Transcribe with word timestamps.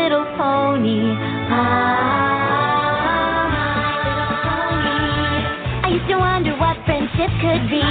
Little 0.00 0.24
Pony. 0.32 1.12
Ah, 1.52 1.92
Little 4.00 4.32
Pony. 4.48 4.96
I 5.84 5.88
used 5.92 6.08
to 6.08 6.16
wonder 6.16 6.56
what 6.56 6.80
friendship 6.88 7.28
could 7.36 7.68
be. 7.68 7.84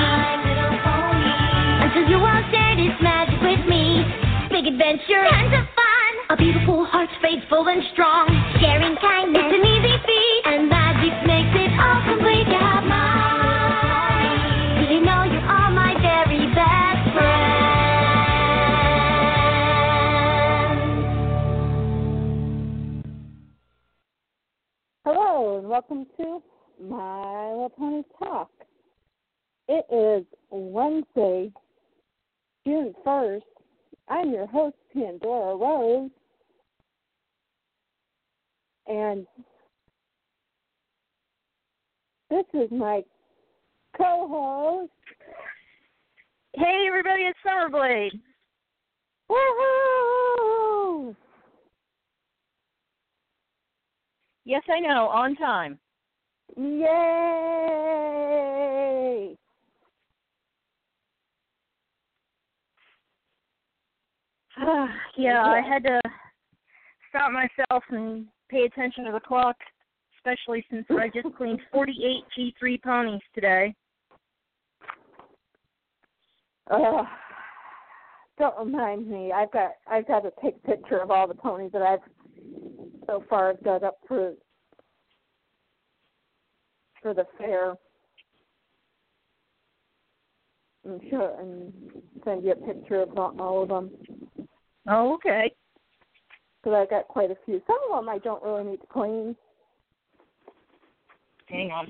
Until 1.86 2.10
you 2.10 2.18
all 2.18 2.42
shared 2.50 2.80
its 2.82 2.98
magic 3.00 3.38
with 3.46 3.62
me. 3.70 4.02
Big 4.50 4.66
adventure, 4.66 5.22
tons 5.30 5.54
of 5.54 5.70
fun. 5.78 6.12
A 6.34 6.36
beautiful 6.36 6.84
heart, 6.86 7.10
faithful 7.22 7.70
and 7.70 7.84
strong. 7.94 8.39
Welcome 25.80 26.06
to 26.18 26.44
My 26.90 27.52
Little 27.52 27.70
Pony 27.70 28.04
Talk. 28.22 28.52
It 29.70 29.86
is 29.90 30.26
Wednesday, 30.50 31.54
June 32.68 32.94
1st. 33.06 33.40
I'm 34.10 34.32
your 34.32 34.46
host, 34.46 34.76
Pandora 34.94 35.56
Rose. 35.56 36.10
And 38.88 39.26
this 42.30 42.44
is 42.54 42.70
my 42.72 43.02
co 43.96 44.28
host. 44.30 44.92
Hey 46.56 46.88
everybody, 46.90 47.22
it's 47.22 47.40
Summerblade. 47.48 48.20
Woohoo! 49.32 50.09
Yes, 54.50 54.64
I 54.68 54.80
know, 54.80 55.10
on 55.10 55.36
time. 55.36 55.78
Yay! 56.58 56.82
yeah, 65.18 65.44
I 65.44 65.62
had 65.62 65.84
to 65.84 66.02
stop 67.10 67.32
myself 67.32 67.84
and 67.92 68.26
pay 68.50 68.64
attention 68.64 69.06
to 69.06 69.12
the 69.12 69.20
clock, 69.20 69.56
especially 70.18 70.66
since 70.72 70.88
I 70.90 71.10
just 71.14 71.36
cleaned 71.38 71.62
48 71.72 72.24
G3 72.36 72.82
ponies 72.82 73.22
today. 73.36 73.76
Uh, 76.72 77.04
don't 78.40 78.58
remind 78.58 79.08
me. 79.08 79.32
I've 79.32 79.52
got 79.52 79.74
I've 79.86 80.08
got 80.08 80.22
to 80.22 80.32
take 80.42 80.56
a 80.64 80.68
picture 80.68 80.98
of 80.98 81.12
all 81.12 81.28
the 81.28 81.36
ponies 81.36 81.72
that 81.74 81.84
I've 81.84 82.00
so 83.10 83.24
far 83.30 83.50
I've 83.50 83.64
got 83.64 83.84
up 83.84 83.98
for 84.08 84.34
for 87.02 87.14
the 87.14 87.26
fair. 87.38 87.76
And 90.86 91.02
show 91.10 91.36
and 91.40 91.74
send 92.24 92.44
you 92.46 92.52
a 92.52 92.56
picture 92.56 93.02
of 93.02 93.18
all 93.18 93.36
all 93.40 93.64
of 93.64 93.70
them 93.70 93.92
Oh, 94.88 95.14
okay. 95.16 95.52
because 96.62 96.78
I've 96.78 96.90
got 96.90 97.08
quite 97.08 97.32
a 97.32 97.38
few. 97.46 97.62
Some 97.68 97.78
of 97.92 98.00
them 98.00 98.10
I 98.10 98.18
don't 98.20 98.42
really 98.42 98.72
need 98.72 98.82
to 98.82 98.88
clean. 98.88 99.36
Hang 101.48 101.72
on. 101.72 101.88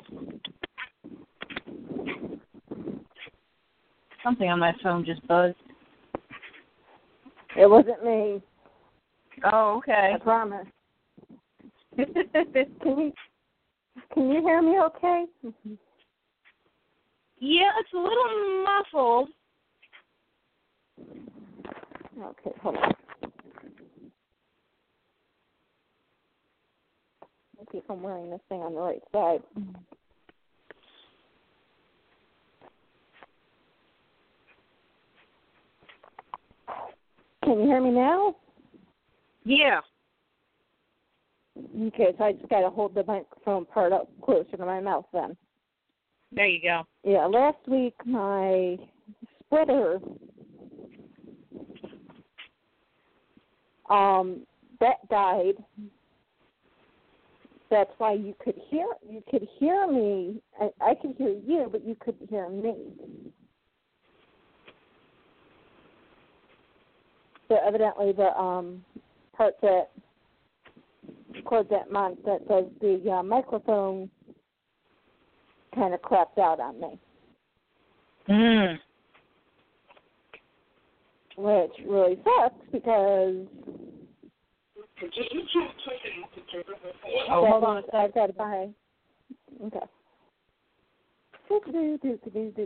Something 4.23 4.49
on 4.49 4.59
my 4.59 4.73
phone 4.81 5.05
just 5.05 5.25
buzzed. 5.27 5.55
It 7.55 7.69
wasn't 7.69 8.03
me. 8.03 8.41
Oh, 9.51 9.77
okay. 9.77 10.13
I 10.15 10.19
promise. 10.19 10.67
Can 12.05 12.97
you 12.99 13.13
can 14.13 14.29
you 14.29 14.41
hear 14.41 14.61
me? 14.61 14.79
Okay. 14.79 15.25
yeah, 17.39 17.71
it's 17.79 17.93
a 17.93 17.97
little 17.97 18.65
muffled. 18.65 19.29
Okay, 22.21 22.51
hold 22.61 22.77
on. 22.77 22.93
If 27.71 27.83
I'm 27.89 28.01
wearing 28.01 28.31
this 28.31 28.39
thing 28.49 28.61
on 28.61 28.73
the 28.73 28.79
right 28.79 29.01
side. 29.11 29.43
Can 37.43 37.59
you 37.59 37.65
hear 37.65 37.81
me 37.81 37.91
now? 37.91 38.35
Yeah. 39.43 39.81
Okay, 41.87 42.13
so 42.17 42.23
I 42.23 42.33
just 42.33 42.49
got 42.49 42.61
to 42.61 42.69
hold 42.69 42.95
the 42.95 43.03
microphone 43.03 43.65
part 43.65 43.91
up 43.91 44.09
closer 44.23 44.57
to 44.57 44.65
my 44.65 44.79
mouth 44.79 45.05
then. 45.13 45.35
There 46.31 46.47
you 46.47 46.61
go. 46.61 46.83
Yeah, 47.03 47.25
last 47.25 47.57
week 47.67 47.95
my 48.05 48.77
splitter 49.39 49.99
um 53.89 54.45
that 54.79 55.07
died. 55.09 55.55
That's 57.71 57.91
why 57.97 58.13
you 58.13 58.35
could 58.43 58.55
hear 58.69 58.87
you 59.07 59.23
could 59.29 59.47
hear 59.57 59.87
me. 59.87 60.41
I, 60.59 60.69
I 60.81 60.95
could 60.95 61.15
hear 61.17 61.35
you, 61.45 61.67
but 61.71 61.85
you 61.85 61.95
couldn't 61.99 62.29
hear 62.29 62.49
me. 62.49 62.75
So 67.47 67.57
evidently 67.65 68.11
the 68.11 68.37
um 68.39 68.85
part 69.35 69.55
that 69.61 69.89
records 71.43 71.69
that 71.69 71.91
mon 71.91 72.17
that 72.25 72.47
does 72.47 72.65
the 72.81 73.11
uh, 73.11 73.23
microphone 73.23 74.09
kind 75.75 75.93
of 75.93 76.01
crapped 76.01 76.37
out 76.37 76.59
on 76.59 76.79
me. 76.79 76.99
Mm. 78.29 78.79
which 81.37 81.71
really 81.87 82.19
sucks 82.23 82.65
because 82.71 83.47
Oh, 87.29 87.45
hold 87.47 87.63
on 87.63 87.77
a 87.77 87.81
means 87.81 87.85
I've 87.93 88.13
got 88.13 88.27
to 88.27 88.33
buy. 88.33 88.69
Okay. 89.65 89.79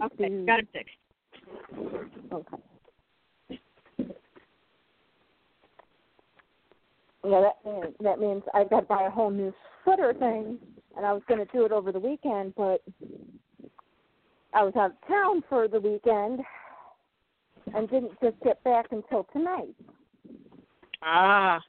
Okay, 0.03 0.45
got 0.45 0.59
it 0.59 0.67
fixed. 0.73 0.95
Okay. 2.33 2.57
Yeah, 7.25 7.41
that 7.41 7.71
means, 7.71 7.95
that 8.01 8.19
means 8.19 8.43
I've 8.53 8.69
got 8.69 8.81
to 8.81 8.85
buy 8.85 9.03
a 9.03 9.09
whole 9.09 9.31
new 9.31 9.53
footer 9.85 10.13
thing, 10.13 10.57
and 10.97 11.05
I 11.05 11.13
was 11.13 11.21
going 11.27 11.45
to 11.45 11.51
do 11.53 11.65
it 11.65 11.71
over 11.71 11.91
the 11.91 11.99
weekend, 11.99 12.53
but 12.55 12.81
I 14.53 14.63
was 14.63 14.73
out 14.75 14.91
of 14.91 15.07
town 15.07 15.43
for 15.47 15.67
the 15.67 15.79
weekend 15.79 16.41
and 17.73 17.89
didn't 17.89 18.11
just 18.21 18.39
get 18.43 18.63
back 18.63 18.87
until 18.91 19.25
tonight. 19.31 19.73
Ah. 21.01 21.61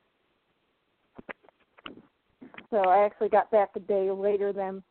So 2.71 2.79
I 2.79 3.05
actually 3.05 3.29
got 3.29 3.51
back 3.51 3.71
a 3.77 3.81
day 3.81 4.11
later 4.11 4.53
than 4.53 4.83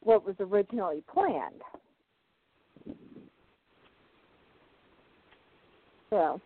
what 0.00 0.24
was 0.24 0.36
originally 0.38 1.02
planned. 1.12 1.62
So. 6.10 6.40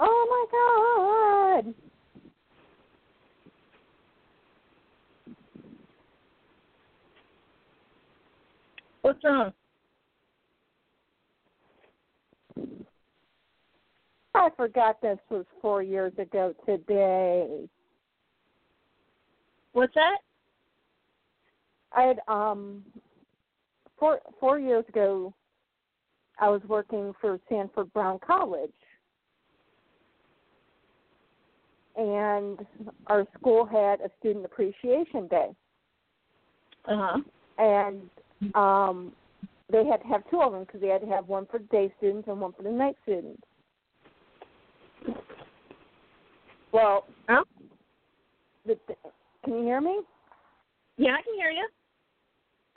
Oh 0.00 1.56
my 1.62 1.62
god! 1.62 1.74
What's 9.02 9.24
wrong? 9.24 9.52
I 14.34 14.48
forgot 14.56 15.00
this 15.02 15.18
was 15.28 15.44
four 15.60 15.82
years 15.82 16.12
ago 16.18 16.54
today. 16.64 17.68
What's 19.72 19.94
that? 19.94 20.18
I 21.92 22.02
had 22.02 22.20
um 22.28 22.84
four 23.98 24.20
four 24.38 24.58
years 24.58 24.84
ago 24.88 25.34
I 26.38 26.48
was 26.48 26.62
working 26.66 27.12
for 27.20 27.38
Sanford 27.48 27.92
Brown 27.92 28.18
College. 28.26 28.70
And 31.96 32.58
our 33.08 33.26
school 33.38 33.66
had 33.66 34.00
a 34.00 34.10
student 34.20 34.44
appreciation 34.44 35.28
day. 35.28 35.48
Uh 36.86 36.96
huh. 36.96 37.18
And 37.58 38.10
um 38.54 39.12
they 39.70 39.84
had 39.84 39.98
to 40.02 40.08
have 40.08 40.22
two 40.30 40.40
of 40.40 40.52
them 40.52 40.64
because 40.64 40.80
they 40.80 40.88
had 40.88 41.02
to 41.02 41.06
have 41.06 41.28
one 41.28 41.46
for 41.46 41.58
the 41.58 41.66
day 41.66 41.92
students 41.98 42.26
and 42.28 42.40
one 42.40 42.52
for 42.52 42.62
the 42.62 42.70
night 42.70 42.96
students. 43.02 43.42
Well, 46.72 47.06
Huh? 47.28 47.44
the, 48.66 48.78
can 49.44 49.58
you 49.58 49.62
hear 49.64 49.80
me? 49.80 50.00
Yeah, 50.96 51.12
I 51.12 51.22
can 51.22 51.34
hear 51.34 51.50
you. 51.50 51.68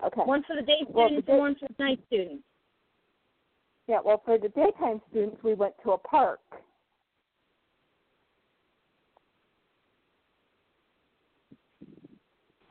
Okay. 0.05 0.21
One 0.21 0.43
for 0.43 0.55
the 0.55 0.61
day 0.61 0.85
Well, 0.89 1.07
students 1.07 1.25
the 1.27 1.31
and 1.33 1.41
one 1.41 1.55
for 1.55 1.67
the 1.77 1.83
night 1.83 1.99
students. 2.07 2.43
Yeah, 3.87 3.99
well, 4.03 4.21
for 4.23 4.37
the 4.37 4.49
daytime 4.49 5.01
students, 5.09 5.37
we 5.43 5.53
went 5.53 5.73
to 5.83 5.91
a 5.91 5.97
park. 5.97 6.39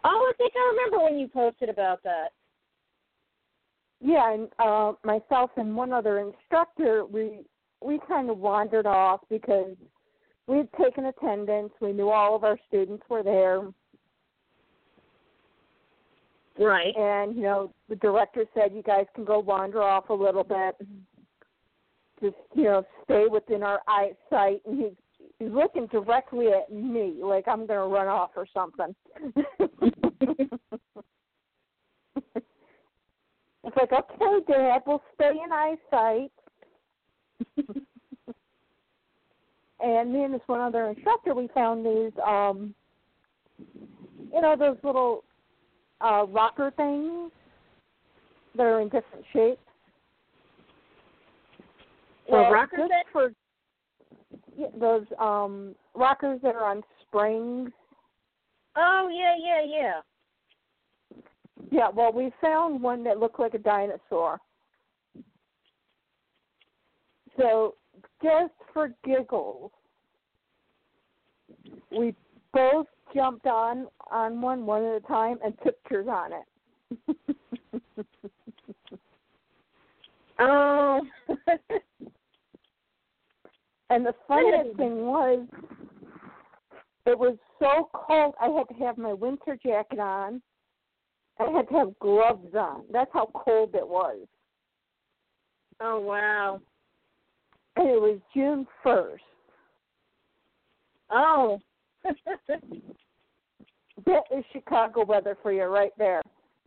Oh, 0.05 0.31
I 0.31 0.33
think 0.37 0.53
I 0.57 0.75
remember 0.75 1.05
when 1.05 1.19
you 1.19 1.29
posted 1.29 1.69
about 1.69 2.03
that. 2.03 2.29
Yeah, 4.01 4.35
and 4.35 4.49
uh, 4.59 4.93
myself 5.05 5.51
and 5.57 5.77
one 5.77 5.93
other 5.93 6.19
instructor, 6.19 7.05
we 7.05 7.45
we 7.81 8.01
kind 8.09 8.31
of 8.31 8.39
wandered 8.39 8.87
off 8.87 9.21
because 9.31 9.77
we 10.47 10.59
had 10.59 10.69
taken 10.81 11.07
attendance. 11.07 11.73
We 11.81 11.93
knew 11.93 12.11
all 12.11 12.35
of 12.35 12.43
our 12.43 12.59
students 12.69 13.05
were 13.09 13.23
there, 13.23 13.63
Right. 16.59 16.95
and 16.97 17.37
you 17.37 17.43
know 17.43 17.73
the 17.89 17.97
director 17.97 18.45
said 18.55 18.73
you 18.75 18.83
guys 18.83 19.07
can 19.15 19.25
go 19.25 19.39
wander 19.39 19.83
off 19.83 20.11
a 20.11 20.15
little 20.15 20.45
bit, 20.45 20.77
just 22.21 22.37
you 22.55 22.65
know 22.65 22.85
stay 23.05 23.27
within 23.31 23.63
our 23.63 23.81
eyesight. 23.87 24.63
And 24.67 24.79
he's 24.79 24.97
he's 25.43 25.53
looking 25.53 25.87
directly 25.87 26.49
at 26.49 26.73
me 26.73 27.15
like 27.23 27.49
I'm 27.49 27.67
gonna 27.67 27.87
run 27.87 28.09
off 28.09 28.31
or 28.37 28.47
something. 28.53 28.95
it's 33.65 33.77
like 33.77 33.93
okay, 33.93 34.39
Dad, 34.47 34.83
we'll 34.87 35.03
stay 35.15 35.31
in 35.31 35.53
eyesight. 35.53 36.33
and 39.81 40.13
me 40.13 40.25
and 40.25 40.35
this 40.35 40.41
one 40.47 40.61
other 40.61 40.89
instructor, 40.91 41.35
we 41.35 41.49
found 41.55 41.85
these, 41.85 42.13
um, 42.27 42.75
you 44.33 44.41
know, 44.41 44.55
those 44.57 44.77
little 44.85 45.25
uh, 46.01 46.25
rocker 46.29 46.73
things 46.77 47.33
that 48.57 48.63
are 48.63 48.81
in 48.81 48.89
different 48.89 49.25
shapes. 49.33 49.59
Well, 52.29 52.43
Well, 52.43 52.53
rocker 52.53 52.89
for 53.13 53.33
yeah, 54.57 54.67
those 54.79 55.05
um 55.19 55.75
rockers 55.95 56.41
that 56.43 56.55
are 56.55 56.71
on 56.71 56.83
springs. 57.03 57.71
Oh 58.77 59.09
yeah, 59.13 59.35
yeah, 59.39 59.63
yeah. 59.67 60.01
Yeah, 61.71 61.89
well, 61.95 62.13
we 62.13 62.33
found 62.41 62.83
one 62.83 63.05
that 63.05 63.19
looked 63.19 63.39
like 63.39 63.55
a 63.55 63.59
dinosaur. 63.59 64.39
So, 67.39 67.75
just 68.23 68.53
for 68.73 68.93
giggles, 69.05 69.71
we 71.97 72.15
both 72.53 72.87
jumped 73.15 73.47
on 73.47 73.87
on 74.11 74.41
one 74.41 74.67
one 74.67 74.85
at 74.85 74.97
a 74.97 75.01
time 75.01 75.39
and 75.45 75.55
took 75.65 75.83
pictures 75.85 76.09
on 76.09 76.33
it. 76.33 77.17
Oh. 80.39 81.01
and 83.93 84.07
the 84.07 84.15
funniest 84.27 84.77
thing 84.77 85.07
was, 85.07 85.47
it 87.05 87.19
was 87.19 87.37
so 87.59 87.91
cold. 87.93 88.35
I 88.41 88.47
had 88.49 88.69
to 88.69 88.85
have 88.85 88.97
my 88.97 89.13
winter 89.13 89.59
jacket 89.63 89.99
on. 89.99 90.41
I 91.39 91.51
had 91.51 91.69
to 91.69 91.75
have 91.75 91.99
gloves 91.99 92.55
on. 92.55 92.85
That's 92.91 93.11
how 93.13 93.31
cold 93.35 93.75
it 93.75 93.87
was. 93.87 94.27
oh 95.81 96.01
wow. 96.01 96.61
And 97.77 97.89
it 97.89 98.01
was 98.01 98.19
June 98.35 98.67
first. 98.83 99.25
Oh. 101.11 101.59
That 104.07 104.23
is 104.37 104.45
Chicago 104.53 105.05
weather 105.05 105.37
for 105.43 105.53
you 105.53 105.65
right 105.65 105.93
there. 105.99 106.23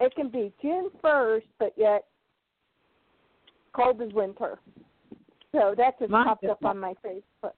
it 0.00 0.14
can 0.14 0.28
be 0.28 0.52
June 0.60 0.90
first, 1.00 1.46
but 1.58 1.72
yet 1.76 2.04
cold 3.74 4.00
as 4.02 4.12
winter. 4.12 4.58
So 5.52 5.74
that 5.76 5.98
just 5.98 6.10
popped 6.10 6.44
up 6.44 6.64
on 6.64 6.78
my 6.78 6.94
Facebook. 7.04 7.52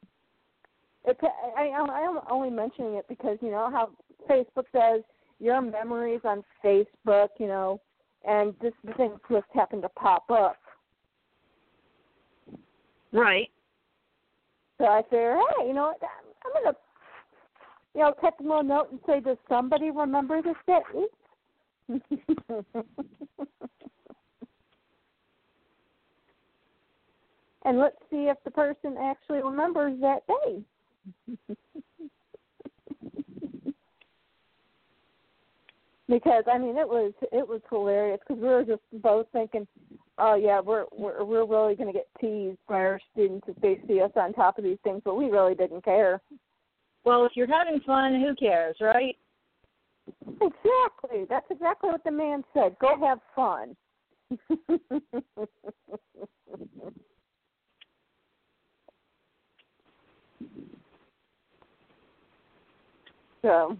It, 1.04 1.16
I, 1.56 1.68
I, 1.68 2.06
I'm 2.06 2.18
only 2.30 2.50
mentioning 2.50 2.94
it 2.94 3.06
because 3.08 3.38
you 3.40 3.50
know 3.50 3.70
how 3.70 3.90
Facebook 4.28 4.64
says 4.72 5.02
your 5.40 5.60
memories 5.60 6.20
on 6.24 6.44
Facebook, 6.64 7.28
you 7.38 7.46
know, 7.46 7.80
and 8.26 8.54
this 8.60 8.72
thing 8.96 9.12
just 9.30 9.46
happened 9.54 9.82
to 9.82 9.88
pop 9.90 10.30
up. 10.30 10.56
right. 13.12 13.48
So 14.78 14.84
I 14.86 15.02
figure, 15.02 15.36
hey, 15.36 15.66
you 15.66 15.74
know 15.74 15.86
what? 15.88 16.00
I'm 16.44 16.62
gonna, 16.62 16.76
you 17.94 18.00
know, 18.02 18.14
text 18.22 18.40
a 18.40 18.42
little 18.44 18.62
note 18.62 18.92
and 18.92 19.00
say, 19.06 19.18
does 19.20 19.36
somebody 19.48 19.90
remember 19.90 20.40
this 20.40 20.54
day? 20.66 21.04
and 27.64 27.78
let's 27.78 27.96
see 28.10 28.28
if 28.28 28.36
the 28.44 28.50
person 28.50 28.96
actually 29.00 29.42
remembers 29.42 29.98
that 30.00 30.20
day. 30.26 30.62
because 36.08 36.44
I 36.52 36.58
mean, 36.58 36.76
it 36.76 36.88
was 36.88 37.12
it 37.32 37.46
was 37.46 37.60
hilarious 37.70 38.20
because 38.26 38.42
we 38.42 38.48
were 38.48 38.64
just 38.64 38.82
both 39.02 39.26
thinking, 39.32 39.66
oh 40.18 40.34
yeah, 40.34 40.60
we're 40.60 40.86
we're 40.92 41.24
we're 41.24 41.46
really 41.46 41.74
going 41.74 41.92
to 41.92 41.98
get 41.98 42.08
teased 42.20 42.58
by 42.68 42.76
our 42.76 43.00
students 43.12 43.46
if 43.48 43.56
they 43.62 43.80
see 43.86 44.00
us 44.00 44.10
on 44.16 44.32
top 44.32 44.58
of 44.58 44.64
these 44.64 44.78
things, 44.84 45.02
but 45.04 45.16
we 45.16 45.26
really 45.26 45.54
didn't 45.54 45.84
care. 45.84 46.20
Well, 47.04 47.24
if 47.24 47.32
you're 47.34 47.46
having 47.46 47.80
fun, 47.86 48.20
who 48.20 48.34
cares, 48.34 48.76
right? 48.80 49.16
Exactly. 50.40 51.24
That's 51.28 51.46
exactly 51.50 51.90
what 51.90 52.04
the 52.04 52.10
man 52.10 52.44
said. 52.54 52.76
Go 52.80 52.96
have 53.00 53.18
fun. 53.34 53.76
so, 63.42 63.76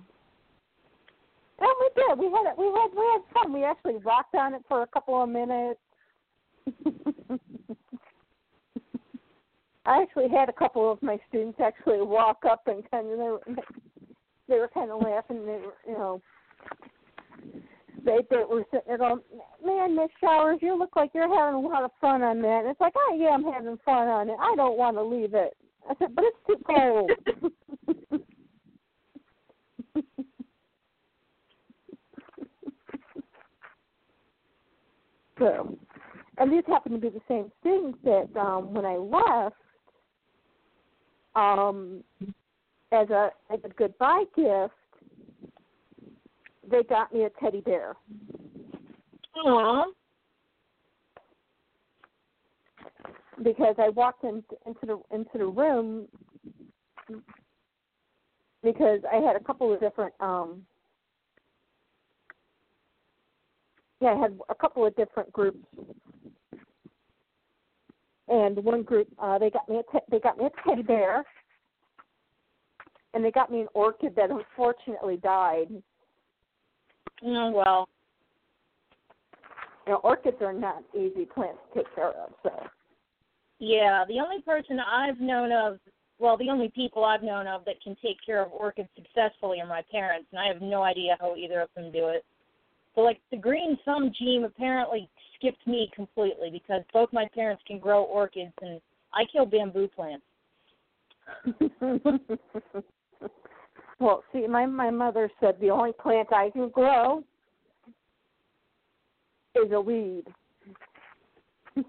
and 1.61 1.75
we 1.81 1.91
did. 1.97 2.19
We 2.19 2.27
had 2.27 2.55
we 2.57 2.67
had 2.67 2.89
we 2.97 3.05
had 3.13 3.23
fun. 3.35 3.53
We 3.53 3.65
actually 3.65 3.97
rocked 3.97 4.35
on 4.35 4.55
it 4.55 4.63
for 4.69 4.83
a 4.83 4.87
couple 4.87 5.23
of 5.23 5.29
minutes. 5.29 5.81
I 9.87 10.03
actually 10.03 10.29
had 10.29 10.49
a 10.49 10.53
couple 10.53 10.91
of 10.93 11.03
my 11.03 11.19
students 11.29 11.59
actually 11.65 12.03
walk 12.03 12.45
up 12.49 12.63
and 12.67 12.83
kind 12.91 13.09
of 13.21 13.41
they 14.49 14.59
were, 14.59 14.69
kind 14.69 14.91
of 14.91 15.03
laughing. 15.03 15.45
They 15.45 15.53
were, 15.53 15.75
you 15.87 15.93
know, 15.93 16.21
they 18.05 18.19
they 18.31 18.45
were 18.49 18.65
sitting 18.71 18.87
there 18.87 18.99
going, 18.99 19.21
"Man, 19.65 19.97
Miss 19.97 20.11
Showers, 20.21 20.59
you 20.63 20.77
look 20.79 20.97
like 20.97 21.11
you're 21.15 21.29
having 21.29 21.55
a 21.55 21.61
lot 21.61 21.85
of 21.85 21.91
fun 22.01 22.23
on 22.23 22.41
that." 22.43 22.61
And 22.61 22.69
it's 22.69 22.81
like, 22.81 22.95
"Oh 22.97 23.17
yeah, 23.19 23.29
I'm 23.31 23.45
having 23.45 23.79
fun 23.85 24.09
on 24.09 24.29
it. 24.31 24.37
I 24.41 24.55
don't 24.57 24.79
want 24.79 24.97
to 24.97 25.03
leave 25.03 25.35
it." 25.35 25.57
I 25.89 25.95
said, 25.99 26.15
"But 26.15 26.25
it's 26.25 26.39
too 26.47 26.57
cold." 26.67 27.11
so, 35.39 35.77
and 36.39 36.53
these 36.53 36.65
happen 36.67 36.93
to 36.93 36.99
be 36.99 37.09
the 37.11 37.21
same 37.29 37.51
students 37.61 37.99
that 38.05 38.29
um 38.39 38.73
when 38.73 38.85
I 38.85 38.97
left, 38.97 39.57
um, 41.35 42.03
as 42.93 43.11
a 43.11 43.31
as 43.51 43.61
a 43.65 43.69
goodbye 43.69 44.25
gift, 44.35 44.75
they 46.71 46.83
got 46.85 47.13
me 47.13 47.25
a 47.25 47.31
teddy 47.41 47.61
bear. 47.61 47.95
Aw. 49.45 49.85
because 53.43 53.77
I 53.79 53.89
walked 53.91 54.25
in, 54.25 54.43
into 54.67 54.87
the 54.87 55.01
into 55.15 55.39
the 55.39 55.47
room 55.47 56.07
because 58.63 59.01
I 59.11 59.17
had 59.17 59.37
a 59.37 59.45
couple 59.45 59.73
of 59.73 59.81
different 59.81 60.15
um 60.21 60.63
yeah, 64.01 64.11
I 64.11 64.19
had 64.19 64.39
a 64.49 64.55
couple 64.55 64.87
of 64.87 64.95
different 64.95 65.33
groups. 65.33 65.59
And 68.29 68.57
one 68.63 68.83
group 68.83 69.09
uh 69.19 69.39
they 69.39 69.51
got 69.51 69.69
me 69.69 69.79
a 69.79 69.93
te- 69.93 70.05
they 70.11 70.21
got 70.21 70.39
me 70.39 70.47
a 70.47 70.69
teddy 70.69 70.83
bear 70.83 71.25
and 73.15 73.25
they 73.25 73.31
got 73.31 73.51
me 73.51 73.61
an 73.63 73.69
orchid 73.75 74.15
that 74.17 74.31
unfortunately 74.31 75.17
died. 75.19 75.69
Oh 77.25 77.51
well. 77.51 77.89
You 79.87 79.95
know, 79.95 80.01
orchids 80.05 80.37
are 80.41 80.53
not 80.53 80.83
easy 80.95 81.25
plants 81.25 81.61
to 81.73 81.83
take 81.83 81.95
care 81.95 82.11
of, 82.11 82.33
so 82.43 82.51
Yeah, 83.59 84.05
the 84.07 84.21
only 84.21 84.43
person 84.43 84.79
I've 84.79 85.19
known 85.19 85.51
of, 85.51 85.79
well, 86.19 86.37
the 86.37 86.51
only 86.51 86.71
people 86.75 87.05
I've 87.05 87.23
known 87.23 87.47
of 87.47 87.65
that 87.65 87.81
can 87.83 87.97
take 88.03 88.19
care 88.25 88.43
of 88.43 88.53
orchids 88.53 88.89
successfully 88.95 89.61
are 89.61 89.67
my 89.67 89.83
parents, 89.91 90.29
and 90.31 90.39
I 90.39 90.47
have 90.47 90.61
no 90.61 90.83
idea 90.83 91.17
how 91.19 91.35
either 91.37 91.61
of 91.61 91.71
them 91.75 91.91
do 91.91 92.09
it. 92.09 92.25
But 92.95 93.03
like, 93.03 93.21
the 93.31 93.37
green 93.37 93.79
thumb 93.85 94.13
gene 94.19 94.45
apparently 94.45 95.09
skipped 95.37 95.67
me 95.67 95.91
completely 95.95 96.51
because 96.51 96.83
both 96.93 97.13
my 97.13 97.27
parents 97.35 97.63
can 97.67 97.79
grow 97.79 98.03
orchids, 98.03 98.53
and 98.61 98.81
I 99.15 99.25
kill 99.33 99.47
bamboo 99.47 99.89
plants. 99.89 100.25
well, 104.01 104.23
see, 104.33 104.47
my 104.47 104.67
my 104.67 104.91
mother 104.91 105.31
said 105.41 105.57
the 105.61 105.71
only 105.71 105.93
plant 105.93 106.33
I 106.33 106.51
can 106.51 106.69
grow 106.69 107.23
is 109.55 109.73
a 109.73 109.81
weed. 109.81 110.25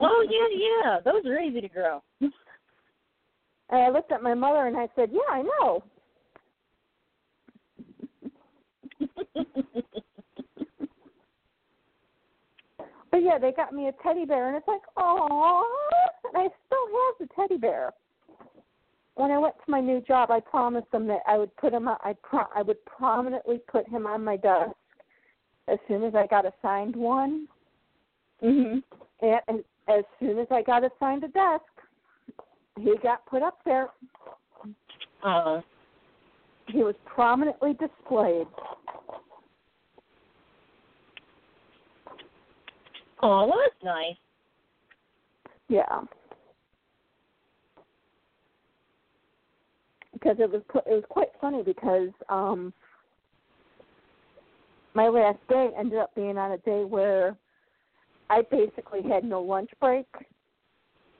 oh 0.00 0.26
yeah, 0.30 0.48
yeah. 0.56 1.00
Those 1.04 1.24
are 1.26 1.38
easy 1.38 1.60
to 1.60 1.68
grow. 1.68 2.02
And 2.20 2.32
I 3.82 3.88
looked 3.88 4.12
at 4.12 4.22
my 4.22 4.34
mother 4.34 4.66
and 4.66 4.76
I 4.76 4.88
said, 4.94 5.10
"Yeah, 5.12 5.30
I 5.30 5.42
know." 5.42 5.82
but 13.10 13.22
yeah, 13.22 13.38
they 13.38 13.52
got 13.52 13.72
me 13.72 13.88
a 13.88 13.92
teddy 14.02 14.24
bear, 14.24 14.48
and 14.48 14.56
it's 14.56 14.68
like, 14.68 14.82
oh, 14.96 15.64
and 16.24 16.36
I 16.36 16.48
still 16.66 16.86
have 16.92 17.28
the 17.28 17.28
teddy 17.34 17.58
bear. 17.58 17.92
When 19.16 19.30
I 19.30 19.38
went 19.38 19.54
to 19.64 19.70
my 19.70 19.80
new 19.80 20.02
job, 20.02 20.30
I 20.30 20.40
promised 20.40 20.90
them 20.92 21.06
that 21.08 21.22
I 21.26 21.38
would 21.38 21.54
put 21.56 21.72
him. 21.72 21.88
I 21.88 22.14
pro- 22.22 22.52
I 22.54 22.62
would 22.62 22.84
prominently 22.84 23.58
put 23.66 23.88
him 23.88 24.06
on 24.06 24.22
my 24.22 24.36
desk 24.36 24.72
as 25.68 25.78
soon 25.88 26.04
as 26.04 26.14
I 26.14 26.26
got 26.26 26.44
assigned 26.44 26.94
one. 26.94 27.48
Mhm. 28.42 28.82
And, 29.22 29.40
and 29.48 29.64
as 29.88 30.04
soon 30.20 30.38
as 30.38 30.46
I 30.50 30.62
got 30.62 30.84
assigned 30.84 31.24
a 31.24 31.28
desk, 31.28 31.64
he 32.78 32.94
got 33.02 33.24
put 33.26 33.42
up 33.42 33.58
there. 33.64 33.88
Uh. 35.22 35.62
He 36.68 36.82
was 36.82 36.94
prominently 37.06 37.74
displayed. 37.74 38.48
Oh, 43.22 43.46
that's 43.46 43.82
nice. 43.82 44.16
Yeah. 45.68 46.02
Because 50.26 50.40
it 50.40 50.50
was 50.50 50.62
it 50.86 50.92
was 50.92 51.04
quite 51.08 51.28
funny 51.40 51.62
because 51.62 52.08
um 52.28 52.72
my 54.94 55.06
last 55.06 55.38
day 55.48 55.70
ended 55.78 56.00
up 56.00 56.12
being 56.16 56.36
on 56.36 56.50
a 56.50 56.58
day 56.58 56.82
where 56.82 57.36
I 58.28 58.42
basically 58.50 59.02
had 59.02 59.22
no 59.22 59.40
lunch 59.40 59.70
break 59.80 60.06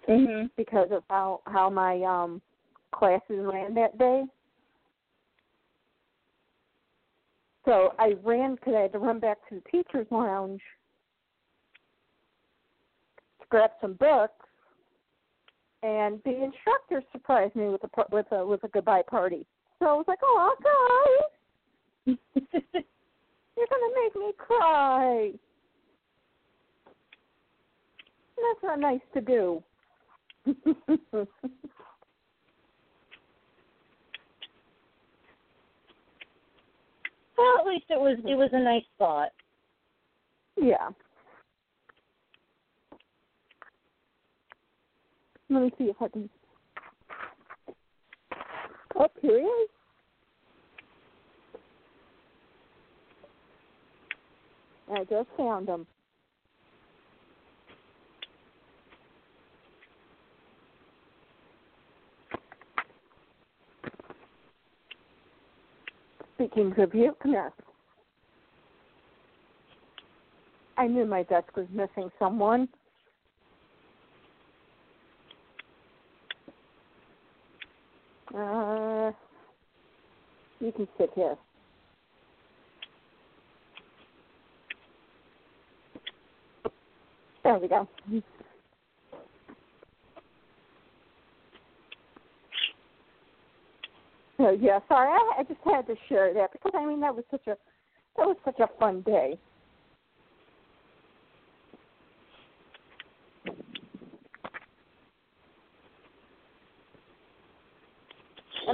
Mhm. 0.09 0.51
because 0.57 0.91
of 0.91 1.05
how 1.09 1.41
how 1.47 1.71
my 1.71 2.03
um 2.03 2.43
classes 2.91 3.47
ran 3.47 3.75
that 3.75 3.97
day. 3.97 4.25
So 7.65 7.95
I 8.01 8.17
ran 8.25 8.57
because 8.57 8.75
I 8.75 8.81
had 8.81 8.93
to 8.93 8.99
run 8.99 9.21
back 9.21 9.39
to 9.49 9.57
the 9.57 9.71
teachers' 9.71 10.11
lounge 10.11 10.63
to 13.41 13.47
grab 13.51 13.71
some 13.81 13.93
books, 13.95 14.46
and 15.87 16.21
the 16.25 16.43
instructor 16.43 17.01
surprised 17.13 17.55
me 17.55 17.69
with 17.69 17.85
a 17.85 17.89
with 18.11 18.27
a 18.33 18.45
with 18.45 18.65
a 18.65 18.69
goodbye 18.69 19.03
party. 19.09 19.47
So 19.79 19.87
I 19.87 19.93
was 19.93 20.05
like, 20.09 20.19
"Oh, 20.23 20.57
guys, 22.07 22.17
you're 22.37 23.67
gonna 23.71 23.95
make 23.95 24.17
me 24.17 24.33
cry." 24.37 25.31
That's 28.37 28.63
not 28.65 28.81
nice 28.81 29.01
to 29.15 29.21
do. 29.21 29.63
well, 30.47 31.27
at 37.61 37.67
least 37.67 37.87
it 37.91 38.01
was 38.01 38.19
it 38.25 38.35
was 38.35 38.51
a 38.53 38.61
nice 38.61 38.83
thought. 38.99 39.31
yeah. 40.57 40.89
Let 45.49 45.63
me 45.63 45.73
see 45.79 45.85
if 45.85 45.97
I 46.01 46.09
can. 46.09 46.29
Oh, 48.97 49.09
here 49.21 49.39
he 49.39 49.45
is. 49.45 49.71
I 54.93 55.05
just 55.05 55.29
found 55.37 55.69
him. 55.69 55.87
Speaking 66.35 66.73
of 66.79 66.95
you, 66.95 67.17
come 67.23 67.33
here. 67.33 67.53
I 70.77 70.87
knew 70.87 71.07
my 71.07 71.23
desk 71.23 71.57
was 71.57 71.67
missing 71.73 72.11
someone. 72.19 72.69
Uh, 78.37 79.13
you 80.61 80.71
can 80.73 80.87
sit 80.99 81.11
here. 81.15 81.37
There 87.43 87.59
we 87.59 87.69
go. 87.69 87.89
So 94.37 94.51
yeah, 94.61 94.81
sorry, 94.89 95.09
I, 95.09 95.41
I 95.41 95.43
just 95.45 95.61
had 95.65 95.87
to 95.87 95.95
share 96.09 96.35
that 96.35 96.53
because 96.53 96.73
I 96.75 96.85
mean 96.85 97.01
that 97.01 97.15
was 97.15 97.25
such 97.31 97.47
a 97.47 97.57
that 98.17 98.27
was 98.27 98.37
such 98.45 98.59
a 98.61 98.69
fun 98.79 99.01
day. 99.03 99.39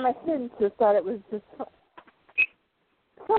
And 0.03 0.15
my 0.17 0.23
students 0.25 0.55
just 0.61 0.75
thought 0.77 0.97
it 0.97 1.05
was 1.05 1.21
just 1.31 1.45
so- 1.57 1.69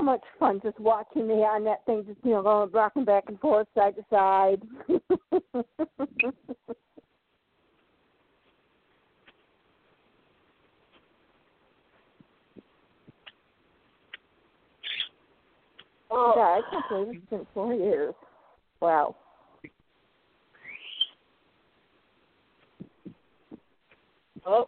much 0.02 0.24
fun 0.40 0.60
just 0.64 0.80
watching 0.80 1.28
me 1.28 1.44
on 1.44 1.64
that 1.66 1.86
thing, 1.86 2.04
just 2.06 2.18
you 2.24 2.32
know, 2.32 2.42
going 2.42 2.72
rocking 2.72 3.06
back 3.06 3.26
and 3.28 3.40
forth, 3.40 3.68
side 3.76 3.96
to 3.96 4.06
side. 4.10 4.62
Oh, 16.16 16.34
yeah, 16.36 16.44
I 16.44 16.62
can't 16.70 16.86
believe 16.90 17.22
it's 17.24 17.30
been 17.32 17.48
four 17.56 17.74
years. 17.74 18.14
Wow. 18.80 19.16
oh. 24.46 24.68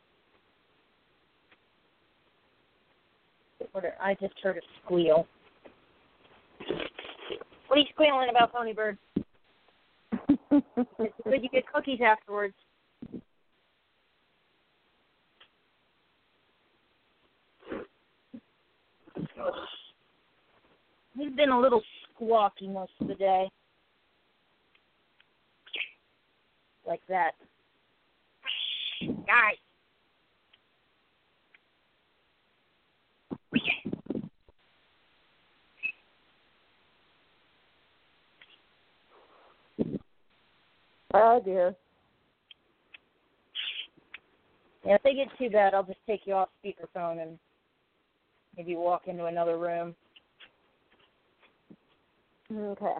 What 3.76 3.84
are- 3.84 3.98
I 4.00 4.14
just 4.14 4.40
heard 4.40 4.56
a 4.56 4.62
squeal. 4.82 5.28
What 7.68 7.78
are 7.78 7.78
you 7.78 7.86
squealing 7.94 8.30
about, 8.30 8.54
Pony 8.54 8.72
Bird? 8.72 8.98
It's 10.98 11.14
good 11.26 11.44
you 11.44 11.50
get 11.50 11.68
cookies 11.68 12.00
afterwards. 12.00 12.54
He's 21.18 21.34
been 21.36 21.50
a 21.50 21.60
little 21.60 21.84
squawky 22.14 22.72
most 22.72 22.94
of 23.02 23.10
the 23.10 23.16
day. 23.16 23.50
Like 26.88 27.02
that. 27.10 27.32
Guys. 29.02 29.65
Oh 41.14 41.42
dear. 41.44 41.76
Yeah, 44.86 44.96
if 44.96 45.04
they 45.04 45.16
get 45.16 45.28
too 45.38 45.50
bad, 45.50 45.74
I'll 45.74 45.84
just 45.84 46.00
take 46.08 46.22
you 46.26 46.34
off 46.34 46.50
speakerphone 46.64 47.22
and 47.22 47.40
maybe 48.58 48.76
walk 48.76 49.04
into 49.08 49.26
another 49.26 49.58
room. 49.58 49.96
Okay. 52.54 52.96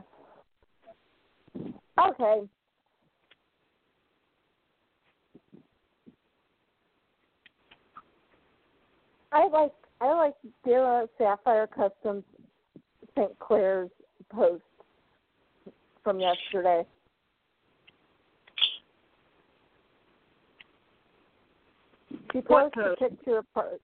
Okay. 2.00 2.42
I 9.32 9.48
like 9.48 9.74
I 10.02 10.14
like 10.14 10.34
Dara 10.66 11.08
Sapphire 11.18 11.68
Customs 11.68 12.24
St. 13.18 13.38
Clair's 13.40 13.90
post 14.32 14.64
from 16.04 16.20
yesterday. 16.20 16.86
She 22.34 22.42
posted 22.42 22.86
a 22.86 22.96
picture 22.98 23.38
of 23.38 23.54
part. 23.54 23.82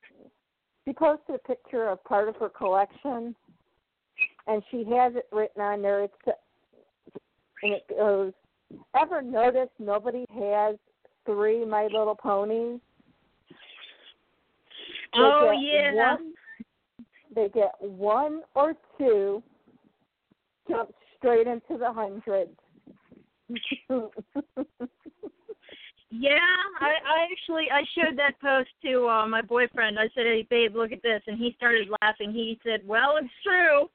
She 0.86 0.94
posted 0.94 1.36
a 1.36 1.48
picture 1.48 1.88
of 1.88 2.04
part 2.04 2.28
of 2.28 2.36
her 2.38 2.50
collection, 2.50 3.34
and 4.48 4.62
she 4.70 4.84
has 4.90 5.16
it 5.16 5.28
written 5.32 5.62
on 5.62 5.82
there. 5.82 6.04
It's 6.04 6.14
and 7.64 7.74
it 7.74 7.86
goes. 7.90 8.34
Ever 9.00 9.22
notice 9.22 9.70
nobody 9.80 10.26
has 10.34 10.76
three 11.26 11.66
My 11.66 11.84
Little 11.84 12.16
Ponies? 12.16 12.80
Oh, 15.16 15.52
yeah. 15.52 15.94
One, 15.94 16.34
they 17.36 17.50
get 17.50 17.72
one 17.80 18.42
or 18.56 18.74
two 18.98 19.44
jump 20.70 20.92
straight 21.18 21.48
into 21.48 21.78
the 21.78 21.92
hundreds. 21.92 22.52
Yeah, 26.14 26.38
I, 26.82 26.90
I 26.90 27.28
actually 27.32 27.68
I 27.72 27.84
showed 27.96 28.18
that 28.18 28.40
post 28.42 28.70
to 28.84 29.08
uh, 29.08 29.26
my 29.28 29.42
boyfriend. 29.42 29.98
I 29.98 30.10
said, 30.14 30.26
"Hey, 30.26 30.46
babe, 30.50 30.76
look 30.76 30.92
at 30.92 31.02
this," 31.02 31.22
and 31.26 31.38
he 31.38 31.54
started 31.56 31.88
laughing. 32.02 32.34
He 32.34 32.60
said, 32.66 32.82
"Well, 32.86 33.16
it's 33.16 33.30
true." 33.46 33.88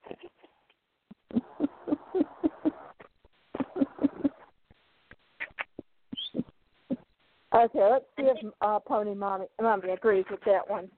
okay, 7.55 7.91
let's 7.91 8.07
see 8.17 8.23
if 8.23 8.39
uh, 8.63 8.79
Pony 8.79 9.15
Mommy 9.15 9.45
Mommy 9.61 9.91
agrees 9.91 10.25
with 10.31 10.41
that 10.47 10.67
one. 10.71 10.89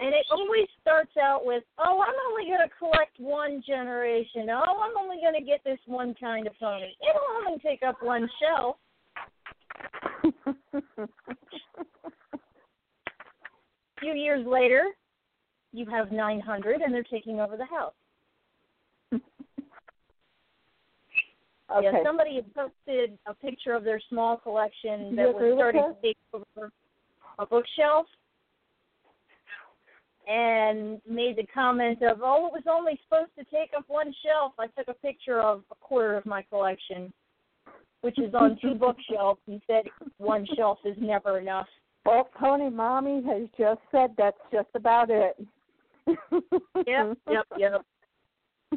And 0.00 0.14
it 0.14 0.26
always 0.30 0.68
starts 0.80 1.16
out 1.16 1.44
with, 1.44 1.64
"Oh, 1.78 2.00
I'm 2.00 2.14
only 2.30 2.44
going 2.46 2.66
to 2.66 2.74
collect 2.78 3.18
one 3.18 3.62
generation. 3.66 4.48
Oh, 4.50 4.80
I'm 4.80 4.96
only 4.96 5.16
going 5.20 5.34
to 5.34 5.44
get 5.44 5.62
this 5.64 5.78
one 5.86 6.14
kind 6.14 6.46
of 6.46 6.52
pony. 6.60 6.94
It'll 7.02 7.46
only 7.46 7.58
take 7.60 7.82
up 7.82 8.00
one 8.02 8.28
shelf." 8.40 8.76
A 10.94 11.08
few 14.00 14.14
years 14.14 14.46
later, 14.46 14.84
you 15.72 15.86
have 15.86 16.12
900, 16.12 16.80
and 16.80 16.94
they're 16.94 17.02
taking 17.02 17.40
over 17.40 17.56
the 17.56 17.66
house. 17.66 17.94
Okay. 21.70 21.84
Yeah, 21.92 22.02
somebody 22.02 22.42
posted 22.54 23.18
a 23.26 23.34
picture 23.34 23.74
of 23.74 23.84
their 23.84 24.00
small 24.08 24.38
collection 24.38 25.14
that 25.16 25.34
was 25.34 25.52
starting 25.54 25.82
to 25.82 26.00
take 26.00 26.16
over 26.32 26.72
a 27.38 27.44
bookshelf, 27.44 28.06
and 30.28 31.00
made 31.08 31.36
the 31.36 31.46
comment 31.46 32.02
of, 32.02 32.20
"Oh, 32.22 32.46
it 32.46 32.52
was 32.52 32.66
only 32.68 33.00
supposed 33.04 33.34
to 33.38 33.44
take 33.44 33.72
up 33.76 33.84
one 33.88 34.12
shelf." 34.24 34.52
I 34.58 34.66
took 34.68 34.88
a 34.88 34.94
picture 34.94 35.40
of 35.40 35.64
a 35.70 35.74
quarter 35.76 36.16
of 36.16 36.26
my 36.26 36.42
collection, 36.42 37.12
which 38.02 38.18
is 38.18 38.34
on 38.34 38.58
two 38.60 38.74
bookshelves, 38.78 39.40
and 39.46 39.62
said 39.66 39.88
one 40.18 40.46
shelf 40.54 40.78
is 40.84 40.96
never 40.98 41.38
enough. 41.38 41.68
Well, 42.04 42.24
Pony 42.38 42.68
Mommy 42.70 43.22
has 43.24 43.48
just 43.58 43.80
said 43.90 44.14
that's 44.16 44.36
just 44.52 44.68
about 44.74 45.10
it. 45.10 45.36
Yep, 46.06 47.18
yep, 47.28 47.46
yep. 47.58 47.84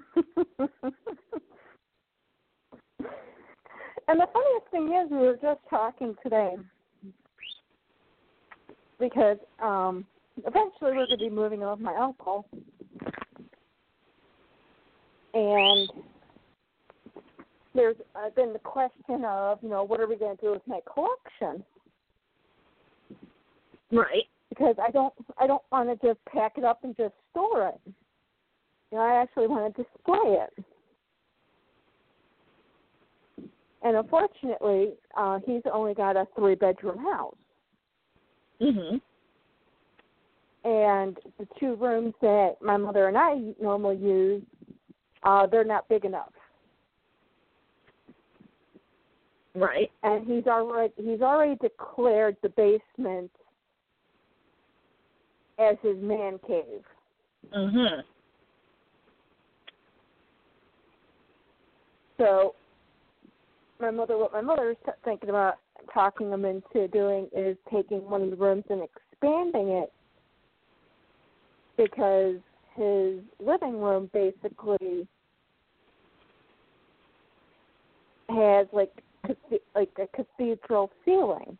and 4.08 4.20
the 4.20 4.27
funniest 4.34 4.67
thing 4.72 4.93
is, 4.93 5.12
we 5.12 5.17
were 5.17 5.38
just 5.41 5.62
talking 5.70 6.15
today 6.24 6.55
because 9.00 9.38
um 9.62 10.05
eventually 10.38 10.92
we're 10.92 11.08
going 11.08 11.10
to 11.10 11.18
be 11.18 11.30
moving 11.30 11.62
in 11.62 11.70
with 11.70 11.80
my 11.80 11.96
uncle, 11.96 12.46
and 15.34 15.90
there's 17.74 17.96
uh, 18.16 18.30
been 18.36 18.54
the 18.54 18.60
question 18.60 19.24
of, 19.26 19.60
you 19.62 19.70
know, 19.70 19.84
what 19.84 20.00
are 20.00 20.08
we 20.08 20.18
going 20.18 20.36
to 20.36 20.42
do 20.42 20.52
with 20.52 20.68
my 20.68 20.80
collection? 20.92 21.64
Right. 23.92 24.26
because 24.50 24.76
I 24.82 24.92
don't 24.92 25.14
I 25.38 25.48
don't 25.48 25.64
want 25.72 25.90
to 25.90 26.08
just 26.08 26.24
pack 26.26 26.54
it 26.58 26.64
up 26.64 26.84
and 26.84 26.96
just 26.96 27.14
store 27.32 27.70
it. 27.70 27.94
You 28.92 28.98
know, 28.98 29.04
I 29.04 29.22
actually 29.22 29.48
want 29.48 29.76
to 29.76 29.84
display 29.84 30.38
it. 30.46 30.66
And 33.84 33.98
unfortunately, 33.98 34.94
uh, 35.18 35.40
he's 35.46 35.64
only 35.74 35.94
got 35.94 36.16
a 36.16 36.28
three 36.36 36.56
bedroom 36.56 37.00
house. 37.00 37.36
Mhm. 38.62 39.02
And 40.63 41.18
the 41.39 41.48
two 41.60 41.75
rooms 41.75 42.13
that 42.22 42.58
my 42.62 42.77
mother 42.77 43.08
and 43.08 43.18
I 43.18 43.53
normally 43.60 43.98
use, 43.98 44.44
uh, 45.24 45.48
they're 45.48 45.63
not 45.63 45.90
big 45.90 46.05
enough. 46.05 46.31
Right. 49.55 49.92
And 50.03 50.25
he's 50.27 50.48
already 50.48 50.94
he's 50.98 51.22
already 51.22 51.55
declared 51.55 52.38
the 52.42 52.50
basement 52.50 53.31
as 55.59 55.75
his 55.81 55.98
man 55.98 56.40
cave. 56.48 56.86
Mhm. 57.53 58.03
So, 62.18 62.55
my 63.79 63.90
mother, 63.90 64.18
what 64.18 64.31
my 64.31 64.42
mother 64.42 64.70
is 64.70 64.77
t- 64.86 64.92
thinking 65.03 65.29
about 65.29 65.57
talking 65.92 66.29
him 66.29 66.46
into 66.46 66.88
doing 66.90 67.27
is 67.33 67.57
taking 67.72 68.07
one 68.09 68.22
of 68.22 68.29
the 68.29 68.36
rooms 68.36 68.64
and 68.70 68.83
expanding 68.83 69.70
it 69.70 69.92
because 71.77 72.36
his 72.75 73.20
living 73.40 73.79
room 73.79 74.10
basically 74.14 75.07
has 78.29 78.68
like 78.72 78.92
like 79.75 79.90
a 80.00 80.07
cathedral 80.16 80.92
ceiling. 81.05 81.57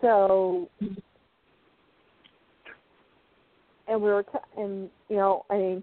So 0.00 0.68
and 3.88 4.00
we 4.00 4.10
were 4.10 4.22
t- 4.22 4.38
and 4.56 4.88
you 5.08 5.16
know 5.16 5.44
I 5.50 5.56
mean 5.56 5.82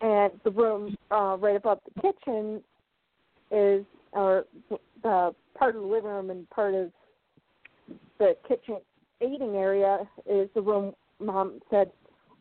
and 0.00 0.32
the 0.44 0.50
room 0.50 0.96
uh 1.10 1.36
right 1.38 1.56
above 1.56 1.80
the 1.94 2.00
kitchen 2.00 2.62
is 3.50 3.84
or 4.12 4.44
the 5.02 5.34
part 5.54 5.76
of 5.76 5.82
the 5.82 5.88
living 5.88 6.10
room 6.10 6.30
and 6.30 6.48
part 6.50 6.74
of 6.74 6.90
the 8.18 8.36
kitchen 8.46 8.76
eating 9.20 9.56
area 9.56 9.98
is 10.28 10.48
the 10.54 10.60
room 10.60 10.92
mom 11.20 11.60
said 11.70 11.90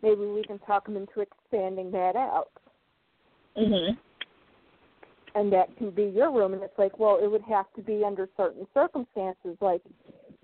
maybe 0.02 0.26
we 0.26 0.44
can 0.44 0.60
talk 0.60 0.86
them 0.86 0.96
into 0.96 1.22
expanding 1.22 1.92
that 1.92 2.16
out 2.16 2.52
Mhm. 3.58 3.98
and 5.36 5.52
that 5.52 5.76
can 5.78 5.92
be 5.92 6.04
your 6.06 6.32
room 6.32 6.54
and 6.54 6.64
it's 6.64 6.78
like 6.78 6.98
well 7.00 7.18
it 7.22 7.28
would 7.28 7.44
have 7.44 7.72
to 7.74 7.82
be 7.82 8.04
under 8.04 8.30
certain 8.38 8.68
circumstances 8.74 9.58
like 9.62 9.82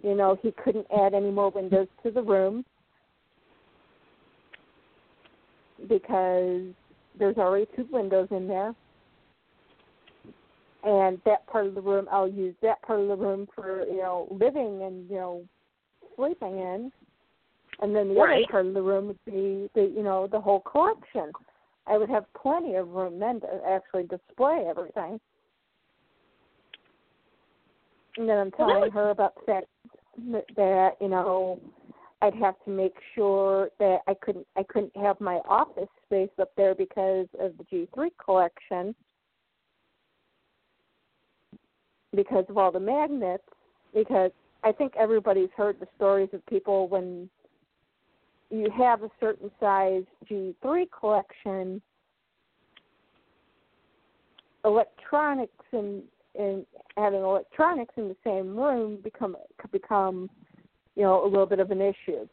you 0.04 0.16
know 0.16 0.36
he 0.42 0.52
couldn't 0.52 0.88
add 0.92 1.14
any 1.14 1.32
more 1.32 1.50
windows 1.50 1.88
to 2.04 2.12
the 2.12 2.22
room 2.22 2.66
because 5.88 6.64
there's 7.18 7.38
already 7.38 7.68
two 7.76 7.88
windows 7.92 8.28
in 8.32 8.48
there 8.48 8.74
and 10.86 11.20
that 11.26 11.46
part 11.48 11.66
of 11.66 11.76
the 11.76 11.82
room 11.82 12.08
I'll 12.12 12.28
use 12.30 12.56
that 12.62 12.82
part 12.84 13.02
of 13.02 13.08
the 13.08 13.16
room 13.16 13.48
for 13.54 13.86
you 13.88 13.98
know 13.98 14.28
living 14.32 14.84
and 14.84 15.10
you 15.10 15.16
know 15.18 15.44
sleeping 16.16 16.60
in 16.60 16.92
and 17.82 17.94
then 17.94 18.14
the 18.14 18.16
Right. 18.16 18.44
other 18.44 18.52
part 18.52 18.66
of 18.68 18.74
the 18.74 18.82
room 18.82 19.08
would 19.08 19.26
be 19.26 19.70
the 19.74 19.92
you 19.96 20.04
know 20.04 20.28
the 20.28 20.40
whole 20.40 20.62
collection 20.62 21.32
I 21.88 21.98
would 21.98 22.10
have 22.10 22.26
plenty 22.34 22.76
of 22.76 22.90
room 22.90 23.20
then 23.20 23.42
to 23.42 23.62
actually 23.68 24.04
display 24.04 24.66
everything. 24.68 25.20
And 28.18 28.28
then 28.28 28.38
I'm 28.40 28.52
telling 28.52 28.82
would- 28.82 28.94
her 28.94 29.10
about 29.12 29.36
the 29.36 29.42
fact 29.42 29.68
that, 30.32 30.46
that 30.56 30.98
you 31.02 31.10
know 31.10 31.60
I'd 32.22 32.34
have 32.36 32.56
to 32.64 32.72
make 32.72 32.96
sure 33.14 33.70
that 33.80 34.00
I 34.08 34.14
couldn't 34.16 34.48
I 34.56 34.64
couldn't 34.64 34.96
have 34.98 35.20
my 35.20 35.36
office 35.48 35.90
space 36.06 36.30
up 36.40 36.52
there 36.56 36.74
because 36.74 37.28
of 37.40 37.58
the 37.58 37.64
G3 37.66 38.10
collection 38.24 38.96
because 42.16 42.46
of 42.50 42.58
all 42.58 42.72
the 42.72 42.80
magnets 42.80 43.44
because 43.94 44.32
I 44.64 44.72
think 44.72 44.94
everybody's 44.98 45.50
heard 45.56 45.80
the 45.80 45.88
stories 45.96 46.30
of 46.34 46.46
people 46.48 46.88
when 46.88 47.30
you 48.50 48.70
have 48.78 49.04
a 49.04 49.10
certain 49.20 49.52
size 49.60 50.04
G3 50.30 50.86
collection, 50.98 51.82
electronics 54.64 55.66
and 55.72 56.04
and 56.38 56.66
having 56.98 57.22
electronics 57.22 57.94
in 57.96 58.10
the 58.10 58.16
same 58.24 58.58
room 58.58 59.00
become 59.04 59.38
could 59.58 59.72
become, 59.72 60.30
you 60.96 61.04
know, 61.04 61.24
a 61.24 61.28
little 61.28 61.46
bit 61.46 61.60
of 61.60 61.72
an 61.72 61.82
issue. 61.82 62.28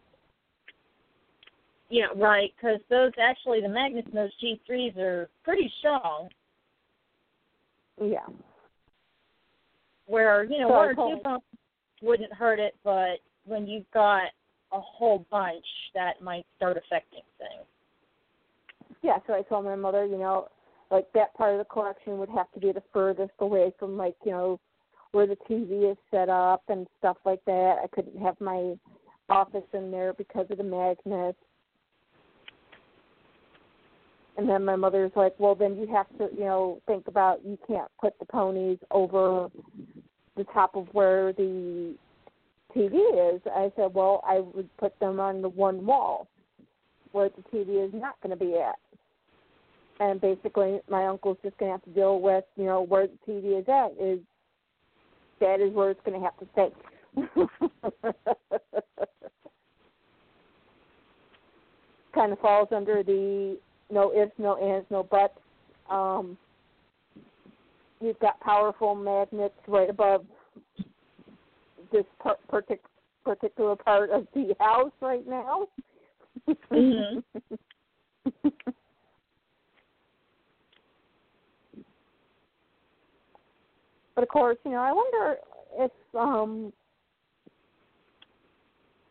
Yeah, 1.89 2.07
right. 2.17 2.51
Because 2.57 2.81
those 2.89 3.13
actually 3.21 3.61
the 3.61 3.69
magnets 3.69 4.09
in 4.09 4.15
those 4.15 4.35
G 4.41 4.61
threes 4.67 4.97
are 4.97 5.29
pretty 5.45 5.71
strong. 5.79 6.29
Yeah. 8.03 8.27
Where 10.13 10.45
you 10.45 10.61
know 10.61 10.69
So 10.69 10.75
one 10.75 10.89
or 10.91 10.95
told- 10.95 11.25
two 11.25 11.39
wouldn't 12.03 12.35
hurt 12.35 12.59
it, 12.59 12.77
but 12.85 13.21
when 13.47 13.67
you've 13.67 13.91
got 13.93 14.25
a 14.71 14.79
whole 14.79 15.25
bunch, 15.31 15.65
that 15.95 16.21
might 16.21 16.45
start 16.55 16.77
affecting 16.77 17.23
things. 17.39 17.65
Yeah, 19.01 19.21
so 19.27 19.33
I 19.33 19.41
told 19.41 19.65
my 19.65 19.75
mother, 19.75 20.05
you 20.05 20.19
know, 20.19 20.49
like 20.91 21.11
that 21.13 21.33
part 21.33 21.53
of 21.53 21.59
the 21.59 21.65
collection 21.65 22.19
would 22.19 22.29
have 22.29 22.53
to 22.53 22.61
be 22.61 22.73
the 22.73 22.83
furthest 22.93 23.33
away 23.39 23.73
from 23.79 23.97
like, 23.97 24.15
you 24.23 24.33
know, 24.33 24.61
where 25.13 25.27
the 25.27 25.37
TV 25.49 25.91
is 25.91 25.97
set 26.11 26.29
up 26.29 26.63
and 26.69 26.87
stuff 26.99 27.17
like 27.25 27.43
that. 27.47 27.79
I 27.83 27.87
couldn't 27.87 28.21
have 28.21 28.39
my 28.39 28.79
office 29.31 29.65
in 29.73 29.91
there 29.91 30.13
because 30.13 30.47
of 30.51 30.59
the 30.59 30.65
magnets. 30.65 31.39
And 34.37 34.47
then 34.47 34.63
my 34.63 34.77
mother's 34.77 35.13
like, 35.17 35.35
well, 35.39 35.55
then 35.55 35.77
you 35.77 35.87
have 35.87 36.09
to, 36.19 36.29
you 36.37 36.45
know, 36.45 36.83
think 36.87 37.09
about 37.09 37.43
you 37.47 37.59
can't 37.67 37.91
put 37.99 38.19
the 38.19 38.27
ponies 38.27 38.79
over 38.91 39.51
the 40.37 40.45
top 40.45 40.77
of 40.77 40.89
where 40.93 41.33
the 41.33 41.95
TV 42.75 43.35
is. 43.35 43.41
I 43.47 43.71
said, 43.77 43.93
well, 43.95 44.23
I 44.27 44.41
would 44.41 44.69
put 44.79 44.99
them 45.01 45.21
on 45.21 45.43
the 45.43 45.49
one 45.49 45.85
wall 45.85 46.29
where 47.13 47.29
the 47.29 47.43
TV 47.57 47.87
is 47.87 47.93
not 47.95 48.21
going 48.23 48.37
to 48.37 48.45
be 48.45 48.57
at. 48.57 48.77
And 50.01 50.21
basically, 50.21 50.81
my 50.89 51.07
uncle's 51.07 51.37
just 51.43 51.57
going 51.59 51.69
to 51.69 51.73
have 51.73 51.85
to 51.85 51.91
deal 51.91 52.21
with, 52.21 52.45
you 52.57 52.65
know, 52.65 52.83
where 52.83 53.07
the 53.07 53.19
TV 53.31 53.61
is 53.61 53.69
at. 53.69 53.93
Is 54.03 54.19
that 55.41 55.61
is 55.61 55.73
where 55.75 55.91
it's 55.91 56.01
going 56.05 56.19
to 56.19 56.25
have 56.25 56.39
to 56.39 56.47
stay. 56.53 56.71
kind 62.15 62.33
of 62.33 62.39
falls 62.41 62.69
under 62.73 63.03
the 63.03 63.59
no 63.91 64.13
ifs, 64.15 64.33
no 64.39 64.57
ands, 64.57 64.87
no 64.91 65.03
buts. 65.03 65.39
Um, 65.91 66.39
you've 68.03 68.19
got 68.19 68.41
powerful 68.41 68.95
magnets 68.95 69.55
right 69.69 69.89
above 69.89 70.25
this 71.93 72.05
par- 72.21 72.39
partic- 72.51 72.79
particular 73.25 73.77
part 73.77 74.11
of 74.11 74.27
the 74.35 74.55
house 74.59 74.93
right 75.01 75.27
now. 75.27 75.69
Mm-hmm. 76.73 77.19
but 84.15 84.23
of 84.23 84.29
course, 84.29 84.59
you 84.65 84.73
know, 84.73 84.79
I 84.79 84.93
wonder 84.93 85.37
if 85.79 85.93
um 86.15 86.73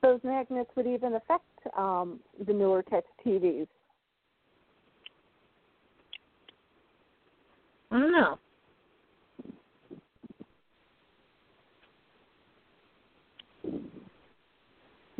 those 0.01 0.19
magnets 0.23 0.71
would 0.75 0.87
even 0.87 1.13
affect 1.13 1.43
um 1.77 2.19
the 2.45 2.53
newer 2.53 2.83
tech 2.83 3.03
TVs. 3.25 3.67
I 7.91 7.99
don't 7.99 8.11
know. 8.11 8.39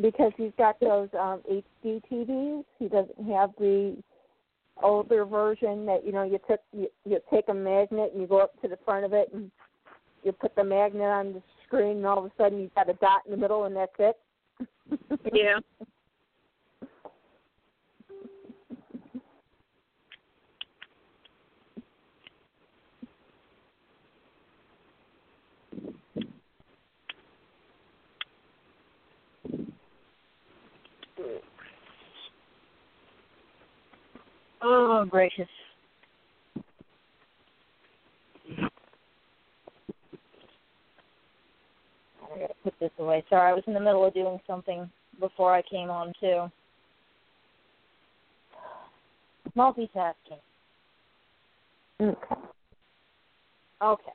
Because 0.02 0.32
he's 0.38 0.52
got 0.58 0.80
those 0.80 1.10
um 1.14 1.42
HD 1.50 2.02
TVs. 2.12 2.66
He 2.80 2.88
doesn't 2.88 3.30
have 3.32 3.52
the 3.60 3.98
older 4.82 5.26
version 5.26 5.86
that 5.86 6.06
you 6.06 6.12
know 6.12 6.24
you 6.24 6.40
took 6.50 6.60
you, 6.74 6.88
you 7.06 7.20
take 7.32 7.46
a 7.50 7.54
magnet 7.54 8.12
and 8.12 8.22
you 8.22 8.28
go 8.28 8.40
up 8.40 8.60
to 8.62 8.68
the 8.68 8.78
front 8.84 9.06
of 9.06 9.14
it 9.14 9.30
and 9.34 9.52
you 10.24 10.32
put 10.32 10.56
the 10.56 10.64
magnet 10.64 11.02
on 11.02 11.34
the 11.34 11.42
screen 11.66 11.98
and 11.98 12.06
all 12.06 12.20
of 12.20 12.26
a 12.26 12.32
sudden 12.38 12.60
you've 12.60 12.76
got 12.76 12.90
a 12.90 12.94
dot 12.94 13.22
in 13.26 13.32
the 13.32 13.38
middle 13.38 13.66
and 13.66 13.76
that's 13.76 13.92
it. 14.00 14.18
Yeah. 15.34 15.60
Oh 34.62 35.06
gracious. 35.10 35.47
I 42.24 42.39
gotta 42.39 42.54
put 42.63 42.74
this 42.80 42.91
away. 43.00 43.24
Sorry, 43.30 43.52
I 43.52 43.54
was 43.54 43.63
in 43.67 43.74
the 43.74 43.80
middle 43.80 44.06
of 44.06 44.13
doing 44.13 44.39
something 44.47 44.89
before 45.19 45.54
I 45.54 45.62
came 45.63 45.89
on 45.89 46.13
too. 46.19 46.45
Multitasking. 49.58 50.39
Okay. 52.00 52.36
Okay. 53.82 54.12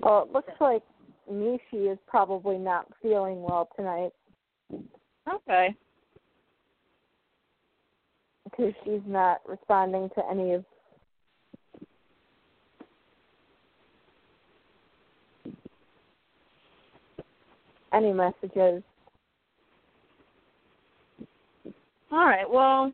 Well, 0.00 0.22
it 0.22 0.32
looks 0.32 0.52
like 0.60 0.82
Nishi 1.30 1.92
is 1.92 1.98
probably 2.06 2.56
not 2.56 2.86
feeling 3.02 3.42
well 3.42 3.68
tonight 3.76 4.12
Okay. 5.32 5.74
Because 8.50 8.72
she's 8.84 9.00
not 9.06 9.40
responding 9.46 10.08
to 10.14 10.22
any 10.30 10.52
of 10.52 10.64
any 17.92 18.12
messages. 18.12 18.82
All 22.10 22.24
right. 22.24 22.48
Well, 22.48 22.92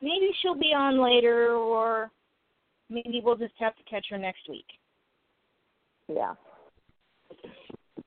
maybe 0.00 0.30
she'll 0.40 0.54
be 0.58 0.72
on 0.74 1.02
later, 1.02 1.52
or 1.52 2.10
maybe 2.90 3.20
we'll 3.24 3.36
just 3.36 3.54
have 3.58 3.76
to 3.76 3.82
catch 3.84 4.06
her 4.10 4.18
next 4.18 4.48
week. 4.48 4.66
Yeah. 6.08 6.34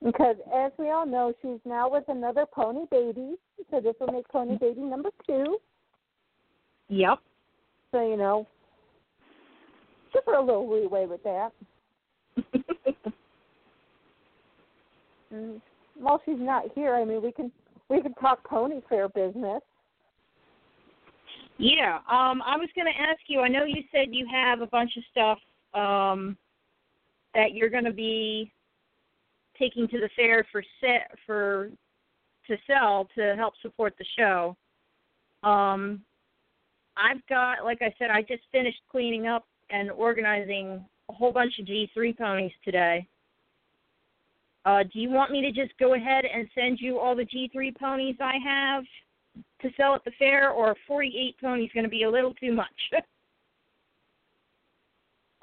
Because 0.02 0.36
as 0.54 0.72
we 0.78 0.90
all 0.90 1.06
know, 1.06 1.34
she's 1.42 1.60
now 1.64 1.90
with 1.90 2.04
another 2.08 2.46
pony 2.46 2.86
baby. 2.90 3.34
So 3.70 3.80
this 3.80 3.94
will 4.00 4.12
make 4.12 4.28
pony 4.28 4.56
baby 4.58 4.80
number 4.80 5.10
two. 5.26 5.58
Yep. 6.90 7.18
So, 7.92 8.08
you 8.08 8.16
know, 8.16 8.46
give 10.12 10.22
her 10.26 10.34
a 10.34 10.44
little 10.44 10.70
leeway 10.70 11.06
with 11.06 11.22
that. 11.22 11.52
And 15.30 15.60
while 15.94 16.20
she's 16.24 16.38
not 16.38 16.64
here, 16.74 16.94
I 16.94 17.04
mean, 17.04 17.22
we 17.22 17.32
can 17.32 17.50
we 17.88 18.02
can 18.02 18.14
talk 18.14 18.44
pony 18.44 18.80
fair 18.88 19.08
business. 19.08 19.62
yeah. 21.58 21.96
Um, 22.10 22.42
I 22.44 22.56
was 22.56 22.68
going 22.74 22.92
to 22.92 23.00
ask 23.00 23.20
you. 23.26 23.40
I 23.40 23.48
know 23.48 23.64
you 23.64 23.82
said 23.92 24.08
you 24.10 24.26
have 24.30 24.60
a 24.60 24.66
bunch 24.66 24.96
of 24.96 25.02
stuff 25.10 25.38
um, 25.74 26.36
that 27.34 27.52
you're 27.54 27.70
going 27.70 27.84
to 27.84 27.92
be 27.92 28.52
taking 29.58 29.86
to 29.88 29.98
the 29.98 30.10
fair 30.16 30.46
for 30.50 30.62
set 30.80 31.10
for 31.26 31.70
to 32.46 32.56
sell 32.66 33.08
to 33.16 33.34
help 33.36 33.54
support 33.62 33.94
the 33.98 34.04
show. 34.16 34.56
Um, 35.48 36.02
I've 37.00 37.26
got, 37.28 37.64
like 37.64 37.80
I 37.80 37.94
said, 37.98 38.10
I 38.10 38.22
just 38.22 38.42
finished 38.52 38.80
cleaning 38.90 39.26
up 39.26 39.46
and 39.70 39.90
organizing 39.90 40.84
a 41.08 41.12
whole 41.12 41.32
bunch 41.32 41.58
of 41.58 41.66
G3 41.66 42.16
ponies 42.16 42.52
today. 42.64 43.06
Uh, 44.66 44.82
do 44.82 45.00
you 45.00 45.08
want 45.08 45.30
me 45.30 45.40
to 45.40 45.52
just 45.52 45.76
go 45.78 45.94
ahead 45.94 46.24
and 46.24 46.46
send 46.54 46.78
you 46.80 46.98
all 46.98 47.16
the 47.16 47.24
G3 47.24 47.74
ponies 47.76 48.16
I 48.20 48.34
have 48.44 48.84
to 49.62 49.70
sell 49.76 49.94
at 49.94 50.04
the 50.04 50.10
fair, 50.18 50.50
or 50.50 50.74
48 50.86 51.36
ponies 51.40 51.70
going 51.72 51.84
to 51.84 51.90
be 51.90 52.02
a 52.02 52.10
little 52.10 52.34
too 52.34 52.52
much? 52.52 52.66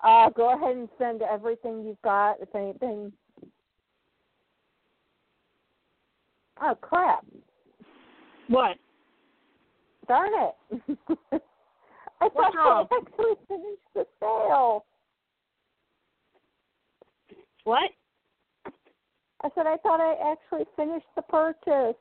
Uh, 0.03 0.29
go 0.29 0.53
ahead 0.55 0.77
and 0.77 0.87
send 0.99 1.23
everything 1.23 1.83
you've 1.83 2.01
got. 2.03 2.35
If 2.39 2.53
anything. 2.53 3.11
Oh 6.61 6.75
crap! 6.79 7.25
what? 8.47 8.77
Darn 10.07 10.31
it! 10.33 10.97
I 12.21 12.29
thought 12.29 12.55
wrong? 12.55 12.87
I 12.91 12.95
actually 12.95 13.35
finished 13.47 13.81
the 13.93 14.05
sale. 14.19 14.85
What? 17.63 17.91
I 19.43 19.49
said 19.53 19.67
I 19.67 19.77
thought 19.77 19.99
I 19.99 20.31
actually 20.31 20.65
finished 20.75 21.05
the 21.15 21.21
purchase 21.23 21.95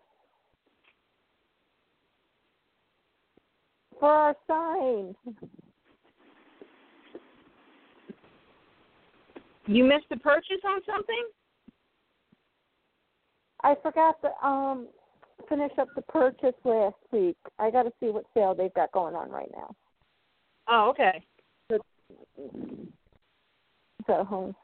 for 3.99 4.09
our 4.09 4.37
sign. 4.47 5.15
You 9.67 9.85
missed 9.85 10.07
the 10.09 10.17
purchase 10.17 10.63
on 10.65 10.81
something? 10.87 11.29
I 13.63 13.75
forgot 13.83 14.23
the 14.23 14.31
um 14.47 14.87
finish 15.49 15.73
up 15.79 15.89
the 15.95 16.03
purchase 16.03 16.55
last 16.65 16.97
week. 17.13 17.37
I 17.59 17.71
got 17.71 17.85
to 17.85 17.93
see 18.01 18.07
what 18.07 18.25
sale 18.35 18.55
they've 18.55 18.75
got 18.75 18.93
going 18.93 19.15
on 19.15 19.31
right 19.31 19.51
now. 19.55 19.75
Oh, 20.69 20.91
okay. 20.91 21.23
So, 21.71 21.79
um, 24.31 24.55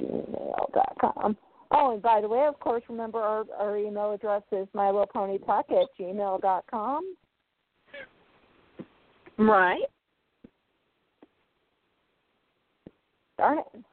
gmail.com. 0.00 1.36
Oh, 1.70 1.92
and 1.92 2.02
by 2.02 2.20
the 2.20 2.28
way, 2.28 2.46
of 2.46 2.58
course, 2.60 2.82
remember 2.88 3.18
our, 3.18 3.44
our 3.58 3.76
email 3.76 4.12
address 4.12 4.42
is 4.52 4.68
mylowponytalk 4.74 5.70
at 5.70 5.88
gmail.com. 5.98 7.14
Right. 9.38 9.82
Darn 13.36 13.58
it. 13.58 13.84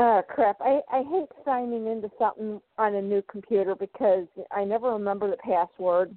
Oh 0.00 0.22
crap! 0.28 0.58
I 0.60 0.78
I 0.92 1.02
hate 1.02 1.28
signing 1.44 1.88
into 1.88 2.08
something 2.20 2.60
on 2.78 2.94
a 2.94 3.02
new 3.02 3.20
computer 3.28 3.74
because 3.74 4.28
I 4.52 4.62
never 4.62 4.92
remember 4.92 5.28
the 5.28 5.36
password. 5.38 6.16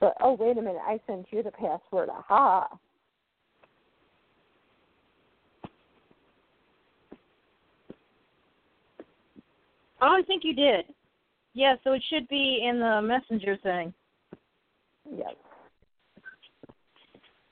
But 0.00 0.16
oh 0.22 0.38
wait 0.40 0.56
a 0.56 0.62
minute! 0.62 0.80
I 0.86 0.98
sent 1.06 1.26
you 1.30 1.42
the 1.42 1.50
password. 1.50 2.08
Aha! 2.08 2.68
Oh, 10.00 10.16
I 10.18 10.22
think 10.26 10.44
you 10.44 10.54
did. 10.54 10.86
Yeah, 11.52 11.74
so 11.84 11.92
it 11.92 12.02
should 12.08 12.26
be 12.28 12.66
in 12.66 12.80
the 12.80 13.02
messenger 13.02 13.58
thing. 13.62 13.92
Yes. 15.10 15.34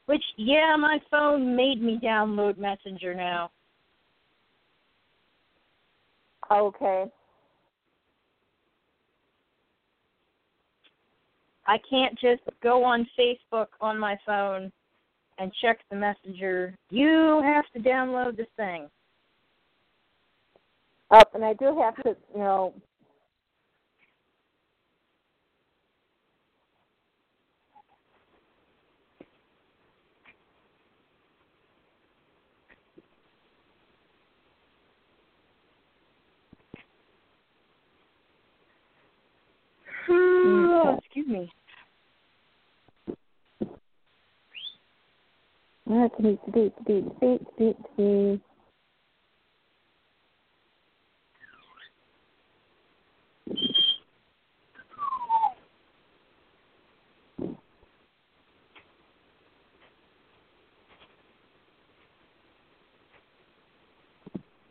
Which, 0.07 0.25
yeah, 0.37 0.77
my 0.79 0.99
phone 1.11 1.55
made 1.55 1.81
me 1.83 1.99
download 2.03 2.59
Messenger 2.59 3.15
now. 3.15 3.51
Okay. 6.51 7.05
I 11.67 11.79
can't 11.89 12.19
just 12.19 12.43
go 12.63 12.83
on 12.83 13.07
Facebook 13.17 13.69
on 13.81 13.97
my 13.97 14.19
phone 14.27 14.73
and 15.39 15.53
check 15.63 15.79
the 15.89 15.97
messenger. 15.97 16.77
You 16.91 17.41
have 17.45 17.65
to 17.75 17.89
download 17.89 18.37
this 18.37 18.49
thing. 18.57 18.89
Up, 21.13 21.33
and 21.35 21.45
I 21.45 21.55
do 21.55 21.79
have 21.81 21.95
to, 22.03 22.17
you 22.35 22.41
know, 22.41 22.75
Excuse 40.99 41.27
me. 41.29 41.53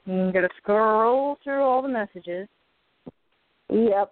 I'm 0.07 0.31
gonna 0.31 0.49
scroll 0.57 1.37
through 1.43 1.61
all 1.61 1.81
the 1.81 1.87
messages. 1.87 2.47
Yep. 3.69 4.11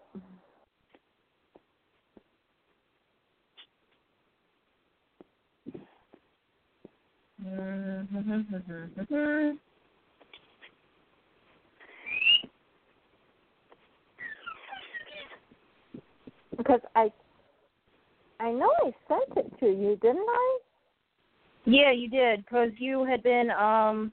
Because 16.58 16.82
I, 16.96 17.12
I 18.40 18.52
know 18.52 18.72
I 18.82 18.92
sent 19.08 19.46
it 19.46 19.60
to 19.60 19.66
you, 19.68 19.98
didn't 20.02 20.28
I? 20.28 20.60
Yeah, 21.66 21.92
you 21.92 22.10
did, 22.10 22.46
because 22.46 22.72
you 22.78 23.06
had 23.06 23.22
been 23.24 23.52
um 23.52 24.12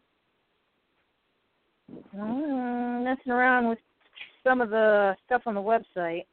uh, 2.18 3.01
messing 3.03 3.33
around 3.33 3.68
with 3.68 3.79
some 4.42 4.61
of 4.61 4.70
the 4.70 5.16
stuff 5.27 5.42
on 5.47 5.55
the 5.55 5.61
website. 5.61 6.27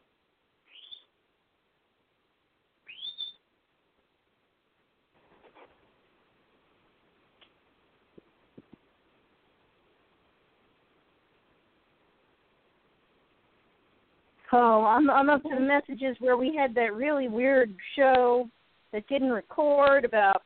Oh, 14.54 14.84
I'm 14.86 15.10
I'm 15.10 15.30
up 15.30 15.44
to 15.44 15.50
the 15.50 15.60
messages 15.62 16.18
where 16.20 16.36
we 16.36 16.56
had 16.56 16.76
that 16.76 16.94
really 16.94 17.28
weird 17.30 17.74
show 17.96 18.50
that 18.92 19.08
didn't 19.08 19.32
record 19.32 20.04
about 20.06 20.44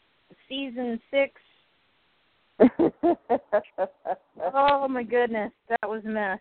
season 0.48 1.00
six. 1.12 1.34
Oh 4.54 4.88
my 4.88 5.04
goodness, 5.04 5.52
that 5.70 5.88
was 5.89 6.04
a 6.06 6.10
mess. 6.10 6.39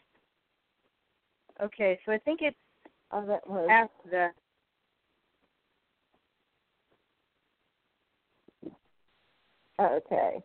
Okay, 1.63 1.99
so 2.05 2.13
I 2.13 2.19
think 2.19 2.41
it's 2.43 2.57
oh, 3.13 3.25
that 3.27 3.49
was. 3.49 3.69
after 3.71 4.11
that. 4.11 4.35
Okay. 9.81 10.43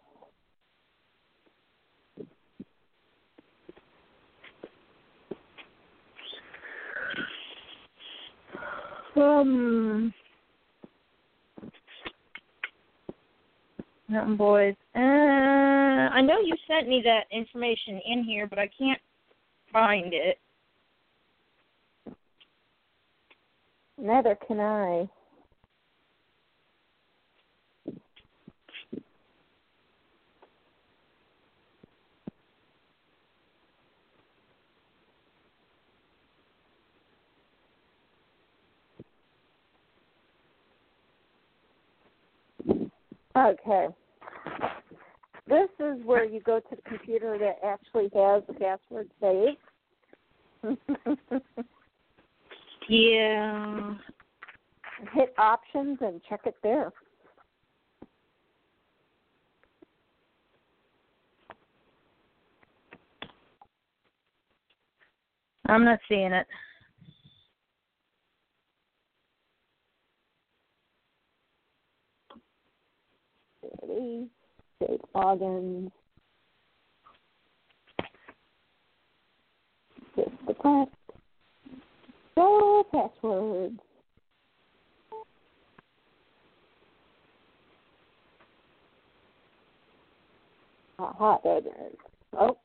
Um, 9.19 10.13
Mountain 14.08 14.38
Boys. 14.38 14.75
Uh, 14.95 14.99
I 14.99 16.21
know 16.21 16.39
you 16.39 16.55
sent 16.67 16.88
me 16.88 17.01
that 17.03 17.25
information 17.32 18.01
in 18.05 18.23
here, 18.23 18.47
but 18.47 18.58
I 18.58 18.69
can't 18.77 19.01
find 19.71 20.13
it. 20.13 20.39
Neither 23.97 24.38
can 24.47 24.60
I. 24.60 25.10
Okay. 43.39 43.88
This 45.47 45.69
is 45.80 46.04
where 46.06 46.25
you 46.25 46.41
go 46.41 46.60
to 46.60 46.75
the 46.75 46.82
computer 46.84 47.38
that 47.39 47.58
actually 47.65 48.10
has 48.13 48.43
the 48.47 48.54
password 48.54 49.10
saved. 49.21 49.58
Yeah. 52.89 53.93
Hit 55.13 55.34
options 55.38 55.99
and 56.02 56.19
check 56.28 56.41
it 56.45 56.56
there. 56.63 56.91
I'm 65.67 65.86
not 65.86 65.99
seeing 66.10 66.34
it. 66.34 66.47
Ready? 73.89 74.28
Save 74.80 74.99
logins. 75.15 75.91
Just 80.15 80.30
the. 80.47 80.86
Go 82.36 82.86
passwords. 82.91 83.80
It 91.43 91.65
is. 91.65 91.97
Oh. 92.38 92.58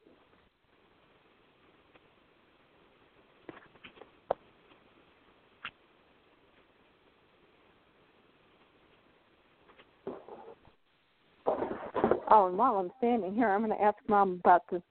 Oh, 12.30 12.46
and 12.46 12.56
while 12.56 12.76
I'm 12.76 12.90
standing 12.98 13.34
here, 13.34 13.48
I'm 13.50 13.64
going 13.64 13.76
to 13.76 13.82
ask 13.82 13.96
Mom 14.08 14.40
about 14.40 14.62
the 14.70 14.82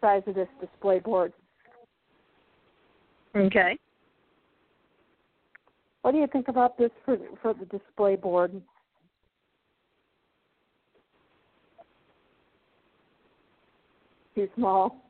size 0.00 0.22
of 0.26 0.34
this 0.34 0.48
display 0.60 0.98
board. 0.98 1.32
Okay. 3.36 3.78
What 6.02 6.12
do 6.12 6.18
you 6.18 6.26
think 6.32 6.48
about 6.48 6.78
this 6.78 6.90
for 7.04 7.18
for 7.42 7.54
the 7.54 7.66
display 7.66 8.16
board? 8.16 8.60
Too 14.34 14.48
small. 14.56 15.04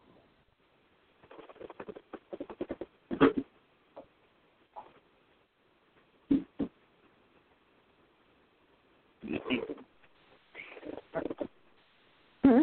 Hmm? 12.42 12.62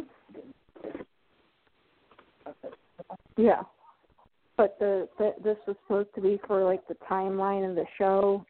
Yeah. 3.37 3.63
but 4.57 4.77
the, 4.79 5.07
the 5.17 5.33
this 5.43 5.57
was 5.67 5.75
supposed 5.83 6.09
to 6.15 6.21
be 6.21 6.39
for 6.47 6.63
like 6.63 6.87
the 6.87 6.95
timeline 7.09 7.69
of 7.69 7.75
the 7.75 7.85
show. 7.97 8.45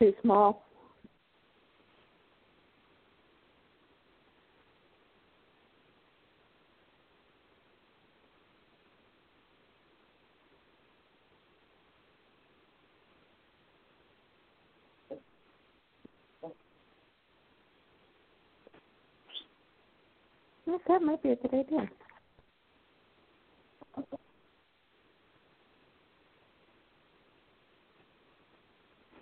Too 0.00 0.12
small. 0.22 0.64
That 21.00 21.06
might 21.06 21.22
be 21.22 21.30
a 21.30 21.36
good 21.36 21.54
idea. 21.54 21.88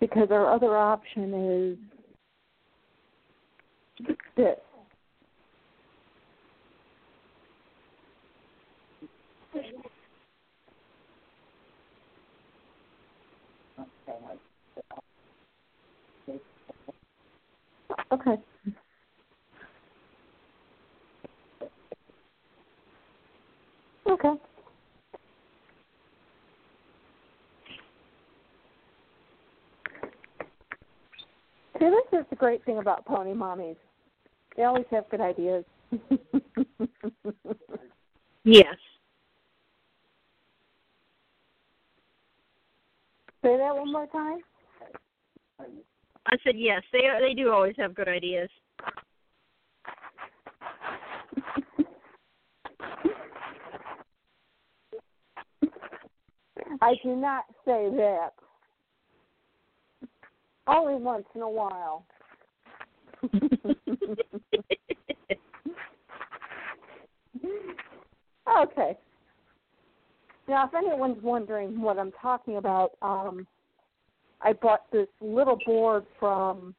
Because 0.01 0.27
our 0.31 0.53
other 0.53 0.75
option 0.75 1.77
is 3.99 4.15
this. 4.35 4.57
Okay. 18.11 18.35
Okay. 24.19 24.39
See, 31.79 31.85
this 31.85 32.19
is 32.19 32.25
the 32.29 32.35
great 32.35 32.63
thing 32.65 32.79
about 32.79 33.05
pony 33.05 33.33
mommies. 33.33 33.77
They 34.57 34.63
always 34.63 34.85
have 34.91 35.09
good 35.09 35.21
ideas. 35.21 35.63
Yes. 38.45 38.75
Say 43.43 43.57
that 43.57 43.75
one 43.75 43.91
more 43.91 44.07
time. 44.07 44.39
I 46.25 46.37
said 46.43 46.55
yes. 46.57 46.81
They 46.91 47.01
they 47.19 47.33
do 47.35 47.51
always 47.51 47.75
have 47.77 47.93
good 47.93 48.07
ideas. 48.07 48.49
I 56.81 56.95
do 57.03 57.15
not 57.15 57.45
say 57.65 57.89
that. 57.95 58.31
Only 60.67 60.95
once 60.95 61.25
in 61.33 61.41
a 61.41 61.49
while. 61.49 62.05
okay. 68.61 68.97
Now, 70.47 70.65
if 70.65 70.73
anyone's 70.73 71.21
wondering 71.21 71.81
what 71.81 71.97
I'm 71.99 72.11
talking 72.21 72.57
about, 72.57 72.91
um, 73.01 73.47
I 74.41 74.53
bought 74.53 74.91
this 74.91 75.07
little 75.21 75.57
board 75.65 76.05
from 76.19 76.73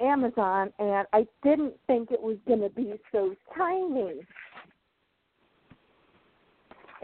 Amazon, 0.00 0.72
and 0.78 1.06
I 1.12 1.26
didn't 1.42 1.74
think 1.86 2.10
it 2.10 2.20
was 2.20 2.36
going 2.46 2.60
to 2.60 2.68
be 2.70 2.94
so 3.12 3.34
tiny. 3.56 4.20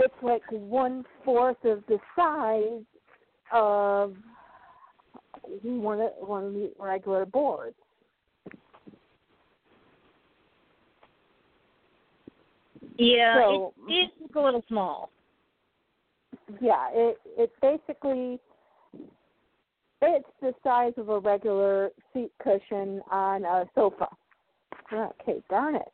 It's 0.02 0.14
like 0.22 0.42
one 0.50 1.04
fourth 1.26 1.62
of 1.64 1.82
the 1.86 1.98
size 2.16 2.82
of 3.52 4.16
one 5.62 6.00
of 6.00 6.52
the 6.54 6.72
regular 6.78 7.26
boards. 7.26 7.76
Yeah, 12.96 13.34
So- 13.34 13.74
it, 13.88 14.10
it's 14.22 14.34
a 14.34 14.40
little 14.40 14.64
small. 14.68 15.10
Yeah, 16.60 16.88
it 16.92 17.18
it 17.36 17.52
basically 17.60 18.40
it's 20.02 20.28
the 20.40 20.54
size 20.64 20.94
of 20.96 21.08
a 21.10 21.18
regular 21.18 21.90
seat 22.12 22.32
cushion 22.42 23.02
on 23.10 23.44
a 23.44 23.66
sofa. 23.74 24.08
Okay, 24.92 25.42
darn 25.48 25.76
it. 25.76 25.92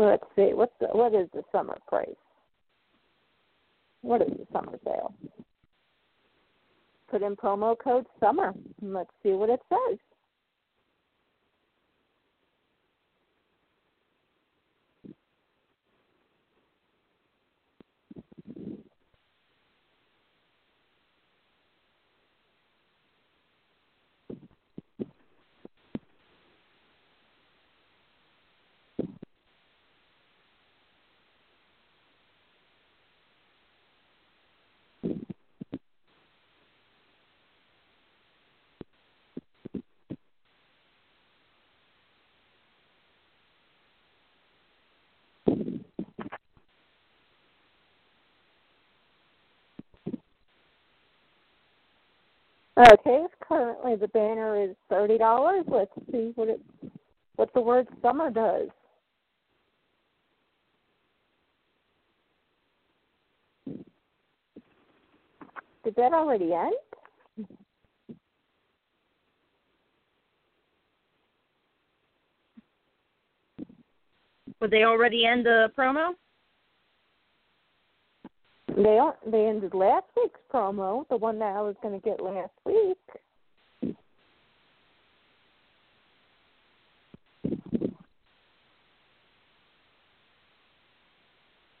Well, 0.00 0.08
let's 0.08 0.24
see. 0.34 0.54
What's 0.54 0.72
the, 0.80 0.86
what 0.86 1.12
is 1.12 1.28
the 1.34 1.42
summer 1.52 1.76
price? 1.86 2.08
What 4.00 4.22
is 4.22 4.28
the 4.30 4.46
summer 4.50 4.78
sale? 4.82 5.12
Put 7.10 7.20
in 7.20 7.36
promo 7.36 7.76
code 7.78 8.06
summer. 8.18 8.54
And 8.80 8.94
let's 8.94 9.10
see 9.22 9.32
what 9.32 9.50
it 9.50 9.60
says. 9.68 9.98
Okay, 52.80 53.24
currently 53.46 53.96
the 53.96 54.08
banner 54.08 54.62
is 54.62 54.74
thirty 54.88 55.18
dollars. 55.18 55.64
Let's 55.68 55.92
see 56.10 56.32
what 56.34 56.48
it 56.48 56.60
what 57.36 57.52
the 57.52 57.60
word 57.60 57.86
summer 58.00 58.30
does. 58.30 58.68
Did 65.84 65.94
that 65.96 66.12
already 66.12 66.52
end? 66.54 66.74
Would 74.60 74.70
they 74.70 74.84
already 74.84 75.26
end 75.26 75.44
the 75.46 75.70
promo? 75.76 76.12
They 78.76 78.98
are, 78.98 79.16
they 79.26 79.46
ended 79.46 79.74
last 79.74 80.06
week's 80.16 80.40
promo, 80.52 81.08
the 81.08 81.16
one 81.16 81.38
that 81.40 81.56
I 81.56 81.62
was 81.62 81.76
going 81.82 82.00
to 82.00 82.04
get 82.04 82.22
last 82.22 82.52
week. 82.64 82.98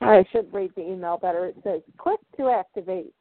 I 0.00 0.24
should 0.32 0.52
read 0.52 0.72
the 0.76 0.82
email 0.82 1.18
better. 1.18 1.46
It 1.46 1.56
says, 1.62 1.82
click 1.98 2.20
to 2.38 2.50
activate. 2.50 3.14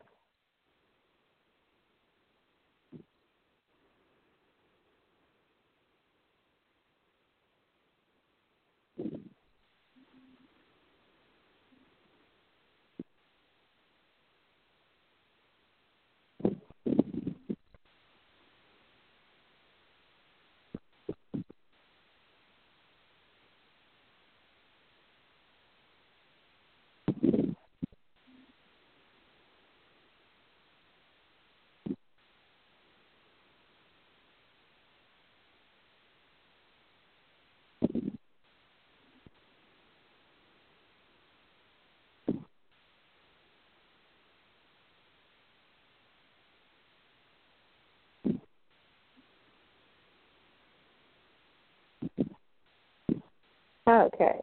Okay. 53.90 54.40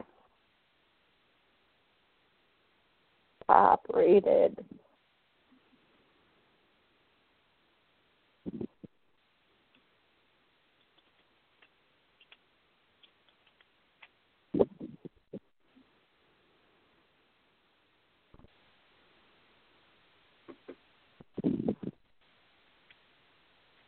Top 3.46 3.86
rated. 3.94 4.58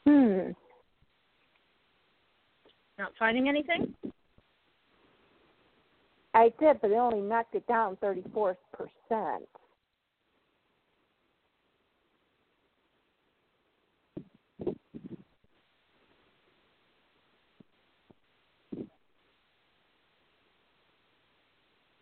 Hmm. 0.06 0.52
Not 2.96 3.12
finding 3.18 3.48
anything? 3.48 3.92
I 6.38 6.52
did, 6.60 6.80
but 6.80 6.92
it 6.92 6.94
only 6.94 7.20
knocked 7.20 7.56
it 7.56 7.66
down 7.66 7.96
34%. 7.96 8.54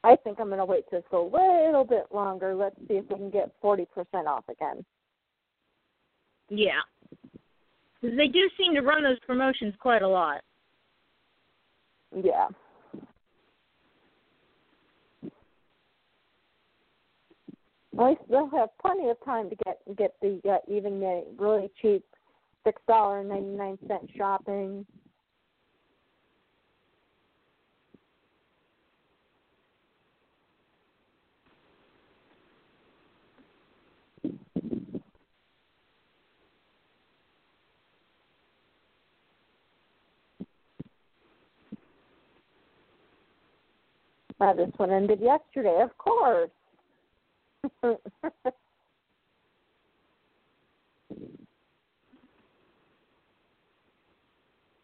I 0.05 0.17
think 0.17 0.39
I'm 0.39 0.49
going 0.49 0.59
to 0.59 0.67
wait 0.67 0.85
just 0.91 1.07
a 1.13 1.19
little 1.19 1.87
bit 1.89 2.05
longer. 2.13 2.55
Let's 2.55 2.77
see 2.87 2.95
if 2.95 3.09
we 3.09 3.17
can 3.17 3.31
get 3.31 3.51
40% 3.63 3.87
off 4.27 4.45
again. 4.51 4.85
Yeah. 6.51 6.83
Because 8.03 8.19
they 8.19 8.29
do 8.29 8.51
seem 8.59 8.75
to 8.75 8.83
run 8.83 9.03
those 9.03 9.19
promotions 9.21 9.73
quite 9.81 10.03
a 10.03 10.09
lot. 10.09 10.43
Yeah. 12.15 12.49
Least 17.99 18.21
they'll 18.29 18.51
have 18.51 18.69
plenty 18.79 19.09
of 19.09 19.17
time 19.25 19.49
to 19.49 19.57
get 19.65 19.79
get 19.97 20.15
the 20.21 20.41
uh, 20.49 20.59
even 20.69 21.01
the 21.01 21.25
really 21.39 21.71
cheap 21.81 22.05
six 22.63 22.81
dollar 22.87 23.25
ninety 23.25 23.57
nine 23.57 23.79
cent 23.89 24.11
shopping. 24.17 24.85
Uh, 44.39 44.53
this 44.53 44.69
one 44.77 44.91
ended 44.91 45.19
yesterday, 45.23 45.81
of 45.83 45.97
course. 45.97 46.51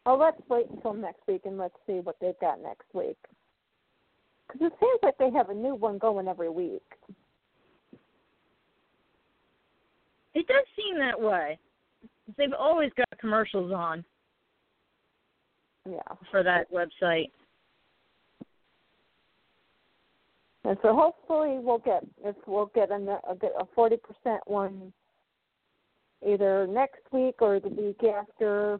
oh, 0.06 0.16
let's 0.16 0.40
wait 0.48 0.66
until 0.70 0.94
next 0.94 1.20
week 1.28 1.42
and 1.44 1.58
let's 1.58 1.74
see 1.86 2.00
what 2.00 2.16
they've 2.20 2.38
got 2.40 2.60
next 2.62 2.86
week. 2.92 3.16
Because 4.46 4.66
it 4.66 4.72
seems 4.80 4.98
like 5.02 5.16
they 5.18 5.30
have 5.36 5.50
a 5.50 5.54
new 5.54 5.74
one 5.74 5.98
going 5.98 6.28
every 6.28 6.50
week. 6.50 6.82
It 10.34 10.46
does 10.46 10.64
seem 10.76 10.98
that 10.98 11.20
way. 11.20 11.58
They've 12.36 12.52
always 12.58 12.90
got 12.96 13.08
commercials 13.18 13.72
on 13.72 14.04
Yeah. 15.88 16.00
for 16.30 16.42
that 16.42 16.70
website. 16.70 17.30
And 20.64 20.78
so 20.80 20.94
hopefully 20.94 21.58
we'll 21.60 21.78
get 21.78 22.04
if 22.24 22.36
we'll 22.46 22.70
get 22.74 22.90
a 22.90 22.94
a 22.94 23.66
forty 23.74 23.96
percent 23.96 24.40
one 24.46 24.92
either 26.26 26.66
next 26.68 27.00
week 27.10 27.36
or 27.40 27.58
the 27.58 27.68
week 27.68 28.02
after. 28.04 28.78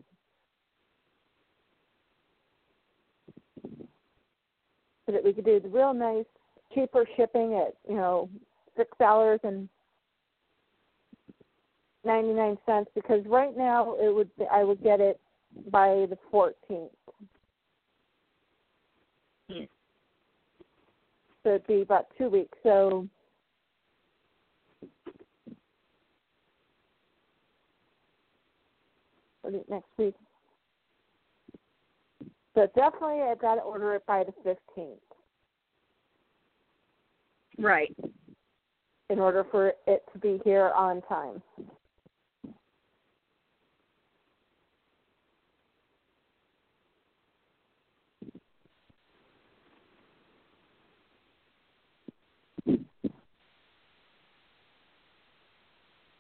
So 5.07 5.13
that 5.13 5.25
we 5.25 5.33
could 5.33 5.45
do 5.45 5.59
the 5.59 5.69
real 5.69 5.93
nice 5.93 6.25
cheaper 6.73 7.05
shipping 7.17 7.55
at, 7.55 7.75
you 7.89 7.97
know, 7.97 8.31
six 8.77 8.91
dollars 8.99 9.41
and 9.43 9.69
ninety 12.05 12.33
nine 12.33 12.57
cents 12.65 12.91
because 12.95 13.25
right 13.27 13.57
now 13.57 13.97
it 14.01 14.15
would 14.15 14.31
be, 14.37 14.45
I 14.51 14.63
would 14.63 14.83
get 14.83 15.01
it 15.01 15.21
by 15.71 16.07
the 16.09 16.19
fourteenth. 16.31 16.93
Hmm. 19.51 19.65
So 21.43 21.51
it'd 21.51 21.67
be 21.67 21.83
about 21.83 22.07
two 22.17 22.29
weeks. 22.29 22.57
So 22.63 23.09
what 29.43 29.55
is 29.55 29.61
it, 29.61 29.71
next 29.71 29.91
week. 29.99 30.15
So 32.55 32.69
definitely 32.77 33.23
I've 33.23 33.41
got 33.41 33.57
to 33.57 33.63
order 33.63 33.95
it 33.95 34.07
by 34.07 34.25
the 34.25 34.33
fifteenth 34.45 35.01
Right. 37.59 37.95
in 39.11 39.19
order 39.19 39.45
for 39.51 39.73
it 39.87 40.03
to 40.13 40.19
be 40.19 40.41
here 40.45 40.71
on 40.77 41.03
time. 41.03 41.43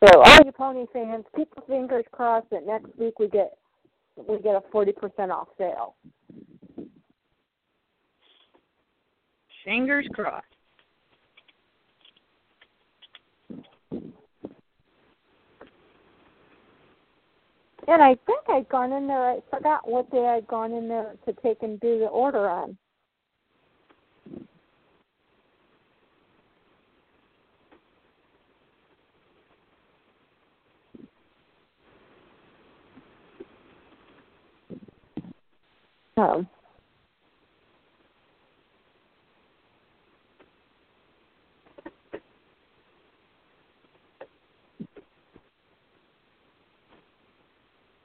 So 0.02 0.20
all 0.20 0.38
you 0.44 0.50
pony 0.50 0.86
fans, 0.92 1.24
keep 1.36 1.48
your 1.56 1.64
fingers 1.66 2.04
crossed 2.10 2.50
that 2.50 2.66
next 2.66 2.88
week 2.98 3.20
we 3.20 3.28
get 3.28 3.56
we 4.16 4.40
get 4.40 4.56
a 4.56 4.62
forty 4.72 4.90
percent 4.92 5.30
off 5.30 5.48
sale. 5.56 5.94
Fingers 9.64 10.08
crossed. 10.12 10.44
And 17.88 18.00
I 18.00 18.16
think 18.26 18.40
I'd 18.48 18.68
gone 18.68 18.92
in 18.92 19.06
there. 19.06 19.30
I 19.30 19.40
forgot 19.50 19.88
what 19.88 20.10
day 20.10 20.26
I'd 20.26 20.46
gone 20.48 20.72
in 20.72 20.88
there 20.88 21.14
to 21.26 21.32
take 21.42 21.62
and 21.62 21.78
do 21.80 22.00
the 22.00 22.06
order 22.06 22.48
on. 22.48 22.76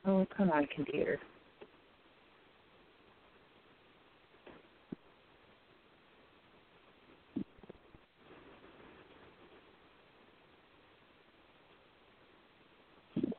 Oh, 0.06 0.26
come 0.36 0.52
on, 0.52 0.68
computer. 0.76 1.20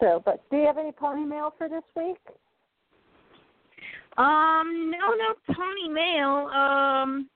so, 0.01 0.23
but 0.25 0.43
do 0.51 0.59
you 0.59 0.67
have 0.67 0.79
any 0.79 0.93
pony 0.93 1.25
mail 1.25 1.53
for 1.59 1.69
this 1.69 1.83
week? 1.97 2.19
Um, 4.19 4.91
no, 4.91 5.15
no 5.15 5.55
pony 5.55 5.89
mail. 5.89 6.49
Um, 6.49 7.29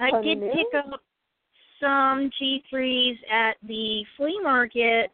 I 0.00 0.10
Pony 0.10 0.34
did 0.34 0.40
mail? 0.40 0.52
pick 0.54 0.74
up 0.74 1.00
some 1.78 2.30
G3s 2.40 3.16
at 3.30 3.56
the 3.66 4.02
flea 4.16 4.40
market 4.42 5.10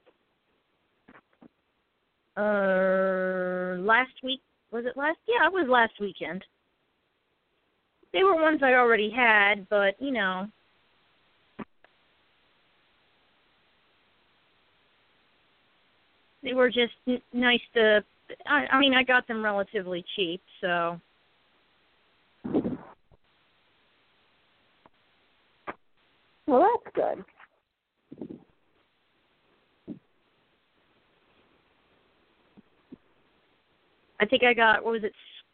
uh 2.36 3.82
last 3.82 4.12
week. 4.22 4.40
Was 4.70 4.84
it 4.86 4.96
last? 4.96 5.18
Yeah, 5.26 5.46
it 5.46 5.52
was 5.52 5.66
last 5.68 5.94
weekend. 6.00 6.44
They 8.12 8.22
were 8.22 8.40
ones 8.40 8.60
I 8.62 8.74
already 8.74 9.10
had, 9.10 9.68
but 9.68 10.00
you 10.00 10.12
know, 10.12 10.46
they 16.44 16.52
were 16.54 16.70
just 16.70 16.92
n- 17.08 17.20
nice 17.32 17.60
to. 17.74 18.04
I, 18.46 18.66
I 18.72 18.78
mean, 18.78 18.94
I 18.94 19.02
got 19.02 19.26
them 19.26 19.44
relatively 19.44 20.04
cheap, 20.16 20.40
so 20.60 21.00
Well, 26.50 26.68
that's 26.84 26.96
good. 26.96 27.24
I 34.20 34.26
think 34.26 34.42
I 34.42 34.52
got 34.52 34.84
what 34.84 34.94
was 34.94 35.04
it, 35.04 35.12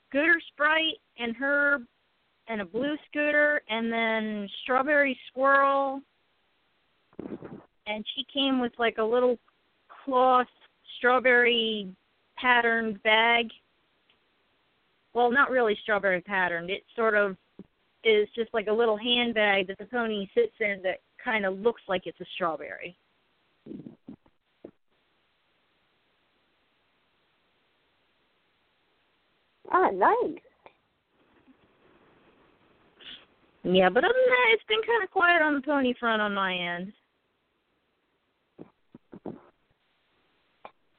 Scooter 0.09 0.41
Sprite 0.55 0.97
and 1.19 1.37
Herb, 1.37 1.83
and 2.49 2.63
a 2.63 2.65
blue 2.65 2.97
scooter, 3.11 3.61
and 3.69 3.93
then 3.93 4.49
Strawberry 4.63 5.19
Swirl, 5.35 6.01
and 7.87 8.05
she 8.15 8.25
came 8.33 8.59
with 8.59 8.73
like 8.79 8.97
a 8.97 9.05
little 9.05 9.39
cloth 10.05 10.47
strawberry 10.97 11.89
patterned 12.37 13.03
bag. 13.03 13.47
Well, 15.15 15.31
not 15.31 15.51
really 15.51 15.77
strawberry 15.83 16.21
patterned. 16.21 16.71
It 16.71 16.83
sort 16.95 17.15
of 17.15 17.37
is 18.05 18.29
just 18.35 18.53
like 18.55 18.69
a 18.69 18.73
little 18.73 18.97
handbag 18.97 19.67
that 19.69 19.79
the 19.79 19.87
pony 19.87 20.29
sits 20.35 20.55
in 20.61 20.81
that 20.83 21.01
kind 21.23 21.45
of 21.45 21.59
looks 21.59 21.83
like 21.89 22.03
it's 22.07 22.21
a 22.21 22.27
strawberry. 22.35 22.97
Ah, 29.73 29.91
nice. 29.91 30.39
Yeah, 33.65 33.89
but 33.89 34.05
other 34.05 34.15
than 34.15 34.29
that, 34.29 34.53
it's 34.53 34.63
been 34.69 34.83
kind 34.87 35.03
of 35.03 35.11
quiet 35.11 35.43
on 35.43 35.55
the 35.55 35.61
pony 35.61 35.93
front 35.99 36.23
on 36.23 36.33
my 36.33 36.55
end. 36.55 36.93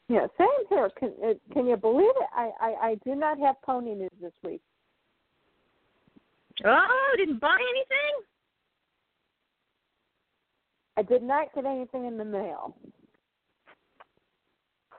Yeah, 0.10 0.28
same 0.38 0.47
here. 0.70 0.89
Can 0.97 1.12
uh, 1.24 1.34
can 1.53 1.68
you 1.68 1.76
believe 1.76 2.08
it? 2.08 2.30
I, 2.34 2.51
I 2.62 2.76
I 2.89 2.95
do 3.03 3.14
not 3.14 3.38
have 3.39 3.62
pony 3.62 3.93
news 3.93 4.10
this 4.22 4.32
week. 4.43 4.62
Oh, 6.66 7.14
didn't 7.18 7.41
buy 7.41 7.58
anything? 7.60 8.24
I 10.95 11.01
did 11.03 11.22
not 11.24 11.53
get 11.53 11.66
anything 11.66 12.05
in 12.05 12.18
the 12.18 12.24
mail. 12.26 12.76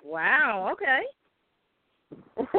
Wow, 0.04 0.70
okay. 0.72 1.02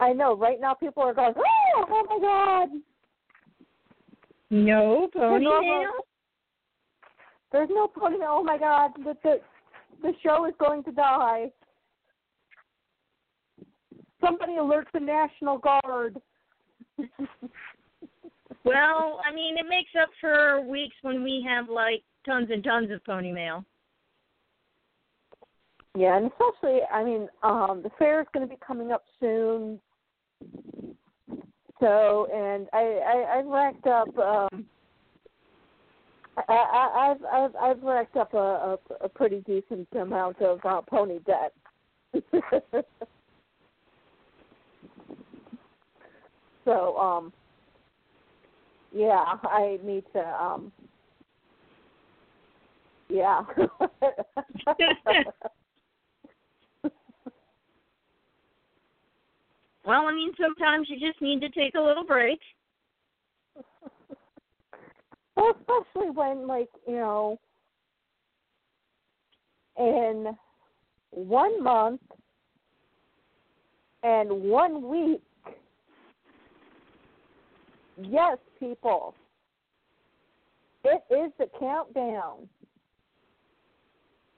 I 0.00 0.12
know. 0.12 0.36
Right 0.36 0.60
now, 0.60 0.74
people 0.74 1.02
are 1.02 1.14
going, 1.14 1.32
"Oh, 1.36 1.86
oh 1.88 2.04
my 2.10 2.18
God!" 2.20 2.68
No 4.50 5.08
pony 5.14 5.46
mail? 5.46 5.92
There's 7.52 7.68
no 7.70 7.86
pony. 7.86 8.18
Mail 8.18 8.38
oh 8.38 8.44
my 8.44 8.58
God! 8.58 8.92
The 8.96 9.16
the 9.22 9.40
the 10.02 10.12
show 10.22 10.46
is 10.46 10.54
going 10.58 10.82
to 10.84 10.92
die. 10.92 11.50
Somebody 14.20 14.56
alert 14.56 14.88
the 14.92 15.00
National 15.00 15.58
Guard. 15.58 16.16
Well, 18.64 19.20
I 19.28 19.34
mean, 19.34 19.56
it 19.58 19.66
makes 19.68 19.90
up 20.00 20.10
for 20.20 20.60
weeks 20.60 20.94
when 21.02 21.22
we 21.22 21.44
have 21.48 21.68
like 21.68 22.02
tons 22.24 22.48
and 22.52 22.62
tons 22.62 22.90
of 22.92 23.04
pony 23.04 23.32
mail. 23.32 23.64
Yeah, 25.96 26.16
and 26.16 26.30
especially, 26.30 26.80
I 26.90 27.04
mean, 27.04 27.28
um, 27.42 27.80
the 27.82 27.90
fair 27.98 28.20
is 28.20 28.26
going 28.32 28.46
to 28.46 28.52
be 28.52 28.58
coming 28.64 28.92
up 28.92 29.04
soon. 29.20 29.78
So, 31.80 32.28
and 32.32 32.68
I, 32.72 32.78
I 32.78 33.38
I've 33.38 33.46
racked 33.46 33.86
up. 33.86 34.16
Um, 34.16 34.66
I, 36.36 37.12
I've 37.12 37.24
I've 37.32 37.56
I've 37.56 37.82
racked 37.82 38.16
up 38.16 38.32
a, 38.34 38.36
a, 38.36 38.78
a 39.02 39.08
pretty 39.08 39.40
decent 39.40 39.88
amount 39.92 40.40
of 40.40 40.60
uh, 40.64 40.80
pony 40.82 41.18
debt. 41.26 41.52
so, 46.64 46.96
um, 46.98 47.32
yeah, 48.94 49.24
I 49.44 49.78
need 49.82 50.04
to. 50.14 50.20
um 50.20 50.72
Yeah. 53.08 53.42
Well, 59.84 60.06
I 60.06 60.14
mean, 60.14 60.30
sometimes 60.40 60.88
you 60.88 61.00
just 61.00 61.20
need 61.20 61.40
to 61.40 61.48
take 61.48 61.74
a 61.74 61.80
little 61.80 62.04
break. 62.04 62.38
Well, 65.36 65.54
especially 65.60 66.10
when, 66.10 66.46
like, 66.46 66.68
you 66.86 66.94
know, 66.94 67.38
in 69.78 70.36
one 71.10 71.62
month 71.62 72.00
and 74.02 74.30
one 74.30 74.88
week, 74.88 75.22
yes, 78.02 78.38
people, 78.60 79.14
it 80.84 81.02
is 81.10 81.32
the 81.38 81.46
countdown. 81.58 82.48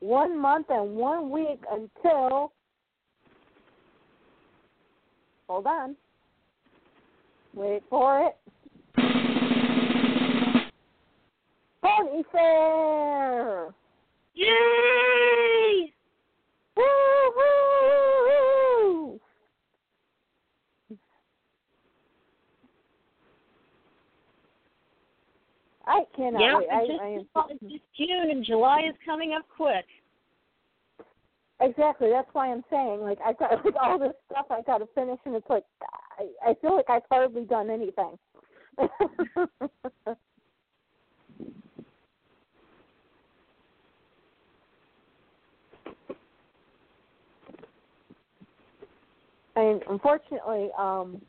One 0.01 0.38
month 0.38 0.66
and 0.68 0.95
one 0.97 1.30
week 1.30 1.62
until, 1.70 2.53
hold 5.49 5.66
on, 5.66 5.97
wait 7.55 7.82
for 7.88 8.20
it. 8.26 8.36
Pony 11.85 12.22
Fair! 12.32 13.74
Yay! 14.35 15.93
Woo-hoo! 16.76 18.01
I 25.87 26.05
cannot 26.16 26.41
yeah, 26.41 26.57
wait. 26.57 26.66
it's 26.70 26.89
just, 26.89 27.01
I, 27.01 27.05
I 27.05 27.09
am 27.09 27.26
it's 27.51 27.61
just 27.61 27.85
June 27.99 28.30
and 28.30 28.43
July 28.45 28.85
is 28.89 28.95
coming 29.05 29.35
up 29.35 29.45
quick. 29.55 29.85
exactly. 31.61 32.09
That's 32.11 32.30
why 32.32 32.51
I'm 32.51 32.64
saying 32.70 33.03
like 33.03 33.18
I 33.22 33.35
got 33.35 33.62
like 33.64 33.74
all 33.80 33.99
this 33.99 34.14
stuff 34.30 34.47
I 34.49 34.62
got 34.62 34.78
to 34.78 34.87
finish, 34.95 35.18
and 35.26 35.35
it's 35.35 35.51
like 35.51 35.64
I, 36.18 36.28
I 36.51 36.55
feel 36.62 36.74
like 36.74 36.89
I've 36.89 37.03
hardly 37.11 37.45
done 37.45 37.68
anything. 37.68 38.16
I 49.57 49.61
mean, 49.61 49.81
unfortunately, 49.89 50.71
um, 50.79 51.21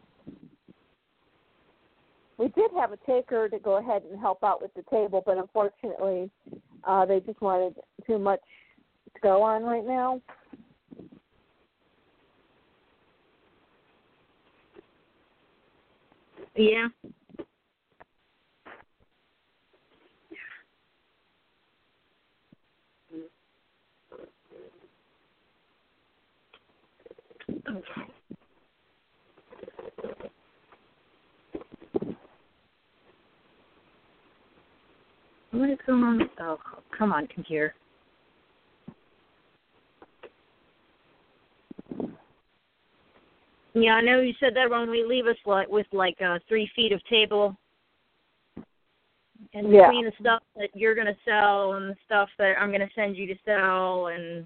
we 2.38 2.48
did 2.50 2.72
have 2.78 2.92
a 2.92 2.98
taker 3.06 3.48
to 3.48 3.60
go 3.60 3.78
ahead 3.78 4.04
and 4.10 4.20
help 4.20 4.44
out 4.44 4.62
with 4.62 4.74
the 4.74 4.84
table, 4.90 5.24
but 5.26 5.38
unfortunately, 5.38 6.30
uh, 6.84 7.06
they 7.06 7.20
just 7.20 7.42
wanted 7.42 7.76
too 8.06 8.18
much 8.18 8.42
to 9.14 9.22
go 9.22 9.42
on 9.42 9.64
right 9.64 9.86
now. 9.86 10.22
Yeah. 16.56 16.88
Going 35.56 36.04
on? 36.04 36.30
Oh, 36.42 36.58
come 36.98 37.14
on, 37.14 37.28
computer. 37.28 37.74
Yeah, 43.74 43.94
I 43.94 44.02
know 44.02 44.20
you 44.20 44.34
said 44.40 44.54
that 44.56 44.70
when 44.70 44.90
we 44.90 45.06
leave 45.06 45.28
us 45.28 45.38
like 45.46 45.70
with 45.70 45.88
like 45.92 46.18
uh 46.22 46.40
three 46.48 46.70
feet 46.76 46.92
of 46.92 47.04
table 47.06 47.56
and 49.54 49.72
Yeah. 49.72 49.88
between 49.88 50.06
the 50.06 50.12
stuff 50.20 50.44
that 50.58 50.70
you're 50.74 50.96
gonna 50.96 51.16
sell 51.24 51.74
and 51.74 51.92
the 51.92 51.96
stuff 52.06 52.30
that 52.38 52.56
I'm 52.60 52.72
gonna 52.72 52.90
send 52.94 53.16
you 53.16 53.28
to 53.28 53.36
sell 53.46 54.08
and 54.08 54.46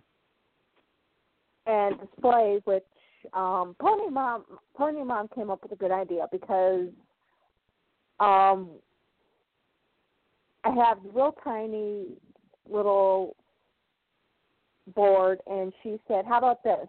and 1.65 1.99
display, 1.99 2.59
which 2.65 2.83
um, 3.33 3.75
Pony 3.79 4.09
Mom 4.11 4.45
Pony 4.75 5.03
Mom 5.03 5.27
came 5.29 5.49
up 5.49 5.63
with 5.63 5.71
a 5.71 5.75
good 5.75 5.91
idea 5.91 6.27
because 6.31 6.87
um, 8.19 8.69
I 10.63 10.71
have 10.71 10.97
a 11.05 11.09
real 11.09 11.35
tiny 11.43 12.05
little 12.69 13.35
board, 14.95 15.39
and 15.47 15.73
she 15.83 15.99
said, 16.07 16.25
"How 16.25 16.37
about 16.39 16.63
this? 16.63 16.87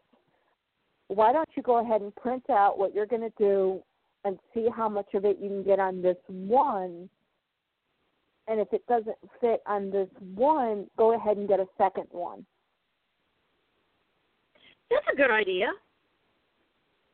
Why 1.08 1.32
don't 1.32 1.48
you 1.56 1.62
go 1.62 1.78
ahead 1.78 2.00
and 2.02 2.14
print 2.16 2.48
out 2.50 2.78
what 2.78 2.94
you're 2.94 3.06
going 3.06 3.22
to 3.22 3.32
do 3.38 3.82
and 4.24 4.38
see 4.54 4.68
how 4.68 4.88
much 4.88 5.14
of 5.14 5.24
it 5.24 5.38
you 5.38 5.48
can 5.48 5.62
get 5.62 5.78
on 5.78 6.02
this 6.02 6.16
one." 6.28 7.08
And 8.48 8.58
if 8.58 8.72
it 8.72 8.84
doesn't 8.86 9.16
fit 9.40 9.62
on 9.66 9.90
this 9.90 10.08
one, 10.34 10.90
go 10.96 11.12
ahead 11.12 11.36
and 11.36 11.46
get 11.46 11.60
a 11.60 11.68
second 11.78 12.08
one. 12.10 12.44
that's 14.90 15.06
a 15.12 15.16
good 15.16 15.30
idea. 15.30 15.72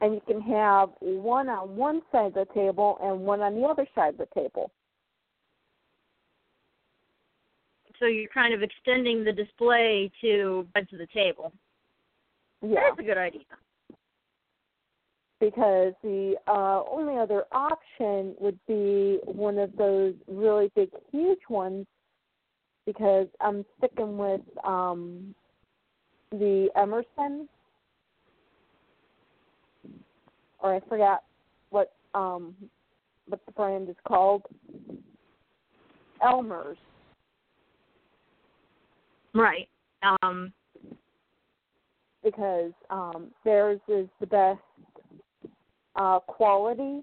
and 0.00 0.14
you 0.14 0.20
can 0.26 0.40
have 0.40 0.90
one 1.00 1.48
on 1.48 1.76
one 1.76 2.02
side 2.12 2.26
of 2.26 2.34
the 2.34 2.46
table 2.54 2.98
and 3.02 3.20
one 3.20 3.40
on 3.40 3.54
the 3.54 3.66
other 3.66 3.86
side 3.94 4.14
of 4.14 4.18
the 4.18 4.28
table. 4.34 4.70
So 7.98 8.06
you're 8.06 8.28
kind 8.28 8.52
of 8.52 8.62
extending 8.62 9.24
the 9.24 9.32
display 9.32 10.10
to 10.20 10.66
of 10.92 10.98
the 10.98 11.06
table. 11.14 11.52
Yeah, 12.62 12.80
That's 12.88 13.00
a 13.00 13.02
good 13.02 13.18
idea. 13.18 13.42
because 15.40 15.92
the 16.02 16.34
uh, 16.46 16.82
only 16.90 17.18
other 17.18 17.44
option 17.52 18.34
would 18.38 18.58
be 18.66 19.18
one 19.24 19.58
of 19.58 19.74
those 19.76 20.14
really 20.26 20.70
big, 20.74 20.90
huge 21.12 21.40
ones. 21.48 21.86
Because 22.86 23.26
I'm 23.40 23.64
sticking 23.78 24.16
with 24.16 24.42
um, 24.64 25.34
the 26.30 26.68
Emerson, 26.76 27.48
or 30.60 30.76
I 30.76 30.80
forgot 30.88 31.24
what 31.70 31.94
um, 32.14 32.54
what 33.26 33.44
the 33.44 33.52
brand 33.52 33.88
is 33.88 33.96
called. 34.06 34.42
Elmer's. 36.22 36.78
Right. 39.36 39.68
Um, 40.22 40.52
because 42.24 42.72
um, 42.90 43.28
theirs 43.44 43.80
is 43.86 44.08
the 44.18 44.26
best 44.26 44.60
uh, 45.94 46.20
quality, 46.20 47.02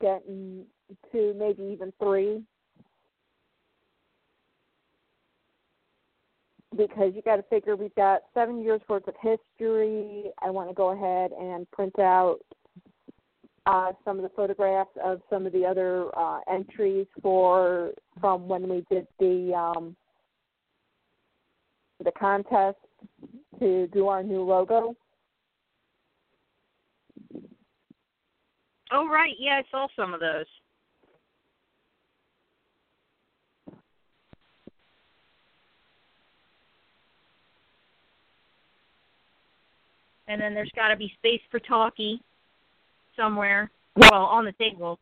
getting 0.00 0.64
two, 1.12 1.34
maybe 1.38 1.62
even 1.62 1.92
three. 2.02 2.42
Because 6.76 7.12
you 7.14 7.22
got 7.22 7.36
to 7.36 7.42
figure 7.44 7.76
we've 7.76 7.94
got 7.94 8.22
seven 8.34 8.62
years 8.62 8.80
worth 8.88 9.06
of 9.08 9.14
history. 9.20 10.24
I 10.42 10.50
want 10.50 10.68
to 10.68 10.74
go 10.74 10.90
ahead 10.90 11.32
and 11.32 11.70
print 11.70 11.98
out 11.98 12.38
uh, 13.68 13.92
some 14.02 14.16
of 14.16 14.22
the 14.22 14.30
photographs 14.30 14.90
of 15.04 15.20
some 15.28 15.44
of 15.46 15.52
the 15.52 15.64
other 15.64 16.06
uh, 16.16 16.40
entries 16.50 17.06
for 17.20 17.92
from 18.18 18.48
when 18.48 18.66
we 18.66 18.82
did 18.90 19.06
the 19.20 19.52
um, 19.54 19.94
the 22.02 22.12
contest 22.18 22.78
to 23.60 23.86
do 23.88 24.08
our 24.08 24.22
new 24.22 24.42
logo. 24.42 24.96
oh, 28.90 29.06
right. 29.06 29.34
Yeah, 29.38 29.60
I 29.60 29.62
saw 29.70 29.86
some 29.94 30.14
of 30.14 30.20
those. 30.20 30.46
And 40.26 40.40
then 40.40 40.54
there's 40.54 40.70
got 40.74 40.88
to 40.88 40.96
be 40.96 41.12
space 41.18 41.40
for 41.50 41.58
talkie 41.58 42.22
somewhere. 43.18 43.70
Well, 43.96 44.24
on 44.24 44.44
the 44.44 44.52
table. 44.52 44.98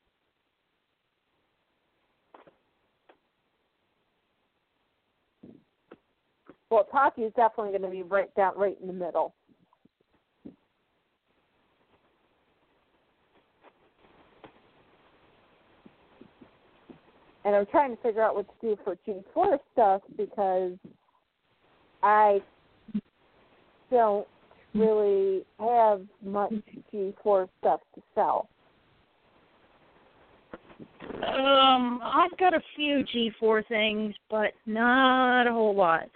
Well, 6.71 6.87
Taki 6.91 7.23
is 7.23 7.33
definitely 7.37 7.79
going 7.79 7.83
to 7.83 7.97
be 7.97 8.03
right 8.03 8.35
down 8.35 8.55
right 8.57 8.77
in 8.81 8.87
the 8.89 8.93
middle. 8.93 9.35
And 17.45 17.55
I'm 17.55 17.67
trying 17.67 17.95
to 17.95 18.03
figure 18.03 18.23
out 18.23 18.35
what 18.35 18.47
to 18.61 18.75
do 18.75 18.77
for 18.83 18.97
G4 19.07 19.59
stuff 19.73 20.03
because 20.17 20.73
I 22.03 22.41
don't 23.89 24.27
really 24.79 25.45
have 25.59 26.03
much 26.25 26.53
G4 26.93 27.49
stuff 27.61 27.81
to 27.95 28.03
sell. 28.15 28.49
Um, 31.27 32.01
I've 32.03 32.37
got 32.39 32.55
a 32.55 32.61
few 32.75 33.05
G4 33.15 33.67
things, 33.69 34.15
but 34.31 34.53
not 34.67 35.47
a 35.47 35.53
whole 35.53 35.75
lot. 35.75 36.09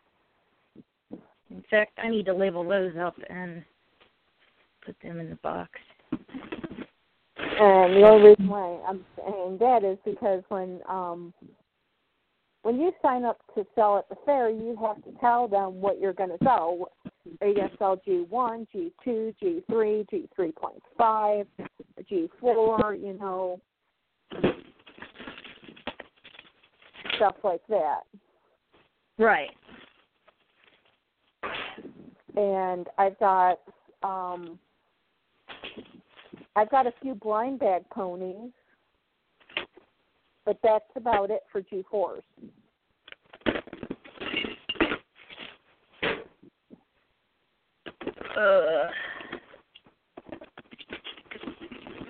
In 1.51 1.65
fact, 1.71 1.99
I 2.03 2.09
need 2.09 2.27
to 2.27 2.35
label 2.35 2.69
those 2.69 2.93
up 3.01 3.17
and 3.29 3.65
put 4.85 4.97
them 5.03 5.19
in 5.21 5.31
the 5.31 5.37
box. 5.37 5.71
And 6.13 7.97
the 7.97 8.09
only 8.09 8.31
reason 8.31 8.49
why 8.49 8.81
I'm 8.89 9.05
saying 9.17 9.59
that 9.59 9.85
is 9.85 9.99
because 10.05 10.43
when 10.49 10.81
um 10.89 11.35
when 12.63 12.79
you 12.79 12.93
sign 13.03 13.25
up 13.25 13.39
to 13.55 13.67
sell 13.75 13.99
at 13.99 14.09
the 14.09 14.17
fair, 14.25 14.51
you 14.51 14.77
have 14.81 15.03
to 15.05 15.19
tell 15.21 15.49
them 15.49 15.81
what 15.81 15.99
you're 15.99 16.13
going 16.13 16.31
to 16.31 16.39
sell. 16.45 16.91
Are 17.41 17.47
you 17.47 17.55
going 17.55 17.71
to 17.71 17.77
sell 17.79 18.01
G1, 18.07 18.67
G2, 18.75 19.35
G3, 19.43 20.07
G3.5, 20.39 21.47
G4, 22.11 23.03
you 23.03 23.19
know, 23.19 23.61
stuff 27.21 27.37
like 27.45 27.61
that. 27.69 28.01
Right. 29.19 29.51
And 32.37 32.87
I've 32.97 33.19
got 33.19 33.59
um 34.03 34.59
I've 36.57 36.71
got 36.71 36.87
a 36.87 36.93
few 37.03 37.15
blind 37.15 37.59
bag 37.59 37.83
ponies, 37.91 38.51
but 40.47 40.59
that's 40.63 40.85
about 40.97 41.31
it 41.31 41.43
for 41.53 41.61
G4s. 41.61 42.23
Uh, 48.37 48.87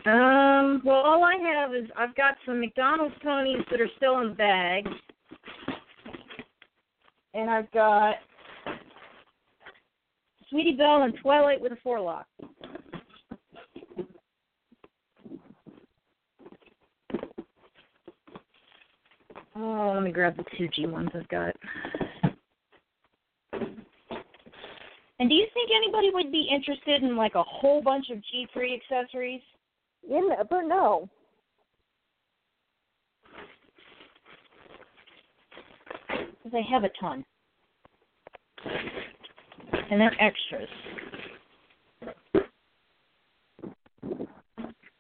um, 0.09 0.83
well, 0.85 0.97
all 0.97 1.25
I 1.25 1.37
have 1.55 1.75
is 1.75 1.89
I've 1.97 2.15
got 2.15 2.35
some 2.47 2.61
McDonald's 2.61 3.15
ponies 3.23 3.65
that 3.71 3.81
are 3.81 3.89
still 3.97 4.21
in 4.21 4.35
bags, 4.35 4.91
and 7.35 7.51
I've 7.51 7.71
got 7.73 8.17
Sweetie 10.49 10.77
Belle 10.77 11.03
and 11.03 11.15
Twilight 11.23 11.61
with 11.61 11.73
a 11.73 11.79
forelock. 11.83 12.27
Oh, 19.57 19.93
let 19.95 20.03
me 20.03 20.11
grab 20.11 20.37
the 20.37 20.45
two 20.57 20.69
G 20.69 20.87
ones 20.87 21.11
I've 21.15 21.29
got. 21.29 21.55
And 25.21 25.29
do 25.29 25.35
you 25.35 25.47
think 25.53 25.69
anybody 25.71 26.09
would 26.15 26.33
be 26.33 26.49
interested 26.51 27.03
in 27.03 27.15
like 27.15 27.35
a 27.35 27.43
whole 27.43 27.83
bunch 27.83 28.07
of 28.11 28.17
G3 28.17 28.75
accessories? 28.75 29.43
You 30.09 30.27
never 30.31 30.67
know. 30.67 31.11
Because 36.09 36.55
I 36.55 36.73
have 36.73 36.85
a 36.85 36.91
ton. 36.99 37.23
And 39.91 40.01
they're 40.01 40.17
extras. 40.19 40.69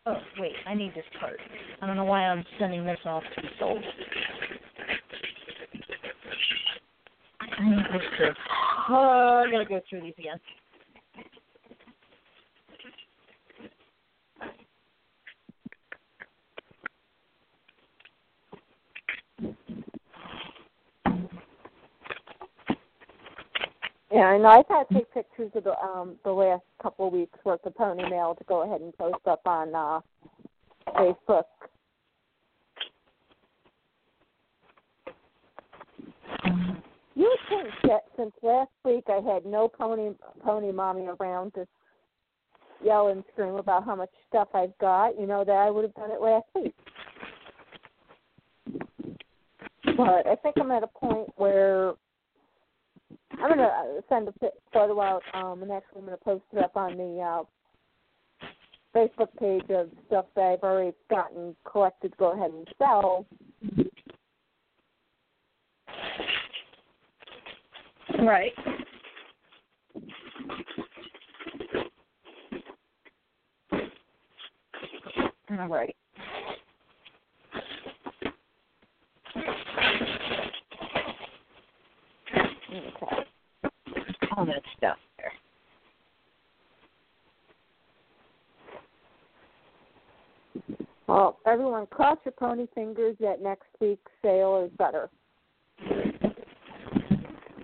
Oh, 0.04 0.16
wait, 0.38 0.52
I 0.66 0.74
need 0.74 0.92
this 0.94 1.04
part. 1.18 1.38
I 1.80 1.86
don't 1.86 1.96
know 1.96 2.04
why 2.04 2.26
I'm 2.26 2.44
sending 2.58 2.84
this 2.84 2.98
off 3.06 3.22
to 3.36 3.40
be 3.40 3.48
sold. 3.58 3.82
I 7.40 7.70
need 7.70 7.84
this. 7.90 8.36
Oh, 8.93 9.45
I 9.47 9.51
gotta 9.53 9.64
go 9.66 9.80
through 9.88 10.01
these 10.01 10.14
again. 10.18 10.41
Yeah, 24.12 24.34
and 24.34 24.45
I've 24.45 24.64
had 24.68 24.88
to 24.88 24.95
take 24.95 25.14
pictures 25.14 25.53
of 25.55 25.62
the 25.62 25.78
um 25.78 26.16
the 26.24 26.32
last 26.32 26.64
couple 26.82 27.07
of 27.07 27.12
weeks 27.12 27.38
worth 27.45 27.64
of 27.64 27.76
pony 27.76 28.11
mail 28.11 28.34
to 28.36 28.45
go 28.45 28.64
ahead 28.64 28.80
and 28.80 28.97
post 28.99 29.24
up 29.26 29.43
on 29.47 29.72
uh 29.72 30.01
Facebook. 30.88 31.45
You 37.14 37.28
would 37.28 37.49
think 37.49 37.74
that 37.84 38.09
since 38.20 38.32
last 38.42 38.70
week 38.84 39.04
I 39.08 39.20
had 39.20 39.46
no 39.46 39.68
pony 39.68 40.10
pony 40.44 40.72
mommy 40.72 41.06
around 41.06 41.54
to 41.54 41.66
yell 42.84 43.08
and 43.08 43.24
scream 43.32 43.54
about 43.54 43.84
how 43.84 43.94
much 43.94 44.10
stuff 44.28 44.48
I've 44.54 44.76
got, 44.78 45.18
you 45.18 45.26
know, 45.26 45.44
that 45.44 45.52
I 45.52 45.70
would 45.70 45.84
have 45.84 45.94
done 45.94 46.10
it 46.10 46.20
last 46.20 46.46
week. 46.54 46.74
But 49.96 50.26
I 50.26 50.36
think 50.42 50.56
I'm 50.58 50.70
at 50.70 50.82
a 50.82 50.86
point 50.86 51.28
where 51.36 51.94
I'm 53.32 53.48
gonna 53.48 54.00
send 54.08 54.28
a 54.28 54.32
photo 54.72 55.00
out, 55.00 55.22
um, 55.34 55.62
and 55.62 55.72
actually 55.72 56.00
I'm 56.00 56.04
gonna 56.04 56.16
post 56.18 56.44
it 56.52 56.58
up 56.58 56.76
on 56.76 56.96
the 56.96 57.20
uh, 57.20 58.46
Facebook 58.94 59.28
page 59.38 59.70
of 59.70 59.88
stuff 60.06 60.26
that 60.36 60.42
I've 60.42 60.62
already 60.62 60.94
gotten 61.08 61.56
collected 61.70 62.14
go 62.18 62.32
ahead 62.32 62.50
and 62.50 62.68
sell. 62.78 63.26
Right. 68.22 68.52
All 75.58 75.68
right. 75.68 75.96
All 84.36 84.46
that 84.46 84.62
stuff 84.76 84.96
there. 85.16 85.32
Well, 91.06 91.38
everyone, 91.46 91.86
cross 91.86 92.18
your 92.24 92.32
pony 92.32 92.66
fingers 92.74 93.16
that 93.20 93.42
next 93.42 93.66
week's 93.80 94.12
sale 94.22 94.62
is 94.64 94.76
better. 94.78 95.10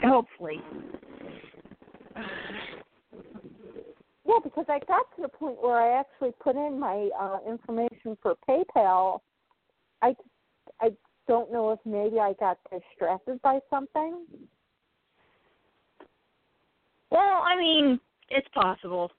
Hopefully. 0.07 0.61
Yeah, 4.25 4.39
because 4.43 4.67
I 4.69 4.79
got 4.87 5.05
to 5.17 5.23
the 5.23 5.29
point 5.29 5.63
where 5.63 5.77
I 5.77 5.99
actually 6.01 6.33
put 6.41 6.57
in 6.57 6.79
my 6.79 7.09
uh, 7.19 7.39
information 7.49 8.17
for 8.23 8.35
PayPal. 8.49 9.21
I 10.03 10.15
I 10.81 10.91
don't 11.29 11.53
know 11.53 11.73
if 11.73 11.81
maybe 11.85 12.19
I 12.19 12.35
got 12.39 12.59
distracted 12.71 13.41
by 13.43 13.61
something. 13.71 14.25
Well, 17.11 17.43
I 17.45 17.57
mean, 17.57 18.01
it's 18.29 18.49
possible. 18.53 19.11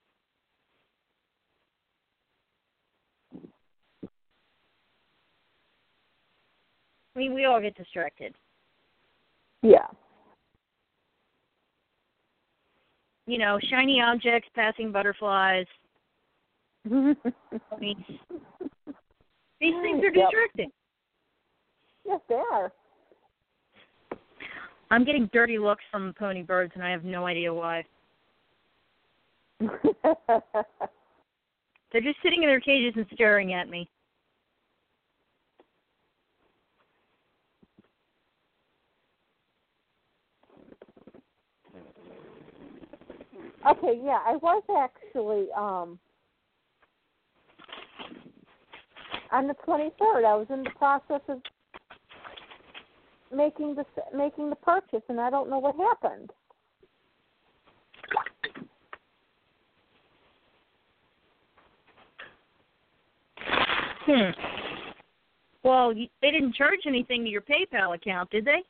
I 7.15 7.19
mean, 7.19 7.33
we 7.33 7.45
all 7.45 7.61
get 7.61 7.75
distracted. 7.75 8.35
Yeah. 9.63 9.88
You 13.28 13.38
know, 13.38 13.59
shiny 13.69 14.01
objects, 14.01 14.49
passing 14.55 14.91
butterflies. 14.91 15.67
I 16.89 17.15
mean, 17.80 18.03
these 19.59 19.73
things 19.82 20.03
are 20.03 20.13
Yep. 20.13 20.30
distracting. 20.30 20.71
Yes, 22.05 22.21
they 22.30 22.36
are. 22.36 22.71
I'm 24.89 25.03
getting 25.03 25.30
dirty 25.34 25.59
looks 25.59 25.84
from 25.91 26.13
pony 26.17 26.41
birds, 26.41 26.71
and 26.75 26.84
I 26.84 26.89
have 26.89 27.03
no 27.03 27.25
idea 27.25 27.53
why. 27.53 27.84
They're 29.59 29.71
just 32.01 32.21
sitting 32.23 32.43
in 32.43 32.49
their 32.49 32.61
cages 32.61 32.93
and 32.95 33.05
staring 33.13 33.53
at 33.53 33.69
me. 33.69 33.89
Okay, 43.72 43.99
yeah, 44.03 44.20
I 44.26 44.36
was 44.38 44.63
actually 44.78 45.47
um 45.55 45.99
on 49.32 49.47
the 49.47 49.55
23rd. 49.68 50.26
I 50.26 50.36
was 50.36 50.47
in 50.49 50.63
the 50.63 50.70
process 50.72 51.22
of 51.28 51.41
making 53.36 53.76
the 53.76 53.86
making 54.15 54.49
the 54.49 54.55
purchase, 54.55 55.03
and 55.09 55.20
I 55.20 55.30
don't 55.30 55.49
know 55.49 55.59
what 55.59 55.76
happened. 55.76 56.32
Hmm. 64.05 64.30
Well, 65.63 65.93
they 65.93 66.32
didn't 66.32 66.55
charge 66.55 66.80
anything 66.86 67.26
to 67.26 67.30
your 67.30 67.41
PayPal 67.41 67.93
account, 67.93 68.30
did 68.30 68.45
they? 68.45 68.63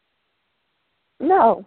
No. 1.19 1.63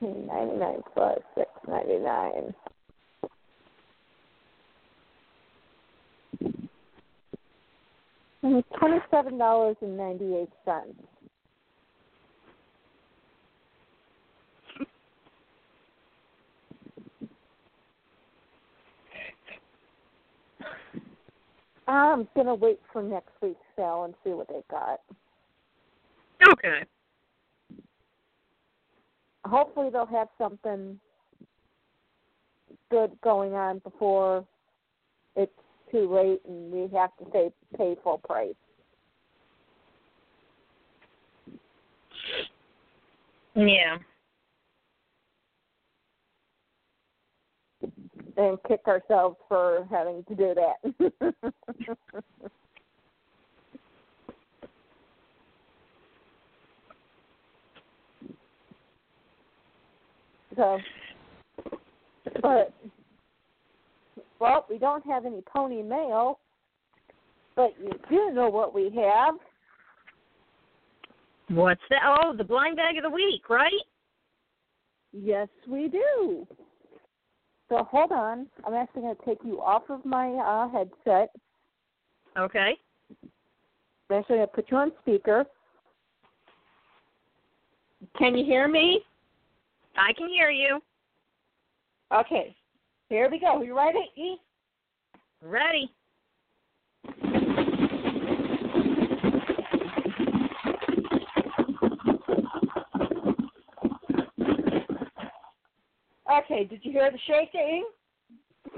Ninety 0.00 0.56
nine 0.58 0.82
plus 0.92 1.18
six 1.34 1.48
ninety 1.66 1.98
nine. 1.98 2.54
Twenty 8.78 8.98
seven 9.10 9.38
dollars 9.38 9.76
and 9.80 9.96
ninety 9.96 10.36
eight 10.36 10.50
cents. 10.64 10.94
I'm 21.88 22.28
gonna 22.36 22.54
wait 22.54 22.80
for 22.92 23.02
next 23.02 23.30
week's 23.40 23.56
sale 23.76 24.04
and 24.04 24.14
see 24.22 24.30
what 24.30 24.48
they 24.48 24.62
got. 24.70 25.00
Okay. 26.52 26.84
Hopefully 29.46 29.90
they'll 29.90 30.06
have 30.06 30.28
something 30.38 30.98
good 32.90 33.12
going 33.22 33.54
on 33.54 33.78
before 33.80 34.44
it's 35.34 35.52
too 35.90 36.12
late 36.12 36.40
and 36.46 36.72
we 36.72 36.96
have 36.96 37.16
to 37.18 37.24
pay 37.26 37.50
pay 37.76 37.96
full 38.02 38.18
price. 38.18 38.54
Yeah. 43.54 43.98
And 48.38 48.58
kick 48.68 48.82
ourselves 48.86 49.36
for 49.48 49.86
having 49.90 50.22
to 50.24 50.34
do 50.34 50.54
that. 50.54 51.52
so 60.56 60.78
but 62.42 62.72
well, 64.38 64.66
we 64.68 64.78
don't 64.78 65.04
have 65.06 65.24
any 65.24 65.42
pony 65.42 65.82
mail, 65.82 66.38
but 67.54 67.74
you 67.82 67.90
do 68.10 68.32
know 68.32 68.48
what 68.48 68.74
we 68.74 68.84
have. 68.96 69.34
What's 71.48 71.80
that? 71.90 72.00
Oh, 72.04 72.36
the 72.36 72.44
blind 72.44 72.76
bag 72.76 72.96
of 72.96 73.04
the 73.04 73.10
week, 73.10 73.48
right? 73.48 73.72
Yes, 75.12 75.48
we 75.66 75.88
do. 75.88 76.46
So 77.68 77.86
hold 77.90 78.12
on. 78.12 78.46
I'm 78.66 78.74
actually 78.74 79.02
going 79.02 79.16
to 79.16 79.24
take 79.24 79.38
you 79.44 79.60
off 79.60 79.84
of 79.88 80.04
my 80.04 80.28
uh, 80.28 80.68
headset. 80.68 81.30
Okay. 82.36 82.74
I'm 84.10 84.18
actually 84.18 84.36
going 84.36 84.48
to 84.48 84.54
put 84.54 84.70
you 84.70 84.76
on 84.76 84.92
speaker. 85.02 85.44
Can 88.18 88.36
you 88.36 88.44
hear 88.44 88.68
me? 88.68 89.00
I 89.96 90.12
can 90.12 90.28
hear 90.28 90.50
you. 90.50 90.80
Okay. 92.12 92.54
Here 93.08 93.28
we 93.30 93.38
go. 93.38 93.62
You 93.62 93.76
ready? 93.76 93.98
E? 94.16 94.36
Ready. 95.42 95.90
Okay. 106.30 106.64
Did 106.64 106.80
you 106.82 106.92
hear 106.92 107.10
the 107.10 107.18
shaking? 107.26 107.84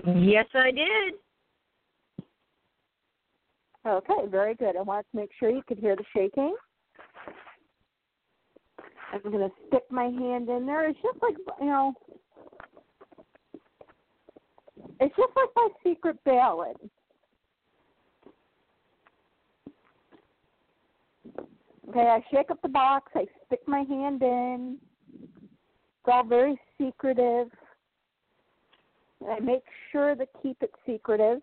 Yes, 0.05 0.47
I 0.55 0.71
did. 0.71 1.14
Okay, 3.87 4.27
very 4.31 4.55
good. 4.55 4.77
I 4.77 4.83
wanted 4.83 5.07
to 5.11 5.16
make 5.16 5.31
sure 5.39 5.51
you 5.51 5.62
could 5.66 5.79
hear 5.79 5.97
the 5.97 6.05
shaking. 6.14 6.55
I'm 9.12 9.22
going 9.22 9.38
to 9.38 9.50
stick 9.68 9.84
my 9.90 10.04
hand 10.04 10.48
in 10.48 10.66
there. 10.66 10.88
It's 10.88 10.98
just 11.02 11.18
like, 11.22 11.34
you 11.61 11.66
know, 11.66 11.94
it's 15.00 15.16
just 15.16 15.32
like 15.36 15.48
my 15.56 15.68
secret 15.82 16.22
ballad. 16.24 16.76
Okay, 21.88 22.00
I 22.00 22.22
shake 22.30 22.50
up 22.50 22.61
the 22.61 22.68
box, 22.68 23.11
I 23.14 23.24
stick 23.46 23.61
my 23.66 23.80
hand 23.88 24.22
in. 24.22 24.76
It's 25.22 26.06
all 26.06 26.24
very 26.24 26.61
secretive. 26.76 27.48
I 29.28 29.40
make 29.40 29.62
sure 29.90 30.14
to 30.14 30.26
keep 30.42 30.59
it 30.62 30.70
secretive. 30.86 31.40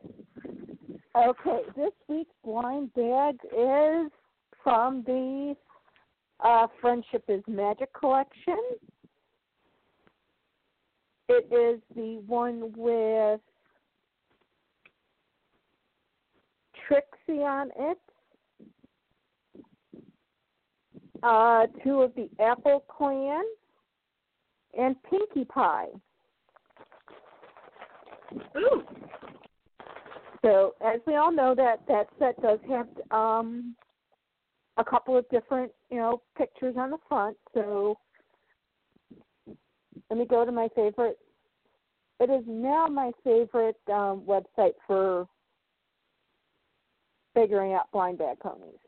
Okay, 1.18 1.62
this 1.76 1.92
week's 2.08 2.32
blind 2.44 2.94
bag 2.94 3.36
is 3.46 4.12
from 4.64 5.04
the 5.08 5.56
uh, 6.44 6.68
Friendship 6.82 7.24
is 7.28 7.42
Magic 7.48 7.90
collection. 7.94 8.60
It 11.28 11.48
is 11.52 11.82
the 11.96 12.22
one 12.28 12.72
with 12.76 13.40
Trixie 16.88 17.42
on 17.42 17.72
it. 17.78 17.98
Uh, 21.24 21.66
two 21.84 22.02
of 22.02 22.14
the 22.16 22.30
Apple 22.40 22.84
Clan 22.88 23.44
and 24.78 24.96
Pinkie 25.10 25.46
Pie. 25.46 25.88
Ooh. 28.58 28.84
So, 30.44 30.76
as 30.86 31.00
we 31.08 31.16
all 31.16 31.32
know, 31.32 31.56
that 31.56 31.82
that 31.88 32.08
set 32.20 32.40
does 32.42 32.60
have 32.70 32.88
um, 33.10 33.76
a 34.78 34.84
couple 34.84 35.18
of 35.18 35.28
different, 35.30 35.72
you 35.90 35.98
know, 35.98 36.22
pictures 36.38 36.76
on 36.78 36.92
the 36.92 36.98
front. 37.08 37.38
So, 37.54 37.98
let 40.10 40.20
me 40.20 40.26
go 40.26 40.46
to 40.46 40.52
my 40.52 40.68
favorite. 40.76 41.18
It 42.20 42.30
is 42.30 42.44
now 42.48 42.88
my 42.88 43.12
favorite 43.24 43.78
um, 43.88 44.24
website 44.28 44.74
for 44.88 45.28
figuring 47.34 47.74
out 47.74 47.92
blind 47.92 48.18
bag 48.18 48.40
ponies. 48.40 48.80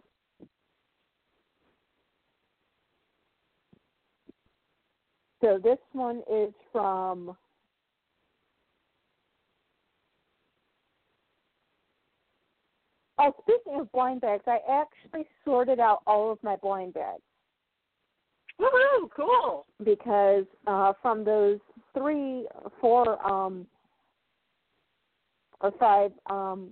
So 5.41 5.59
this 5.63 5.77
one 5.91 6.23
is 6.31 6.51
from 6.71 7.37
Oh, 13.19 13.33
speaking 13.41 13.79
of 13.79 13.91
blind 13.91 14.21
bags, 14.21 14.43
I 14.47 14.59
actually 14.69 15.25
sorted 15.43 15.79
out 15.79 16.01
all 16.05 16.31
of 16.31 16.37
my 16.43 16.55
blind 16.55 16.93
bags. 16.93 17.21
Woohoo! 18.59 19.09
Cool. 19.15 19.65
Because 19.83 20.45
uh, 20.65 20.93
from 21.01 21.23
those 21.23 21.59
three, 21.95 22.45
four, 22.79 23.27
um, 23.27 23.65
or 25.61 25.71
five 25.79 26.11
um, 26.29 26.69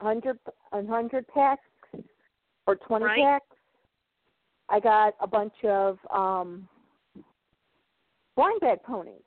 hundred, 0.00 0.38
hundred 0.72 1.26
packs 1.28 1.62
or 2.66 2.76
twenty 2.76 3.04
Right. 3.04 3.20
packs, 3.22 3.56
I 4.70 4.80
got 4.80 5.14
a 5.20 5.26
bunch 5.26 5.54
of 5.64 5.98
um, 6.10 6.66
blind 8.36 8.60
bag 8.60 8.82
ponies. 8.82 9.20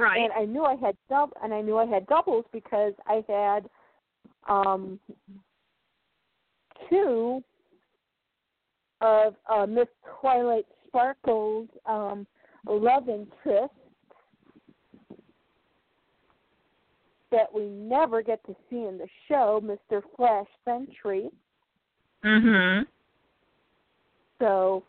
Right. 0.00 0.18
and 0.22 0.32
I 0.32 0.44
knew 0.44 0.64
I 0.64 0.76
had 0.76 0.96
dub 1.08 1.30
and 1.42 1.52
I 1.52 1.60
knew 1.60 1.76
I 1.76 1.86
had 1.86 2.06
doubles 2.06 2.44
because 2.52 2.94
I 3.06 3.22
had 3.28 3.68
um 4.48 4.98
two 6.88 7.42
of 9.00 9.34
uh 9.52 9.66
Miss 9.66 9.88
Twilight 10.20 10.66
Sparkle's 10.86 11.68
um 11.86 12.26
love 12.66 13.08
interest 13.08 13.72
that 17.30 17.52
we 17.54 17.66
never 17.66 18.22
get 18.22 18.44
to 18.44 18.56
see 18.68 18.76
in 18.84 18.98
the 18.98 19.06
show, 19.28 19.62
Mr. 19.62 20.02
Flash 20.16 20.48
Sentry. 20.64 21.28
mhm. 22.24 22.86
So 24.38 24.82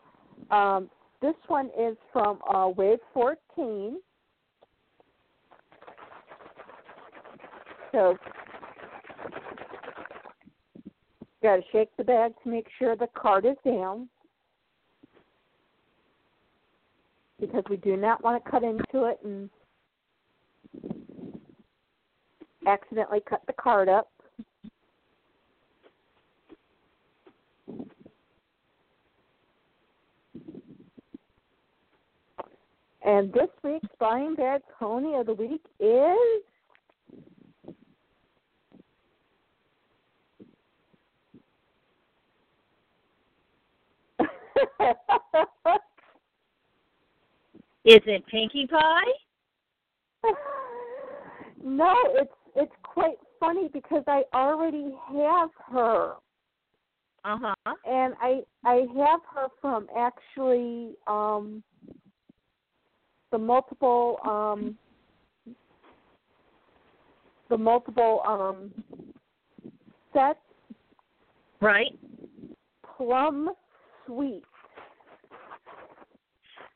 um 0.50 0.90
this 1.20 1.34
one 1.46 1.70
is 1.78 1.96
from 2.12 2.38
uh 2.52 2.68
Wave 2.68 2.98
fourteen. 3.14 3.98
So 7.92 8.16
got 11.42 11.56
to 11.56 11.62
shake 11.72 11.94
the 11.98 12.04
bag 12.04 12.32
to 12.42 12.48
make 12.48 12.66
sure 12.78 12.96
the 12.96 13.08
card 13.14 13.44
is 13.44 13.56
down 13.64 14.08
because 17.38 17.64
we 17.68 17.76
do 17.76 17.96
not 17.96 18.22
want 18.24 18.42
to 18.42 18.50
cut 18.50 18.62
into 18.62 19.04
it 19.04 19.18
and 19.24 19.50
accidentally 22.66 23.20
cut 23.28 23.42
the 23.46 23.52
card 23.52 23.88
up. 23.88 24.08
And 33.04 33.32
this 33.32 33.48
week's 33.64 33.88
buying 33.98 34.36
bag 34.36 34.62
pony 34.78 35.16
of 35.18 35.26
the 35.26 35.34
week 35.34 35.62
is 35.80 36.44
Is 47.84 48.00
it 48.06 48.24
Pinkie 48.26 48.66
Pie? 48.68 49.12
no, 51.64 51.94
it's 52.14 52.32
it's 52.54 52.72
quite 52.84 53.16
funny 53.40 53.68
because 53.72 54.04
I 54.06 54.22
already 54.34 54.94
have 55.08 55.50
her, 55.66 56.14
Uh 57.24 57.38
huh. 57.42 57.74
and 57.84 58.14
I 58.20 58.42
I 58.64 58.86
have 58.96 59.20
her 59.34 59.48
from 59.60 59.88
actually 59.96 60.94
um 61.08 61.62
the 63.32 63.38
multiple 63.38 64.18
um 64.24 64.76
the 67.48 67.58
multiple 67.58 68.22
um 68.24 68.70
sets 70.12 70.38
Right. 71.60 71.98
plum 72.96 73.50
sweet. 74.06 74.44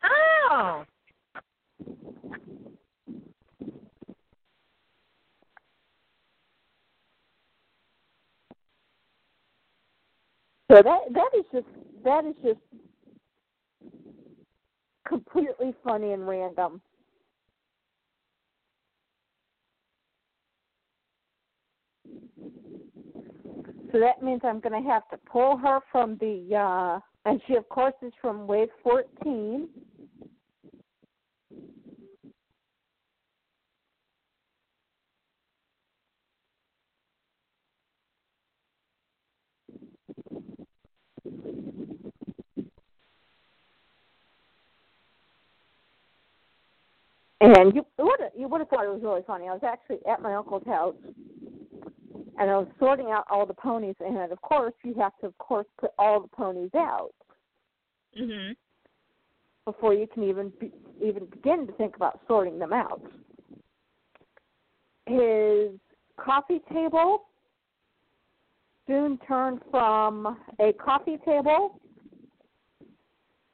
Oh. 0.09 0.85
So 10.71 10.83
that 10.83 11.01
that 11.13 11.31
is 11.39 11.45
just 11.53 11.67
that 12.05 12.25
is 12.25 12.35
just 12.45 12.61
completely 15.07 15.75
funny 15.85 16.13
and 16.13 16.27
random. 16.27 16.81
So 23.93 24.01
that 24.01 24.23
means 24.23 24.43
I'm 24.45 24.61
going 24.61 24.83
to 24.83 24.89
have 24.91 25.09
to 25.09 25.17
pull 25.31 25.57
her 25.57 25.81
from 25.91 26.19
the, 26.21 26.55
uh, 26.55 27.01
and 27.25 27.41
she 27.47 27.55
of 27.55 27.69
course 27.69 27.95
is 28.03 28.13
from 28.21 28.47
wave 28.47 28.69
14. 28.83 29.69
And 47.41 47.74
you 47.74 47.84
would 47.99 48.20
you 48.34 48.49
would 48.49 48.61
have 48.61 48.68
thought 48.68 48.84
it 48.84 48.93
was 48.93 49.03
really 49.03 49.22
funny. 49.26 49.47
I 49.49 49.53
was 49.53 49.62
actually 49.62 49.99
at 50.07 50.22
my 50.22 50.34
uncle's 50.34 50.64
house, 50.66 50.97
and 52.39 52.51
I 52.51 52.57
was 52.57 52.68
sorting 52.78 53.11
out 53.11 53.24
all 53.30 53.45
the 53.45 53.55
ponies. 53.55 53.97
And 54.01 54.32
of 54.32 54.41
course, 54.41 54.74
you 54.84 54.95
have 54.95 55.12
to, 55.20 55.26
of 55.26 55.39
course, 55.39 55.66
put 55.78 55.91
all 55.99 56.20
the 56.20 56.28
ponies 56.28 56.74
out 56.74 57.12
Mhm. 58.14 58.57
before 59.66 59.93
you 59.93 60.07
can 60.07 60.22
even 60.22 60.49
be, 60.51 60.72
even 61.01 61.26
begin 61.26 61.66
to 61.66 61.72
think 61.74 61.97
about 61.97 62.20
sorting 62.26 62.59
them 62.59 62.72
out. 62.72 63.03
His 65.07 65.78
coffee 66.16 66.61
table 66.72 67.28
soon 68.87 69.18
turned 69.18 69.62
from 69.70 70.39
a 70.59 70.72
coffee 70.74 71.18
table 71.18 71.80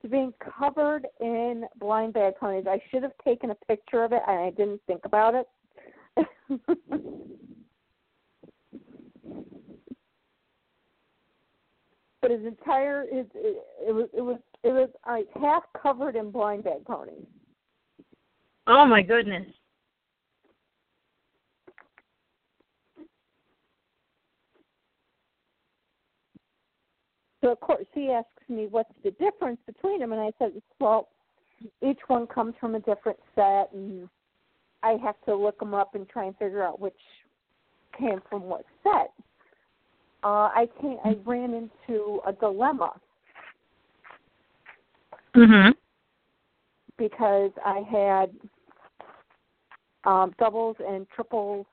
to 0.03 0.09
being 0.09 0.34
covered 0.59 1.07
in 1.20 1.64
blind 1.78 2.12
bag 2.12 2.34
ponies. 2.38 2.66
I 2.68 2.80
should 2.90 3.03
have 3.03 3.12
taken 3.24 3.50
a 3.50 3.55
picture 3.66 4.05
of 4.05 4.12
it 4.12 4.22
and 4.26 4.38
I 4.40 4.50
didn't 4.50 4.80
think 4.86 5.05
about 5.05 5.34
it. 5.34 5.46
but 12.20 12.30
his 12.30 12.44
entire 12.44 13.07
his 13.11 13.26
it, 13.34 13.64
it 13.88 13.92
was 13.92 14.09
it 14.12 14.20
was 14.20 14.38
it 14.62 14.72
was 14.72 14.90
like 15.07 15.26
half 15.40 15.62
covered 15.80 16.16
in 16.16 16.30
blind 16.30 16.64
bag 16.64 16.84
ponies. 16.84 17.24
Oh 18.66 18.84
my 18.86 19.03
goodness. 19.03 19.46
So 27.43 27.51
of 27.51 27.61
course 27.61 27.86
he 27.93 28.11
asks 28.11 28.28
me 28.49 28.68
what's 28.70 28.93
the 29.03 29.11
difference 29.12 29.59
between 29.66 30.01
them, 30.01 30.12
and 30.12 30.20
I 30.20 30.30
said, 30.38 30.53
well, 30.78 31.09
each 31.82 31.99
one 32.07 32.26
comes 32.26 32.55
from 32.61 32.74
a 32.74 32.80
different 32.80 33.18
set, 33.34 33.70
and 33.72 34.09
I 34.82 34.93
have 35.03 35.16
to 35.26 35.34
look 35.34 35.59
them 35.59 35.74
up 35.74 35.95
and 35.95 36.09
try 36.09 36.24
and 36.24 36.36
figure 36.36 36.62
out 36.62 36.80
which 36.80 36.95
came 37.99 38.20
from 38.30 38.45
what 38.45 38.64
set. 38.82 39.12
Uh, 40.24 40.51
I 40.55 40.68
came, 40.80 40.99
I 41.05 41.16
ran 41.24 41.53
into 41.53 42.20
a 42.26 42.32
dilemma 42.32 42.93
Mhm. 45.34 45.74
because 46.97 47.51
I 47.64 47.80
had 47.80 48.34
um, 50.05 50.34
doubles 50.38 50.76
and 50.80 51.09
triples 51.11 51.66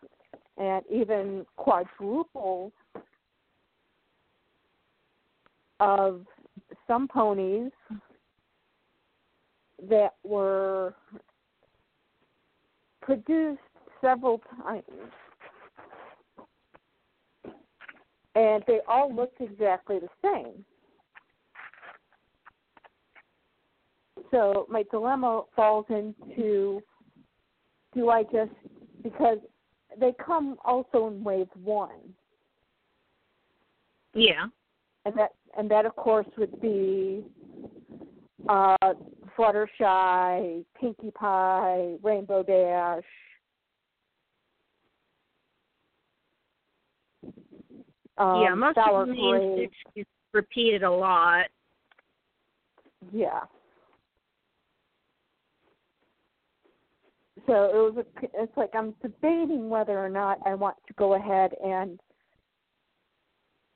and 0.57 0.85
even 0.87 1.45
quadruples 1.57 2.71
of 5.79 6.25
some 6.87 7.07
ponies 7.07 7.71
that 9.89 10.13
were 10.23 10.93
produced 13.01 13.59
several 14.01 14.41
times. 14.63 14.83
And 18.35 18.63
they 18.67 18.79
all 18.87 19.13
looked 19.13 19.41
exactly 19.41 19.99
the 19.99 20.09
same. 20.23 20.65
So 24.31 24.67
my 24.69 24.83
dilemma 24.91 25.43
falls 25.55 25.85
into 25.89 26.81
do 27.95 28.09
I 28.09 28.23
just 28.23 28.51
because 29.01 29.39
they 29.99 30.13
come 30.23 30.57
also 30.63 31.07
in 31.07 31.23
wave 31.23 31.47
one, 31.63 32.13
Yeah. 34.13 34.47
And 35.05 35.15
that 35.17 35.31
and 35.57 35.69
that 35.71 35.85
of 35.85 35.95
course 35.95 36.27
would 36.37 36.59
be 36.61 37.23
uh, 38.47 38.75
Fluttershy, 39.37 40.65
Pinkie 40.79 41.11
Pie, 41.11 41.95
Rainbow 42.03 42.43
Dash. 42.43 43.03
Um, 48.17 48.41
yeah, 48.41 48.53
most 48.53 48.77
of 48.77 49.07
the 49.07 49.13
names 49.13 49.71
get 49.95 50.07
repeated 50.33 50.83
a 50.83 50.91
lot. 50.91 51.45
Yeah. 53.13 53.41
So 57.47 57.53
it 57.53 57.95
was 57.95 57.95
a, 57.97 58.41
it's 58.41 58.57
like 58.57 58.71
I'm 58.75 58.93
debating 59.01 59.69
whether 59.69 59.97
or 59.97 60.09
not 60.09 60.39
I 60.45 60.53
want 60.53 60.75
to 60.87 60.93
go 60.95 61.13
ahead 61.13 61.51
and 61.63 61.99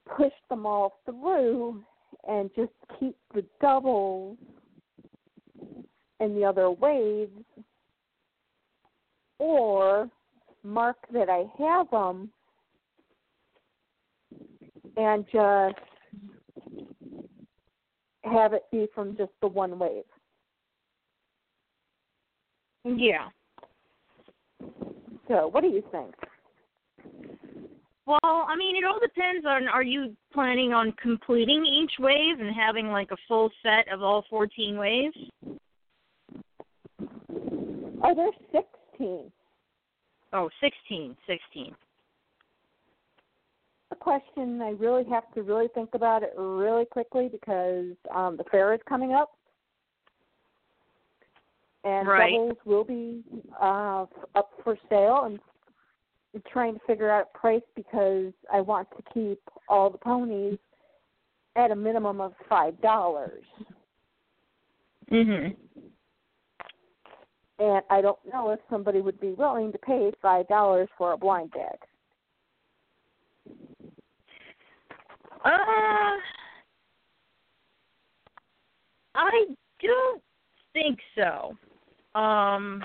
push 0.06 0.34
them 0.50 0.66
all 0.66 1.00
through 1.06 1.84
and 2.28 2.50
just 2.56 2.72
keep 3.00 3.16
the 3.34 3.44
doubles 3.62 4.38
and 6.20 6.36
the 6.36 6.46
other 6.46 6.70
waves 6.72 7.32
or 9.40 10.10
mark 10.64 10.98
that 11.12 11.30
I 11.30 11.46
have 11.62 11.90
them 11.92 12.30
and 14.96 15.26
just 15.32 15.76
have 18.24 18.54
it 18.54 18.64
be 18.72 18.88
from 18.94 19.18
just 19.18 19.32
the 19.42 19.48
one 19.48 19.78
wave. 19.78 20.04
Yeah. 22.86 23.30
So, 25.28 25.48
what 25.48 25.62
do 25.62 25.68
you 25.68 25.84
think? 25.92 26.14
Well, 28.06 28.20
I 28.24 28.56
mean, 28.58 28.76
it 28.76 28.84
all 28.84 29.00
depends 29.00 29.46
on 29.46 29.68
are 29.70 29.84
you 29.84 30.16
planning 30.34 30.74
on 30.74 30.92
completing 31.02 31.66
each 31.66 31.94
wave 32.00 32.40
and 32.40 32.54
having 32.54 32.88
like 32.88 33.12
a 33.12 33.18
full 33.28 33.50
set 33.62 33.92
of 33.92 34.04
all 34.04 34.26
14 34.30 34.78
waves? 34.78 35.16
Oh, 38.04 38.14
there's 38.14 38.64
16. 38.92 39.32
Oh, 40.34 40.50
16, 40.62 41.16
16. 41.28 41.76
A 43.92 43.96
question 43.96 44.62
I 44.62 44.72
really 44.72 45.06
have 45.10 45.32
to 45.36 45.44
really 45.44 45.68
think 45.74 45.92
about 45.94 46.24
it 46.24 46.34
really 46.36 46.86
quickly 46.86 47.30
because 47.32 47.96
um, 48.14 48.36
the 48.36 48.44
fair 48.52 48.74
is 48.74 48.82
coming 48.90 49.14
up, 49.14 49.32
and 51.86 52.08
Right. 52.08 52.32
doubles 52.32 52.58
will 52.66 52.84
be 52.84 53.24
uh, 53.62 54.06
up 54.36 54.50
for 54.64 54.78
sale. 54.90 55.22
And 55.26 55.40
trying 56.52 56.74
to 56.74 56.80
figure 56.88 57.10
out 57.10 57.30
a 57.34 57.38
price 57.38 57.62
because 57.76 58.34
I 58.52 58.62
want 58.62 58.88
to 58.98 59.04
keep 59.14 59.40
all 59.70 59.90
the 59.90 59.98
ponies 59.98 60.58
at 61.56 61.72
a 61.72 61.76
minimum 61.76 62.22
of 62.22 62.34
five 62.50 62.80
dollars. 62.82 63.44
Mhm. 65.10 65.56
and 67.60 67.84
I 67.90 68.02
don't 68.02 68.20
know 68.26 68.50
if 68.50 68.60
somebody 68.70 69.00
would 69.00 69.20
be 69.20 69.34
willing 69.34 69.72
to 69.72 69.78
pay 69.78 70.12
five 70.22 70.48
dollars 70.48 70.90
for 70.98 71.14
a 71.14 71.18
blind 71.18 71.52
bag. 71.52 71.78
Uh, 75.46 76.18
I 79.16 79.56
don't 79.82 80.24
think 80.74 81.00
so. 81.16 81.56
Um, 82.20 82.84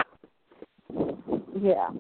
Yeah. 1.61 1.91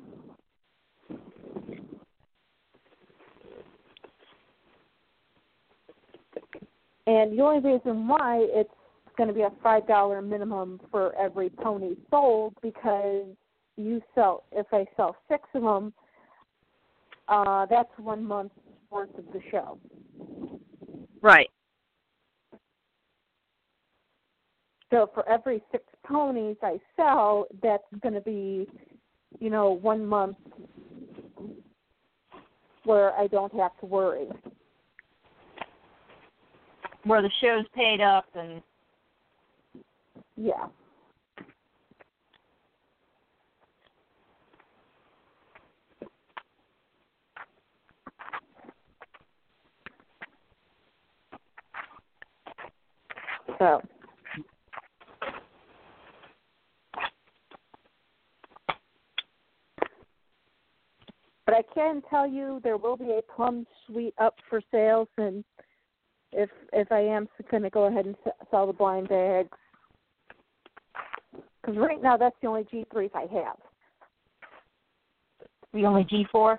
And 7.08 7.32
the 7.38 7.42
only 7.42 7.60
reason 7.72 8.06
why 8.06 8.40
it's 8.50 8.70
going 9.16 9.28
to 9.28 9.34
be 9.34 9.40
a 9.40 9.50
five 9.62 9.86
dollar 9.88 10.20
minimum 10.20 10.78
for 10.90 11.16
every 11.16 11.48
pony 11.48 11.94
sold 12.10 12.52
because 12.60 13.24
you 13.78 14.02
sell 14.14 14.44
if 14.52 14.66
I 14.72 14.84
sell 14.94 15.16
six 15.26 15.44
of 15.54 15.62
them, 15.62 15.94
uh, 17.28 17.64
that's 17.64 17.88
one 17.96 18.22
month's 18.22 18.54
worth 18.90 19.16
of 19.16 19.24
the 19.32 19.40
show. 19.50 19.78
right. 21.22 21.48
So 24.90 25.10
for 25.14 25.26
every 25.26 25.62
six 25.72 25.84
ponies 26.06 26.56
I 26.62 26.78
sell, 26.94 27.46
that's 27.62 27.84
going 28.02 28.14
to 28.14 28.20
be, 28.20 28.66
you 29.38 29.48
know, 29.48 29.70
one 29.70 30.04
month 30.04 30.36
where 32.84 33.12
I 33.14 33.28
don't 33.28 33.54
have 33.54 33.78
to 33.80 33.86
worry. 33.86 34.28
Where 37.08 37.22
the 37.22 37.30
show's 37.40 37.64
paid 37.74 38.02
up 38.02 38.26
and 38.34 38.60
Yeah. 40.36 40.66
So. 53.58 53.80
But 61.46 61.54
I 61.54 61.62
can 61.74 62.02
tell 62.10 62.28
you 62.28 62.60
there 62.62 62.76
will 62.76 62.98
be 62.98 63.10
a 63.18 63.22
plum 63.34 63.66
suite 63.86 64.12
up 64.18 64.34
for 64.50 64.60
sale 64.70 65.08
and 65.16 65.42
if 66.32 66.50
if 66.72 66.90
I 66.92 67.00
am 67.00 67.28
going 67.50 67.62
to 67.62 67.70
go 67.70 67.84
ahead 67.84 68.06
and 68.06 68.16
sell 68.50 68.66
the 68.66 68.72
blind 68.72 69.08
bags, 69.08 69.56
because 71.60 71.76
right 71.76 72.02
now 72.02 72.16
that's 72.16 72.36
the 72.42 72.48
only 72.48 72.64
G3s 72.64 73.10
I 73.14 73.26
have. 73.32 73.56
the 75.72 75.84
only 75.84 76.04
G4. 76.04 76.58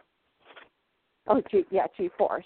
Oh, 1.27 1.41
G 1.51 1.65
yeah, 1.71 1.87
G4s. 1.99 2.43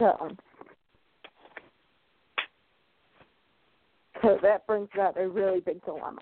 So, 0.00 0.28
so 4.22 4.38
that 4.42 4.64
brings 4.66 4.88
about 4.94 5.20
a 5.20 5.28
really 5.28 5.60
big 5.60 5.84
dilemma. 5.84 6.20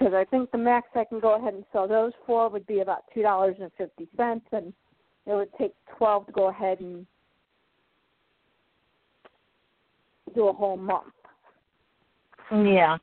Because 0.00 0.14
I 0.14 0.24
think 0.24 0.50
the 0.50 0.56
max 0.56 0.88
I 0.94 1.04
can 1.04 1.20
go 1.20 1.36
ahead 1.36 1.52
and 1.52 1.62
sell 1.72 1.86
those 1.86 2.12
for 2.26 2.48
would 2.48 2.66
be 2.66 2.80
about 2.80 3.04
two 3.12 3.20
dollars 3.20 3.56
and 3.60 3.70
fifty 3.76 4.08
cents, 4.16 4.46
and 4.50 4.72
it 5.26 5.34
would 5.34 5.50
take 5.58 5.74
twelve 5.98 6.24
to 6.26 6.32
go 6.32 6.48
ahead 6.48 6.80
and 6.80 7.06
do 10.34 10.48
a 10.48 10.52
whole 10.54 10.78
month. 10.78 11.12
Yeah. 12.50 12.96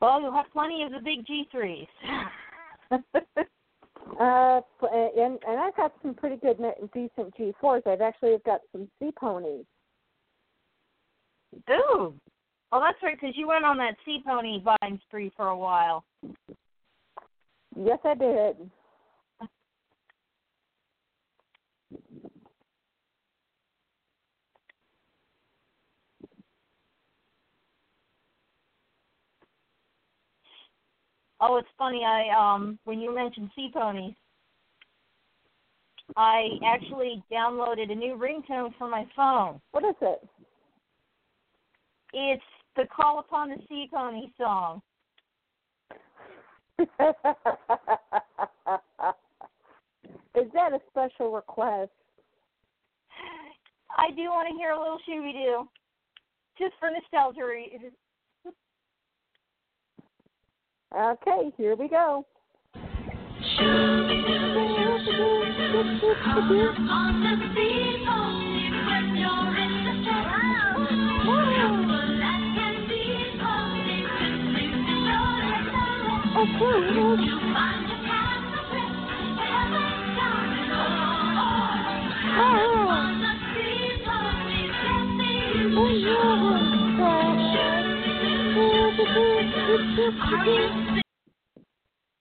Well, 0.00 0.20
you'll 0.20 0.32
have 0.32 0.46
plenty 0.52 0.84
of 0.84 0.92
the 0.92 1.00
big 1.00 1.26
G3s. 1.26 1.88
uh, 4.20 4.60
and 4.92 5.38
and 5.46 5.60
I've 5.60 5.76
got 5.76 5.92
some 6.02 6.14
pretty 6.14 6.36
good, 6.36 6.58
decent 6.92 7.34
G4s. 7.36 7.86
I've 7.86 8.00
actually 8.00 8.36
got 8.44 8.60
some 8.72 8.88
sea 8.98 9.10
ponies. 9.18 9.64
Ooh. 11.70 12.14
Oh, 12.74 12.80
that's 12.80 13.02
right, 13.02 13.18
because 13.20 13.36
you 13.36 13.48
went 13.48 13.64
on 13.66 13.76
that 13.78 13.96
sea 14.04 14.22
pony 14.26 14.58
buying 14.58 14.98
spree 15.06 15.30
for 15.36 15.48
a 15.48 15.56
while. 15.56 16.04
Yes, 17.76 17.98
I 18.04 18.14
did. 18.14 18.70
Oh, 31.44 31.56
it's 31.56 31.68
funny. 31.76 32.04
I 32.04 32.28
um 32.30 32.78
when 32.84 33.00
you 33.00 33.12
mentioned 33.12 33.50
sea 33.56 33.68
ponies, 33.74 34.14
I 36.16 36.44
actually 36.64 37.20
downloaded 37.32 37.90
a 37.90 37.94
new 37.96 38.16
ringtone 38.16 38.72
for 38.78 38.88
my 38.88 39.04
phone. 39.16 39.60
What 39.72 39.84
is 39.84 39.96
it? 40.00 40.20
It's 42.12 42.42
the 42.76 42.84
Call 42.94 43.18
Upon 43.18 43.50
the 43.50 43.56
Sea 43.68 43.88
Pony 43.92 44.28
song. 44.38 44.82
is 46.78 46.86
that 50.54 50.72
a 50.72 50.80
special 50.90 51.32
request? 51.32 51.90
I 53.98 54.10
do 54.14 54.22
want 54.30 54.48
to 54.48 54.56
hear 54.56 54.70
a 54.70 54.78
little 54.78 54.98
Shooby 55.08 55.32
Doo, 55.32 55.68
just 56.56 56.74
for 56.78 56.88
nostalgia. 56.90 57.42
Okay, 60.94 61.52
here 61.56 61.74
we 61.74 61.88
go. 61.88 62.26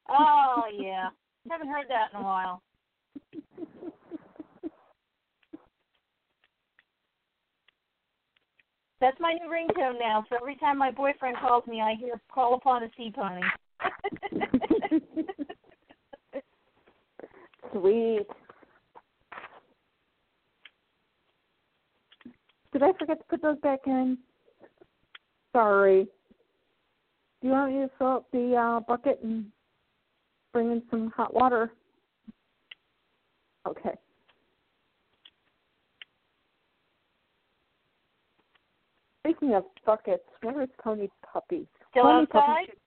Oh 0.10 0.64
yeah, 0.78 1.10
haven't 1.50 1.68
heard 1.68 1.88
that 1.90 2.10
in 2.14 2.20
a 2.22 2.24
while. 2.24 2.62
That's 9.02 9.20
my 9.20 9.34
new 9.34 9.50
ringtone 9.50 10.00
now. 10.00 10.24
So 10.30 10.36
every 10.40 10.56
time 10.58 10.78
my 10.78 10.92
boyfriend 10.92 11.38
calls 11.38 11.66
me, 11.68 11.82
I 11.82 11.96
hear 12.00 12.22
"Call 12.34 12.54
Upon 12.54 12.84
a 12.84 12.90
Sea 12.96 13.12
Pony." 13.14 13.42
Sweet. 17.72 18.28
Did 22.72 22.84
I 22.84 22.94
forget 22.98 23.18
to 23.18 23.26
put 23.30 23.42
those 23.42 23.60
back 23.60 23.80
in? 23.88 24.18
Sorry. 25.52 26.08
Do 27.42 27.48
you 27.48 27.54
want 27.54 27.74
me 27.74 27.80
to 27.80 27.90
fill 27.98 28.08
up 28.08 28.26
the 28.32 28.56
uh, 28.56 28.80
bucket 28.82 29.20
and 29.24 29.46
bring 30.54 30.72
in 30.72 30.84
some 30.92 31.12
hot 31.16 31.34
water? 31.34 31.72
Okay. 33.68 33.96
Speaking 39.24 39.56
of 39.56 39.64
buckets, 39.86 40.24
where 40.42 40.62
is 40.62 40.70
Tony 40.84 41.10
Puppy? 41.32 41.68
Still 41.92 42.04
Tony 42.04 42.22
outside? 42.24 42.32
Puppy 42.32 42.66
should- 42.66 42.78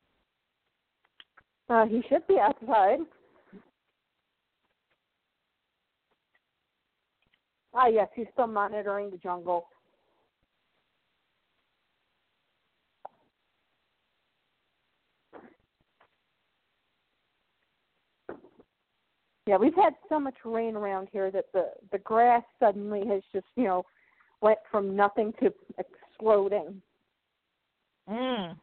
uh, 1.70 1.86
he 1.86 2.02
should 2.08 2.26
be 2.26 2.38
outside. 2.38 2.98
Ah, 7.72 7.86
yes, 7.86 8.08
he's 8.14 8.26
still 8.34 8.46
monitoring 8.46 9.10
the 9.10 9.16
jungle. 9.16 9.66
Yeah, 19.46 19.58
we've 19.58 19.74
had 19.74 19.94
so 20.08 20.18
much 20.18 20.36
rain 20.44 20.74
around 20.74 21.08
here 21.12 21.30
that 21.30 21.46
the 21.52 21.70
the 21.92 21.98
grass 21.98 22.42
suddenly 22.58 23.06
has 23.06 23.22
just 23.32 23.46
you 23.56 23.64
know 23.64 23.84
went 24.40 24.58
from 24.70 24.96
nothing 24.96 25.32
to 25.40 25.52
exploding. 25.78 26.80
Mm. 28.08 28.56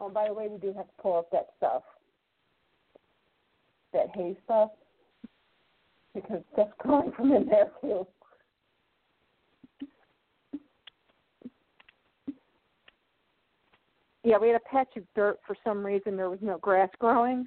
Oh, 0.00 0.08
by 0.08 0.28
the 0.28 0.34
way, 0.34 0.48
we 0.48 0.58
do 0.58 0.72
have 0.74 0.86
to 0.86 1.02
pull 1.02 1.18
up 1.18 1.30
that 1.32 1.48
stuff, 1.56 1.82
that 3.92 4.06
hay 4.14 4.36
stuff, 4.44 4.70
because 6.14 6.42
stuff's 6.52 6.72
coming 6.80 7.12
from 7.16 7.32
in 7.32 7.46
there 7.46 7.70
too. 7.80 8.06
Yeah, 14.28 14.36
we 14.36 14.48
had 14.48 14.56
a 14.56 14.70
patch 14.70 14.94
of 14.98 15.04
dirt 15.16 15.38
for 15.46 15.56
some 15.64 15.84
reason. 15.84 16.14
There 16.14 16.28
was 16.28 16.38
no 16.42 16.58
grass 16.58 16.90
growing, 16.98 17.46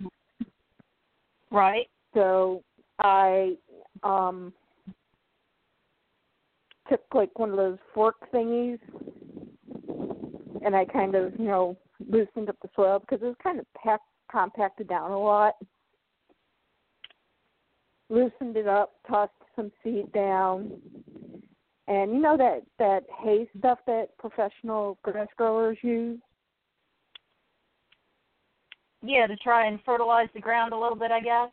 Right. 1.52 1.88
so 2.16 2.64
I 2.98 3.56
um 4.02 4.52
took 6.90 7.02
like 7.14 7.38
one 7.38 7.52
of 7.52 7.58
those 7.58 7.78
fork 7.94 8.16
thingies, 8.34 8.80
and 10.66 10.76
I 10.76 10.86
kind 10.86 11.14
of 11.14 11.40
you 11.40 11.46
know 11.46 11.78
loosened 12.10 12.50
up 12.50 12.58
the 12.64 12.70
soil 12.76 12.98
because 12.98 13.22
it 13.22 13.28
was 13.28 13.36
kind 13.44 13.60
of 13.60 13.68
packed 13.76 14.10
compacted 14.32 14.88
down 14.88 15.12
a 15.12 15.20
lot. 15.20 15.54
Loosened 18.10 18.58
it 18.58 18.68
up, 18.68 18.94
tossed 19.08 19.34
some 19.56 19.72
seed 19.84 20.12
down, 20.14 20.82
and 21.88 22.12
you 22.12 22.20
know 22.20 22.38
that 22.38 22.64
that 22.80 23.04
hay 23.24 23.48
stuff 23.60 23.78
that 23.86 24.18
professional 24.18 24.98
grass 25.04 25.28
growers 25.38 25.78
use. 25.84 26.20
Yeah, 29.04 29.28
to 29.28 29.36
try 29.38 29.68
and 29.68 29.80
fertilize 29.84 30.30
the 30.34 30.40
ground 30.40 30.74
a 30.74 30.78
little 30.78 30.98
bit, 30.98 31.12
I 31.12 31.20
guess. 31.20 31.50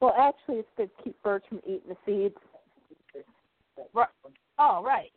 Well, 0.00 0.14
actually, 0.18 0.56
it's 0.56 0.68
good 0.76 0.90
to 0.96 1.02
keep 1.04 1.22
birds 1.22 1.44
from 1.48 1.60
eating 1.64 1.88
the 1.88 1.96
seeds. 2.04 2.36
Right. 3.92 4.08
Oh, 4.58 4.82
right. 4.84 5.12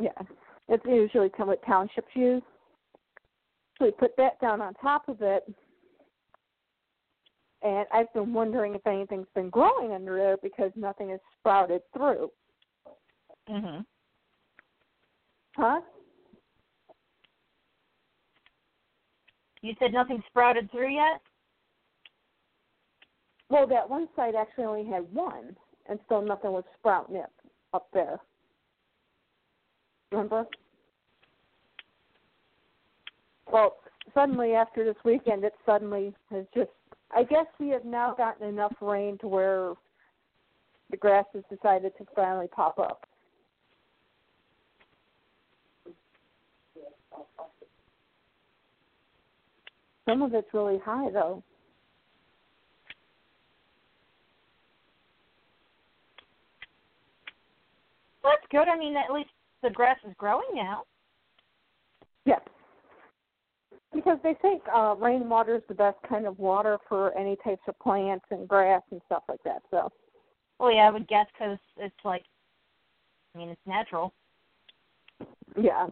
Yeah, 0.00 0.10
it's 0.68 0.84
usually 0.84 1.30
what 1.38 1.64
townships 1.64 2.08
use. 2.14 2.42
So 3.78 3.86
we 3.86 3.90
put 3.92 4.16
that 4.16 4.40
down 4.40 4.60
on 4.60 4.74
top 4.74 5.08
of 5.08 5.20
it, 5.20 5.44
and 7.62 7.86
I've 7.92 8.12
been 8.12 8.32
wondering 8.32 8.74
if 8.74 8.86
anything's 8.86 9.26
been 9.34 9.50
growing 9.50 9.92
under 9.92 10.16
there 10.16 10.36
because 10.42 10.70
nothing 10.76 11.10
has 11.10 11.20
sprouted 11.38 11.82
through. 11.92 12.30
Mhm. 13.48 13.86
Huh? 15.56 15.80
You 19.64 19.72
said 19.78 19.94
nothing 19.94 20.22
sprouted 20.28 20.70
through 20.70 20.94
yet? 20.94 21.22
Well, 23.48 23.66
that 23.68 23.88
one 23.88 24.08
side 24.14 24.34
actually 24.34 24.64
only 24.64 24.84
had 24.84 25.10
one, 25.10 25.56
and 25.88 25.98
still 26.04 26.20
nothing 26.20 26.52
was 26.52 26.64
sprouting 26.78 27.16
up 27.16 27.32
up 27.72 27.86
there. 27.94 28.20
Remember? 30.12 30.44
Well, 33.50 33.76
suddenly 34.12 34.52
after 34.52 34.84
this 34.84 35.02
weekend, 35.02 35.44
it 35.44 35.54
suddenly 35.64 36.14
has 36.30 36.44
just. 36.54 36.68
I 37.10 37.22
guess 37.22 37.46
we 37.58 37.70
have 37.70 37.86
now 37.86 38.14
gotten 38.14 38.46
enough 38.46 38.74
rain 38.82 39.16
to 39.22 39.28
where 39.28 39.72
the 40.90 40.98
grass 40.98 41.24
has 41.32 41.42
decided 41.48 41.96
to 41.96 42.04
finally 42.14 42.48
pop 42.48 42.78
up. 42.78 43.06
Some 50.08 50.22
of 50.22 50.34
it's 50.34 50.52
really 50.52 50.78
high 50.78 51.10
though. 51.10 51.42
Well, 58.22 58.32
that's 58.32 58.50
good. 58.50 58.68
I 58.68 58.78
mean, 58.78 58.96
at 58.96 59.12
least 59.12 59.30
the 59.62 59.70
grass 59.70 59.98
is 60.06 60.14
growing 60.18 60.46
now. 60.54 60.84
Yes. 62.24 62.40
Because 63.92 64.18
they 64.22 64.34
think 64.42 64.62
uh, 64.74 64.94
rainwater 64.98 65.56
is 65.56 65.62
the 65.68 65.74
best 65.74 65.98
kind 66.08 66.26
of 66.26 66.38
water 66.38 66.78
for 66.88 67.16
any 67.16 67.36
types 67.44 67.62
of 67.68 67.78
plants 67.78 68.24
and 68.30 68.48
grass 68.48 68.82
and 68.90 69.00
stuff 69.06 69.22
like 69.28 69.42
that. 69.44 69.62
So, 69.70 69.90
Well, 70.58 70.72
yeah, 70.72 70.88
I 70.88 70.90
would 70.90 71.06
guess 71.06 71.26
because 71.32 71.58
it's 71.76 71.94
like, 72.04 72.24
I 73.34 73.38
mean, 73.38 73.50
it's 73.50 73.60
natural. 73.66 74.12
yeah. 75.60 75.88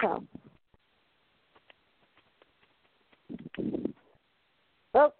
So. 0.00 0.24
Oh. 4.94 5.12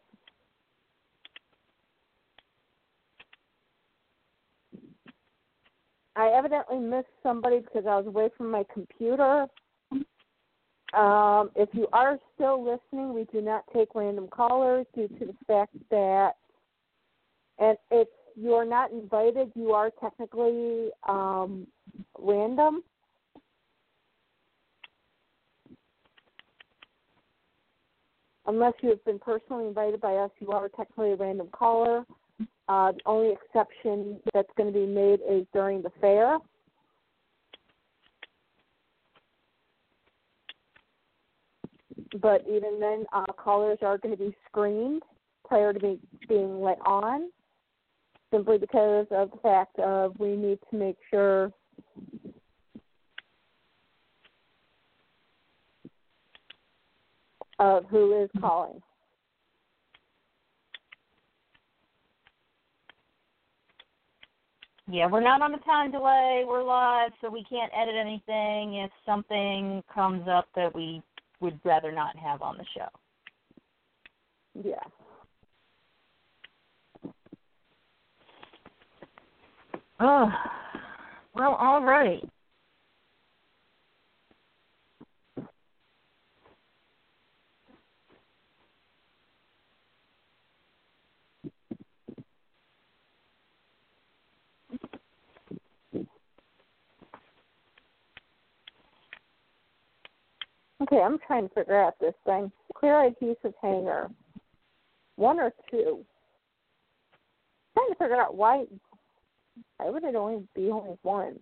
I 6.16 6.28
evidently 6.28 6.78
missed 6.78 7.07
somebody 7.23 7.61
because 7.61 7.85
I 7.86 7.97
was 7.97 8.07
away 8.07 8.31
from 8.36 8.51
my 8.51 8.65
computer. 8.73 9.47
Um, 10.94 11.51
if 11.57 11.69
you 11.73 11.89
are 11.93 12.19
still 12.35 12.65
listening, 12.65 13.12
we 13.12 13.24
do 13.24 13.43
not 13.43 13.65
take 13.74 13.94
random 13.94 14.28
callers 14.28 14.86
due 14.94 15.09
to 15.09 15.27
the 15.27 15.35
fact 15.47 15.74
that, 15.90 16.32
and 17.59 17.77
if 17.90 18.09
you 18.35 18.55
are 18.55 18.65
not 18.65 18.93
invited, 18.93 19.53
you 19.55 19.73
are 19.73 19.90
technically 20.01 20.90
um, 21.09 21.66
random. 22.19 22.82
Unless 28.47 28.74
you 28.81 28.90
have 28.90 29.05
been 29.05 29.18
personally 29.18 29.66
invited 29.66 30.01
by 30.01 30.14
us, 30.16 30.31
you 30.39 30.51
are 30.51 30.68
technically 30.68 31.12
a 31.12 31.16
random 31.16 31.48
caller. 31.52 32.05
Uh, 32.68 32.93
the 32.93 33.01
only 33.06 33.32
exception 33.32 34.18
that's 34.32 34.48
going 34.56 34.73
to 34.73 34.78
be 34.78 34.86
made 34.86 35.20
is 35.28 35.47
during 35.52 35.82
the 35.82 35.90
fair. 36.01 36.39
But 42.20 42.44
even 42.48 42.78
then, 42.78 43.05
uh, 43.12 43.24
callers 43.32 43.78
are 43.82 43.98
going 43.98 44.16
to 44.16 44.24
be 44.24 44.36
screened 44.48 45.02
prior 45.44 45.73
to 45.73 45.81
me 45.81 45.98
being 46.28 46.60
let 46.60 46.78
on, 46.86 47.31
simply 48.31 48.59
because 48.59 49.06
of 49.10 49.31
the 49.31 49.39
fact 49.43 49.78
of 49.78 50.18
we 50.18 50.36
need 50.36 50.59
to 50.70 50.77
make 50.77 50.97
sure 51.10 51.52
of 57.59 57.85
who 57.87 58.23
is 58.23 58.31
calling. 58.41 58.81
Yeah, 64.89 65.09
we're 65.11 65.20
not 65.20 65.43
on 65.43 65.53
a 65.53 65.59
time 65.59 65.91
delay. 65.91 66.45
We're 66.47 66.62
live, 66.62 67.11
so 67.20 67.28
we 67.28 67.45
can't 67.51 67.73
edit 67.77 67.97
anything 67.97 68.77
if 68.77 68.91
something 69.05 69.83
comes 69.93 70.28
up 70.28 70.47
that 70.55 70.74
we 70.74 71.03
would 71.41 71.59
rather 71.65 71.91
not 71.91 72.16
have 72.16 72.41
on 72.41 72.57
the 72.57 72.65
show. 72.77 72.89
Yeah. 74.65 74.74
Oh, 79.99 80.31
well, 81.35 81.55
all 81.55 81.83
right. 81.83 82.23
Okay, 100.82 101.01
I'm 101.01 101.19
trying 101.27 101.48
to 101.48 101.55
figure 101.55 101.81
out 101.81 101.98
this 102.01 102.15
thing. 102.27 102.53
Clear 102.74 103.07
adhesive 103.07 103.55
hanger. 103.62 104.11
One 105.16 105.40
or 105.40 105.53
two. 105.70 106.05
I'm 107.77 107.82
trying 107.82 107.89
to 107.89 107.94
figure 107.97 108.20
out 108.20 108.35
why 108.35 108.66
why 109.78 109.90
would 109.90 110.05
it 110.05 110.15
only 110.15 110.47
be 110.55 110.70
only 110.70 110.98
one? 111.03 111.39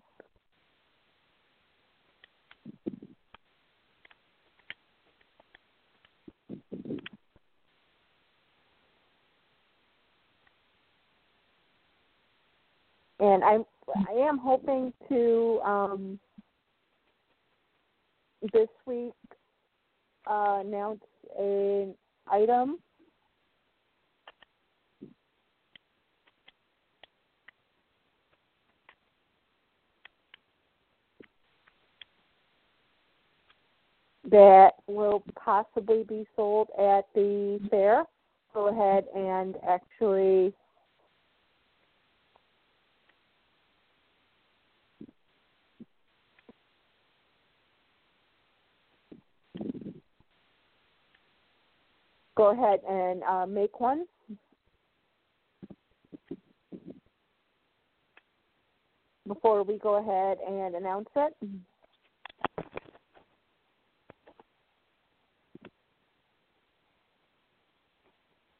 And 13.19 13.43
I 13.43 13.59
I 14.09 14.12
am 14.12 14.39
hoping 14.39 14.93
to 15.09 15.61
um 15.65 16.20
this 18.52 18.69
week 18.86 19.12
uh, 20.26 20.62
announce 20.64 21.02
an 21.38 21.94
item 22.26 22.78
that 34.30 34.72
will 34.86 35.22
possibly 35.36 36.05
be 36.05 36.26
sold 36.34 36.68
at 36.78 37.05
the 37.14 37.60
fair. 37.70 38.05
Go 38.52 38.68
ahead 38.68 39.05
and 39.14 39.56
actually 39.68 40.55
go 52.36 52.51
ahead 52.51 52.81
and 52.89 53.23
uh, 53.23 53.47
make 53.47 53.81
one. 53.81 54.06
Before 59.27 59.62
we 59.62 59.78
go 59.78 59.94
ahead 59.97 60.39
and 60.47 60.74
announce 60.74 61.09
it. 61.16 61.35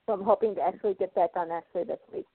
So 0.06 0.12
I'm 0.12 0.22
hoping 0.22 0.55
to 0.55 0.60
actually 0.62 0.94
get 0.94 1.14
that 1.14 1.34
done 1.34 1.51
actually 1.51 1.84
this 1.84 1.98
week. 2.12 2.26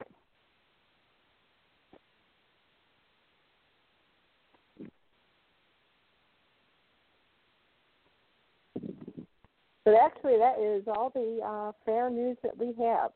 But 9.89 9.97
actually, 10.05 10.37
that 10.37 10.59
is 10.59 10.83
all 10.87 11.09
the 11.15 11.39
uh, 11.43 11.71
fair 11.83 12.11
news 12.11 12.37
that 12.43 12.55
we 12.55 12.75
have. 12.79 13.09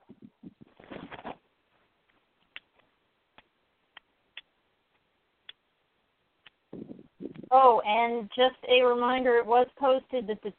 Oh, 7.52 7.80
and 7.86 8.28
just 8.36 8.56
a 8.68 8.82
reminder, 8.82 9.38
it 9.38 9.46
was 9.46 9.68
posted 9.80 10.26
that 10.26 10.42
the, 10.42 10.52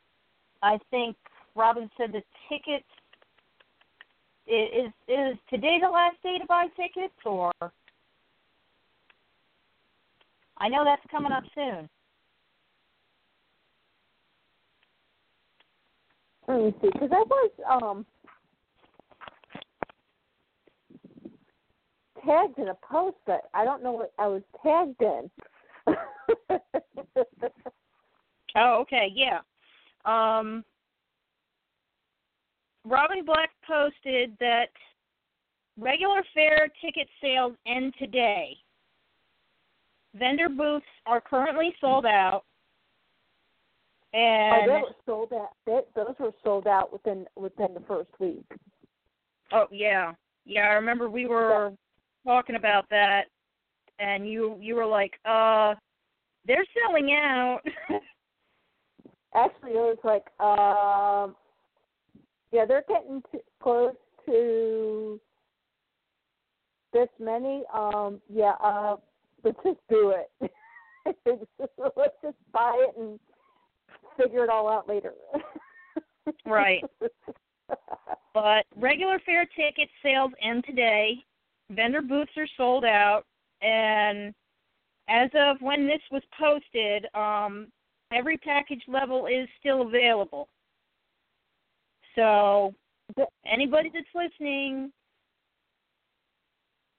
I 0.62 0.78
think 0.92 1.16
Robin 1.56 1.90
said 1.96 2.12
the 2.12 2.22
tickets 2.48 2.84
is 4.46 4.92
is 5.08 5.36
today 5.50 5.78
the 5.82 5.90
last 5.90 6.22
day 6.22 6.38
to 6.38 6.46
buy 6.46 6.66
tickets, 6.76 7.18
or 7.24 7.50
I 10.58 10.68
know 10.68 10.84
that's 10.84 11.02
coming 11.10 11.32
up 11.32 11.42
soon. 11.56 11.88
Let 16.46 16.60
me 16.60 16.74
see, 16.82 16.90
because 16.92 17.10
I 17.12 17.24
was 17.28 17.50
um 17.68 18.06
tagged 22.24 22.58
in 22.58 22.68
a 22.68 22.74
post, 22.74 23.16
but 23.26 23.42
I 23.54 23.64
don't 23.64 23.82
know 23.82 23.92
what 23.92 24.12
I 24.18 24.26
was 24.26 24.42
tagged 24.62 25.00
in. 25.00 25.30
oh, 28.56 28.80
okay, 28.80 29.12
yeah. 29.14 29.40
Um, 30.04 30.64
Robin 32.84 33.24
Black 33.24 33.50
posted 33.66 34.36
that 34.40 34.68
regular 35.78 36.22
fair 36.34 36.68
ticket 36.82 37.08
sales 37.20 37.54
end 37.66 37.94
today. 37.98 38.56
Vendor 40.14 40.48
booths 40.48 40.84
are 41.06 41.20
currently 41.20 41.74
sold 41.80 42.06
out. 42.06 42.44
And 44.14 44.70
oh, 44.70 44.74
they 44.74 44.80
were 44.80 44.94
sold 45.06 45.32
out. 45.32 45.50
They, 45.66 45.80
those 45.96 46.14
were 46.20 46.30
sold 46.44 46.68
out 46.68 46.92
within 46.92 47.26
within 47.34 47.74
the 47.74 47.80
first 47.80 48.10
week. 48.20 48.46
Oh 49.52 49.66
yeah, 49.72 50.12
yeah. 50.44 50.68
I 50.68 50.74
remember 50.74 51.10
we 51.10 51.26
were 51.26 51.70
yeah. 52.24 52.32
talking 52.32 52.54
about 52.54 52.88
that, 52.90 53.24
and 53.98 54.30
you 54.30 54.56
you 54.60 54.76
were 54.76 54.86
like, 54.86 55.14
"Uh, 55.24 55.74
they're 56.46 56.64
selling 56.86 57.10
out." 57.12 57.60
Actually, 59.34 59.72
it 59.72 59.74
was 59.74 59.98
like, 60.04 60.26
um, 60.38 61.34
yeah, 62.52 62.64
they're 62.64 62.84
getting 62.88 63.20
to, 63.32 63.40
close 63.60 63.96
to 64.26 65.20
this 66.92 67.08
many. 67.18 67.64
Um, 67.74 68.20
yeah, 68.32 68.52
uh, 68.62 68.94
let's 69.42 69.58
just 69.64 69.80
do 69.90 70.14
it. 70.14 70.52
let's 71.96 72.14
just 72.22 72.36
buy 72.52 72.86
it 72.88 72.96
and 72.96 73.18
figure 74.16 74.44
it 74.44 74.50
all 74.50 74.68
out 74.68 74.88
later. 74.88 75.12
right. 76.46 76.82
But 78.32 78.66
regular 78.76 79.20
fair 79.24 79.46
ticket 79.46 79.88
sales 80.02 80.32
end 80.42 80.64
today. 80.66 81.14
Vendor 81.70 82.02
booths 82.02 82.32
are 82.36 82.48
sold 82.56 82.84
out, 82.84 83.22
and 83.62 84.34
as 85.08 85.30
of 85.34 85.56
when 85.60 85.86
this 85.86 86.00
was 86.10 86.22
posted, 86.38 87.06
um, 87.14 87.68
every 88.12 88.36
package 88.38 88.82
level 88.86 89.26
is 89.26 89.48
still 89.60 89.82
available. 89.82 90.48
So, 92.16 92.74
anybody 93.46 93.90
that's 93.92 94.06
listening, 94.14 94.92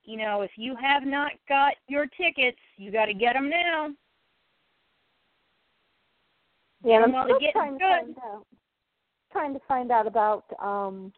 you 0.04 0.18
know, 0.18 0.42
if 0.42 0.52
you 0.56 0.76
have 0.82 1.04
not 1.04 1.32
got 1.48 1.74
your 1.88 2.06
tickets, 2.06 2.58
you 2.78 2.92
got 2.92 3.06
to 3.06 3.14
get 3.14 3.34
them 3.34 3.50
now. 3.50 3.90
Yeah, 6.86 6.98
I'm 6.98 7.10
still 7.10 7.40
trying 7.52 7.80
to 7.80 7.84
find 7.84 8.18
out. 8.24 8.45
Trying 9.32 9.53
to 9.53 9.60
find 9.68 9.91
out 9.91 10.06
about 10.06 10.45
um 10.62 11.12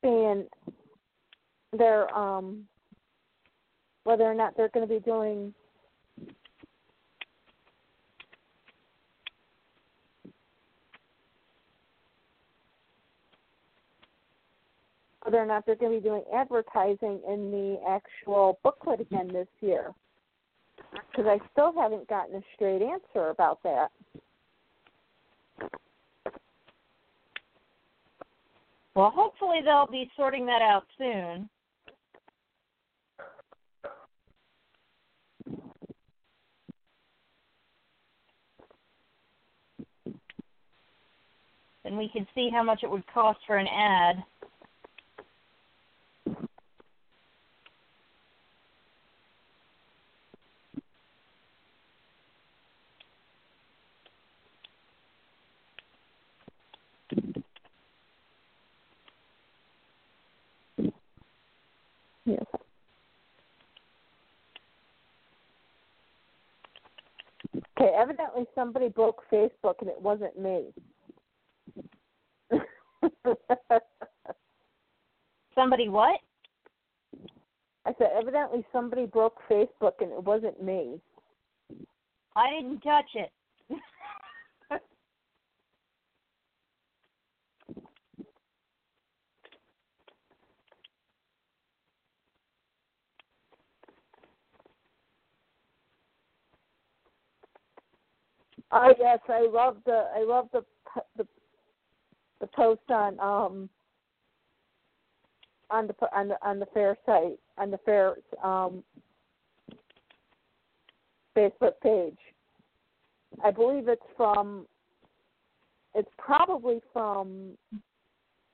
seeing 0.00 0.46
their 1.76 2.16
um 2.16 2.66
whether 4.04 4.22
or 4.22 4.34
not 4.34 4.56
they're 4.56 4.68
going 4.68 4.86
to 4.86 4.94
be 4.94 5.00
doing 5.00 5.52
whether 15.22 15.38
or 15.38 15.46
not 15.46 15.66
they're 15.66 15.74
going 15.74 15.92
to 15.92 16.00
be 16.00 16.08
doing 16.08 16.22
advertising 16.32 17.20
in 17.28 17.50
the 17.50 17.80
actual 17.88 18.60
booklet 18.62 19.00
again 19.00 19.26
this 19.32 19.48
year 19.60 19.92
because 21.10 21.26
I 21.26 21.38
still 21.52 21.72
haven't 21.76 22.08
gotten 22.08 22.36
a 22.36 22.42
straight 22.54 22.82
answer 22.82 23.30
about 23.30 23.62
that. 23.62 23.88
Well, 28.94 29.10
hopefully 29.10 29.60
they'll 29.64 29.88
be 29.90 30.10
sorting 30.16 30.46
that 30.46 30.62
out 30.62 30.84
soon. 30.98 31.48
and 41.84 41.98
we 41.98 42.08
can 42.08 42.26
see 42.34 42.50
how 42.52 42.62
much 42.62 42.80
it 42.82 42.90
would 42.90 43.06
cost 43.06 43.38
for 43.46 43.56
an 43.56 43.68
ad. 43.68 44.16
Yes. 62.26 62.44
Okay, 67.56 67.92
evidently 67.96 68.46
somebody 68.54 68.88
broke 68.88 69.22
Facebook 69.30 69.74
and 69.80 69.90
it 69.90 70.00
wasn't 70.00 70.38
me. 70.38 70.66
Somebody 75.54 75.88
what? 75.88 76.20
I 77.86 77.92
said 77.98 78.10
evidently 78.18 78.64
somebody 78.72 79.06
broke 79.06 79.36
Facebook 79.50 80.00
and 80.00 80.10
it 80.12 80.22
wasn't 80.22 80.62
me. 80.62 81.00
I 82.34 82.50
didn't 82.50 82.80
touch 82.80 83.10
it. 83.14 83.30
Oh 98.76 98.92
yes, 98.98 99.20
I 99.28 99.46
love 99.46 99.76
the 99.86 100.08
I 100.16 100.24
love 100.24 100.48
the 100.52 100.64
the 101.16 101.24
the 102.40 102.48
post 102.48 102.80
on 102.90 103.20
um 103.20 103.70
on 105.70 105.86
the 105.86 105.94
on 106.12 106.26
the 106.26 106.36
on 106.42 106.58
the 106.58 106.66
fair 106.74 106.96
site 107.06 107.38
on 107.56 107.70
the 107.70 107.78
fair 107.78 108.16
um 108.42 108.82
Facebook 111.36 111.74
page. 111.84 112.18
I 113.44 113.52
believe 113.52 113.86
it's 113.86 114.02
from 114.16 114.66
it's 115.94 116.10
probably 116.18 116.80
from 116.92 117.56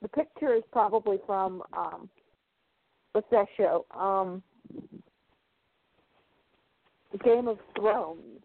the 0.03 0.09
picture 0.09 0.55
is 0.55 0.65
probably 0.71 1.17
from 1.27 1.63
um 1.73 2.11
what's 3.13 3.31
that 3.31 3.47
show? 3.57 3.87
Um 3.99 4.43
Game 7.25 7.49
of 7.49 7.59
Thrones. 7.75 8.43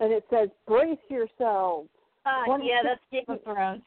And 0.00 0.12
it 0.12 0.24
says 0.30 0.48
brace 0.66 0.98
yourselves. 1.08 1.88
Ah, 2.26 2.42
One- 2.46 2.64
yeah, 2.64 2.80
that's 2.82 3.00
Game 3.10 3.38
Thrones. 3.44 3.82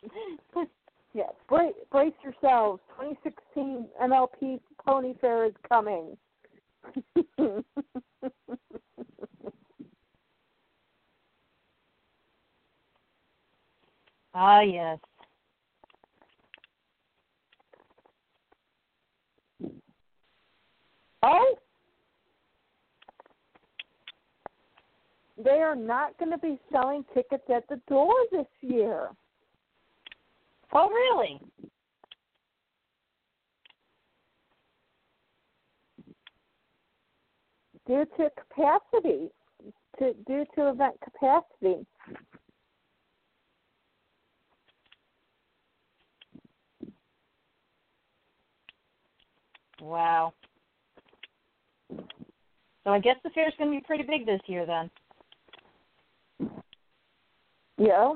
Yes, 1.15 1.31
brace, 1.47 1.73
brace 1.91 2.13
yourselves. 2.23 2.81
2016 2.99 3.85
MLP 4.01 4.59
Pony 4.83 5.13
Fair 5.21 5.45
is 5.45 5.53
coming. 5.69 6.17
ah, 14.33 14.61
yes. 14.61 14.97
oh, 21.21 21.55
they 25.43 25.61
are 25.61 25.75
not 25.75 26.17
going 26.17 26.31
to 26.31 26.37
be 26.37 26.59
selling 26.71 27.03
tickets 27.13 27.43
at 27.53 27.67
the 27.69 27.79
door 27.87 28.13
this 28.31 28.47
year. 28.61 29.09
Oh, 30.71 30.89
really? 30.89 31.39
due 37.85 38.05
to 38.17 38.29
capacity, 38.49 39.29
to 39.99 40.13
due 40.25 40.45
to 40.55 40.69
event 40.69 40.95
capacity. 41.03 41.85
Wow. 49.81 50.33
So 51.89 52.89
I 52.89 52.99
guess 52.99 53.15
the 53.23 53.29
fair's 53.31 53.53
going 53.57 53.71
to 53.71 53.77
be 53.79 53.85
pretty 53.85 54.03
big 54.03 54.25
this 54.25 54.41
year 54.45 54.65
then. 54.65 54.89
Yeah. 57.77 58.13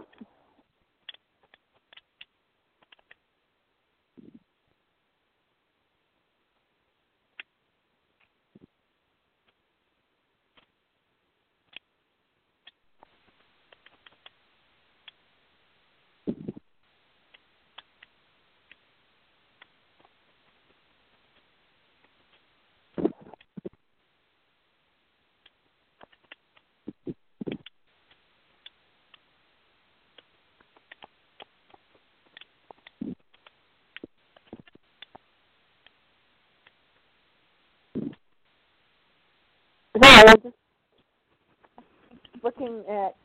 Just 40.26 40.56
looking 42.44 42.84
at 42.90 43.16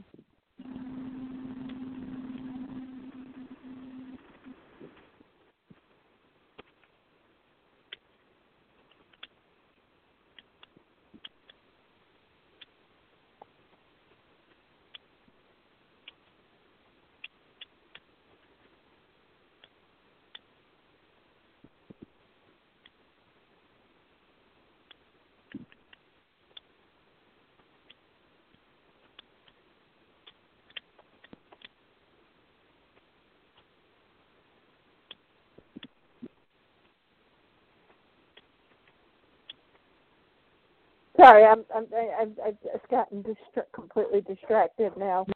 Sorry, 41.23 41.45
I'm 41.47 41.65
I'm 41.75 41.87
I- 41.95 42.23
I've 42.23 42.33
I've 42.47 42.63
just 42.63 42.89
gotten 42.91 43.25
distra- 43.25 43.73
completely 43.75 44.23
distracted 44.23 44.93
now. 44.99 45.27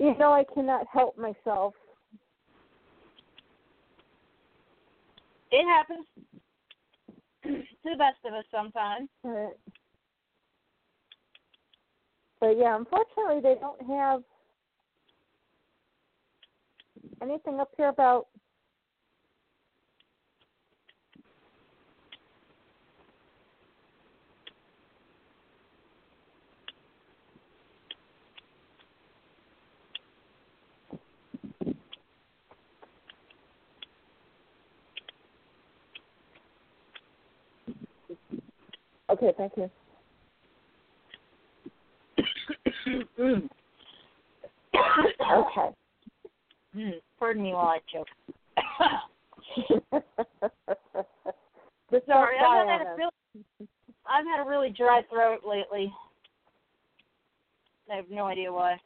you 0.00 0.16
know, 0.18 0.32
I 0.32 0.44
cannot 0.54 0.86
help 0.92 1.18
myself. 1.18 1.74
It 5.52 5.64
happens 5.66 6.06
to 7.44 7.50
the 7.84 7.96
best 7.98 8.18
of 8.26 8.34
us 8.34 8.44
sometimes. 8.52 9.08
But, 9.24 9.58
but 12.40 12.58
yeah, 12.58 12.76
unfortunately, 12.76 13.40
they 13.42 13.56
don't 13.60 13.82
have 13.88 14.22
anything 17.22 17.60
up 17.60 17.70
here 17.76 17.88
about 17.88 18.26
Okay, 39.10 39.32
thank 39.36 39.52
you. 39.56 39.70
Okay. 45.32 45.70
Mm. 46.76 47.00
Pardon 47.18 47.42
me 47.42 47.52
while 47.52 47.66
I 47.66 47.78
choke. 47.92 48.08
Sorry, 52.06 52.36
I've 52.38 52.68
had 52.68 52.86
a 52.86 52.96
really, 52.96 53.10
I've 54.06 54.26
had 54.26 54.40
a 54.44 54.48
really 54.48 54.70
dry 54.70 55.02
throat 55.10 55.40
lately. 55.46 55.92
I 57.90 57.96
have 57.96 58.10
no 58.10 58.24
idea 58.24 58.52
why. 58.52 58.78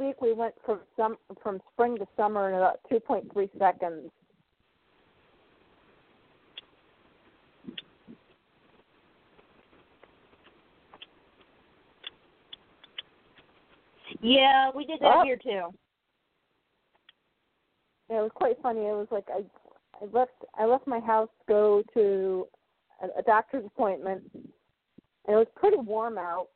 week 0.00 0.20
we 0.20 0.32
went 0.32 0.54
from 0.64 0.80
some 0.96 1.16
from 1.42 1.60
spring 1.72 1.96
to 1.98 2.06
summer 2.16 2.48
in 2.48 2.54
about 2.56 2.80
2.3 2.90 3.48
seconds. 3.58 4.10
Yeah, 14.20 14.70
we 14.74 14.84
did 14.84 15.00
that 15.00 15.16
Oh. 15.16 15.24
here 15.24 15.36
too. 15.36 15.74
Yeah, 18.08 18.18
it 18.18 18.22
was 18.22 18.32
quite 18.34 18.60
funny. 18.60 18.80
It 18.86 18.92
was 18.92 19.10
like 19.10 19.28
I 19.30 19.44
I 20.00 20.06
left 20.06 20.32
I 20.54 20.64
left 20.64 20.86
my 20.86 21.00
house 21.00 21.28
to 21.40 21.44
go 21.46 21.82
to 21.94 22.48
a, 23.02 23.20
a 23.20 23.22
doctor's 23.22 23.64
appointment, 23.64 24.22
and 24.34 24.48
it 25.28 25.36
was 25.36 25.46
pretty 25.54 25.76
warm 25.76 26.18
out. 26.18 26.48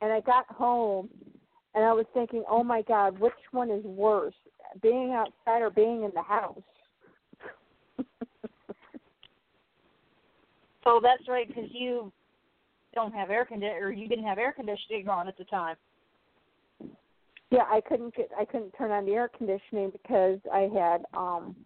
And 0.00 0.12
I 0.12 0.20
got 0.20 0.46
home, 0.46 1.08
and 1.74 1.84
I 1.84 1.92
was 1.92 2.06
thinking, 2.14 2.44
oh 2.48 2.62
my 2.62 2.82
God, 2.82 3.18
which 3.18 3.32
one 3.50 3.68
is 3.70 3.84
worse, 3.84 4.34
being 4.80 5.12
outside 5.12 5.60
or 5.60 5.70
being 5.70 6.04
in 6.04 6.12
the 6.14 6.22
house? 6.22 6.62
Oh, 10.86 11.00
that's 11.02 11.28
right, 11.28 11.46
because 11.46 11.68
you 11.70 12.10
don't 12.94 13.12
have 13.12 13.28
air 13.28 13.44
condi 13.44 13.70
or 13.78 13.90
you 13.90 14.08
didn't 14.08 14.24
have 14.24 14.38
air 14.38 14.52
conditioning 14.52 15.06
on 15.06 15.28
at 15.28 15.36
the 15.36 15.44
time. 15.44 15.76
Yeah, 17.50 17.64
I 17.70 17.80
couldn't 17.80 18.14
get 18.14 18.30
I 18.38 18.44
couldn't 18.44 18.72
turn 18.76 18.90
on 18.90 19.06
the 19.06 19.12
air 19.12 19.30
conditioning 19.36 19.90
because 19.90 20.38
I 20.52 20.68
had 20.74 21.04
um 21.14 21.56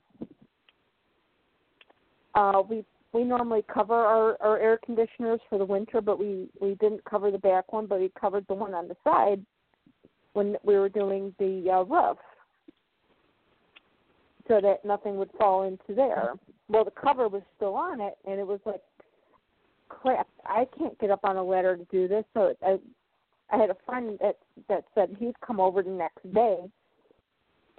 uh 2.34 2.62
we 2.68 2.84
we 3.12 3.24
normally 3.24 3.64
cover 3.72 3.94
our 3.94 4.36
our 4.40 4.58
air 4.58 4.78
conditioners 4.84 5.40
for 5.48 5.58
the 5.58 5.64
winter, 5.64 6.00
but 6.00 6.18
we 6.18 6.48
we 6.60 6.74
didn't 6.76 7.04
cover 7.04 7.30
the 7.30 7.38
back 7.38 7.72
one, 7.72 7.86
but 7.86 8.00
we 8.00 8.10
covered 8.18 8.46
the 8.48 8.54
one 8.54 8.74
on 8.74 8.88
the 8.88 8.96
side 9.04 9.44
when 10.34 10.56
we 10.64 10.76
were 10.76 10.88
doing 10.88 11.34
the 11.38 11.68
uh, 11.70 11.82
roof 11.82 12.16
so 14.48 14.60
that 14.60 14.84
nothing 14.84 15.16
would 15.16 15.30
fall 15.38 15.64
into 15.64 15.94
there. 15.94 16.34
Well, 16.68 16.84
the 16.84 16.90
cover 16.90 17.28
was 17.28 17.42
still 17.56 17.74
on 17.74 18.00
it 18.00 18.14
and 18.24 18.40
it 18.40 18.46
was 18.46 18.60
like 18.64 18.80
crap, 19.88 20.26
I 20.44 20.66
can't 20.78 20.98
get 20.98 21.10
up 21.10 21.20
on 21.24 21.36
a 21.36 21.44
ladder 21.44 21.76
to 21.76 21.84
do 21.84 22.08
this, 22.08 22.24
so 22.34 22.46
it, 22.46 22.58
I 22.64 22.78
I 23.52 23.58
had 23.58 23.70
a 23.70 23.76
friend 23.86 24.18
that 24.20 24.38
that 24.68 24.84
said 24.94 25.14
he'd 25.18 25.38
come 25.40 25.60
over 25.60 25.82
the 25.82 25.90
next 25.90 26.22
day 26.32 26.56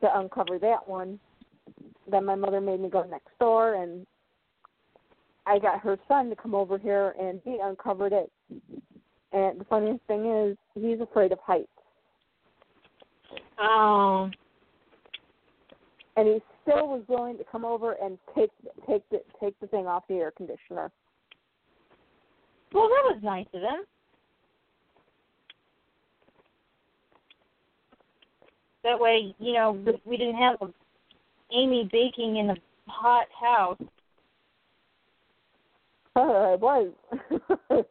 to 0.02 0.20
uncover 0.20 0.60
that 0.60 0.88
one. 0.88 1.20
Then 2.10 2.26
my 2.26 2.36
mother 2.36 2.62
made 2.62 2.80
me 2.80 2.90
go 2.90 3.04
next 3.04 3.32
door, 3.40 3.76
and 3.76 4.06
I 5.46 5.58
got 5.60 5.80
her 5.80 5.98
son 6.08 6.30
to 6.30 6.36
come 6.36 6.54
over 6.54 6.78
here, 6.78 7.16
and 7.20 7.42
he 7.44 7.58
uncovered 7.62 8.14
it. 8.14 8.32
And 9.32 9.60
the 9.60 9.66
funniest 9.66 10.04
thing 10.06 10.26
is, 10.26 10.58
he's 10.76 11.02
afraid 11.02 11.32
of 11.32 11.40
heights, 11.40 11.68
Oh. 13.58 14.30
and 16.16 16.28
he 16.28 16.42
still 16.62 16.88
was 16.88 17.04
willing 17.08 17.38
to 17.40 17.44
come 17.44 17.66
over 17.66 17.94
and 17.94 18.20
take 18.36 18.52
take 18.88 19.08
the 19.10 19.24
take 19.40 19.60
the 19.60 19.68
thing 19.68 19.88
off 19.88 20.04
the 20.08 20.16
air 20.16 20.32
conditioner. 20.32 20.92
well, 22.74 22.90
that 22.90 23.14
was 23.16 23.20
nice 23.24 23.48
of 23.54 23.62
him. 23.62 23.86
That 28.84 29.00
way, 29.00 29.34
you 29.40 29.54
know, 29.54 29.72
we- 30.06 30.18
didn't 30.18 30.36
have 30.36 30.74
Amy 31.52 31.90
baking 31.92 32.38
in 32.38 32.50
a 32.50 32.56
hot 32.88 33.28
house. 33.32 33.78
Oh, 36.16 36.54
it 36.54 36.60
was. 36.60 36.92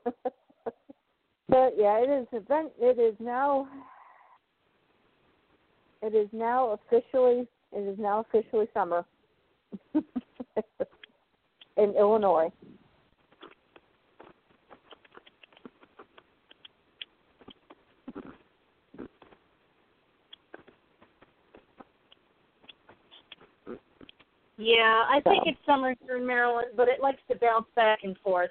but 1.48 1.74
yeah, 1.76 1.98
it 1.98 2.10
is 2.10 2.26
event. 2.32 2.72
It 2.78 2.98
is 2.98 3.14
now. 3.18 3.68
It 6.02 6.14
is 6.14 6.28
now 6.32 6.70
officially. 6.70 7.48
It 7.72 7.88
is 7.88 7.98
now 7.98 8.20
officially 8.20 8.68
summer 8.74 9.04
in 9.94 10.04
Illinois. 11.98 12.52
Yeah, 24.62 25.04
I 25.10 25.20
think 25.24 25.42
it's 25.46 25.58
summer 25.66 25.92
here 26.06 26.18
in 26.18 26.26
Maryland, 26.26 26.68
but 26.76 26.86
it 26.86 27.00
likes 27.02 27.18
to 27.28 27.36
bounce 27.36 27.66
back 27.74 27.98
and 28.04 28.16
forth. 28.22 28.50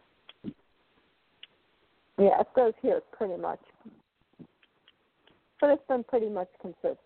Yeah, 2.17 2.41
it 2.41 2.47
goes 2.53 2.73
here 2.81 3.01
pretty 3.13 3.41
much, 3.41 3.61
but 5.61 5.69
it's 5.69 5.87
been 5.87 6.03
pretty 6.03 6.27
much 6.27 6.49
consistent. 6.61 6.99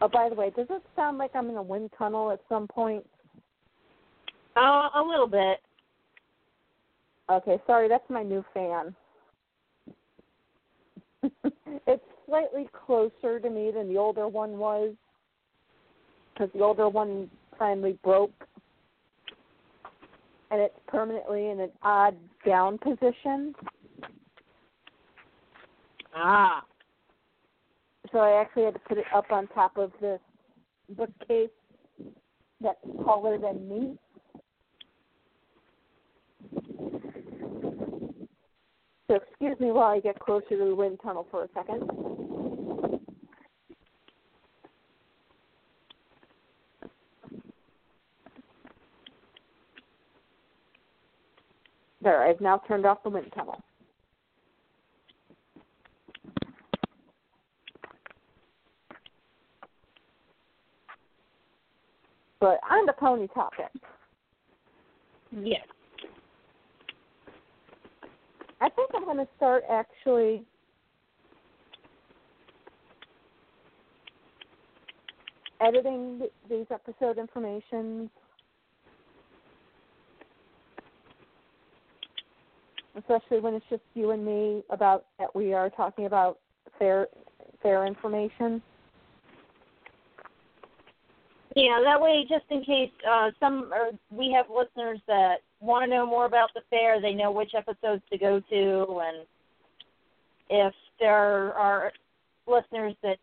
Oh, 0.00 0.08
by 0.08 0.28
the 0.28 0.34
way, 0.34 0.50
does 0.50 0.66
it 0.70 0.82
sound 0.96 1.18
like 1.18 1.30
I'm 1.36 1.48
in 1.50 1.56
a 1.56 1.62
wind 1.62 1.90
tunnel 1.96 2.32
at 2.32 2.40
some 2.48 2.66
point? 2.66 3.06
Uh, 4.56 4.88
a 4.96 5.02
little 5.08 5.28
bit. 5.28 5.58
Okay, 7.30 7.62
sorry, 7.64 7.88
that's 7.88 8.10
my 8.10 8.24
new 8.24 8.44
fan. 8.52 8.92
it's 11.86 12.02
slightly 12.28 12.68
closer 12.86 13.40
to 13.40 13.50
me 13.50 13.70
than 13.74 13.88
the 13.88 13.96
older 13.96 14.28
one 14.28 14.58
was 14.58 14.94
because 16.32 16.50
the 16.54 16.60
older 16.60 16.88
one 16.88 17.30
finally 17.58 17.98
broke 18.04 18.46
and 20.50 20.60
it's 20.60 20.78
permanently 20.86 21.50
in 21.50 21.60
an 21.60 21.70
odd 21.82 22.16
down 22.46 22.78
position. 22.78 23.54
Ah. 26.14 26.62
So 28.12 28.18
I 28.18 28.40
actually 28.40 28.64
had 28.64 28.74
to 28.74 28.80
put 28.80 28.98
it 28.98 29.04
up 29.14 29.30
on 29.30 29.46
top 29.48 29.76
of 29.76 29.92
this 30.00 30.20
bookcase 30.96 31.50
that's 32.60 32.78
taller 33.04 33.38
than 33.38 33.68
me. 33.68 33.98
So 39.08 39.14
excuse 39.14 39.58
me 39.58 39.72
while 39.72 39.88
I 39.88 40.00
get 40.00 40.18
closer 40.18 40.50
to 40.50 40.68
the 40.68 40.74
wind 40.74 41.00
tunnel 41.02 41.26
for 41.30 41.44
a 41.44 41.48
second. 41.54 41.90
There, 52.02 52.22
I've 52.22 52.40
now 52.40 52.60
turned 52.68 52.84
off 52.84 53.02
the 53.02 53.08
wind 53.08 53.32
tunnel. 53.34 53.58
But 62.40 62.60
on 62.70 62.86
the 62.86 62.92
pony 62.92 63.26
topic, 63.28 63.72
Yes. 65.30 65.66
I 68.60 68.68
think 68.68 68.90
I'm 68.94 69.04
going 69.04 69.18
to 69.18 69.28
start 69.36 69.64
actually 69.70 70.42
editing 75.60 76.22
these 76.48 76.66
episode 76.70 77.18
information 77.18 78.10
especially 82.98 83.40
when 83.40 83.54
it's 83.54 83.64
just 83.70 83.82
you 83.94 84.10
and 84.10 84.24
me 84.24 84.62
about 84.70 85.06
that 85.18 85.34
we 85.34 85.54
are 85.54 85.70
talking 85.70 86.06
about 86.06 86.38
fair 86.78 87.06
fair 87.62 87.86
information. 87.86 88.62
Yeah, 91.56 91.80
that 91.84 92.00
way, 92.00 92.24
just 92.28 92.44
in 92.50 92.62
case 92.62 92.90
uh, 93.08 93.30
some 93.40 93.72
or 93.72 93.90
we 94.10 94.32
have 94.32 94.46
listeners 94.48 95.00
that 95.06 95.38
want 95.60 95.84
to 95.84 95.90
know 95.90 96.06
more 96.06 96.26
about 96.26 96.50
the 96.54 96.60
fair, 96.70 97.00
they 97.00 97.14
know 97.14 97.30
which 97.30 97.52
episodes 97.56 98.02
to 98.10 98.18
go 98.18 98.40
to, 98.50 99.00
and 99.04 99.26
if 100.50 100.74
there 101.00 101.52
are 101.54 101.92
listeners 102.46 102.94
that 103.02 103.18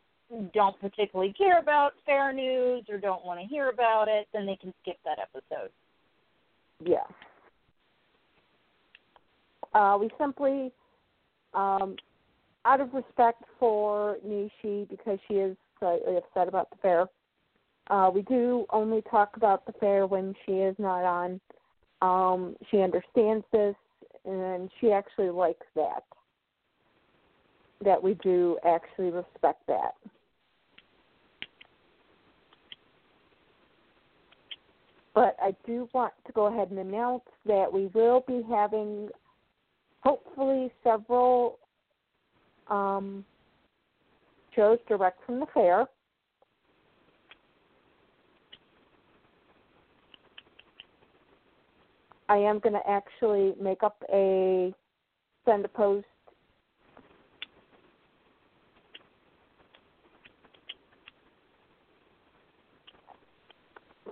don't 0.54 0.80
particularly 0.80 1.34
care 1.34 1.60
about 1.60 1.94
fair 2.06 2.34
news 2.34 2.84
or 2.90 2.98
don't 2.98 3.26
want 3.26 3.40
to 3.40 3.46
hear 3.46 3.70
about 3.70 4.08
it, 4.08 4.28
then 4.34 4.46
they 4.46 4.56
can 4.56 4.74
skip 4.82 4.98
that 5.06 5.18
episode. 5.20 5.70
Yeah. 6.84 7.06
Uh, 9.74 9.98
we 10.00 10.10
simply, 10.20 10.72
um, 11.54 11.96
out 12.66 12.82
of 12.82 12.94
respect 12.94 13.44
for 13.60 14.18
Nishi, 14.26 14.90
because 14.90 15.20
she 15.28 15.36
is 15.36 15.56
slightly 15.80 16.18
upset 16.18 16.48
about 16.48 16.70
the 16.70 16.78
fair. 16.82 17.06
Uh, 17.90 18.10
we 18.14 18.24
do 18.24 18.66
only 18.72 19.02
talk 19.04 19.38
about 19.38 19.66
the 19.66 19.74
fair 19.74 20.08
when 20.08 20.34
she 20.46 20.54
is 20.54 20.76
not 20.80 21.04
on. 21.04 21.40
Um, 22.06 22.56
she 22.70 22.82
understands 22.82 23.44
this, 23.52 23.76
and 24.26 24.70
she 24.80 24.92
actually 24.92 25.30
likes 25.32 25.66
that. 25.76 26.04
That 27.84 28.02
we 28.02 28.14
do 28.16 28.58
actually 28.64 29.10
respect 29.10 29.66
that. 29.68 29.96
But 35.16 35.36
I 35.42 35.56
do 35.66 35.90
want 35.94 36.14
to 36.28 36.34
go 36.34 36.46
ahead 36.46 36.70
and 36.70 36.80
announce 36.80 37.24
that 37.46 37.72
we 37.72 37.88
will 37.94 38.24
be 38.28 38.44
having 38.50 39.10
hopefully 40.02 40.72
several 40.84 41.58
um, 42.68 43.26
shows 44.56 44.78
direct 44.88 45.26
from 45.26 45.40
the 45.40 45.48
fair. 45.54 45.88
I 52.28 52.38
am 52.38 52.60
going 52.60 52.74
to 52.74 52.90
actually 52.90 53.54
make 53.62 53.84
up 53.84 54.02
a 54.12 54.74
send 55.46 55.64
a 55.66 55.68
post 55.68 56.06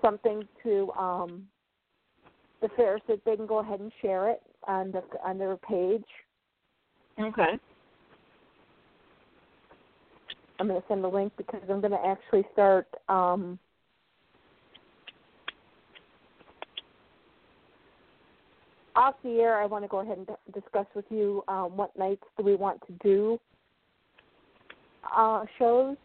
something 0.01 0.47
to 0.61 0.91
um 0.91 1.47
the 2.61 2.69
fair 2.75 2.99
so 3.07 3.19
they 3.25 3.35
can 3.35 3.47
go 3.47 3.59
ahead 3.59 3.79
and 3.79 3.91
share 4.01 4.29
it 4.29 4.41
on 4.67 4.91
the 4.91 5.01
on 5.23 5.37
their 5.37 5.57
page. 5.57 6.03
Okay. 7.19 7.59
I'm 10.59 10.67
going 10.67 10.79
to 10.79 10.87
send 10.87 11.03
the 11.03 11.09
link 11.09 11.33
because 11.35 11.61
I'm 11.69 11.81
going 11.81 11.91
to 11.91 12.05
actually 12.05 12.45
start 12.53 12.87
um 13.09 13.57
off 18.95 19.15
the 19.23 19.39
air. 19.39 19.61
I 19.61 19.65
want 19.65 19.83
to 19.83 19.87
go 19.87 19.99
ahead 19.99 20.17
and 20.17 20.27
discuss 20.53 20.85
with 20.95 21.05
you 21.09 21.43
um, 21.47 21.75
what 21.75 21.97
nights 21.97 22.23
do 22.37 22.43
we 22.43 22.55
want 22.55 22.81
to 22.87 22.93
do 23.03 23.39
uh, 25.15 25.43
shows 25.57 25.97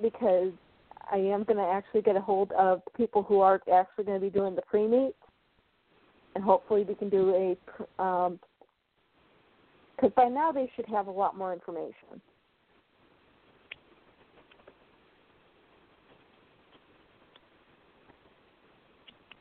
because 0.00 0.52
I 1.10 1.16
am 1.16 1.44
going 1.44 1.56
to 1.56 1.64
actually 1.64 2.02
get 2.02 2.16
a 2.16 2.20
hold 2.20 2.52
of 2.52 2.82
the 2.84 2.90
people 2.96 3.22
who 3.22 3.40
are 3.40 3.60
actually 3.72 4.04
going 4.04 4.20
to 4.20 4.26
be 4.26 4.30
doing 4.30 4.54
the 4.54 4.62
pre 4.62 4.86
meet, 4.86 5.14
and 6.34 6.44
hopefully 6.44 6.84
we 6.84 6.94
can 6.94 7.08
do 7.08 7.56
a 7.98 8.02
um 8.02 8.38
because 9.96 10.12
by 10.14 10.28
now 10.28 10.52
they 10.52 10.70
should 10.76 10.86
have 10.86 11.08
a 11.08 11.10
lot 11.10 11.36
more 11.36 11.52
information. 11.52 12.20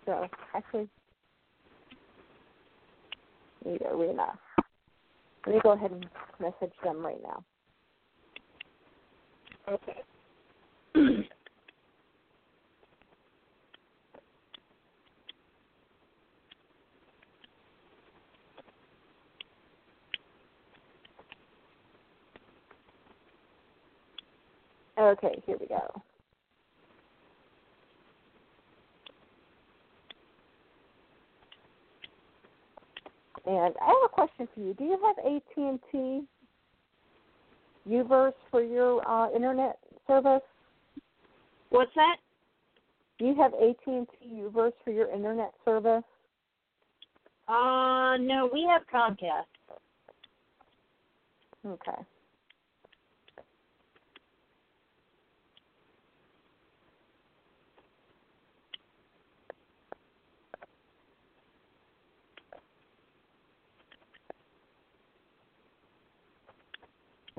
So 0.07 0.25
actually, 0.55 0.89
we 3.65 3.77
Arena. 3.85 4.39
Let 5.45 5.55
me 5.55 5.61
go 5.61 5.71
ahead 5.73 5.91
and 5.91 6.05
message 6.39 6.73
them 6.83 7.05
right 7.05 7.21
now. 7.21 7.43
Okay. 9.69 10.01
Okay, 24.99 25.43
here 25.45 25.57
we 25.59 25.67
go. 25.67 26.01
And 33.47 33.73
I 33.81 33.85
have 33.85 33.95
a 34.05 34.09
question 34.09 34.47
for 34.53 34.59
you. 34.59 34.73
Do 34.73 34.83
you 34.83 34.99
have 35.05 35.25
AT 35.25 35.41
and 35.55 35.79
T 35.89 36.23
Uverse 37.87 38.33
for 38.51 38.61
your 38.61 39.07
uh, 39.07 39.31
internet 39.33 39.79
service? 40.05 40.41
What's 41.69 41.91
that? 41.95 42.17
Do 43.17 43.25
you 43.25 43.35
have 43.35 43.53
AT 43.53 43.77
and 43.87 44.07
T 44.19 44.41
Uverse 44.43 44.73
for 44.83 44.91
your 44.91 45.09
internet 45.09 45.53
service? 45.63 46.03
Uh, 47.47 48.17
no, 48.19 48.49
we 48.51 48.67
have 48.69 48.81
Comcast. 48.93 49.45
Okay. 51.65 52.01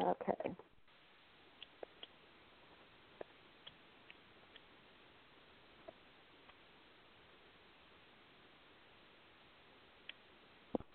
Okay. 0.01 0.57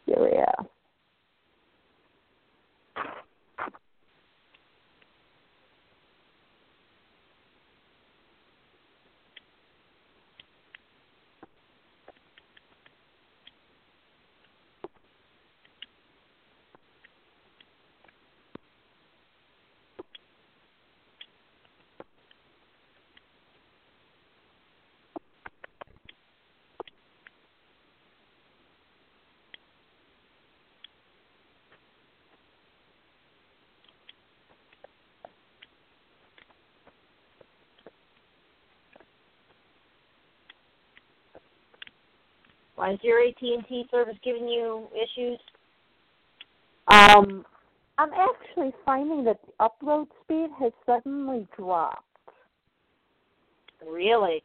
Syria. 0.08 0.54
Why 42.76 42.94
is 42.94 43.00
your 43.02 43.20
AT&T 43.24 43.86
service 43.92 44.16
giving 44.24 44.48
you 44.48 44.88
issues? 44.94 45.40
Um, 46.88 47.46
I'm 47.98 48.10
actually 48.14 48.74
finding 48.86 49.24
that 49.26 49.40
the 49.46 49.70
upload 49.70 50.08
speed 50.24 50.50
has 50.60 50.72
suddenly 50.86 51.48
dropped. 51.56 52.04
Really? 53.88 54.44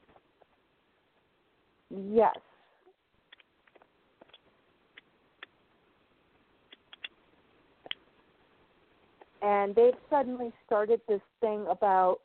Yes. 1.90 2.36
And 9.40 9.74
they've 9.74 9.94
suddenly 10.10 10.52
started 10.66 11.00
this 11.08 11.20
thing 11.40 11.64
about 11.70 12.18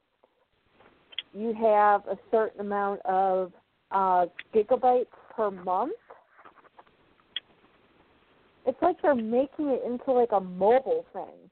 you 1.34 1.54
have 1.54 2.06
a 2.08 2.18
certain 2.32 2.60
amount 2.60 3.02
of 3.06 3.52
uh, 3.92 4.26
gigabytes 4.54 5.06
per 5.36 5.52
month. 5.52 5.94
It's 8.66 8.82
like 8.82 9.02
they're 9.02 9.16
making 9.16 9.68
it 9.68 9.82
into 9.86 10.12
like 10.12 10.32
a 10.32 10.40
mobile 10.40 11.06
thing. 11.14 11.50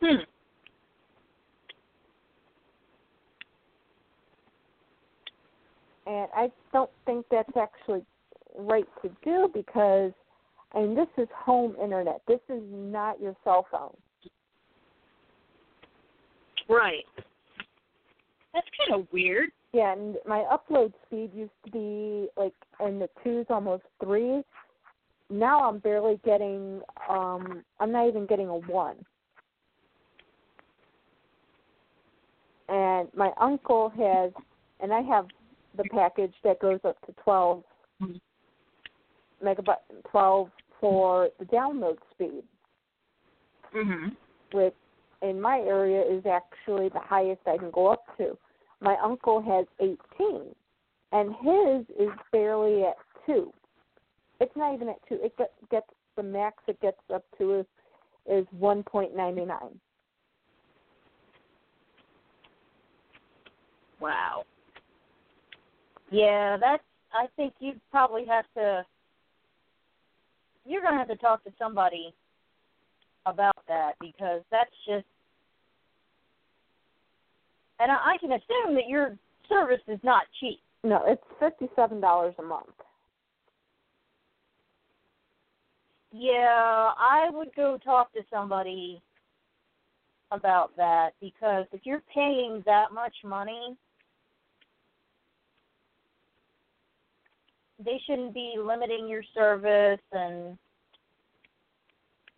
Hmm. 0.00 0.22
and 6.10 6.28
I 6.34 6.50
don't 6.72 6.90
think 7.06 7.26
that's 7.30 7.56
actually 7.56 8.02
right 8.58 8.86
to 9.02 9.10
do 9.22 9.48
because 9.54 10.12
I 10.74 10.80
mean 10.80 10.94
this 10.94 11.06
is 11.16 11.28
home 11.34 11.76
internet. 11.82 12.20
This 12.26 12.40
is 12.48 12.62
not 12.70 13.20
your 13.20 13.36
cell 13.44 13.66
phone. 13.70 13.96
Right. 16.68 17.04
That's 18.52 18.66
kind 18.78 19.00
of 19.00 19.06
weird. 19.12 19.50
Yeah, 19.72 19.92
and 19.92 20.16
my 20.26 20.44
upload 20.52 20.92
speed 21.06 21.30
used 21.32 21.52
to 21.64 21.70
be 21.70 22.28
like 22.36 22.54
in 22.84 22.98
the 22.98 23.08
twos, 23.22 23.46
almost 23.50 23.84
threes. 24.02 24.44
Now 25.30 25.68
I'm 25.68 25.78
barely 25.78 26.20
getting 26.24 26.80
um 27.08 27.62
I'm 27.78 27.92
not 27.92 28.08
even 28.08 28.26
getting 28.26 28.48
a 28.48 28.56
one. 28.56 28.96
And 32.68 33.08
my 33.16 33.30
uncle 33.40 33.90
has 33.90 34.32
and 34.80 34.92
I 34.92 35.02
have 35.02 35.26
the 35.76 35.84
package 35.84 36.34
that 36.42 36.58
goes 36.60 36.80
up 36.84 36.96
to 37.06 37.12
12 37.22 37.62
megabyte 39.42 39.76
12 40.10 40.50
for 40.80 41.28
the 41.38 41.44
download 41.46 41.98
speed 42.10 42.42
Mhm. 43.72 44.16
which 44.52 44.74
in 45.22 45.40
my 45.40 45.60
area 45.60 46.02
is 46.02 46.26
actually 46.26 46.88
the 46.88 46.98
highest 46.98 47.40
I 47.46 47.56
can 47.56 47.70
go 47.70 47.86
up 47.88 48.04
to. 48.16 48.36
My 48.80 48.96
uncle 49.02 49.42
has 49.42 49.66
18, 49.80 50.54
and 51.12 51.34
his 51.34 51.96
is 51.98 52.12
barely 52.32 52.84
at 52.84 52.96
two. 53.26 53.52
It's 54.40 54.56
not 54.56 54.74
even 54.74 54.88
at 54.88 54.96
two. 55.08 55.18
It 55.22 55.36
gets 55.70 55.86
the 56.16 56.22
max 56.22 56.56
it 56.66 56.80
gets 56.80 56.98
up 57.12 57.24
to 57.38 57.60
is 57.60 57.66
is 58.30 58.46
1.99. 58.58 59.48
Wow. 64.00 64.44
Yeah, 66.10 66.56
that's. 66.58 66.82
I 67.12 67.26
think 67.36 67.54
you'd 67.58 67.80
probably 67.90 68.24
have 68.26 68.44
to. 68.56 68.84
You're 70.64 70.82
gonna 70.82 70.98
have 70.98 71.08
to 71.08 71.16
talk 71.16 71.42
to 71.44 71.52
somebody 71.58 72.14
about 73.26 73.56
that 73.68 73.92
because 74.00 74.42
that's 74.50 74.70
just. 74.86 75.06
And 77.80 77.90
I, 77.90 77.96
I 78.14 78.18
can 78.18 78.32
assume 78.32 78.74
that 78.74 78.88
your 78.88 79.16
service 79.48 79.80
is 79.88 79.98
not 80.02 80.24
cheap. 80.38 80.60
No, 80.84 81.02
it's 81.06 81.22
fifty-seven 81.38 82.00
dollars 82.00 82.34
a 82.38 82.42
month. 82.42 82.66
Yeah, 86.12 86.90
I 86.98 87.28
would 87.30 87.54
go 87.54 87.78
talk 87.82 88.12
to 88.14 88.20
somebody 88.32 89.00
about 90.32 90.76
that 90.76 91.10
because 91.20 91.66
if 91.72 91.80
you're 91.84 92.02
paying 92.12 92.62
that 92.66 92.92
much 92.92 93.14
money, 93.24 93.76
they 97.84 98.00
shouldn't 98.06 98.34
be 98.34 98.54
limiting 98.58 99.08
your 99.08 99.22
service 99.34 100.00
and 100.12 100.58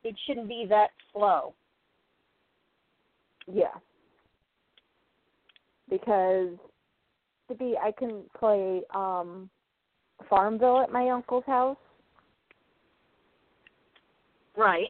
it 0.04 0.14
shouldn't 0.26 0.48
be 0.48 0.66
that 0.68 0.88
slow. 1.12 1.54
Yeah. 3.50 3.74
Because 5.92 6.48
to 7.48 7.54
be 7.54 7.76
I 7.76 7.92
can 7.92 8.22
play 8.38 8.80
um 8.94 9.50
Farmville 10.30 10.80
at 10.80 10.90
my 10.90 11.10
uncle's 11.10 11.44
house, 11.46 11.76
Right. 14.56 14.88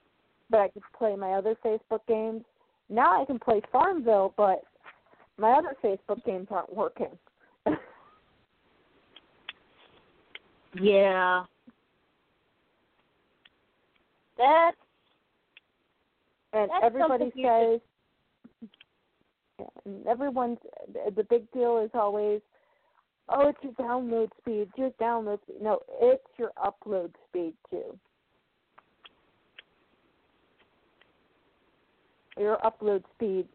but 0.48 0.60
I 0.60 0.68
could 0.68 0.82
play 0.96 1.16
my 1.16 1.32
other 1.32 1.56
Facebook 1.64 2.06
games. 2.06 2.44
Now 2.88 3.20
I 3.20 3.24
can 3.24 3.40
play 3.40 3.60
Farmville, 3.72 4.32
but 4.36 4.62
my 5.38 5.52
other 5.52 5.74
Facebook 5.82 6.24
games 6.24 6.46
aren't 6.50 6.72
working. 6.72 7.18
Yeah. 10.80 11.44
That's 14.38 14.76
and 16.54 16.70
That's 16.70 16.84
everybody 16.84 17.30
says 17.42 17.80
and 19.84 20.06
everyone's 20.06 20.59
the 21.16 21.24
big 21.24 21.51
deal 21.52 21.78
is 21.78 21.90
always 21.94 22.40
oh 23.28 23.48
it's 23.48 23.59
your 23.62 23.72
download 23.74 24.28
speed 24.40 24.68
your 24.76 24.90
download 25.01 25.43
speed. 25.43 25.56
No 25.62 25.80
it's 26.01 26.24
your 26.39 26.52
upload 26.62 27.12
speed 27.28 27.55
too. 27.70 27.98
Your 32.39 32.59
upload 32.59 33.02
speed 33.14 33.47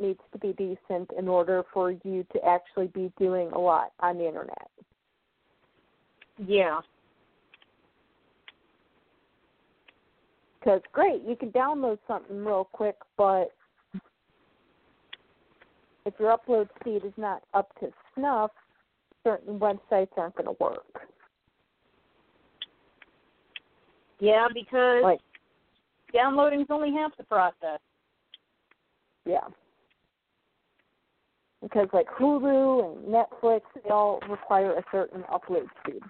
needs 0.00 0.20
to 0.32 0.38
be 0.38 0.52
decent 0.52 1.10
in 1.18 1.28
order 1.28 1.64
for 1.74 1.90
you 1.90 2.24
to 2.32 2.44
actually 2.46 2.86
be 2.88 3.12
doing 3.18 3.50
a 3.52 3.58
lot 3.58 3.92
on 4.00 4.18
the 4.18 4.26
internet. 4.26 4.68
Yeah. 6.38 6.80
because 10.62 10.80
great 10.92 11.22
you 11.26 11.36
can 11.36 11.50
download 11.50 11.98
something 12.06 12.44
real 12.44 12.68
quick 12.72 12.96
but 13.16 13.52
if 16.04 16.14
your 16.18 16.36
upload 16.36 16.68
speed 16.80 17.04
is 17.04 17.12
not 17.16 17.42
up 17.54 17.68
to 17.80 17.92
snuff 18.14 18.50
certain 19.24 19.58
websites 19.58 20.08
aren't 20.16 20.34
going 20.34 20.46
to 20.46 20.56
work. 20.62 21.08
Yeah, 24.18 24.48
because 24.52 25.02
Like- 25.02 25.20
downloading's 26.12 26.70
only 26.70 26.92
half 26.92 27.16
the 27.16 27.24
process. 27.24 27.80
yeah. 29.24 29.46
Because 31.60 31.88
like 31.92 32.08
hulu 32.08 32.96
and 32.96 33.06
netflix 33.06 33.62
they 33.82 33.88
all 33.90 34.18
require 34.28 34.72
a 34.76 34.84
certain 34.90 35.22
upload 35.24 35.68
speed. 35.80 36.02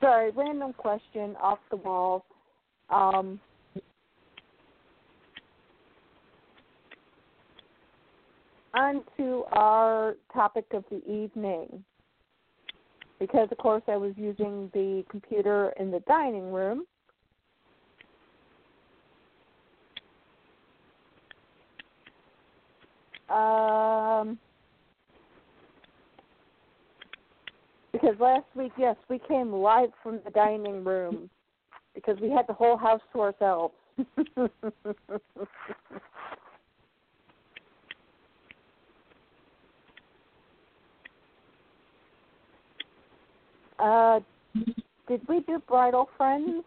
Sorry 0.00 0.30
random 0.30 0.72
question 0.74 1.34
off 1.36 1.58
the 1.70 1.76
wall. 1.76 2.24
Um 2.90 3.40
on 8.78 9.02
to 9.16 9.44
our 9.52 10.14
topic 10.32 10.66
of 10.72 10.84
the 10.90 11.02
evening. 11.10 11.84
Because, 13.18 13.48
of 13.50 13.58
course, 13.58 13.82
I 13.88 13.96
was 13.96 14.12
using 14.16 14.70
the 14.72 15.04
computer 15.10 15.72
in 15.80 15.90
the 15.90 16.00
dining 16.00 16.52
room. 16.52 16.84
Um, 23.28 24.38
because 27.92 28.14
last 28.20 28.46
week, 28.54 28.72
yes, 28.78 28.94
we 29.10 29.18
came 29.26 29.52
live 29.52 29.90
from 30.02 30.20
the 30.24 30.30
dining 30.30 30.84
room 30.84 31.28
because 31.94 32.16
we 32.22 32.30
had 32.30 32.46
the 32.46 32.52
whole 32.52 32.76
house 32.76 33.00
to 33.12 33.20
ourselves. 33.20 33.74
uh, 43.78 44.20
did 45.08 45.20
we 45.28 45.40
do 45.40 45.62
bridal 45.66 46.08
friends? 46.16 46.64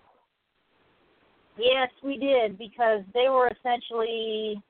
Yes, 1.58 1.90
we 2.04 2.18
did 2.18 2.58
because 2.58 3.02
they 3.14 3.28
were 3.30 3.50
essentially 3.50 4.62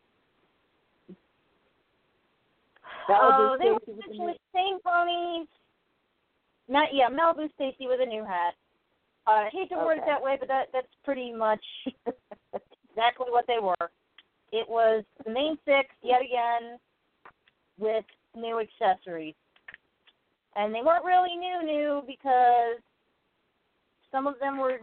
oh, 3.10 3.56
they 3.60 3.72
were 3.72 3.82
essentially 3.88 4.34
same 4.54 4.80
ponies. 4.84 5.48
Not 6.68 6.90
yeah, 6.94 7.08
Malibu 7.10 7.50
Stacy 7.56 7.88
with 7.88 8.00
a 8.02 8.06
new 8.06 8.24
hat. 8.24 8.54
Uh, 9.28 9.32
I 9.32 9.50
hate 9.52 9.70
to 9.70 9.76
word 9.76 9.98
it 9.98 10.04
that 10.08 10.22
way, 10.22 10.38
but 10.40 10.48
that 10.48 10.68
that's 10.74 10.88
pretty 11.06 11.32
much 11.32 11.64
exactly 12.90 13.28
what 13.30 13.46
they 13.48 13.60
were. 13.62 13.92
It 14.52 14.68
was 14.68 15.04
the 15.24 15.32
main 15.32 15.58
six 15.66 15.90
yet 16.02 16.22
again 16.22 16.78
with 17.78 18.06
new 18.36 18.60
accessories. 18.60 19.36
And 20.56 20.74
they 20.76 20.82
weren't 20.82 21.06
really 21.06 21.36
new 21.38 21.64
new 21.66 22.02
because 22.06 22.82
some 24.12 24.28
of 24.28 24.36
them 24.40 24.58
were 24.58 24.80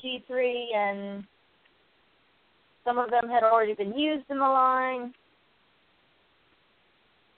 G 0.00 0.24
three 0.26 0.72
and 0.74 1.24
some 2.84 2.98
of 2.98 3.10
them 3.10 3.28
had 3.28 3.42
already 3.42 3.74
been 3.74 3.96
used 3.98 4.24
in 4.30 4.38
the 4.38 4.44
line. 4.44 5.12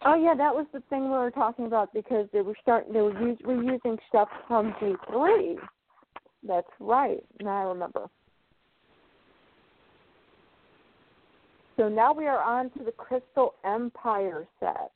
Oh 0.04 0.14
yeah, 0.14 0.34
that 0.34 0.54
was 0.54 0.66
the 0.72 0.80
thing 0.88 1.04
we 1.04 1.10
were 1.10 1.30
talking 1.30 1.66
about 1.66 1.92
because 1.92 2.26
they 2.32 2.40
were 2.40 2.54
starting. 2.62 2.92
They 2.92 3.00
were 3.00 3.20
use, 3.20 3.38
reusing 3.44 3.98
stuff 4.08 4.28
from 4.46 4.74
G 4.78 4.94
three. 5.10 5.58
That's 6.46 6.70
right. 6.78 7.22
Now 7.42 7.62
I 7.62 7.68
remember. 7.68 8.08
So 11.76 11.88
now 11.88 12.12
we 12.12 12.26
are 12.26 12.42
on 12.42 12.70
to 12.72 12.84
the 12.84 12.92
Crystal 12.92 13.54
Empire 13.64 14.46
set. 14.60 14.92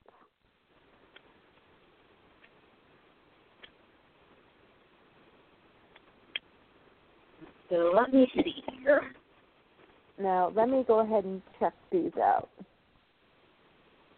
So 7.70 7.93
let 7.95 8.12
me 8.12 8.31
see 8.35 8.62
here. 8.82 9.03
Now 10.20 10.53
let 10.55 10.69
me 10.69 10.85
go 10.86 11.01
ahead 11.01 11.24
and 11.24 11.43
check 11.59 11.73
these 11.91 12.12
out. 12.23 12.49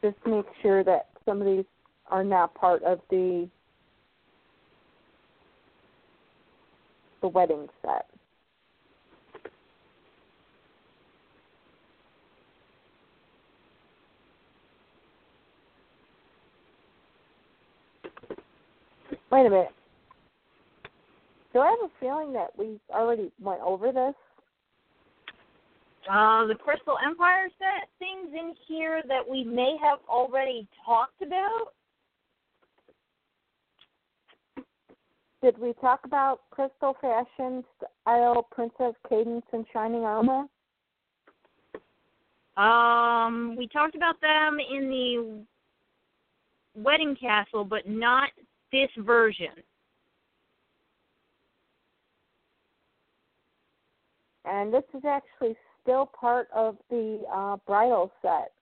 Just 0.02 0.16
make 0.26 0.46
sure 0.62 0.84
that 0.84 1.08
some 1.24 1.40
of 1.40 1.46
these 1.46 1.64
are 2.08 2.24
not 2.24 2.54
part 2.54 2.82
of 2.82 3.00
the 3.10 3.48
the 7.22 7.28
wedding 7.28 7.66
set. 7.82 8.06
Wait 19.30 19.46
a 19.46 19.50
minute. 19.50 19.75
Do 21.56 21.62
I 21.62 21.70
have 21.70 21.90
a 21.90 22.00
feeling 22.00 22.34
that 22.34 22.50
we 22.58 22.78
already 22.90 23.32
went 23.40 23.62
over 23.62 23.90
this? 23.90 24.12
Uh, 26.06 26.44
the 26.44 26.54
Crystal 26.54 26.98
Empire 27.02 27.48
set 27.58 27.88
things 27.98 28.28
in 28.34 28.52
here 28.68 29.02
that 29.08 29.26
we 29.26 29.42
may 29.42 29.74
have 29.82 30.00
already 30.06 30.68
talked 30.84 31.22
about. 31.22 31.72
did 35.42 35.56
we 35.56 35.72
talk 35.80 36.00
about 36.04 36.40
Crystal 36.50 36.94
Fashion 37.00 37.64
Style 38.04 38.46
Princess 38.50 38.94
Cadance 39.10 39.40
and 39.54 39.64
Shining 39.72 40.02
Armor? 40.02 40.44
Um, 42.58 43.56
we 43.56 43.66
talked 43.66 43.94
about 43.94 44.20
them 44.20 44.58
in 44.60 44.90
the 44.90 46.82
wedding 46.82 47.16
castle, 47.18 47.64
but 47.64 47.88
not 47.88 48.28
this 48.72 48.90
version. 48.98 49.62
And 54.46 54.72
this 54.72 54.84
is 54.94 55.02
actually 55.04 55.56
still 55.82 56.06
part 56.06 56.48
of 56.54 56.76
the 56.90 57.20
uh, 57.32 57.56
bridal 57.66 58.12
set. 58.22 58.52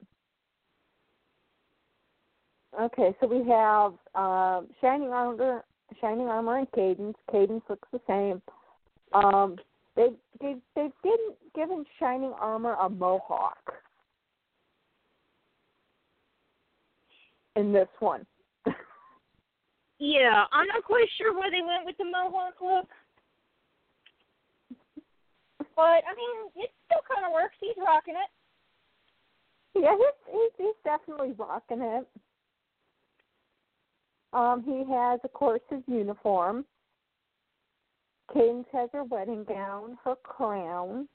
Okay, 2.81 3.15
so 3.21 3.27
we 3.27 3.49
have 3.49 3.93
uh, 4.15 4.63
Shining 4.81 5.11
Armor, 5.11 5.65
Shining 6.01 6.27
Armor, 6.27 6.59
and 6.59 6.71
Cadance. 6.73 7.15
Cadance 7.33 7.63
looks 7.69 7.89
the 7.93 8.01
same. 8.07 8.43
Um, 9.13 9.57
they 9.95 10.09
they 10.41 10.57
they've 10.75 10.91
given 11.05 11.35
given 11.55 11.85
Shining 12.01 12.33
Armor 12.41 12.75
a 12.81 12.89
mohawk 12.89 13.75
in 17.57 17.73
this 17.73 17.89
one. 18.01 18.27
Yeah, 20.01 20.45
I'm 20.53 20.67
not 20.67 20.83
quite 20.83 21.07
sure 21.17 21.33
why 21.33 21.49
they 21.51 21.63
went 21.65 21.87
with 21.87 21.97
the 21.97 22.05
mohawk 22.05 22.55
look. 22.61 22.89
But 25.77 26.03
I 26.07 26.15
mean, 26.17 26.65
it 26.65 26.71
still 26.87 27.03
kind 27.09 27.27
of 27.27 27.33
works. 27.33 27.55
He's 27.61 27.77
rocking 27.79 28.15
it. 28.15 28.31
Yeah, 29.81 29.97
he's 29.97 30.33
he's, 30.33 30.67
he's 30.67 30.77
definitely 30.85 31.35
rocking 31.37 31.81
it. 31.81 32.07
Um, 34.33 34.63
he 34.65 34.85
has, 34.93 35.21
of 35.23 35.33
course, 35.33 35.61
his 35.71 35.83
uniform. 35.87 36.65
Cadance 38.35 38.67
has 38.73 38.91
her 38.93 39.05
wedding 39.05 39.45
gown, 39.45 39.97
her 40.05 40.17
crown. 40.17 41.09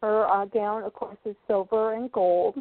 Her 0.00 0.26
uh, 0.26 0.46
gown, 0.46 0.82
of 0.82 0.94
course, 0.94 1.18
is 1.24 1.36
silver 1.46 1.94
and 1.94 2.10
gold. 2.12 2.56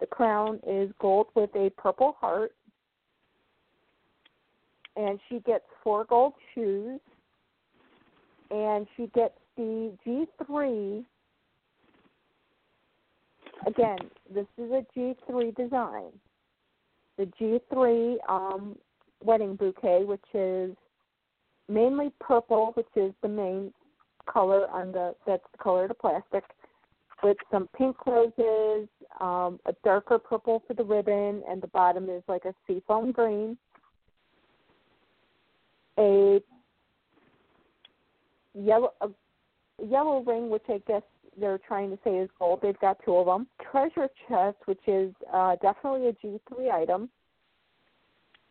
The 0.00 0.06
crown 0.06 0.58
is 0.66 0.90
gold 1.00 1.28
with 1.34 1.50
a 1.54 1.70
purple 1.76 2.16
heart. 2.20 2.52
And 4.96 5.18
she 5.28 5.40
gets 5.40 5.64
four 5.82 6.04
gold 6.04 6.34
shoes. 6.54 7.00
And 8.54 8.86
she 8.96 9.08
gets 9.08 9.34
the 9.56 9.92
G3. 10.06 11.04
Again, 13.66 13.98
this 14.32 14.46
is 14.56 14.70
a 14.70 14.86
G3 14.96 15.56
design. 15.56 16.12
The 17.18 17.24
G3 17.40 18.16
um, 18.28 18.76
wedding 19.24 19.56
bouquet, 19.56 20.04
which 20.04 20.24
is 20.34 20.76
mainly 21.68 22.12
purple, 22.20 22.70
which 22.74 22.86
is 22.94 23.12
the 23.22 23.28
main 23.28 23.72
color 24.26 24.68
on 24.70 24.92
the 24.92 25.16
that's 25.26 25.42
the 25.50 25.58
color 25.58 25.82
of 25.82 25.88
the 25.88 25.94
plastic, 25.94 26.44
with 27.24 27.36
some 27.50 27.68
pink 27.76 27.96
roses, 28.06 28.88
um, 29.20 29.58
a 29.66 29.74
darker 29.82 30.18
purple 30.18 30.62
for 30.68 30.74
the 30.74 30.84
ribbon, 30.84 31.42
and 31.48 31.60
the 31.60 31.66
bottom 31.68 32.08
is 32.08 32.22
like 32.28 32.44
a 32.44 32.54
seafoam 32.68 33.10
green. 33.10 33.58
A 35.98 36.40
yellow 38.54 38.92
a 39.00 39.08
yellow 39.84 40.22
ring, 40.22 40.50
which 40.50 40.64
I 40.68 40.80
guess 40.86 41.02
they're 41.38 41.58
trying 41.58 41.90
to 41.90 41.98
say 42.04 42.16
is 42.16 42.30
gold. 42.38 42.60
They've 42.62 42.78
got 42.78 42.98
two 43.04 43.16
of 43.16 43.26
them. 43.26 43.46
Treasure 43.70 44.08
chest, 44.28 44.56
which 44.66 44.80
is 44.86 45.12
uh, 45.32 45.56
definitely 45.60 46.08
a 46.08 46.12
G3 46.12 46.70
item. 46.72 47.08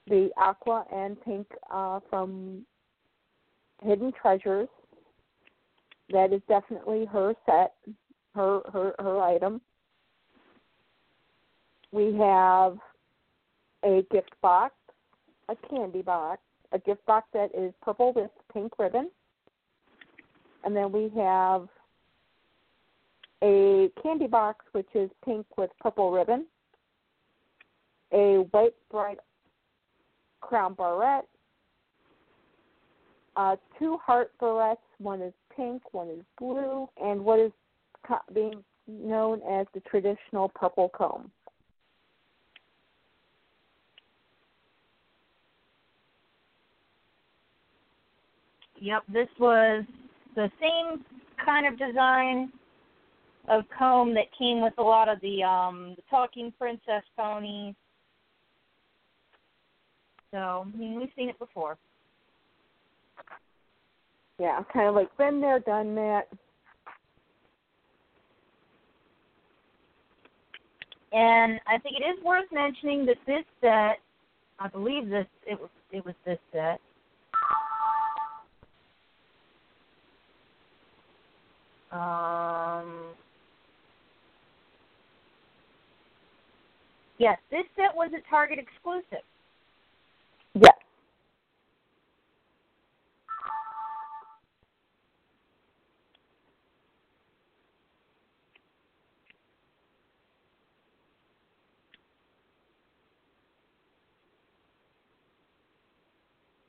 The 0.07 0.29
aqua 0.37 0.85
and 0.93 1.19
pink 1.23 1.47
uh, 1.71 2.01
from 2.09 2.65
Hidden 3.81 4.11
Treasures. 4.21 4.67
That 6.09 6.33
is 6.33 6.41
definitely 6.49 7.05
her 7.05 7.33
set, 7.45 7.73
her 8.35 8.61
her 8.71 8.93
her 8.99 9.21
item. 9.21 9.61
We 11.91 12.13
have 12.17 12.77
a 13.83 14.05
gift 14.11 14.33
box, 14.41 14.73
a 15.47 15.55
candy 15.69 16.01
box, 16.01 16.41
a 16.71 16.79
gift 16.79 17.05
box 17.05 17.27
that 17.33 17.51
is 17.55 17.73
purple 17.81 18.11
with 18.13 18.31
pink 18.51 18.73
ribbon. 18.77 19.09
And 20.63 20.75
then 20.75 20.91
we 20.91 21.09
have 21.17 21.67
a 23.43 23.89
candy 24.01 24.27
box 24.27 24.65
which 24.71 24.87
is 24.95 25.09
pink 25.25 25.45
with 25.57 25.69
purple 25.79 26.11
ribbon, 26.11 26.45
a 28.13 28.45
white 28.51 28.75
bright 28.89 29.19
crown 30.39 30.73
barrette, 30.73 31.27
uh, 33.35 33.55
two 33.77 33.97
heart 33.97 34.31
barrettes. 34.41 34.77
One 34.99 35.21
is 35.21 35.33
pink, 35.55 35.93
one 35.93 36.09
is 36.09 36.23
blue, 36.39 36.87
and 37.01 37.23
what 37.23 37.39
is 37.39 37.51
being 38.33 38.63
known 38.87 39.41
as 39.49 39.65
the 39.73 39.81
traditional 39.81 40.49
purple 40.49 40.89
comb. 40.89 41.31
Yep, 48.79 49.03
this 49.13 49.29
was 49.39 49.85
the 50.35 50.51
same 50.59 51.03
kind 51.43 51.67
of 51.67 51.77
design 51.77 52.51
of 53.49 53.63
comb 53.77 54.13
that 54.13 54.25
came 54.37 54.61
with 54.61 54.73
a 54.77 54.81
lot 54.81 55.09
of 55.09 55.19
the 55.21 55.43
um 55.43 55.93
the 55.95 56.03
talking 56.09 56.53
princess 56.57 57.03
ponies. 57.17 57.75
So, 60.31 60.65
I 60.73 60.77
mean, 60.77 60.99
we've 60.99 61.09
seen 61.15 61.29
it 61.29 61.37
before. 61.37 61.77
Yeah, 64.39 64.61
kind 64.73 64.87
of 64.87 64.95
like 64.95 65.15
been 65.17 65.39
there, 65.39 65.59
done 65.59 65.93
that. 65.95 66.23
And 71.11 71.59
I 71.67 71.77
think 71.77 71.97
it 71.99 72.03
is 72.03 72.23
worth 72.25 72.51
mentioning 72.51 73.05
that 73.05 73.17
this 73.27 73.43
set, 73.61 73.99
I 74.59 74.67
believe 74.67 75.09
this 75.09 75.27
it 75.45 75.59
was 75.59 75.69
it 75.91 76.03
was 76.03 76.15
this 76.25 76.39
set. 76.51 76.81
Um, 81.93 83.13
yes, 87.19 87.37
this 87.51 87.65
set 87.75 87.95
was 87.95 88.11
a 88.17 88.29
Target 88.29 88.57
exclusive. 88.57 89.23
Yes. 90.55 90.73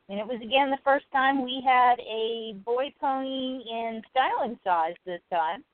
And 0.09 0.19
it 0.19 0.27
was 0.27 0.37
again 0.37 0.71
the 0.71 0.79
first 0.85 1.07
time 1.13 1.45
we 1.45 1.63
had 1.65 1.99
a 2.01 2.55
boy 2.65 2.93
pony 3.01 3.63
in 3.71 4.03
styling 4.11 4.59
size 4.63 4.95
this 5.07 5.21
time. 5.33 5.65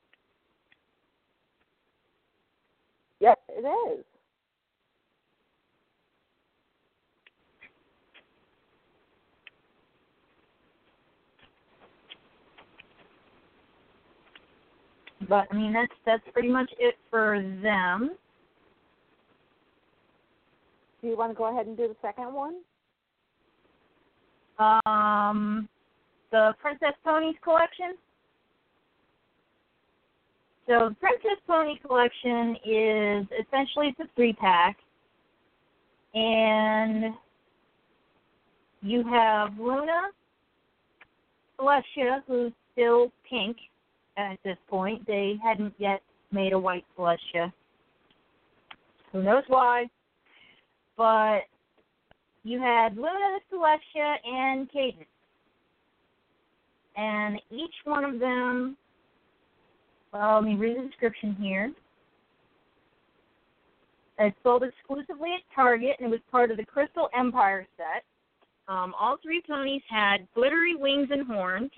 Yes, 3.19 3.37
it 3.49 3.67
is. 3.99 4.05
But 15.29 15.49
I 15.51 15.57
mean 15.57 15.73
that's 15.73 15.93
that's 16.07 16.23
pretty 16.33 16.49
much 16.49 16.71
it 16.79 16.95
for 17.11 17.43
them. 17.63 18.13
Do 21.03 21.09
you 21.09 21.17
want 21.17 21.33
to 21.33 21.37
go 21.37 21.51
ahead 21.53 21.67
and 21.67 21.77
do 21.77 21.89
the 21.89 21.97
second 22.01 22.33
one? 22.33 22.57
Um 24.61 25.69
the 26.31 26.55
Princess 26.61 26.95
Ponies 27.05 27.35
collection. 27.43 27.95
So 30.67 30.91
the 30.91 30.97
Princess 31.01 31.41
Pony 31.47 31.79
collection 31.85 32.57
is 32.65 33.27
essentially 33.45 33.89
it's 33.89 34.01
a 34.01 34.09
three 34.15 34.33
pack. 34.35 34.77
And 36.15 37.15
you 38.83 39.03
have 39.05 39.59
Luna, 39.59 40.11
Celestia, 41.59 42.23
who's 42.27 42.53
still 42.73 43.11
pink 43.29 43.57
at 44.17 44.39
this 44.45 44.57
point. 44.69 45.07
They 45.07 45.35
hadn't 45.43 45.75
yet 45.79 46.03
made 46.33 46.53
a 46.53 46.59
white 46.59 46.85
Celestia. 46.97 47.53
Who 49.13 49.23
knows 49.23 49.45
why? 49.49 49.89
But 50.97 51.41
you 52.45 52.61
had 52.61 52.97
Luna, 52.97 53.39
Celestia, 53.53 54.17
and 54.25 54.71
Cadance. 54.71 55.07
And 56.97 57.41
each 57.51 57.75
one 57.85 58.05
of 58.05 58.19
them, 58.19 58.77
well, 60.13 60.37
let 60.37 60.45
me 60.45 60.55
read 60.55 60.79
the 60.79 60.87
description 60.87 61.37
here. 61.41 61.73
It's 64.19 64.37
sold 64.43 64.65
exclusively 64.65 65.31
at 65.35 65.55
Target, 65.55 65.97
and 65.99 66.09
it 66.09 66.11
was 66.11 66.21
part 66.31 66.51
of 66.51 66.59
the 66.59 66.65
Crystal 66.65 67.09
Empire 67.17 67.67
set. 67.77 68.05
Um, 68.69 68.95
all 68.99 69.17
three 69.23 69.43
ponies 69.49 69.83
had 69.89 70.29
glittery 70.35 70.77
wings 70.77 71.09
and 71.11 71.27
horns. 71.27 71.71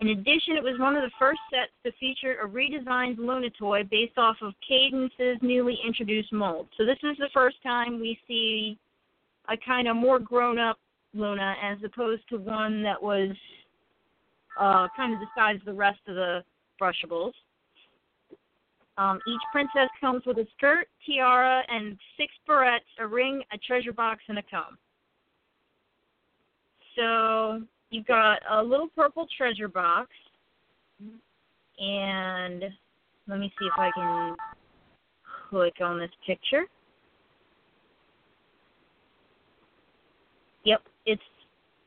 In 0.00 0.08
addition, 0.08 0.56
it 0.56 0.62
was 0.62 0.78
one 0.78 0.96
of 0.96 1.02
the 1.02 1.10
first 1.18 1.40
sets 1.50 1.70
to 1.84 1.92
feature 2.00 2.38
a 2.42 2.48
redesigned 2.48 3.18
Luna 3.18 3.50
toy 3.50 3.84
based 3.84 4.18
off 4.18 4.36
of 4.42 4.54
Cadance's 4.68 5.38
newly 5.42 5.78
introduced 5.86 6.32
mold. 6.32 6.68
So 6.76 6.84
this 6.84 6.98
is 7.02 7.16
the 7.18 7.28
first 7.32 7.56
time 7.62 8.00
we 8.00 8.18
see 8.26 8.78
a 9.48 9.56
kind 9.56 9.88
of 9.88 9.96
more 9.96 10.18
grown-up 10.18 10.78
Luna 11.14 11.54
as 11.62 11.78
opposed 11.84 12.22
to 12.28 12.38
one 12.38 12.82
that 12.82 13.00
was 13.00 13.30
uh, 14.58 14.88
kind 14.96 15.14
of 15.14 15.20
the 15.20 15.26
size 15.36 15.56
of 15.60 15.66
the 15.66 15.72
rest 15.72 16.00
of 16.08 16.14
the 16.14 16.42
brushables. 16.80 17.32
Um, 18.96 19.18
each 19.26 19.40
princess 19.50 19.88
comes 20.00 20.22
with 20.24 20.38
a 20.38 20.46
skirt, 20.56 20.86
tiara, 21.04 21.62
and 21.68 21.98
six 22.16 22.32
barrettes, 22.48 22.80
a 23.00 23.06
ring, 23.06 23.42
a 23.52 23.58
treasure 23.58 23.92
box, 23.92 24.22
and 24.28 24.38
a 24.38 24.42
comb. 24.42 24.78
So 26.96 27.62
you've 27.90 28.06
got 28.06 28.38
a 28.50 28.62
little 28.62 28.88
purple 28.94 29.26
treasure 29.36 29.66
box, 29.66 30.10
and 31.78 32.64
let 33.26 33.40
me 33.40 33.52
see 33.58 33.66
if 33.66 33.72
I 33.76 33.90
can 33.94 34.36
click 35.50 35.74
on 35.82 35.98
this 35.98 36.10
picture. 36.24 36.66
Yep, 40.64 40.82
it's 41.06 41.22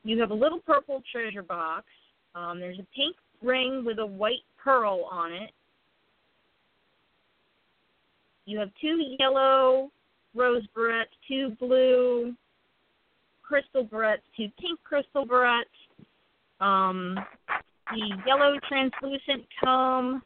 you 0.04 0.20
have 0.20 0.30
a 0.30 0.34
little 0.34 0.60
purple 0.60 1.02
treasure 1.10 1.42
box. 1.42 1.84
Um, 2.34 2.60
there's 2.60 2.78
a 2.78 2.86
pink 2.94 3.16
ring 3.42 3.84
with 3.84 3.98
a 3.98 4.06
white 4.06 4.44
pearl 4.62 5.08
on 5.10 5.32
it. 5.32 5.50
You 8.46 8.58
have 8.58 8.70
two 8.80 8.98
yellow 9.18 9.90
rose 10.34 10.62
barrettes, 10.76 11.06
two 11.26 11.50
blue 11.60 12.34
crystal 13.42 13.84
barrettes, 13.84 14.22
two 14.36 14.48
pink 14.60 14.78
crystal 14.84 15.26
barrettes, 15.26 15.64
um, 16.60 17.18
the 17.90 18.16
yellow 18.26 18.58
translucent 18.68 19.44
comb. 19.62 20.22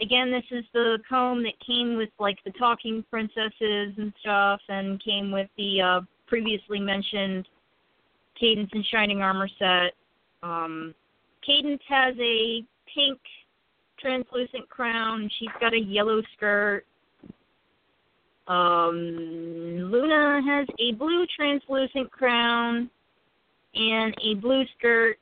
Again, 0.00 0.30
this 0.30 0.44
is 0.50 0.64
the 0.74 0.98
comb 1.08 1.42
that 1.44 1.54
came 1.64 1.96
with 1.96 2.10
like 2.18 2.38
the 2.44 2.52
talking 2.52 3.04
princesses 3.10 3.94
and 3.96 4.12
stuff, 4.20 4.60
and 4.68 5.02
came 5.02 5.30
with 5.30 5.48
the 5.56 5.80
uh, 5.80 6.00
previously 6.26 6.80
mentioned 6.80 7.46
Cadance 8.40 8.70
and 8.72 8.84
Shining 8.86 9.22
Armor 9.22 9.48
set. 9.58 9.94
Um, 10.42 10.94
Cadance 11.48 11.80
has 11.88 12.14
a 12.20 12.64
pink 12.94 13.18
translucent 13.98 14.68
crown. 14.68 15.30
She's 15.38 15.48
got 15.60 15.74
a 15.74 15.78
yellow 15.78 16.22
skirt. 16.36 16.84
Um, 18.46 19.90
Luna 19.90 20.40
has 20.46 20.66
a 20.78 20.92
blue 20.94 21.26
translucent 21.36 22.10
crown 22.10 22.88
and 23.74 24.14
a 24.24 24.34
blue 24.34 24.64
skirt. 24.78 25.18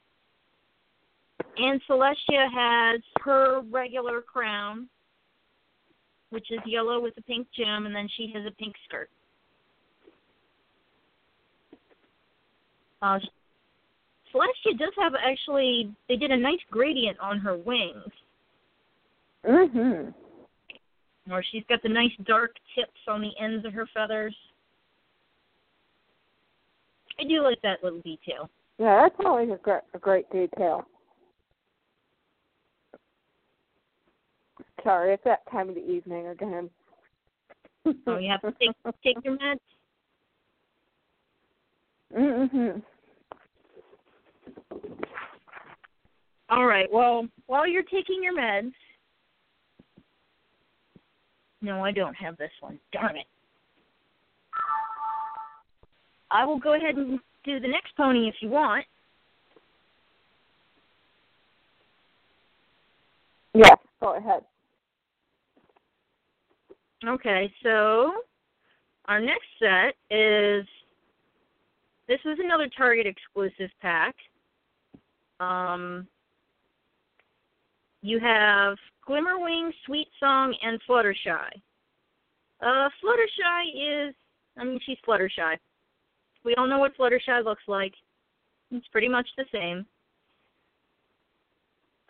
And 1.58 1.80
Celestia 1.88 2.52
has 2.52 3.00
her 3.22 3.62
regular 3.70 4.20
crown, 4.20 4.88
which 6.30 6.50
is 6.50 6.60
yellow 6.66 7.00
with 7.00 7.14
a 7.16 7.22
pink 7.22 7.48
gem, 7.56 7.86
and 7.86 7.94
then 7.94 8.08
she 8.16 8.30
has 8.34 8.44
a 8.46 8.50
pink 8.52 8.74
skirt. 8.86 9.08
Uh, 13.02 13.18
Celestia 14.32 14.78
does 14.78 14.92
have 14.98 15.14
actually, 15.14 15.94
they 16.08 16.16
did 16.16 16.30
a 16.30 16.36
nice 16.36 16.60
gradient 16.70 17.18
on 17.20 17.38
her 17.38 17.56
wings. 17.56 18.12
Mhm. 19.44 20.14
Or 21.30 21.42
she's 21.42 21.64
got 21.68 21.82
the 21.82 21.88
nice 21.88 22.14
dark 22.24 22.56
tips 22.74 23.00
on 23.08 23.20
the 23.20 23.36
ends 23.38 23.64
of 23.64 23.72
her 23.72 23.86
feathers. 23.86 24.34
I 27.18 27.24
do 27.24 27.42
like 27.42 27.60
that 27.62 27.82
little 27.82 28.00
detail. 28.00 28.50
Yeah, 28.78 29.02
that's 29.02 29.24
always 29.24 29.50
a 29.50 29.56
great 29.56 29.82
a 29.94 29.98
great 29.98 30.28
detail. 30.30 30.86
Sorry, 34.82 35.14
it's 35.14 35.24
that 35.24 35.48
time 35.50 35.68
of 35.68 35.74
the 35.74 35.90
evening 35.90 36.28
again. 36.28 36.70
Oh, 38.06 38.18
you 38.18 38.30
have 38.30 38.42
to 38.42 38.52
take 38.52 38.76
take 39.02 39.16
your 39.24 39.38
meds. 39.38 39.60
Mhm. 42.14 42.82
All 46.50 46.66
right. 46.66 46.90
Well, 46.92 47.28
while 47.46 47.66
you're 47.66 47.82
taking 47.84 48.22
your 48.22 48.36
meds, 48.36 48.72
no, 51.62 51.84
I 51.84 51.92
don't 51.92 52.14
have 52.14 52.36
this 52.36 52.52
one. 52.60 52.78
Darn 52.92 53.16
it. 53.16 53.26
I 56.30 56.44
will 56.44 56.58
go 56.58 56.74
ahead 56.74 56.96
and 56.96 57.20
do 57.44 57.60
the 57.60 57.68
next 57.68 57.96
pony 57.96 58.28
if 58.28 58.34
you 58.40 58.50
want. 58.50 58.84
Yes, 63.54 63.78
go 64.00 64.16
ahead. 64.16 64.44
Okay, 67.06 67.52
so 67.62 68.12
our 69.06 69.20
next 69.20 69.46
set 69.58 69.94
is 70.10 70.66
this 72.08 72.20
was 72.24 72.38
another 72.42 72.68
Target 72.76 73.06
exclusive 73.06 73.70
pack. 73.80 74.14
Um, 75.40 76.06
you 78.02 78.18
have 78.20 78.76
Glimmerwing, 79.08 79.70
Sweet 79.84 80.08
Song, 80.20 80.54
and 80.62 80.80
Fluttershy. 80.88 81.50
Uh, 82.60 82.88
Fluttershy 83.02 84.08
is, 84.08 84.14
I 84.56 84.64
mean, 84.64 84.80
she's 84.86 84.98
Fluttershy. 85.06 85.56
We 86.44 86.54
all 86.54 86.66
know 86.66 86.78
what 86.78 86.96
Fluttershy 86.96 87.44
looks 87.44 87.64
like. 87.66 87.92
It's 88.70 88.86
pretty 88.88 89.08
much 89.08 89.28
the 89.36 89.44
same. 89.52 89.84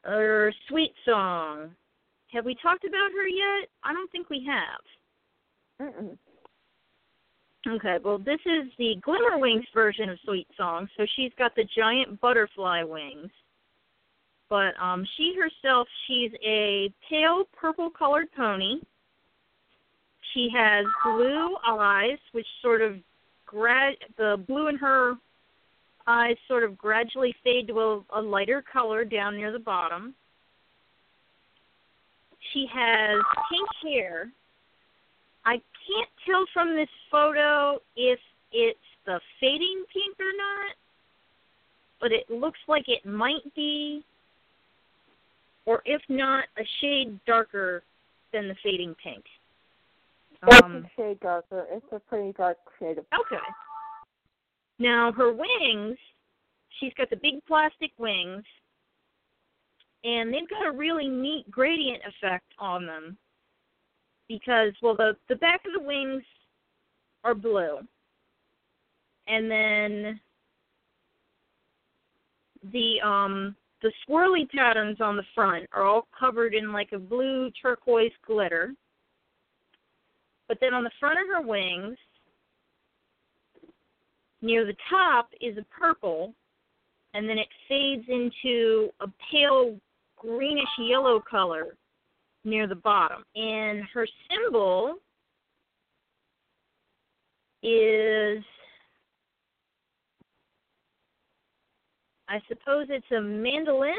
Or 0.05 0.52
Sweet 0.68 0.93
Song. 1.05 1.70
Have 2.32 2.44
we 2.44 2.55
talked 2.62 2.85
about 2.85 3.10
her 3.12 3.27
yet? 3.27 3.68
I 3.82 3.93
don't 3.93 4.10
think 4.12 4.28
we 4.28 4.47
have. 4.47 5.89
Mm-mm. 5.89 6.16
Okay, 7.66 7.97
well, 8.05 8.18
this 8.18 8.38
is 8.47 8.70
the 8.78 8.94
Glimmerwings 9.05 9.64
version 9.74 10.09
of 10.09 10.18
Sweet 10.24 10.47
Song. 10.56 10.88
So 10.97 11.05
she's 11.16 11.32
got 11.36 11.55
the 11.56 11.64
giant 11.76 12.20
butterfly 12.20 12.84
wings. 12.84 13.30
But 14.48 14.78
um, 14.80 15.05
she 15.16 15.34
herself, 15.36 15.88
she's 16.06 16.30
a 16.47 16.93
pale 17.10 17.44
purple 17.60 17.90
colored 17.90 18.28
pony. 18.36 18.76
She 20.32 20.48
has 20.55 20.84
blue 21.05 21.56
eyes, 21.66 22.18
which 22.32 22.47
sort 22.62 22.82
of 22.82 22.97
grad 23.47 23.94
the 24.16 24.36
blue 24.47 24.68
in 24.68 24.76
her 24.76 25.14
eyes 26.06 26.36
sort 26.47 26.62
of 26.62 26.78
gradually 26.78 27.34
fade 27.43 27.66
to 27.68 27.80
a, 27.80 28.05
a 28.14 28.20
lighter 28.20 28.62
color 28.72 29.05
down 29.05 29.36
near 29.36 29.51
the 29.51 29.59
bottom. 29.59 30.14
She 32.52 32.66
has 32.72 33.20
pink 33.51 33.68
hair. 33.82 34.30
I 35.87 35.93
can't 35.93 36.11
tell 36.25 36.45
from 36.53 36.75
this 36.75 36.89
photo 37.11 37.79
if 37.97 38.19
it's 38.53 38.79
the 39.05 39.21
fading 39.41 39.85
pink 39.93 40.17
or 40.19 40.33
not, 40.37 40.75
but 42.01 42.13
it 42.13 42.29
looks 42.31 42.59
like 42.69 42.85
it 42.89 43.07
might 43.07 43.55
be, 43.55 44.05
or 45.65 45.83
if 45.85 46.03
not, 46.09 46.45
a 46.59 46.65
shade 46.81 47.19
darker 47.27 47.83
than 48.33 48.49
the 48.49 48.55
fading 48.63 48.95
pink. 49.03 49.25
It's 50.43 50.63
Um, 50.63 50.85
a 50.85 50.91
shade 50.97 51.21
darker. 51.21 51.67
It's 51.71 51.93
a 51.93 52.01
pretty 52.01 52.33
dark 52.33 52.59
shade 52.79 52.99
of 52.99 53.07
Okay. 53.19 53.41
Now 54.79 55.11
her 55.13 55.33
wings, 55.33 55.99
she's 56.79 56.93
got 56.95 57.11
the 57.11 57.17
big 57.17 57.45
plastic 57.47 57.93
wings, 57.99 58.45
and 60.05 60.33
they've 60.33 60.49
got 60.49 60.67
a 60.67 60.71
really 60.71 61.09
neat 61.09 61.51
gradient 61.51 62.05
effect 62.05 62.53
on 62.59 62.87
them. 62.87 63.17
Because 64.28 64.73
well, 64.82 64.97
the 64.97 65.16
the 65.28 65.36
back 65.36 65.62
of 65.66 65.73
the 65.73 65.86
wings 65.86 66.23
are 67.23 67.35
blue, 67.35 67.78
and 69.28 69.51
then 69.51 70.20
the 72.73 73.01
um 73.05 73.57
the 73.82 73.93
swirly 74.09 74.48
patterns 74.51 75.01
on 75.01 75.16
the 75.16 75.23
front 75.35 75.66
are 75.73 75.82
all 75.82 76.09
covered 76.19 76.55
in 76.55 76.73
like 76.73 76.93
a 76.93 76.98
blue 76.98 77.51
turquoise 77.61 78.12
glitter. 78.27 78.73
But 80.48 80.59
then 80.61 80.74
on 80.74 80.85
the 80.85 80.90
front 80.98 81.19
of 81.20 81.27
her 81.35 81.47
wings, 81.47 81.98
near 84.43 84.65
the 84.65 84.77
top 84.89 85.28
is 85.40 85.57
a 85.59 85.65
purple, 85.78 86.35
and 87.15 87.28
then 87.28 87.39
it 87.39 87.48
fades 87.69 88.05
into 88.09 88.90
a 89.01 89.09
pale 89.31 89.78
greenish 90.16 90.65
yellow 90.78 91.20
color 91.20 91.77
near 92.47 92.66
the 92.66 92.77
bottom. 92.77 93.24
And 93.35 93.82
her 93.93 94.06
symbol 94.31 94.94
is, 97.62 98.43
I 102.28 102.40
suppose 102.48 102.86
it's 102.89 103.10
a 103.10 103.20
mandolin. 103.20 103.93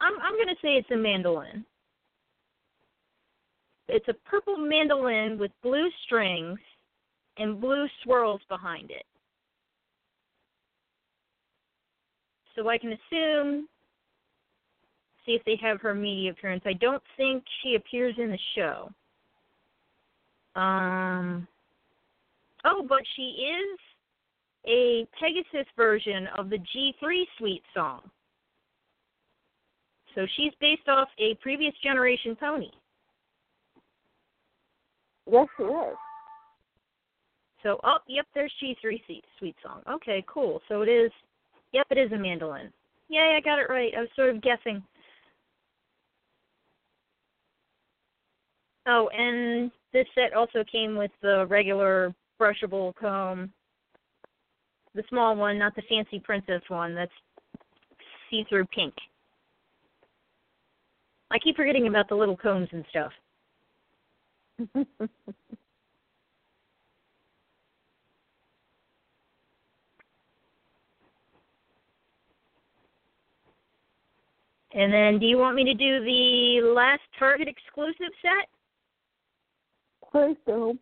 I'm 0.00 0.14
I'm 0.20 0.34
going 0.34 0.48
to 0.48 0.60
say 0.62 0.74
it's 0.74 0.90
a 0.90 0.96
mandolin. 0.96 1.64
It's 3.88 4.08
a 4.08 4.14
purple 4.28 4.56
mandolin 4.56 5.38
with 5.38 5.50
blue 5.62 5.88
strings 6.04 6.58
and 7.38 7.60
blue 7.60 7.86
swirls 8.02 8.40
behind 8.48 8.90
it. 8.90 9.04
So 12.54 12.68
I 12.68 12.78
can 12.78 12.92
assume, 12.92 13.68
see 15.26 15.32
if 15.32 15.44
they 15.44 15.56
have 15.62 15.80
her 15.80 15.94
media 15.94 16.30
appearance. 16.32 16.62
I 16.66 16.72
don't 16.74 17.02
think 17.16 17.44
she 17.62 17.74
appears 17.74 18.14
in 18.18 18.30
the 18.30 18.38
show. 18.54 18.90
Um, 20.60 21.46
oh, 22.64 22.84
but 22.88 23.02
she 23.16 23.22
is 23.22 23.78
a 24.66 25.06
Pegasus 25.18 25.66
version 25.76 26.28
of 26.36 26.50
the 26.50 26.58
G3 26.58 27.22
Sweet 27.38 27.62
Song. 27.74 28.00
So 30.14 30.26
she's 30.36 30.52
based 30.60 30.88
off 30.88 31.08
a 31.18 31.34
previous 31.36 31.74
generation 31.82 32.36
pony. 32.38 32.70
Yes, 35.26 35.46
she 35.56 35.62
is. 35.62 35.96
So, 37.62 37.78
oh, 37.84 37.98
yep, 38.08 38.26
there's 38.34 38.52
G3 38.62 39.00
Sweet 39.38 39.54
Song. 39.62 39.82
Okay, 39.88 40.24
cool. 40.26 40.60
So 40.68 40.82
it 40.82 40.88
is, 40.88 41.12
yep, 41.72 41.86
it 41.90 41.98
is 41.98 42.10
a 42.12 42.18
mandolin. 42.18 42.72
Yay, 43.08 43.36
I 43.36 43.40
got 43.40 43.58
it 43.58 43.68
right. 43.68 43.92
I 43.96 44.00
was 44.00 44.08
sort 44.16 44.34
of 44.34 44.42
guessing. 44.42 44.82
Oh, 48.86 49.08
and 49.16 49.70
this 49.92 50.06
set 50.14 50.32
also 50.34 50.64
came 50.70 50.96
with 50.96 51.10
the 51.22 51.46
regular 51.48 52.14
brushable 52.40 52.94
comb. 52.94 53.52
The 54.94 55.02
small 55.08 55.36
one, 55.36 55.58
not 55.58 55.74
the 55.76 55.82
fancy 55.88 56.18
princess 56.18 56.62
one. 56.68 56.94
That's 56.94 57.12
see-through 58.30 58.66
pink. 58.66 58.94
I 61.30 61.38
keep 61.38 61.56
forgetting 61.56 61.86
about 61.86 62.08
the 62.08 62.16
little 62.16 62.36
combs 62.36 62.68
and 62.72 62.84
stuff. 62.90 63.12
and 74.74 74.92
then, 74.92 75.18
do 75.18 75.26
you 75.26 75.38
want 75.38 75.54
me 75.54 75.64
to 75.64 75.74
do 75.74 76.04
the 76.04 76.72
last 76.74 77.02
Target 77.18 77.48
exclusive 77.48 78.12
set? 78.22 78.48
Please 80.12 80.36
do. 80.46 80.78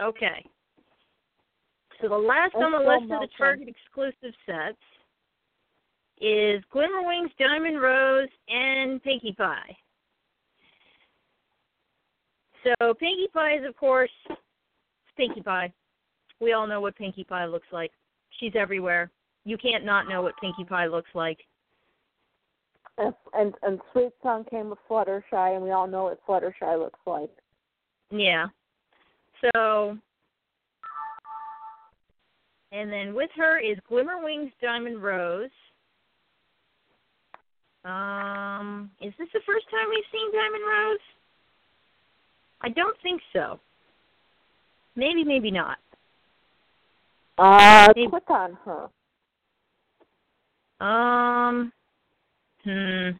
Okay. 0.00 0.46
So 2.00 2.08
the 2.08 2.16
last 2.16 2.54
on 2.54 2.72
the 2.72 2.78
list 2.78 3.12
of 3.12 3.20
the. 3.20 3.28
Target 3.36 3.68
exclusive 3.68 4.34
sets 4.46 4.76
is 6.20 6.62
Glimmer 6.72 7.06
Wings, 7.06 7.30
Diamond 7.38 7.80
Rose, 7.80 8.28
and 8.48 9.02
Pinkie 9.02 9.34
Pie. 9.36 9.76
So 12.64 12.94
Pinkie 12.94 13.28
Pie 13.32 13.58
is, 13.58 13.66
of 13.66 13.76
course, 13.76 14.10
Pinkie 15.16 15.42
Pie. 15.42 15.72
We 16.40 16.52
all 16.52 16.66
know 16.66 16.80
what 16.80 16.96
Pinkie 16.96 17.24
Pie 17.24 17.46
looks 17.46 17.66
like. 17.72 17.90
She's 18.38 18.52
everywhere. 18.56 19.10
You 19.44 19.58
can't 19.58 19.84
not 19.84 20.08
know 20.08 20.22
what 20.22 20.34
Pinkie 20.40 20.64
Pie 20.64 20.86
looks 20.86 21.10
like. 21.14 21.38
And, 22.98 23.14
and 23.32 23.54
and 23.62 23.80
Sweet 23.92 24.12
Song 24.22 24.44
came 24.50 24.68
with 24.70 24.78
Fluttershy, 24.88 25.54
and 25.54 25.62
we 25.62 25.70
all 25.70 25.86
know 25.86 26.04
what 26.04 26.24
Fluttershy 26.26 26.78
looks 26.78 27.00
like. 27.06 27.30
Yeah. 28.10 28.46
So, 29.54 29.96
and 32.70 32.92
then 32.92 33.14
with 33.14 33.30
her 33.36 33.58
is 33.58 33.78
Glimmer 33.88 34.22
Wings 34.22 34.52
Diamond 34.60 35.02
Rose. 35.02 35.50
Um, 37.84 38.90
is 39.00 39.12
this 39.18 39.28
the 39.32 39.40
first 39.46 39.66
time 39.70 39.88
we've 39.88 40.04
seen 40.12 40.30
Diamond 40.32 40.62
Rose? 40.68 40.98
I 42.60 42.68
don't 42.68 42.96
think 43.02 43.20
so. 43.32 43.58
Maybe, 44.94 45.24
maybe 45.24 45.50
not. 45.50 45.78
Uh, 47.38 47.88
Maybe- 47.96 48.08
click 48.08 48.30
on 48.30 48.56
her. 48.64 48.88
Um, 50.86 51.72
hmm. 52.64 53.10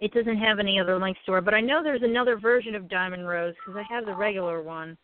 It 0.00 0.12
doesn't 0.12 0.36
have 0.36 0.60
any 0.60 0.78
other 0.78 0.98
links 0.98 1.18
to 1.26 1.32
her, 1.32 1.40
but 1.40 1.54
I 1.54 1.60
know 1.60 1.82
there's 1.82 2.02
another 2.02 2.38
version 2.38 2.74
of 2.76 2.88
Diamond 2.88 3.28
Rose 3.28 3.54
because 3.54 3.80
I 3.80 3.92
have 3.92 4.06
the 4.06 4.14
regular 4.14 4.62
one. 4.62 4.96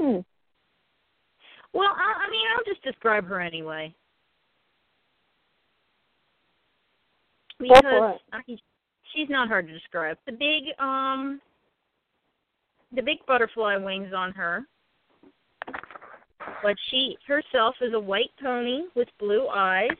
Hmm. 0.00 0.18
Well, 1.72 1.92
I, 1.96 2.26
I 2.26 2.30
mean, 2.30 2.46
I'll 2.56 2.64
just 2.64 2.82
describe 2.82 3.26
her 3.26 3.40
anyway. 3.40 3.94
Because. 7.58 8.18
I, 8.32 8.40
she's 9.14 9.28
not 9.28 9.48
hard 9.48 9.66
to 9.66 9.72
describe. 9.72 10.16
The 10.26 10.32
big, 10.32 10.64
um, 10.78 11.40
the 12.94 13.02
big 13.02 13.18
butterfly 13.26 13.76
wings 13.76 14.12
on 14.14 14.32
her, 14.32 14.62
but 16.62 16.76
she 16.90 17.16
herself 17.26 17.74
is 17.80 17.92
a 17.94 18.00
white 18.00 18.30
pony 18.42 18.82
with 18.94 19.08
blue 19.18 19.48
eyes. 19.48 19.90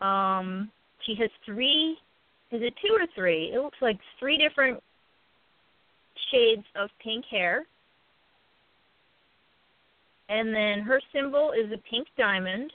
Um, 0.00 0.70
she 1.06 1.14
has 1.16 1.30
three. 1.44 1.96
Is 2.50 2.62
it 2.62 2.74
two 2.84 2.94
or 2.94 3.06
three? 3.14 3.52
It 3.54 3.60
looks 3.60 3.78
like 3.80 3.98
three 4.18 4.38
different 4.38 4.82
shades 6.30 6.64
of 6.76 6.90
pink 7.02 7.24
hair. 7.30 7.64
And 10.28 10.54
then 10.54 10.80
her 10.80 11.00
symbol 11.12 11.52
is 11.52 11.70
a 11.72 11.78
pink 11.90 12.08
diamond. 12.16 12.72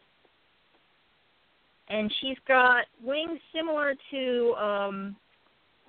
And 1.90 2.14
she's 2.22 2.38
got 2.48 2.86
wings 3.04 3.40
similar 3.54 3.96
to 4.12 4.54
um, 4.54 5.16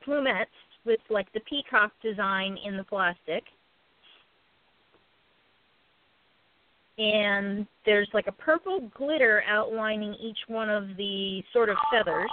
plumettes 0.06 0.46
with 0.86 1.00
like 1.10 1.30
the 1.32 1.40
peacock 1.40 1.92
design 2.02 2.56
in 2.64 2.76
the 2.76 2.84
plastic. 2.84 3.44
And 7.00 7.66
there's 7.86 8.10
like 8.12 8.26
a 8.26 8.32
purple 8.32 8.90
glitter 8.94 9.42
outlining 9.48 10.14
each 10.20 10.36
one 10.48 10.68
of 10.68 10.96
the 10.98 11.42
sort 11.50 11.70
of 11.70 11.76
feathers. 11.90 12.30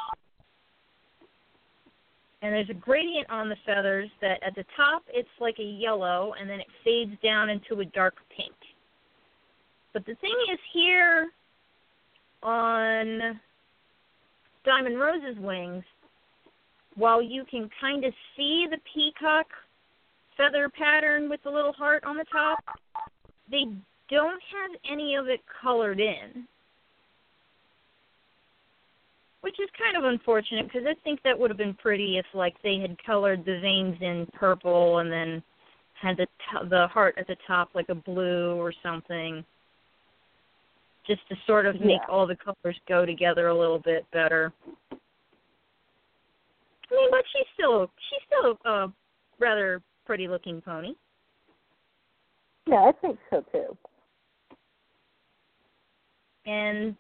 And 2.42 2.54
there's 2.54 2.70
a 2.70 2.74
gradient 2.74 3.30
on 3.30 3.48
the 3.48 3.56
feathers 3.66 4.10
that 4.20 4.44
at 4.46 4.56
the 4.56 4.66
top 4.76 5.04
it's 5.08 5.30
like 5.40 5.56
a 5.60 5.64
yellow 5.64 6.34
and 6.40 6.50
then 6.50 6.60
it 6.60 6.68
fades 6.84 7.14
down 7.24 7.50
into 7.50 7.80
a 7.80 7.86
dark 7.86 8.16
pink. 8.36 8.54
But 9.94 10.06
the 10.06 10.16
thing 10.16 10.36
is 10.52 10.60
here 10.74 11.30
on 12.44 13.40
Diamond 14.66 15.00
Rose's 15.00 15.40
wings, 15.40 15.86
while 16.96 17.22
you 17.22 17.46
can 17.50 17.70
kind 17.80 18.04
of 18.04 18.14
see 18.36 18.68
the 18.70 18.78
peacock 18.94 19.48
feather 20.36 20.70
pattern 20.70 21.30
with 21.30 21.42
the 21.44 21.50
little 21.50 21.72
heart 21.72 22.04
on 22.04 22.18
the 22.18 22.26
top, 22.26 22.60
they 23.50 23.64
don't 24.10 24.42
have 24.52 24.80
any 24.92 25.16
of 25.16 25.28
it 25.28 25.42
colored 25.62 26.00
in. 26.00 26.48
Which 29.42 29.60
is 29.60 29.70
kind 29.78 29.96
of 29.96 30.04
unfortunate 30.04 30.66
because 30.66 30.86
I 30.88 30.96
think 31.04 31.22
that 31.24 31.38
would 31.38 31.50
have 31.50 31.58
been 31.58 31.76
pretty 31.76 32.18
if 32.18 32.26
like 32.34 32.56
they 32.64 32.80
had 32.80 32.98
colored 33.06 33.46
the 33.46 33.60
veins 33.60 33.96
in 34.02 34.28
purple 34.34 34.98
and 35.00 35.12
then 35.12 35.44
had 35.94 36.18
the 36.18 36.26
t- 36.26 36.68
the 36.70 36.88
heart 36.88 37.16
at 37.18 37.28
the 37.28 37.38
top 37.46 37.70
like 37.74 37.90
a 37.90 37.96
blue 37.96 38.56
or 38.56 38.74
something 38.84 39.46
just 41.06 41.22
to 41.30 41.36
sort 41.46 41.66
of 41.66 41.76
make 41.80 42.02
Yeah. 42.02 42.08
all 42.10 42.28
the 42.28 42.36
colors 42.36 42.78
go 42.90 43.06
together 43.06 43.48
a 43.48 43.58
little 43.58 43.80
bit 43.80 44.06
better. 44.12 44.52
I 44.92 44.96
mean, 46.92 47.10
but 47.12 47.24
she's 47.32 47.48
still 47.54 47.90
she's 48.10 48.22
still 48.28 48.58
a 48.66 48.92
rather 49.40 49.82
pretty 50.06 50.28
looking 50.28 50.62
pony. 50.62 50.94
Yeah, 52.66 52.84
I 52.90 52.92
think 53.02 53.18
so 53.30 53.46
too. 53.52 53.78
And 56.48 56.96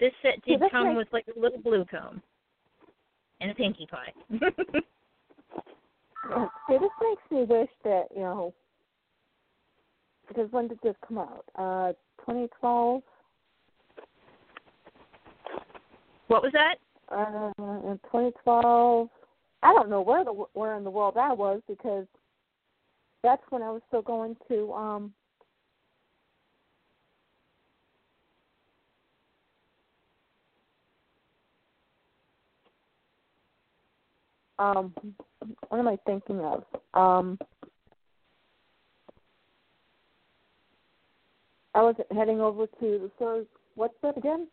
this 0.00 0.12
set 0.22 0.42
did 0.44 0.60
this 0.60 0.70
come 0.70 0.88
makes- 0.88 0.96
with 0.96 1.08
like 1.12 1.26
a 1.36 1.38
little 1.38 1.58
blue 1.60 1.84
comb 1.84 2.20
and 3.40 3.50
a 3.50 3.54
pinkie 3.54 3.86
pie. 3.86 4.12
Yeah, 6.28 6.48
See, 6.68 6.76
this 6.78 6.90
makes 7.00 7.22
me 7.30 7.44
wish 7.44 7.70
that 7.84 8.06
you 8.12 8.22
know. 8.22 8.52
Because 10.26 10.50
when 10.50 10.66
did 10.66 10.80
this 10.82 10.96
come 11.06 11.18
out? 11.18 11.44
Uh, 11.54 11.92
2012. 12.22 13.00
what 16.26 16.42
was 16.42 16.52
that? 16.52 16.76
Uh, 17.08 17.52
in 17.88 17.98
2012. 18.06 19.08
I 19.62 19.72
don't 19.72 19.88
know 19.88 20.00
where 20.02 20.24
the 20.24 20.32
where 20.54 20.76
in 20.76 20.82
the 20.82 20.90
world 20.90 21.16
I 21.16 21.32
was 21.32 21.60
because 21.68 22.06
that's 23.22 23.42
when 23.50 23.62
I 23.62 23.70
was 23.70 23.82
still 23.86 24.02
going 24.02 24.36
to 24.48 24.72
um 24.72 25.12
um, 34.58 34.94
what 35.68 35.78
am 35.78 35.88
I 35.88 35.96
thinking 36.06 36.40
of? 36.40 36.64
Um, 36.94 37.38
I 41.74 41.82
was 41.82 41.94
heading 42.14 42.40
over 42.40 42.66
to 42.66 42.80
the 42.80 43.10
third. 43.18 43.46
What's 43.74 43.94
that 44.02 44.16
again? 44.16 44.48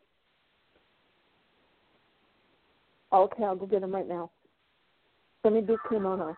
Oh, 3.11 3.23
okay, 3.23 3.43
I'll 3.43 3.55
go 3.55 3.65
get 3.65 3.84
him 3.84 3.93
right 3.93 4.07
now. 4.07 4.31
Let 5.43 5.53
me 5.53 5.61
do 5.61 5.77
kimono. 5.89 6.35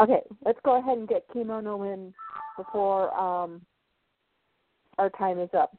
Okay, 0.00 0.20
let's 0.44 0.58
go 0.64 0.78
ahead 0.78 0.98
and 0.98 1.08
get 1.08 1.26
kimono 1.32 1.82
in 1.82 2.14
before 2.56 3.12
um, 3.18 3.60
our 4.98 5.10
time 5.10 5.38
is 5.38 5.50
up. 5.56 5.76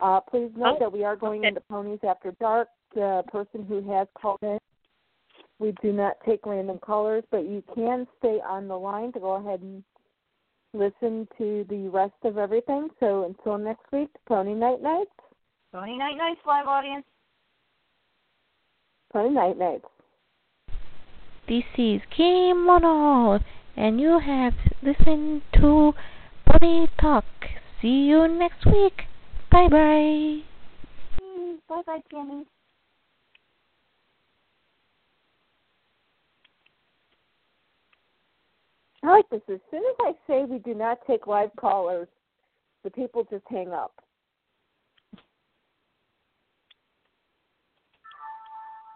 Uh, 0.00 0.20
please 0.20 0.50
note 0.56 0.76
Oh, 0.76 0.78
that 0.80 0.92
we 0.92 1.04
are 1.04 1.16
going 1.16 1.40
okay. 1.40 1.48
into 1.48 1.60
Ponies 1.60 2.00
After 2.02 2.32
Dark. 2.40 2.68
The 2.94 3.22
person 3.28 3.64
who 3.64 3.80
has 3.90 4.06
called 4.20 4.38
in, 4.42 4.58
we 5.58 5.72
do 5.80 5.92
not 5.92 6.16
take 6.26 6.44
random 6.44 6.78
callers, 6.78 7.24
but 7.30 7.44
you 7.46 7.62
can 7.74 8.06
stay 8.18 8.38
on 8.46 8.68
the 8.68 8.76
line 8.76 9.12
to 9.12 9.20
go 9.20 9.32
ahead 9.32 9.60
and 9.60 9.82
listen 10.74 11.26
to 11.38 11.64
the 11.70 11.88
rest 11.88 12.14
of 12.24 12.36
everything. 12.36 12.88
So 13.00 13.24
until 13.24 13.56
next 13.58 13.84
week, 13.92 14.10
Pony 14.26 14.54
Night 14.54 14.82
Nights. 14.82 15.10
Pony 15.72 15.96
Night 15.96 16.16
Nights 16.16 16.40
live 16.46 16.66
audience. 16.66 17.04
Pony 19.12 19.30
Night 19.30 19.56
Nights. 19.58 19.86
This 21.48 21.64
is 21.76 22.00
Kimono, 22.16 23.40
and 23.76 24.00
you 24.00 24.18
have 24.18 24.54
listened 24.82 25.42
to 25.54 25.92
Pony 26.46 26.86
Talk. 27.00 27.24
See 27.80 28.06
you 28.06 28.28
next 28.28 28.64
week. 28.66 29.02
Bye 29.52 29.68
bye. 29.68 30.38
Bye 31.68 31.82
bye, 31.86 31.98
Tammy. 32.10 32.46
I 39.02 39.10
like 39.10 39.28
this. 39.28 39.42
As 39.52 39.60
soon 39.70 39.82
as 39.84 39.96
I 40.00 40.12
say 40.26 40.44
we 40.44 40.58
do 40.60 40.74
not 40.74 41.00
take 41.06 41.26
live 41.26 41.50
callers, 41.60 42.08
the 42.82 42.90
people 42.90 43.26
just 43.28 43.44
hang 43.50 43.72
up. 43.72 43.92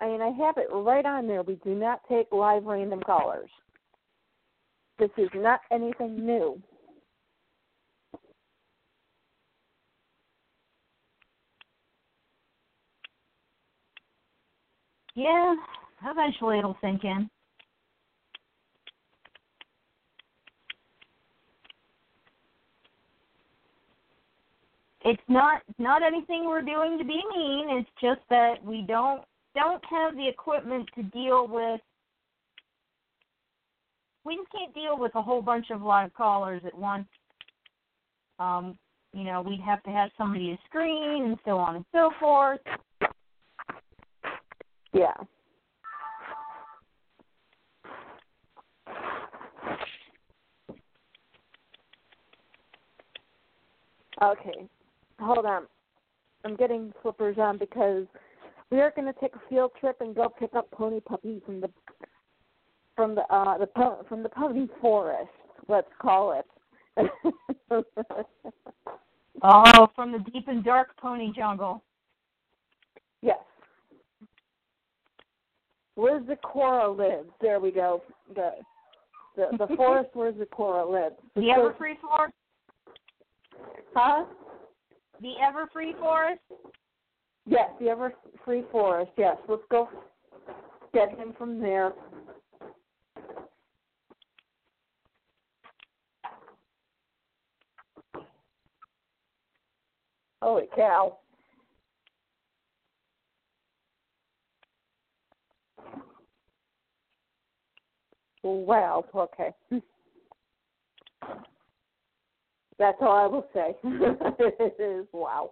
I 0.01 0.07
mean, 0.07 0.23
I 0.23 0.31
have 0.31 0.57
it 0.57 0.69
right 0.73 1.05
on 1.05 1.27
there. 1.27 1.43
We 1.43 1.57
do 1.65 1.75
not 1.75 2.01
take 2.09 2.29
live 2.33 2.65
random 2.65 3.01
callers. 3.01 3.51
This 4.99 5.11
is 5.19 5.29
not 5.35 5.61
anything 5.71 6.25
new. 6.25 6.63
Yeah, 15.17 15.55
eventually 16.05 16.59
it'll 16.59 16.77
sink 16.83 17.03
in. 17.05 17.29
It's 25.07 25.23
not 25.29 25.63
not 25.79 26.03
anything 26.03 26.45
we're 26.47 26.63
doing 26.63 26.99
to 26.99 27.05
be 27.05 27.23
mean. 27.35 27.79
It's 27.79 27.89
just 28.01 28.21
that 28.29 28.63
we 28.63 28.85
don't 28.87 29.23
don't 29.55 29.83
have 29.87 30.15
the 30.17 30.29
equipment 30.29 30.87
to 30.97 31.03
deal 31.05 31.49
with. 31.49 31.81
We 34.25 34.37
just 34.37 34.51
can't 34.53 34.75
deal 34.75 34.99
with 34.99 35.15
a 35.15 35.23
whole 35.23 35.41
bunch 35.41 35.71
of 35.71 35.81
live 35.81 36.13
callers 36.13 36.61
at 36.67 36.77
once. 36.77 37.07
Um, 38.39 38.77
you 39.15 39.25
know, 39.25 39.41
we'd 39.41 39.61
have 39.61 39.83
to 39.85 39.91
have 39.91 40.11
somebody 40.19 40.55
to 40.55 40.59
screen 40.67 41.25
and 41.25 41.39
so 41.45 41.57
on 41.57 41.77
and 41.77 41.85
so 41.93 42.11
forth. 42.21 42.61
Yeah. 44.97 45.13
Okay. 54.23 54.67
Hold 55.21 55.45
on. 55.45 55.65
I'm 56.47 56.57
getting 56.57 56.95
flippers 57.03 57.37
on 57.39 57.59
because 57.59 58.07
we 58.71 58.81
are 58.81 58.91
going 58.97 59.13
to 59.13 59.21
take 59.21 59.35
a 59.35 59.41
field 59.51 59.73
trip 59.79 59.97
and 60.01 60.15
go 60.15 60.31
pick 60.31 60.55
up 60.55 60.71
pony 60.71 61.01
puppies 61.01 61.43
from 61.45 61.61
the 61.61 61.69
from 62.95 63.15
the 63.15 63.23
uh 63.29 63.59
the 63.59 63.69
from 64.09 64.23
the 64.23 64.31
pony 64.31 64.67
forest. 64.81 65.29
Let's 65.69 65.91
call 66.01 66.41
it. 66.41 66.47
Oh, 69.43 69.87
from 69.95 70.13
the 70.13 70.19
deep 70.33 70.49
and 70.49 70.65
dark 70.65 70.97
pony 70.97 71.31
jungle. 71.37 71.85
yes. 73.21 73.37
Where 75.97 76.21
Zecora 76.21 76.97
lives. 76.97 77.31
There 77.41 77.59
we 77.59 77.73
go. 77.73 78.03
The 78.35 78.53
the 79.35 79.49
the 79.59 79.75
forest 79.77 80.11
where 80.15 80.33
Zecora 80.33 80.91
lives. 80.91 81.17
The 81.35 81.43
Everfree 81.43 82.01
forest? 82.01 82.35
Huh? 83.95 84.25
The 85.21 85.33
Everfree 85.43 85.99
forest? 85.99 86.41
Yes, 87.47 87.71
the 87.81 87.89
ever 87.89 88.13
free 88.45 88.65
forest. 88.73 89.13
Yes, 89.17 89.37
let's 89.49 89.63
go 89.71 89.89
get 90.93 91.17
him 91.17 91.33
from 91.39 91.61
there. 91.61 91.93
Holy 100.43 100.65
cow! 100.75 101.19
Wow. 108.47 109.05
Okay. 109.13 109.51
That's 112.79 112.99
all 113.01 113.17
I 113.17 113.27
will 113.27 113.47
say. 113.53 113.75
it 113.83 114.77
is 114.79 115.07
wow. 115.13 115.51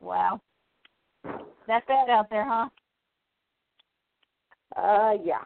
Wow. 0.00 0.40
That 1.66 1.86
bad 1.88 2.08
out 2.08 2.30
there, 2.30 2.46
huh? 2.46 2.68
Uh, 4.76 5.14
yeah. 5.24 5.42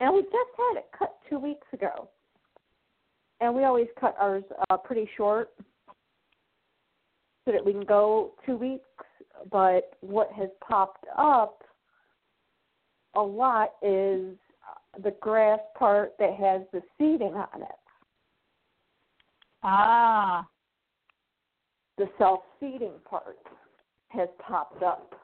And 0.00 0.14
we 0.14 0.22
just 0.22 0.34
had 0.34 0.78
it 0.78 0.86
cut 0.98 1.16
two 1.28 1.38
weeks 1.38 1.66
ago. 1.72 2.08
And 3.40 3.54
we 3.54 3.64
always 3.64 3.88
cut 3.98 4.16
ours 4.20 4.44
uh, 4.68 4.76
pretty 4.76 5.08
short 5.16 5.50
so 7.46 7.52
that 7.52 7.64
we 7.64 7.72
can 7.72 7.86
go 7.86 8.32
two 8.44 8.56
weeks. 8.56 8.84
But 9.50 9.96
what 10.02 10.30
has 10.36 10.50
popped 10.60 11.06
up 11.16 11.62
a 13.14 13.20
lot 13.20 13.70
is 13.82 14.36
the 15.02 15.12
grass 15.20 15.60
part 15.76 16.14
that 16.18 16.34
has 16.34 16.62
the 16.72 16.82
seeding 16.98 17.34
on 17.34 17.62
it, 17.62 17.78
Ah. 19.62 20.46
the 21.96 22.08
self 22.18 22.40
seeding 22.58 22.98
part 23.04 23.38
has 24.08 24.28
popped 24.38 24.82
up. 24.82 25.14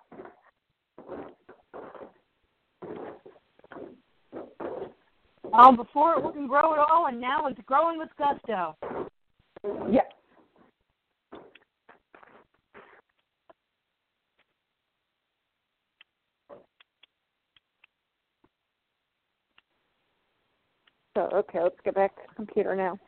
Oh, 5.53 5.75
before 5.75 6.15
it 6.15 6.23
wouldn't 6.23 6.49
grow 6.49 6.75
at 6.75 6.79
all, 6.79 7.07
and 7.07 7.21
now 7.21 7.47
it's 7.47 7.61
growing 7.67 7.99
with 7.99 8.11
gusto. 8.19 8.77
Yes. 9.91 10.07
So, 21.17 21.31
okay, 21.33 21.63
let's 21.63 21.81
get 21.83 21.95
back 21.95 22.15
to 22.17 22.23
the 22.29 22.35
computer 22.35 22.77
now. 22.77 22.99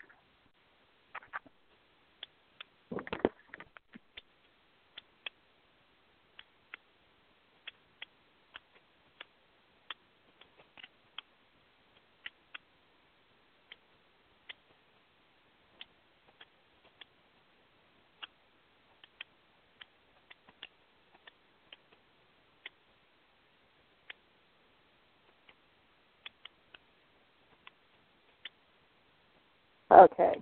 Okay. 29.90 30.34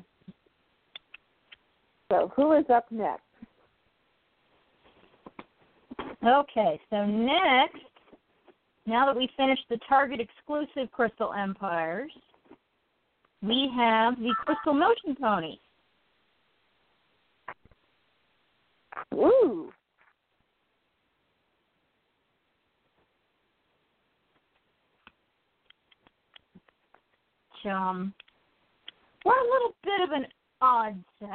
So, 2.10 2.32
who 2.34 2.52
is 2.52 2.64
up 2.72 2.86
next? 2.90 3.22
Okay, 6.26 6.80
so 6.90 7.04
next, 7.06 7.76
now 8.86 9.06
that 9.06 9.16
we 9.16 9.28
finished 9.36 9.64
the 9.68 9.78
Target 9.88 10.20
exclusive 10.20 10.90
Crystal 10.90 11.32
Empires, 11.32 12.10
we 13.42 13.70
have 13.76 14.16
the 14.18 14.34
Crystal 14.44 14.74
Motion 14.74 15.16
Pony. 15.20 15.58
Ooh. 19.14 19.70
Um, 27.64 28.14
we're 29.26 29.32
a 29.32 29.52
little 29.52 29.74
bit 29.82 30.00
of 30.02 30.10
an 30.12 30.26
odd 30.60 31.04
set. 31.18 31.28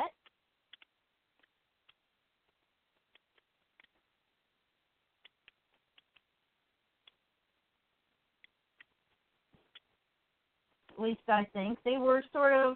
at 10.98 11.08
least 11.08 11.22
I 11.28 11.48
think, 11.52 11.80
they 11.84 11.98
were 11.98 12.24
sort 12.32 12.54
of 12.54 12.76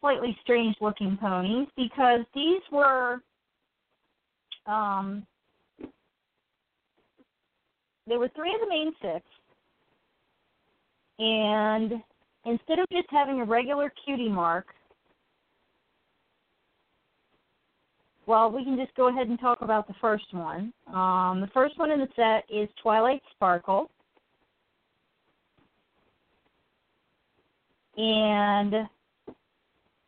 slightly 0.00 0.34
strange 0.42 0.74
looking 0.80 1.18
ponies 1.20 1.68
because 1.76 2.20
these 2.34 2.62
were 2.72 3.20
um 4.66 5.26
there 8.06 8.18
were 8.18 8.30
three 8.34 8.54
of 8.54 8.60
the 8.60 8.68
main 8.70 8.92
six 9.02 9.26
and 11.18 11.92
instead 12.44 12.78
of 12.78 12.88
just 12.90 13.08
having 13.10 13.40
a 13.40 13.44
regular 13.44 13.92
cutie 14.04 14.28
mark 14.28 14.66
well 18.26 18.50
we 18.50 18.64
can 18.64 18.76
just 18.76 18.94
go 18.94 19.08
ahead 19.08 19.28
and 19.28 19.38
talk 19.40 19.60
about 19.60 19.86
the 19.88 19.94
first 20.00 20.32
one 20.32 20.72
um 20.88 21.40
the 21.40 21.50
first 21.52 21.78
one 21.78 21.90
in 21.90 22.00
the 22.00 22.08
set 22.14 22.44
is 22.54 22.68
twilight 22.82 23.22
sparkle 23.34 23.90
and 27.96 28.88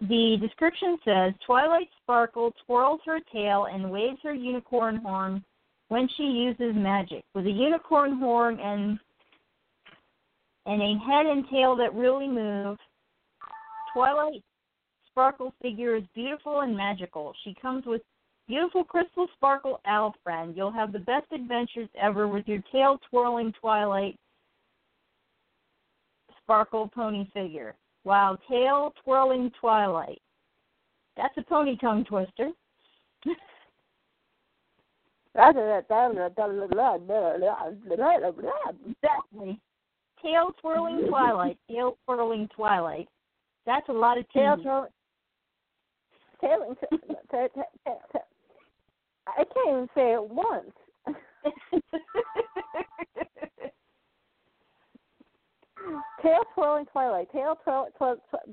the 0.09 0.39
description 0.41 0.97
says 1.05 1.35
Twilight 1.45 1.89
Sparkle 2.03 2.55
twirls 2.65 3.01
her 3.05 3.19
tail 3.32 3.66
and 3.70 3.91
waves 3.91 4.19
her 4.23 4.32
unicorn 4.32 4.97
horn 4.97 5.45
when 5.89 6.09
she 6.16 6.23
uses 6.23 6.74
magic. 6.74 7.24
With 7.35 7.47
a 7.47 7.51
unicorn 7.51 8.19
horn 8.19 8.59
and 8.61 8.99
and 10.70 10.80
a 10.80 11.05
head 11.05 11.26
and 11.26 11.44
tail 11.51 11.74
that 11.74 11.92
really 11.94 12.28
move, 12.28 12.78
Twilight 13.92 14.44
Sparkle 15.10 15.52
figure 15.60 15.97
is 15.97 16.05
beautiful 16.14 16.60
and 16.60 16.76
magical. 16.76 17.34
She 17.42 17.56
comes 17.60 17.84
with 17.86 18.02
beautiful 18.47 18.84
crystal 18.84 19.26
sparkle 19.34 19.80
owl 19.84 20.14
friend. 20.22 20.56
You'll 20.56 20.70
have 20.70 20.92
the 20.92 21.01
best 21.01 21.26
adventures 21.32 21.88
ever 22.01 22.28
with 22.28 22.47
your 22.47 22.62
tail 22.70 23.01
twirling 23.10 23.52
Twilight 23.60 24.16
Sparkle 26.40 26.88
pony 26.94 27.28
figure. 27.34 27.74
Wow, 28.05 28.38
tail 28.48 28.94
twirling 29.05 29.51
twilight. 29.60 30.22
That's 31.16 31.36
a 31.36 31.42
pony 31.42 31.76
tongue 31.78 32.05
twister. 32.05 32.51
exactly. 38.88 39.60
Tail 40.22 40.52
twirling 40.60 41.06
twilight. 41.09 41.59
Tail 41.68 41.97
twirling 42.05 42.48
twilight. 42.55 43.09
That's 43.66 43.88
a 43.88 43.92
lot 43.92 44.18
of 44.18 44.28
Tail 44.30 44.56
hmm. 44.56 44.62
tea. 44.62 44.64
twirling. 44.64 44.90
Tailing. 46.40 46.76
I 49.26 49.44
can't 49.44 49.68
even 49.68 49.88
say 49.94 50.14
it 50.14 50.22
once. 50.22 50.72
Tail 56.22 56.42
twirling 56.55 56.86
twilight. 56.92 57.30
Tail 57.32 57.56
twirl. 57.64 57.88
twirl, 57.97 58.16
twirl. 58.28 58.47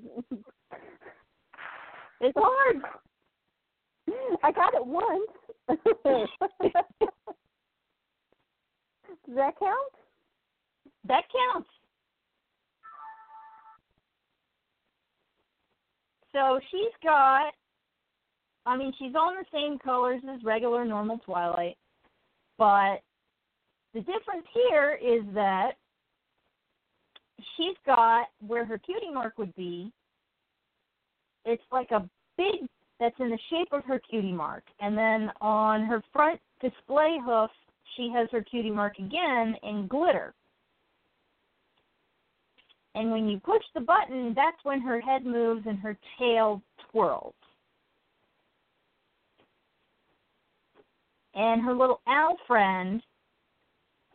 it's 2.21 2.37
hard. 2.37 2.77
I 4.43 4.51
got 4.51 4.73
it 4.73 4.85
once. 4.85 5.31
Does 9.25 9.35
that 9.35 9.59
count? 9.59 9.93
That 11.07 11.23
counts. 11.53 11.69
So 16.33 16.59
she's 16.69 16.93
got, 17.03 17.53
I 18.65 18.77
mean, 18.77 18.93
she's 18.99 19.15
on 19.15 19.35
the 19.35 19.45
same 19.51 19.79
colors 19.79 20.21
as 20.31 20.43
regular 20.43 20.85
normal 20.85 21.17
Twilight, 21.19 21.77
but 22.57 22.97
the 23.93 24.01
difference 24.01 24.45
here 24.53 24.99
is 25.01 25.23
that 25.33 25.71
she's 27.55 27.75
got 27.85 28.27
where 28.45 28.65
her 28.65 28.77
cutie 28.77 29.11
mark 29.11 29.37
would 29.37 29.55
be, 29.55 29.91
it's 31.45 31.63
like 31.71 31.91
a 31.91 32.07
big, 32.37 32.67
that's 32.99 33.15
in 33.19 33.29
the 33.29 33.39
shape 33.49 33.69
of 33.71 33.83
her 33.85 33.99
cutie 33.99 34.33
mark. 34.33 34.63
And 34.79 34.97
then 34.97 35.31
on 35.41 35.85
her 35.85 36.03
front 36.11 36.39
display 36.61 37.17
hoof, 37.25 37.49
she 37.95 38.11
has 38.13 38.27
her 38.31 38.43
cutie 38.43 38.69
mark 38.69 38.99
again 38.99 39.55
in 39.63 39.87
glitter. 39.87 40.33
And 42.97 43.11
when 43.11 43.29
you 43.29 43.39
push 43.39 43.61
the 43.75 43.81
button, 43.81 44.33
that's 44.35 44.57
when 44.63 44.81
her 44.81 44.99
head 44.99 45.23
moves 45.23 45.67
and 45.67 45.77
her 45.77 45.95
tail 46.17 46.63
twirls. 46.91 47.35
And 51.35 51.61
her 51.61 51.75
little 51.75 52.01
owl 52.07 52.37
friend 52.47 52.99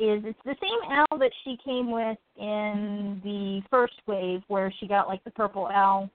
is 0.01 0.25
it's 0.25 0.39
the 0.45 0.57
same 0.61 0.91
owl 0.91 1.19
that 1.19 1.31
she 1.45 1.57
came 1.65 1.93
with 1.93 2.19
in 2.37 3.21
the 3.23 3.61
first 3.71 3.95
wave 4.09 4.43
where 4.49 4.75
she 4.81 4.89
got 4.89 5.07
like 5.07 5.23
the 5.23 5.31
purple 5.31 5.69
owl. 5.73 6.11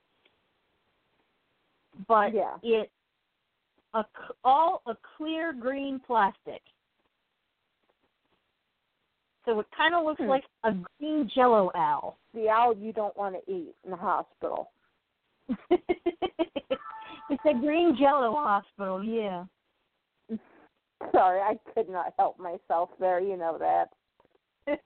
But 2.05 2.33
Yeah. 2.33 2.57
it's 2.63 2.91
a 3.93 4.03
c- 4.03 4.33
all 4.43 4.81
a 4.87 4.95
clear 5.15 5.53
green 5.53 6.01
plastic. 6.01 6.61
So 9.47 9.59
it 9.61 9.67
kind 9.75 9.95
of 9.95 10.03
looks 10.03 10.19
Hmm. 10.19 10.27
like 10.27 10.45
a 10.65 10.73
green 10.99 11.29
jello 11.29 11.71
owl. 11.73 12.17
The 12.33 12.49
owl 12.49 12.75
you 12.75 12.91
don't 12.91 13.15
want 13.15 13.33
to 13.33 13.51
eat 13.51 13.73
in 13.85 13.91
the 13.91 13.95
hospital. 13.95 14.73
it's 15.69 17.45
a 17.45 17.53
green 17.53 17.95
jello 17.95 18.33
hospital, 18.33 19.01
yeah. 19.01 19.45
Sorry, 21.13 21.39
I 21.39 21.57
could 21.73 21.87
not 21.87 22.13
help 22.17 22.37
myself 22.37 22.89
there. 22.99 23.21
You 23.21 23.37
know 23.37 23.57
that. 23.57 23.93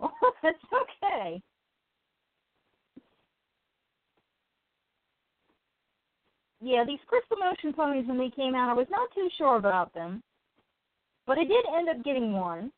well, 0.00 0.12
that's 0.42 0.58
okay. 1.04 1.40
Yeah, 6.60 6.84
these 6.84 6.98
crystal 7.06 7.36
motion 7.36 7.72
ponies 7.72 8.08
when 8.08 8.18
they 8.18 8.30
came 8.30 8.56
out, 8.56 8.70
I 8.70 8.74
was 8.74 8.88
not 8.90 9.08
too 9.14 9.28
sure 9.38 9.54
about 9.56 9.94
them, 9.94 10.20
but 11.26 11.38
I 11.38 11.44
did 11.44 11.64
end 11.76 11.88
up 11.88 12.04
getting 12.04 12.32
one. 12.32 12.70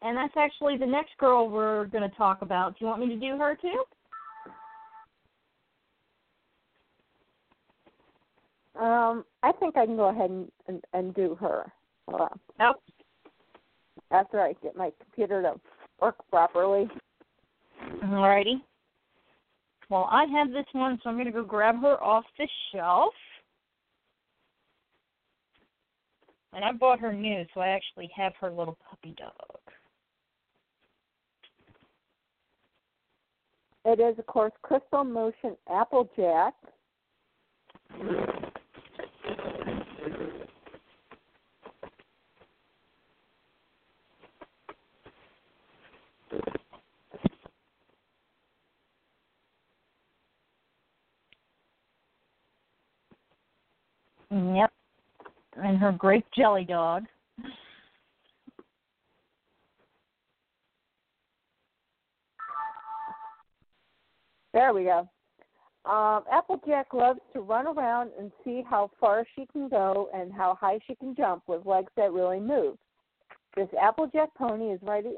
And 0.00 0.16
that's 0.16 0.34
actually 0.36 0.76
the 0.76 0.86
next 0.86 1.16
girl 1.18 1.48
we're 1.48 1.86
going 1.86 2.08
to 2.08 2.16
talk 2.16 2.42
about. 2.42 2.78
Do 2.78 2.84
you 2.84 2.86
want 2.86 3.00
me 3.00 3.08
to 3.08 3.16
do 3.16 3.36
her 3.36 3.56
too? 3.60 3.84
Um, 8.80 9.24
I 9.42 9.50
think 9.58 9.76
I 9.76 9.86
can 9.86 9.96
go 9.96 10.08
ahead 10.08 10.30
and 10.30 10.50
and, 10.68 10.84
and 10.92 11.14
do 11.14 11.36
her. 11.40 11.70
Hold 12.06 12.20
on. 12.20 12.40
Nope. 12.60 12.76
After 14.12 14.40
I 14.40 14.52
get 14.62 14.76
my 14.76 14.92
computer 15.02 15.42
to 15.42 15.54
work 16.00 16.16
properly. 16.30 16.88
Alrighty. 18.04 18.62
Well, 19.90 20.08
I 20.10 20.26
have 20.26 20.50
this 20.50 20.66
one, 20.72 20.98
so 21.02 21.10
I'm 21.10 21.16
going 21.16 21.26
to 21.26 21.32
go 21.32 21.42
grab 21.42 21.80
her 21.80 22.02
off 22.02 22.24
the 22.38 22.46
shelf. 22.72 23.14
And 26.52 26.64
I 26.64 26.72
bought 26.72 27.00
her 27.00 27.12
new, 27.12 27.44
so 27.54 27.60
I 27.60 27.68
actually 27.68 28.10
have 28.16 28.32
her 28.40 28.50
little 28.50 28.78
puppy 28.88 29.14
dog. 29.16 29.32
It 33.84 34.00
is, 34.00 34.18
of 34.18 34.26
course, 34.26 34.52
Crystal 34.62 35.04
Motion 35.04 35.56
Applejack. 35.70 36.54
Yep. 54.30 54.72
And 55.68 55.76
her 55.76 55.92
grape 55.92 56.24
jelly 56.34 56.64
dog. 56.64 57.04
There 64.54 64.72
we 64.72 64.84
go. 64.84 65.06
Um, 65.84 66.24
Applejack 66.32 66.94
loves 66.94 67.20
to 67.34 67.40
run 67.40 67.66
around 67.66 68.12
and 68.18 68.32
see 68.42 68.62
how 68.66 68.90
far 68.98 69.26
she 69.36 69.44
can 69.52 69.68
go 69.68 70.08
and 70.14 70.32
how 70.32 70.56
high 70.58 70.78
she 70.86 70.94
can 70.94 71.14
jump 71.14 71.42
with 71.46 71.66
legs 71.66 71.92
that 71.98 72.12
really 72.12 72.40
move. 72.40 72.78
This 73.54 73.68
Applejack 73.78 74.30
pony 74.38 74.72
is 74.72 74.80
ready 74.82 75.16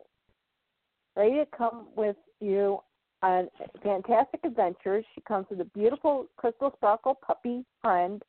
ready 1.15 1.37
to 1.37 1.47
come 1.57 1.87
with 1.95 2.17
you 2.41 2.81
on 3.23 3.47
fantastic 3.85 4.41
adventures. 4.43 5.05
She 5.15 5.21
comes 5.21 5.47
with 5.49 5.61
a 5.61 5.65
beautiful 5.67 6.27
crystal 6.37 6.73
sparkle 6.75 7.17
puppy 7.25 7.65
friend. 7.81 8.21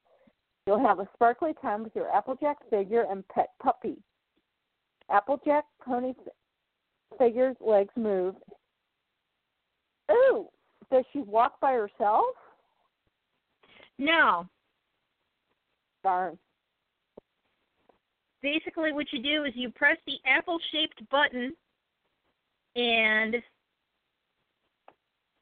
You'll 0.68 0.86
have 0.86 1.00
a 1.00 1.10
sparkly 1.14 1.54
time 1.62 1.84
with 1.84 1.96
your 1.96 2.14
Applejack 2.16 2.58
figure 2.70 3.06
and 3.10 3.28
pet 3.30 3.50
puppy. 3.62 3.98
Applejack 5.10 5.66
pony 5.84 6.14
figure's 7.18 7.58
legs 7.60 7.94
move. 7.96 8.36
Ooh, 10.12 10.48
does 10.92 11.04
she 11.12 11.20
walk 11.20 11.60
by 11.60 11.74
herself? 11.74 12.26
No. 13.98 14.48
Darn. 16.04 16.38
basically 18.42 18.92
what 18.92 19.06
you 19.12 19.22
do 19.22 19.44
is 19.44 19.54
you 19.56 19.70
press 19.70 19.98
the 20.08 20.18
apple 20.26 20.58
shaped 20.72 21.08
button 21.12 21.54
and 22.76 23.36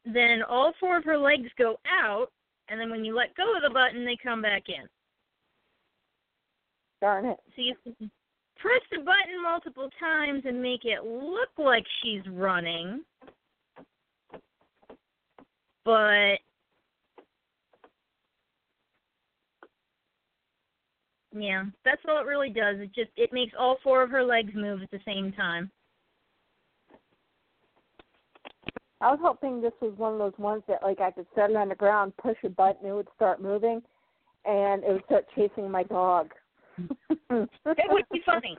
then 0.05 0.43
all 0.43 0.73
four 0.79 0.97
of 0.97 1.05
her 1.05 1.17
legs 1.17 1.47
go 1.57 1.79
out 1.87 2.27
and 2.67 2.79
then 2.79 2.89
when 2.89 3.05
you 3.05 3.15
let 3.15 3.35
go 3.35 3.55
of 3.55 3.61
the 3.63 3.69
button 3.69 4.03
they 4.03 4.17
come 4.21 4.41
back 4.41 4.63
in. 4.67 4.85
Darn 7.01 7.25
it. 7.25 7.37
So 7.55 7.61
you 7.61 7.75
can 7.83 8.11
press 8.57 8.81
the 8.91 8.97
button 8.97 9.41
multiple 9.41 9.89
times 9.99 10.43
and 10.45 10.61
make 10.61 10.81
it 10.83 11.03
look 11.03 11.49
like 11.57 11.85
she's 12.01 12.21
running. 12.29 13.03
But 15.85 16.35
yeah, 21.31 21.63
that's 21.85 22.01
all 22.07 22.19
it 22.19 22.27
really 22.27 22.49
does. 22.49 22.77
It 22.79 22.93
just 22.93 23.11
it 23.15 23.31
makes 23.31 23.53
all 23.57 23.77
four 23.83 24.03
of 24.03 24.09
her 24.09 24.23
legs 24.23 24.51
move 24.53 24.81
at 24.81 24.91
the 24.91 24.99
same 25.05 25.31
time. 25.31 25.71
I 29.01 29.11
was 29.11 29.19
hoping 29.21 29.61
this 29.61 29.71
was 29.81 29.93
one 29.97 30.13
of 30.13 30.19
those 30.19 30.37
ones 30.37 30.63
that 30.67 30.83
like 30.83 30.99
I 30.99 31.11
could 31.11 31.27
set 31.33 31.49
it 31.49 31.55
on 31.55 31.69
the 31.69 31.75
ground, 31.75 32.13
push 32.21 32.35
a 32.43 32.49
button, 32.49 32.89
it 32.89 32.93
would 32.93 33.07
start 33.15 33.41
moving, 33.41 33.81
and 34.45 34.83
it 34.83 34.91
would 34.91 35.05
start 35.05 35.25
chasing 35.35 35.71
my 35.71 35.83
dog. 35.83 36.31
That 37.29 37.87
would 37.89 38.05
be 38.11 38.21
funny. 38.25 38.57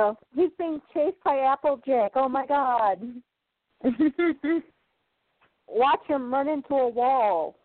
know, 0.00 0.18
he's 0.34 0.50
being 0.58 0.80
chased 0.94 1.22
by 1.24 1.38
Applejack. 1.40 2.12
Oh 2.14 2.28
my 2.28 2.46
God! 2.46 3.00
Watch 5.68 6.00
him 6.06 6.32
run 6.32 6.48
into 6.48 6.74
a 6.74 6.88
wall. 6.88 7.56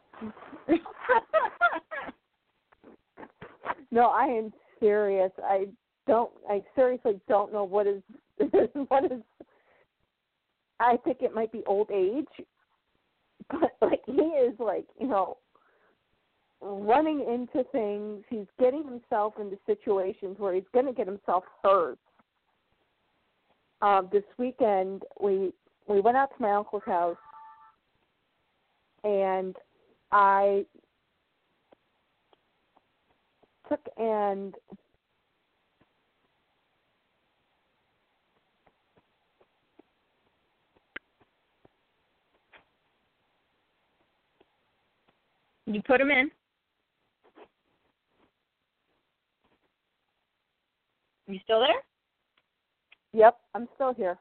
no, 3.92 4.08
I 4.08 4.26
am 4.26 4.54
serious. 4.80 5.32
I 5.44 5.68
don't. 6.08 6.32
I 6.50 6.64
seriously 6.76 7.20
don't 7.28 7.54
know 7.54 7.64
what 7.64 7.88
is 7.88 8.02
what 8.88 9.06
is. 9.06 9.22
I 10.80 10.98
think 10.98 11.18
it 11.22 11.34
might 11.34 11.52
be 11.52 11.64
old 11.66 11.90
age, 11.92 12.26
but 13.50 13.72
like 13.82 14.02
he 14.06 14.14
is 14.14 14.54
like 14.60 14.86
you 15.00 15.08
know 15.08 15.38
running 16.62 17.22
into 17.22 17.68
things. 17.72 18.24
He's 18.30 18.48
getting 18.60 18.84
himself 18.84 19.36
into 19.40 19.58
situations 19.66 20.38
where 20.40 20.54
he's 20.54 20.64
going 20.74 20.86
to 20.86 20.94
get 20.94 21.08
himself 21.08 21.44
hurt. 21.64 22.00
Um, 23.82 24.10
this 24.12 24.24
weekend, 24.38 25.04
we 25.20 25.52
we 25.88 26.02
went 26.02 26.18
out 26.18 26.30
to 26.36 26.42
my 26.42 26.52
uncle's 26.54 26.84
house, 26.86 27.18
and 29.04 29.56
I 30.12 30.66
took 33.70 33.82
and 33.98 34.56
You 45.66 45.82
put 45.82 45.98
them 46.00 46.12
in. 46.12 46.30
You 51.28 51.40
still 51.44 51.60
there? 51.60 51.82
Yep, 53.14 53.38
I'm 53.56 53.68
still 53.76 53.94
here. 53.94 54.18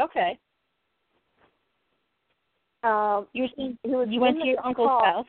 Okay. 0.00 0.38
Um, 2.82 3.26
You 3.34 3.42
were 3.42 3.48
he 3.82 3.90
was 3.90 4.08
you 4.10 4.20
went 4.20 4.40
to 4.40 4.46
your 4.46 4.64
uncle's 4.64 4.88
car, 4.88 5.04
house. 5.04 5.26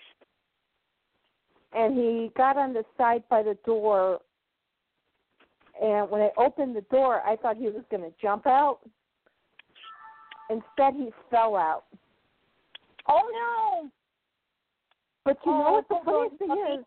and 1.74 1.98
he 1.98 2.32
got 2.38 2.56
on 2.56 2.72
the 2.72 2.84
side 2.98 3.24
by 3.30 3.44
the 3.44 3.58
door. 3.66 4.20
And 5.82 6.10
when 6.10 6.22
I 6.22 6.30
opened 6.38 6.76
the 6.76 6.82
door, 6.82 7.22
I 7.22 7.36
thought 7.36 7.58
he 7.58 7.66
was 7.66 7.84
going 7.90 8.04
to 8.04 8.14
jump 8.22 8.46
out. 8.48 8.80
Instead, 10.50 10.94
he 10.94 11.12
fell 11.30 11.56
out. 11.58 11.84
Oh 13.10 13.90
But 15.26 15.38
you 15.46 15.52
know 15.52 15.66
Oh, 15.68 15.72
what 15.74 15.88
the 15.88 16.00
funniest 16.04 16.38
thing 16.40 16.80
is? 16.80 16.86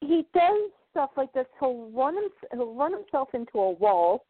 He 0.00 0.26
does 0.34 0.70
stuff 0.90 1.10
like 1.16 1.32
this. 1.32 1.46
He'll 1.58 1.90
run 1.90 2.16
him, 2.16 2.30
he'll 2.52 2.74
run 2.74 2.92
himself 2.92 3.34
into 3.34 3.58
a 3.58 3.70
wall. 3.72 4.24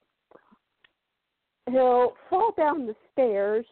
He'll 1.70 2.14
fall 2.28 2.52
down 2.56 2.86
the 2.86 2.96
stairs, 3.12 3.66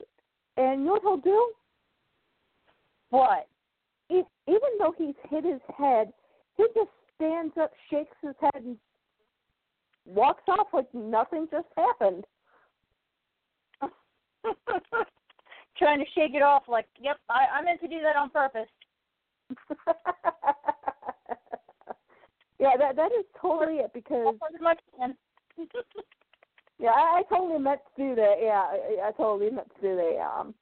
and 0.56 0.80
you 0.80 0.86
know 0.86 0.92
what 0.92 1.02
he'll 1.02 1.16
do? 1.18 1.52
What? 3.10 3.48
Even 4.10 4.70
though 4.78 4.94
he's 4.96 5.14
hit 5.30 5.44
his 5.44 5.60
head, 5.76 6.12
he 6.56 6.64
just 6.74 6.90
stands 7.16 7.54
up, 7.60 7.70
shakes 7.90 8.16
his 8.22 8.34
head, 8.40 8.62
and 8.64 8.76
walks 10.04 10.42
off 10.48 10.68
like 10.72 10.92
nothing 10.94 11.48
just 11.50 11.68
happened. 11.76 12.24
Trying 15.78 15.98
to 15.98 16.06
shake 16.14 16.34
it 16.34 16.42
off 16.42 16.64
like, 16.68 16.86
yep, 17.00 17.18
I, 17.28 17.46
I 17.58 17.62
meant 17.62 17.80
to 17.80 17.88
do 17.88 18.00
that 18.02 18.16
on 18.16 18.30
purpose. 18.30 18.68
yeah, 22.58 22.76
that 22.78 22.96
that 22.96 23.12
is 23.12 23.24
totally 23.40 23.76
it 23.78 23.92
because 23.94 24.34
As 24.54 24.60
much 24.60 24.78
as 25.02 25.10
yeah, 26.78 26.90
I, 26.90 27.20
I 27.20 27.22
totally 27.28 27.58
meant 27.60 27.80
to 27.96 28.02
do 28.02 28.14
that. 28.16 28.34
Yeah, 28.42 28.62
I, 28.62 29.08
I 29.08 29.12
totally 29.12 29.50
meant 29.50 29.68
to 29.76 29.80
do 29.82 29.96
that. 29.96 30.12
Yeah, 30.14 30.30
um, 30.40 30.54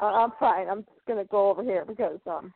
I, 0.00 0.06
I'm 0.06 0.32
fine. 0.40 0.68
I'm 0.68 0.82
just 0.82 1.06
gonna 1.06 1.24
go 1.24 1.50
over 1.50 1.62
here 1.62 1.84
because 1.86 2.20
um, 2.26 2.52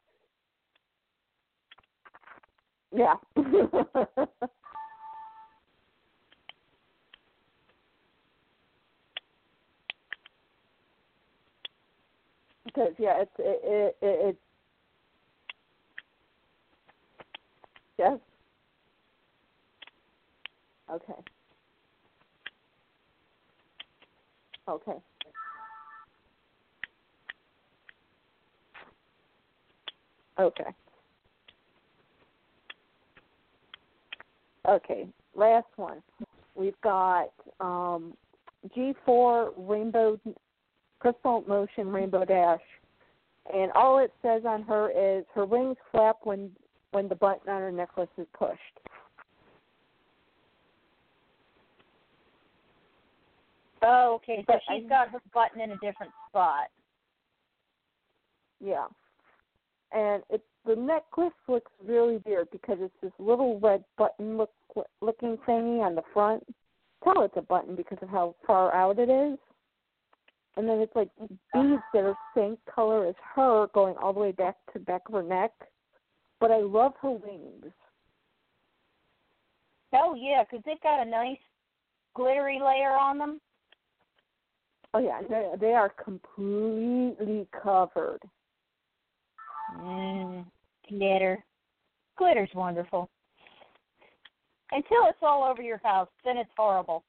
yeah. 2.94 3.14
because 12.64 12.92
yeah, 12.98 13.20
it's 13.22 13.32
it 13.38 13.60
it, 13.64 13.96
it, 14.02 14.26
it 14.30 14.36
yes. 17.98 18.18
Okay. 20.90 21.14
Okay. 24.68 24.92
Okay. 30.38 30.64
Okay. 34.68 35.06
Last 35.34 35.66
one. 35.76 36.02
We've 36.54 36.80
got 36.82 37.30
um, 37.60 38.14
G4 38.76 39.52
Rainbow 39.56 40.18
Crystal 41.00 41.44
Motion 41.46 41.88
Rainbow 41.88 42.24
Dash, 42.24 42.60
and 43.52 43.70
all 43.72 43.98
it 43.98 44.12
says 44.22 44.42
on 44.46 44.62
her 44.62 44.90
is 44.90 45.24
her 45.34 45.44
wings 45.44 45.76
flap 45.90 46.18
when 46.22 46.50
when 46.94 47.08
the 47.08 47.14
button 47.16 47.52
on 47.52 47.60
her 47.60 47.72
necklace 47.72 48.08
is 48.16 48.26
pushed. 48.38 48.60
Oh, 53.82 54.14
okay. 54.22 54.38
So 54.38 54.44
But 54.46 54.60
she's 54.68 54.84
I- 54.86 54.88
got 54.88 55.08
her 55.10 55.20
button 55.34 55.60
in 55.60 55.72
a 55.72 55.76
different 55.78 56.12
spot. 56.28 56.68
Yeah. 58.60 58.86
And 59.92 60.22
it 60.30 60.42
the 60.64 60.76
necklace 60.76 61.34
looks 61.46 61.70
really 61.84 62.22
weird 62.24 62.50
because 62.50 62.78
it's 62.80 62.94
this 63.02 63.12
little 63.18 63.60
red 63.60 63.84
button 63.98 64.38
look 64.38 64.50
looking 65.02 65.36
thingy 65.46 65.84
on 65.84 65.94
the 65.94 66.02
front. 66.14 66.42
Tell 67.02 67.22
it's 67.22 67.36
a 67.36 67.42
button 67.42 67.76
because 67.76 67.98
of 68.00 68.08
how 68.08 68.34
far 68.46 68.74
out 68.74 68.98
it 68.98 69.10
is. 69.10 69.38
And 70.56 70.66
then 70.68 70.78
it's 70.78 70.94
like 70.96 71.10
beads 71.18 71.82
that 71.92 72.04
are 72.04 72.16
same 72.34 72.56
color 72.72 73.06
as 73.06 73.14
her 73.34 73.66
going 73.74 73.96
all 73.96 74.12
the 74.14 74.20
way 74.20 74.32
back 74.32 74.56
to 74.72 74.78
the 74.78 74.84
back 74.84 75.02
of 75.08 75.14
her 75.14 75.22
neck. 75.22 75.50
But 76.40 76.50
I 76.50 76.58
love 76.58 76.92
her 77.00 77.10
wings. 77.10 77.72
Oh 79.92 80.14
yeah, 80.14 80.44
'cause 80.44 80.60
they've 80.64 80.80
got 80.80 81.00
a 81.00 81.04
nice 81.04 81.38
glittery 82.14 82.58
layer 82.58 82.92
on 82.92 83.18
them. 83.18 83.40
Oh 84.92 84.98
yeah, 84.98 85.22
they 85.22 85.52
they 85.58 85.74
are 85.74 85.88
completely 85.90 87.46
covered. 87.52 88.20
Mm, 89.76 90.46
glitter. 90.88 91.44
Glitter's 92.16 92.54
wonderful. 92.54 93.08
Until 94.70 95.06
it's 95.06 95.22
all 95.22 95.44
over 95.44 95.62
your 95.62 95.80
house, 95.84 96.08
then 96.24 96.36
it's 96.36 96.50
horrible. 96.56 97.04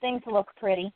Things 0.00 0.22
look 0.26 0.54
pretty. 0.56 0.92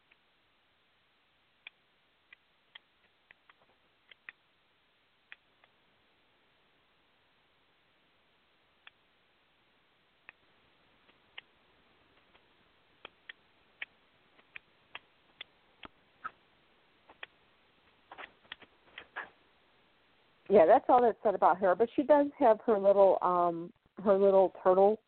Yeah, 20.53 20.66
that's 20.66 20.85
all 20.91 21.01
that's 21.01 21.16
said 21.23 21.35
about 21.35 21.57
her. 21.57 21.74
But 21.74 21.89
she 21.97 22.03
does 22.03 22.27
have 22.39 22.59
her 22.66 22.79
little 22.79 23.16
um 23.23 23.73
her 24.05 24.19
little 24.19 24.53
turtle. 24.62 25.01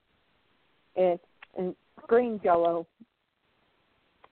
It's 0.96 1.22
in 1.58 1.76
green 2.08 2.40
jello. 2.42 2.86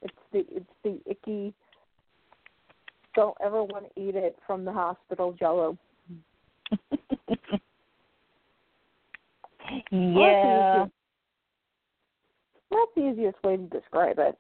It's 0.01 0.15
the 0.33 0.47
it's 0.49 0.65
the 0.83 0.99
icky. 1.05 1.53
Don't 3.15 3.37
ever 3.45 3.63
want 3.63 3.95
to 3.95 4.01
eat 4.01 4.17
it 4.17 4.39
from 4.47 4.65
the 4.65 4.73
hospital 4.73 5.37
jello. 5.39 5.77
yeah. 9.91 10.87
That's 12.71 12.91
the 12.97 13.11
easiest 13.11 13.43
way 13.45 13.59
to 13.59 13.65
describe 13.65 14.19
it. 14.19 14.39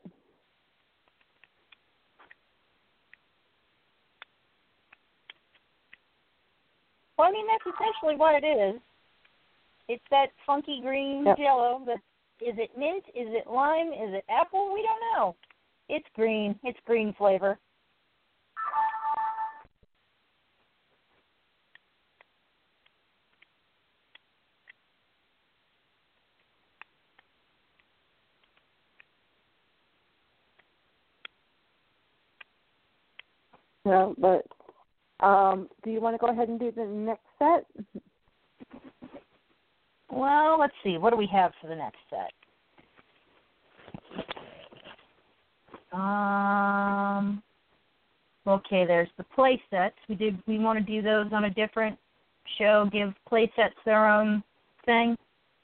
Well, 7.22 7.30
I 7.30 7.34
mean 7.34 7.46
that's 7.46 7.76
essentially 7.76 8.16
what 8.16 8.42
it 8.42 8.44
is. 8.44 8.80
It's 9.86 10.02
that 10.10 10.30
funky 10.44 10.80
green 10.80 11.24
Yep. 11.24 11.36
jello. 11.36 11.84
That 11.86 12.00
is 12.40 12.58
it 12.58 12.76
mint? 12.76 13.04
Is 13.14 13.28
it 13.32 13.46
lime? 13.46 13.92
Is 13.92 14.12
it 14.12 14.24
apple? 14.28 14.74
We 14.74 14.82
don't 14.82 15.00
know. 15.14 15.36
It's 15.88 16.08
green. 16.16 16.58
It's 16.64 16.80
green 16.84 17.12
flavor. 17.12 17.60
No, 33.84 34.16
but 34.18 34.44
um, 35.22 35.68
do 35.84 35.90
you 35.90 36.00
want 36.00 36.14
to 36.14 36.18
go 36.18 36.32
ahead 36.32 36.48
and 36.48 36.58
do 36.58 36.72
the 36.72 36.84
next 36.84 37.24
set? 37.38 37.64
Well, 40.10 40.58
let's 40.58 40.74
see. 40.84 40.98
What 40.98 41.10
do 41.10 41.16
we 41.16 41.28
have 41.32 41.52
for 41.60 41.68
the 41.68 41.76
next 41.76 41.98
set? 42.10 42.32
Um. 45.98 47.42
Okay, 48.46 48.84
there's 48.84 49.08
the 49.16 49.24
play 49.24 49.62
sets. 49.70 49.94
We 50.08 50.16
did. 50.16 50.36
We 50.46 50.58
want 50.58 50.78
to 50.78 50.84
do 50.84 51.00
those 51.00 51.32
on 51.32 51.44
a 51.44 51.50
different 51.50 51.96
show. 52.58 52.88
Give 52.92 53.14
play 53.28 53.50
sets 53.54 53.74
their 53.84 54.08
own 54.08 54.42
thing. 54.84 55.16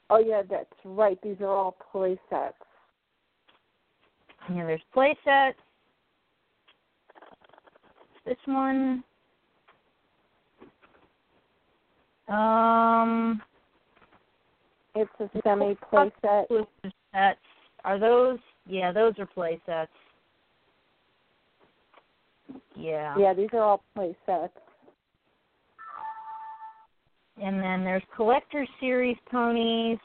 Oh 0.09 0.19
yeah, 0.19 0.41
that's 0.49 0.69
right. 0.85 1.19
These 1.21 1.41
are 1.41 1.49
all 1.49 1.75
play 1.91 2.17
sets. 2.29 2.55
Yeah, 4.49 4.65
there's 4.65 4.81
play 4.93 5.15
sets. 5.23 5.59
This 8.25 8.37
one. 8.45 9.03
Um. 12.29 13.41
It's 14.95 15.11
a 15.19 15.29
semi 15.43 15.75
playset. 15.91 16.45
sets. 17.13 17.39
Are 17.85 17.99
those? 17.99 18.39
Yeah, 18.67 18.91
those 18.91 19.13
are 19.17 19.25
playsets. 19.25 19.87
Yeah. 22.75 23.15
Yeah, 23.17 23.33
these 23.33 23.49
are 23.53 23.61
all 23.61 23.83
playsets. 23.97 24.49
And 27.41 27.63
then 27.63 27.83
there's 27.83 28.03
collector 28.15 28.67
series 28.79 29.17
ponies. 29.31 29.97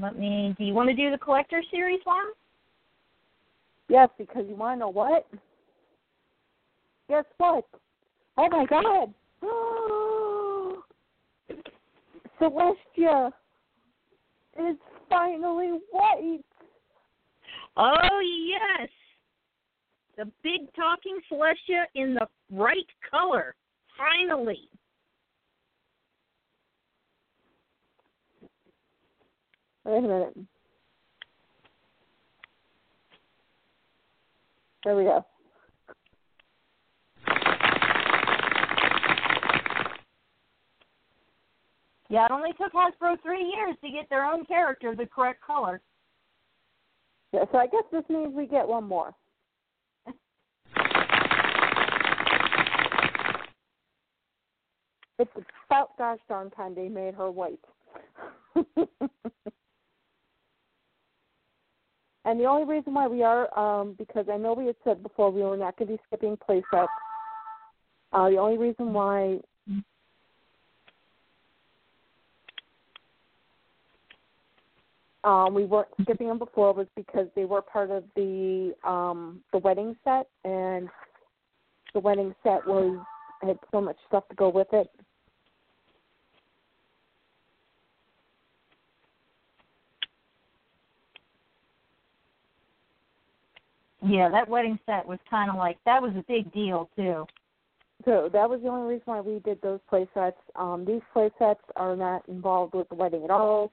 Let 0.00 0.18
me. 0.18 0.54
Do 0.58 0.64
you 0.64 0.72
want 0.72 0.88
to 0.88 0.96
do 0.96 1.10
the 1.10 1.18
collector 1.18 1.62
series 1.70 2.00
one? 2.04 2.24
Yes, 3.88 4.08
because 4.16 4.44
you 4.48 4.56
want 4.56 4.76
to 4.76 4.80
know 4.80 4.88
what? 4.88 5.26
Guess 7.08 7.24
what? 7.36 7.64
Oh 8.38 8.48
my 8.48 8.66
God! 8.66 9.14
Celestia 12.40 13.30
is 14.58 14.76
finally 15.08 15.78
white. 15.90 16.44
Oh 17.76 18.20
yes, 18.48 18.88
the 20.16 20.24
big 20.42 20.72
talking 20.74 21.18
Celestia 21.30 21.84
in 21.94 22.14
the 22.14 22.26
right 22.50 22.86
color. 23.10 23.54
Finally. 23.96 24.68
Wait 29.84 29.98
a 29.98 30.00
minute. 30.00 30.38
There 34.84 34.96
we 34.96 35.04
go. 35.04 35.24
Yeah, 42.12 42.26
it 42.26 42.30
only 42.30 42.52
took 42.60 42.74
Hasbro 42.74 43.22
three 43.22 43.42
years 43.56 43.74
to 43.82 43.90
get 43.90 44.10
their 44.10 44.26
own 44.26 44.44
character 44.44 44.94
the 44.94 45.06
correct 45.06 45.40
color. 45.40 45.80
Yeah, 47.32 47.44
so 47.50 47.56
I 47.56 47.66
guess 47.66 47.84
this 47.90 48.04
means 48.10 48.34
we 48.34 48.46
get 48.46 48.68
one 48.68 48.84
more. 48.84 49.14
It's 55.18 55.30
about 55.70 55.96
gosh 55.96 56.18
darn 56.28 56.50
time 56.50 56.74
they 56.74 56.90
made 56.90 57.14
her 57.14 57.30
white. 57.30 57.64
and 58.56 58.66
the 62.38 62.44
only 62.44 62.66
reason 62.66 62.92
why 62.92 63.06
we 63.06 63.22
are, 63.22 63.58
um, 63.58 63.94
because 63.96 64.26
I 64.30 64.36
know 64.36 64.52
we 64.52 64.66
had 64.66 64.76
said 64.84 65.02
before 65.02 65.30
we 65.30 65.40
were 65.40 65.56
not 65.56 65.78
going 65.78 65.88
to 65.88 65.96
be 65.96 66.02
skipping 66.08 66.36
play 66.36 66.62
sets. 66.70 66.90
Uh, 68.12 68.28
the 68.28 68.36
only 68.36 68.58
reason 68.58 68.92
why 68.92 69.38
um, 75.24 75.54
we 75.54 75.64
weren't 75.64 75.88
skipping 76.02 76.28
them 76.28 76.38
before 76.38 76.72
was 76.72 76.86
because 76.96 77.28
they 77.36 77.44
were 77.44 77.62
part 77.62 77.90
of 77.90 78.04
the 78.16 78.74
um, 78.84 79.40
the 79.52 79.58
wedding 79.58 79.96
set, 80.04 80.28
and 80.44 80.88
the 81.94 82.00
wedding 82.00 82.34
set 82.42 82.66
was 82.66 82.98
had 83.42 83.58
so 83.70 83.80
much 83.80 83.96
stuff 84.08 84.28
to 84.28 84.34
go 84.34 84.48
with 84.48 84.68
it. 84.72 84.90
Yeah, 94.04 94.28
that 94.30 94.48
wedding 94.48 94.78
set 94.84 95.06
was 95.06 95.18
kind 95.30 95.48
of 95.48 95.56
like 95.56 95.78
that 95.84 96.02
was 96.02 96.12
a 96.16 96.24
big 96.26 96.52
deal 96.52 96.90
too. 96.96 97.24
So 98.04 98.28
that 98.32 98.50
was 98.50 98.60
the 98.62 98.68
only 98.68 98.94
reason 98.94 99.04
why 99.04 99.20
we 99.20 99.38
did 99.40 99.62
those 99.62 99.78
play 99.88 100.08
sets. 100.12 100.36
Um, 100.56 100.84
these 100.84 101.02
play 101.12 101.30
sets 101.38 101.60
are 101.76 101.94
not 101.94 102.28
involved 102.28 102.74
with 102.74 102.88
the 102.88 102.96
wedding 102.96 103.22
at 103.22 103.30
all. 103.30 103.70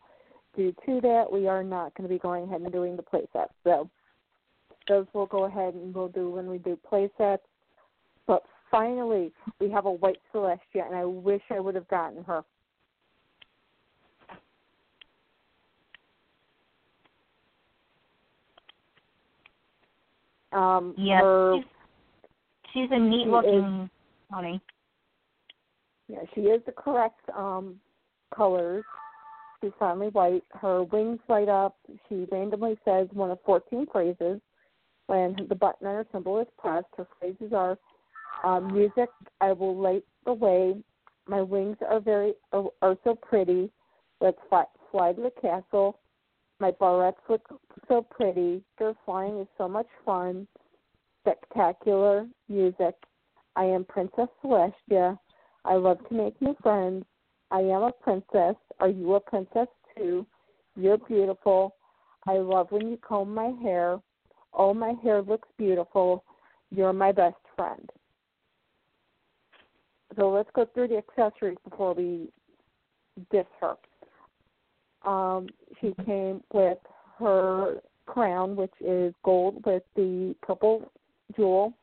Due 0.55 0.73
to 0.85 1.01
that, 1.01 1.26
we 1.31 1.47
are 1.47 1.63
not 1.63 1.93
going 1.95 2.07
to 2.07 2.13
be 2.13 2.19
going 2.19 2.43
ahead 2.43 2.61
and 2.61 2.71
doing 2.71 2.95
the 2.95 3.03
play 3.03 3.27
sets. 3.34 3.53
So 3.63 3.89
those 4.88 5.05
we'll 5.13 5.27
go 5.27 5.45
ahead 5.45 5.73
and 5.76 5.93
we'll 5.93 6.07
do 6.07 6.30
when 6.31 6.47
we 6.47 6.57
do 6.57 6.77
play 6.88 7.09
sets. 7.17 7.43
But 8.26 8.43
finally, 8.71 9.31
we 9.59 9.69
have 9.69 9.85
a 9.85 9.91
white 9.91 10.19
Celestia, 10.34 10.85
and 10.85 10.95
I 10.95 11.05
wish 11.05 11.41
I 11.49 11.59
would 11.59 11.76
have 11.76 11.88
gotten 11.88 12.23
her. 12.23 12.43
Um, 20.51 20.95
Yeah, 20.97 21.21
her, 21.21 21.55
she's, 21.57 21.65
she's 22.73 22.89
a 22.91 22.99
neat 22.99 23.26
she 23.26 23.30
looking 23.30 23.89
pony. 24.31 24.59
Yeah, 26.07 26.19
she 26.34 26.41
is 26.41 26.61
the 26.65 26.71
correct 26.71 27.21
um 27.38 27.80
colors. 28.35 28.84
She's 29.61 29.72
finally 29.77 30.07
white. 30.10 30.44
Her 30.52 30.84
wings 30.84 31.19
light 31.27 31.49
up. 31.49 31.76
She 32.07 32.27
randomly 32.31 32.77
says 32.86 33.07
one 33.11 33.31
of 33.31 33.40
14 33.45 33.88
phrases. 33.91 34.40
When 35.07 35.36
the 35.49 35.56
button 35.56 35.88
on 35.88 35.95
her 35.95 36.07
symbol 36.11 36.40
is 36.40 36.48
pressed, 36.57 36.88
her 36.98 37.07
phrases 37.19 37.52
are 37.52 37.77
um, 38.44 38.72
music, 38.72 39.10
I 39.41 39.52
will 39.53 39.76
light 39.76 40.03
the 40.26 40.34
way. 40.34 40.76
My 41.27 41.41
wings 41.41 41.77
are 41.88 41.99
very 41.99 42.34
are, 42.53 42.65
are 42.81 42.98
so 43.03 43.15
pretty. 43.15 43.69
Let's 44.22 44.38
fly, 44.49 44.65
fly 44.91 45.14
to 45.14 45.22
the 45.22 45.41
castle. 45.41 45.99
My 46.60 46.72
barrettes 46.72 47.15
look 47.30 47.41
so 47.88 48.02
pretty. 48.02 48.61
Their 48.77 48.94
flying 49.06 49.40
is 49.40 49.48
so 49.57 49.68
much 49.68 49.88
fun. 50.06 50.48
Spectacular 51.22 52.27
music. 52.48 52.95
I 53.56 53.65
am 53.65 53.86
Princess 53.86 54.27
Celestia. 54.44 55.18
I 55.65 55.76
love 55.76 55.98
to 56.07 56.14
make 56.14 56.41
new 56.41 56.56
friends. 56.61 57.06
I 57.51 57.59
am 57.59 57.84
a 57.84 57.91
princess. 57.91 58.55
Are 58.80 58.89
you 58.89 59.15
a 59.15 59.19
princess 59.19 59.67
too? 59.97 60.26
You're 60.76 60.97
beautiful. 60.97 61.76
I 62.27 62.38
love 62.38 62.67
when 62.71 62.88
you 62.89 62.97
comb 62.97 63.34
my 63.34 63.53
hair. 63.61 63.99
Oh, 64.53 64.73
my 64.73 64.93
hair 65.03 65.21
looks 65.21 65.47
beautiful. 65.57 66.23
You're 66.71 66.93
my 66.93 67.11
best 67.11 67.38
friend. 67.55 67.89
So 70.15 70.30
let's 70.30 70.49
go 70.53 70.65
through 70.73 70.89
the 70.89 70.97
accessories 70.97 71.57
before 71.63 71.93
we 71.93 72.30
diss 73.31 73.45
her. 73.61 73.76
Um, 75.09 75.47
she 75.80 75.93
came 76.05 76.43
with 76.53 76.77
her 77.19 77.81
crown, 78.05 78.55
which 78.55 78.73
is 78.81 79.13
gold 79.23 79.63
with 79.65 79.84
the 79.95 80.35
purple 80.41 80.91
jewel. 81.35 81.73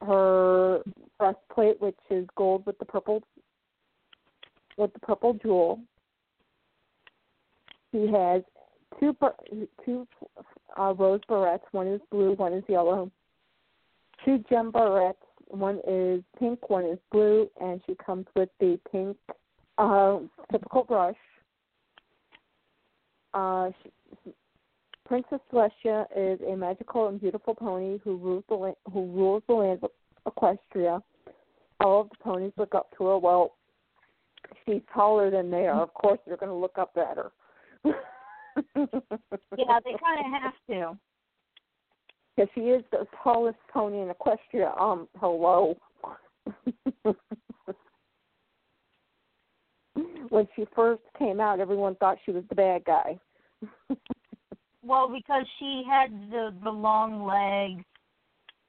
her 0.00 0.82
breastplate, 1.18 1.80
which 1.80 1.98
is 2.10 2.26
gold 2.36 2.64
with 2.66 2.78
the 2.78 2.84
purple 2.84 3.22
with 4.78 4.92
the 4.94 5.00
purple 5.00 5.34
jewel. 5.34 5.80
She 7.92 8.06
has 8.06 8.42
two 9.00 9.16
two 9.84 10.06
uh, 10.78 10.94
rose 10.94 11.20
barrettes. 11.28 11.60
One 11.72 11.88
is 11.88 12.00
blue, 12.10 12.34
one 12.34 12.52
is 12.52 12.64
yellow. 12.68 13.10
Two 14.24 14.42
gem 14.48 14.72
barrettes. 14.72 15.14
One 15.50 15.80
is 15.88 16.22
pink, 16.38 16.68
one 16.68 16.84
is 16.84 16.98
blue, 17.10 17.48
and 17.60 17.80
she 17.86 17.94
comes 17.94 18.26
with 18.36 18.50
the 18.60 18.78
pink 18.92 19.16
uh, 19.78 20.18
typical 20.52 20.84
brush. 20.84 21.16
Uh, 23.32 23.70
she, 23.82 24.32
Princess 25.06 25.40
Celestia 25.50 26.04
is 26.14 26.38
a 26.46 26.54
magical 26.54 27.08
and 27.08 27.18
beautiful 27.18 27.54
pony 27.54 27.98
who 28.04 28.16
rules 28.16 28.44
the 28.50 28.54
land, 28.54 28.76
who 28.92 29.06
rules 29.06 29.42
the 29.48 29.54
land 29.54 29.80
of 29.82 29.90
Equestria. 30.26 31.02
All 31.80 32.02
of 32.02 32.10
the 32.10 32.16
ponies 32.22 32.52
look 32.58 32.74
up 32.74 32.90
to 32.98 33.06
her. 33.06 33.18
Well, 33.18 33.54
she's 34.64 34.82
taller 34.92 35.30
than 35.30 35.50
they 35.50 35.66
are. 35.66 35.82
Of 35.82 35.94
course, 35.94 36.18
they're 36.26 36.36
going 36.36 36.50
to 36.50 36.54
look 36.54 36.78
up 36.78 36.96
at 36.96 37.16
her. 37.16 37.30
yeah, 37.84 39.80
they 39.84 39.94
kind 40.02 40.20
of 40.20 40.42
have 40.42 40.54
to. 40.70 40.98
Because 42.36 42.50
she 42.54 42.60
is 42.60 42.84
the 42.92 43.06
tallest 43.22 43.58
pony 43.72 43.98
in 43.98 44.08
Equestria. 44.08 44.80
Um, 44.80 45.08
hello. 45.16 45.76
when 50.28 50.46
she 50.54 50.64
first 50.74 51.02
came 51.18 51.40
out, 51.40 51.60
everyone 51.60 51.96
thought 51.96 52.18
she 52.24 52.30
was 52.30 52.44
the 52.48 52.54
bad 52.54 52.84
guy. 52.84 53.18
well, 54.84 55.08
because 55.08 55.44
she 55.58 55.82
had 55.88 56.12
the 56.30 56.54
the 56.62 56.70
long 56.70 57.26
legs, 57.26 57.84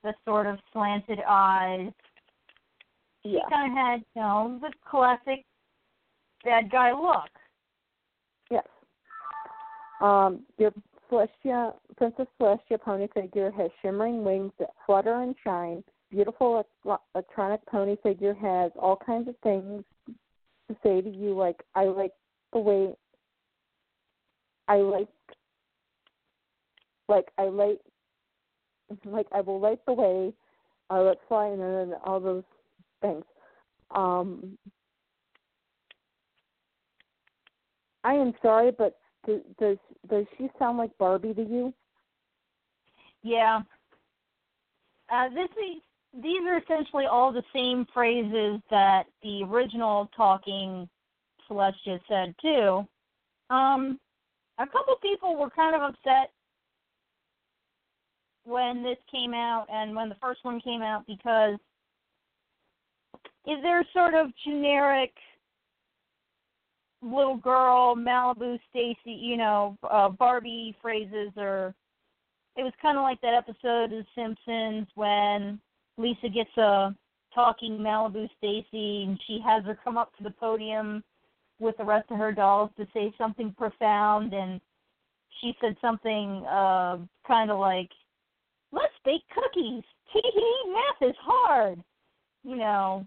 the 0.03 0.13
sort 0.25 0.47
of 0.47 0.57
slanted 0.73 1.19
eyes. 1.27 1.91
She 3.23 3.33
yeah. 3.33 3.41
kind 3.49 3.71
of 3.71 3.77
had, 3.77 3.99
you 4.15 4.21
know, 4.21 4.59
the 4.61 4.71
classic 4.89 5.45
bad 6.43 6.71
guy 6.71 6.91
look. 6.91 7.29
Yes. 8.49 8.65
Um, 10.01 10.41
your 10.57 10.71
Celestia, 11.11 11.73
Princess 11.97 12.27
Celestia 12.39 12.79
pony 12.79 13.07
figure 13.13 13.51
has 13.51 13.69
shimmering 13.81 14.23
wings 14.23 14.51
that 14.59 14.69
flutter 14.85 15.21
and 15.21 15.35
shine. 15.43 15.83
Beautiful 16.11 16.65
electronic 17.13 17.65
pony 17.65 17.97
figure 18.01 18.33
has 18.33 18.71
all 18.79 18.95
kinds 18.95 19.27
of 19.27 19.35
things 19.43 19.83
to 20.07 20.77
say 20.83 21.01
to 21.01 21.09
you, 21.09 21.35
like 21.35 21.61
I 21.75 21.85
like 21.85 22.13
the 22.53 22.59
way 22.59 22.93
I 24.67 24.77
like, 24.77 25.07
like 27.07 27.27
I 27.37 27.43
like, 27.45 27.79
like 29.05 29.27
I 29.31 29.41
will 29.41 29.59
light 29.59 29.79
the 29.85 29.93
way. 29.93 30.33
I 30.91 30.99
let 30.99 31.17
fly, 31.27 31.47
and 31.47 31.61
then 31.61 31.93
all 32.03 32.19
those 32.19 32.43
things. 33.01 33.23
Um, 33.91 34.57
I 38.03 38.13
am 38.13 38.33
sorry, 38.41 38.71
but 38.71 38.97
does 39.27 39.41
does, 39.59 40.25
she 40.37 40.49
sound 40.57 40.77
like 40.77 40.97
Barbie 40.97 41.33
to 41.33 41.41
you? 41.41 41.73
Yeah. 43.23 43.61
Uh, 45.11 45.29
this 45.29 45.49
is 45.51 45.81
these 46.21 46.41
are 46.47 46.57
essentially 46.59 47.05
all 47.05 47.31
the 47.31 47.43
same 47.53 47.85
phrases 47.93 48.61
that 48.69 49.03
the 49.21 49.43
original 49.43 50.09
talking 50.15 50.87
Celestia 51.49 51.99
said 52.07 52.33
too. 52.41 52.87
Um, 53.49 53.99
a 54.57 54.65
couple 54.65 54.95
people 55.01 55.35
were 55.35 55.49
kind 55.49 55.75
of 55.75 55.81
upset 55.81 56.31
when 58.45 58.83
this 58.83 58.97
came 59.11 59.33
out 59.33 59.67
and 59.71 59.95
when 59.95 60.09
the 60.09 60.15
first 60.21 60.43
one 60.43 60.59
came 60.61 60.81
out 60.81 61.05
because 61.05 61.55
is 63.45 63.57
there 63.61 63.85
sort 63.93 64.13
of 64.13 64.27
generic 64.43 65.11
little 67.01 67.37
girl 67.37 67.95
Malibu 67.95 68.59
Stacy, 68.69 69.11
you 69.11 69.37
know, 69.37 69.77
uh, 69.89 70.09
Barbie 70.09 70.75
phrases 70.81 71.31
or 71.37 71.73
it 72.55 72.63
was 72.63 72.73
kind 72.81 72.97
of 72.97 73.03
like 73.03 73.21
that 73.21 73.33
episode 73.33 73.85
of 73.85 73.91
The 73.91 74.05
Simpsons 74.15 74.87
when 74.95 75.59
Lisa 75.97 76.27
gets 76.27 76.55
a 76.57 76.93
talking 77.33 77.77
Malibu 77.77 78.27
Stacy 78.37 79.03
and 79.03 79.19
she 79.27 79.39
has 79.45 79.63
her 79.65 79.77
come 79.81 79.97
up 79.97 80.15
to 80.17 80.23
the 80.23 80.31
podium 80.31 81.03
with 81.59 81.77
the 81.77 81.85
rest 81.85 82.09
of 82.11 82.17
her 82.17 82.31
dolls 82.31 82.71
to 82.77 82.87
say 82.93 83.13
something 83.17 83.53
profound 83.57 84.33
and 84.33 84.59
she 85.39 85.53
said 85.61 85.75
something 85.79 86.43
uh 86.45 86.97
kind 87.27 87.51
of 87.51 87.59
like 87.59 87.89
let's 88.71 88.93
bake 89.05 89.23
cookies. 89.33 89.83
Hee 90.11 90.73
math 90.73 91.09
is 91.09 91.15
hard. 91.21 91.81
You 92.43 92.57
know. 92.57 93.05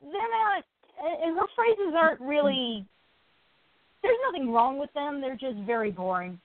They're 0.00 0.12
not 0.12 0.64
and 1.04 1.36
her 1.36 1.46
phrases 1.54 1.94
aren't 1.96 2.20
really 2.20 2.84
there's 4.02 4.16
nothing 4.30 4.52
wrong 4.52 4.78
with 4.78 4.92
them. 4.94 5.20
They're 5.20 5.36
just 5.36 5.58
very 5.66 5.90
boring. 5.90 6.38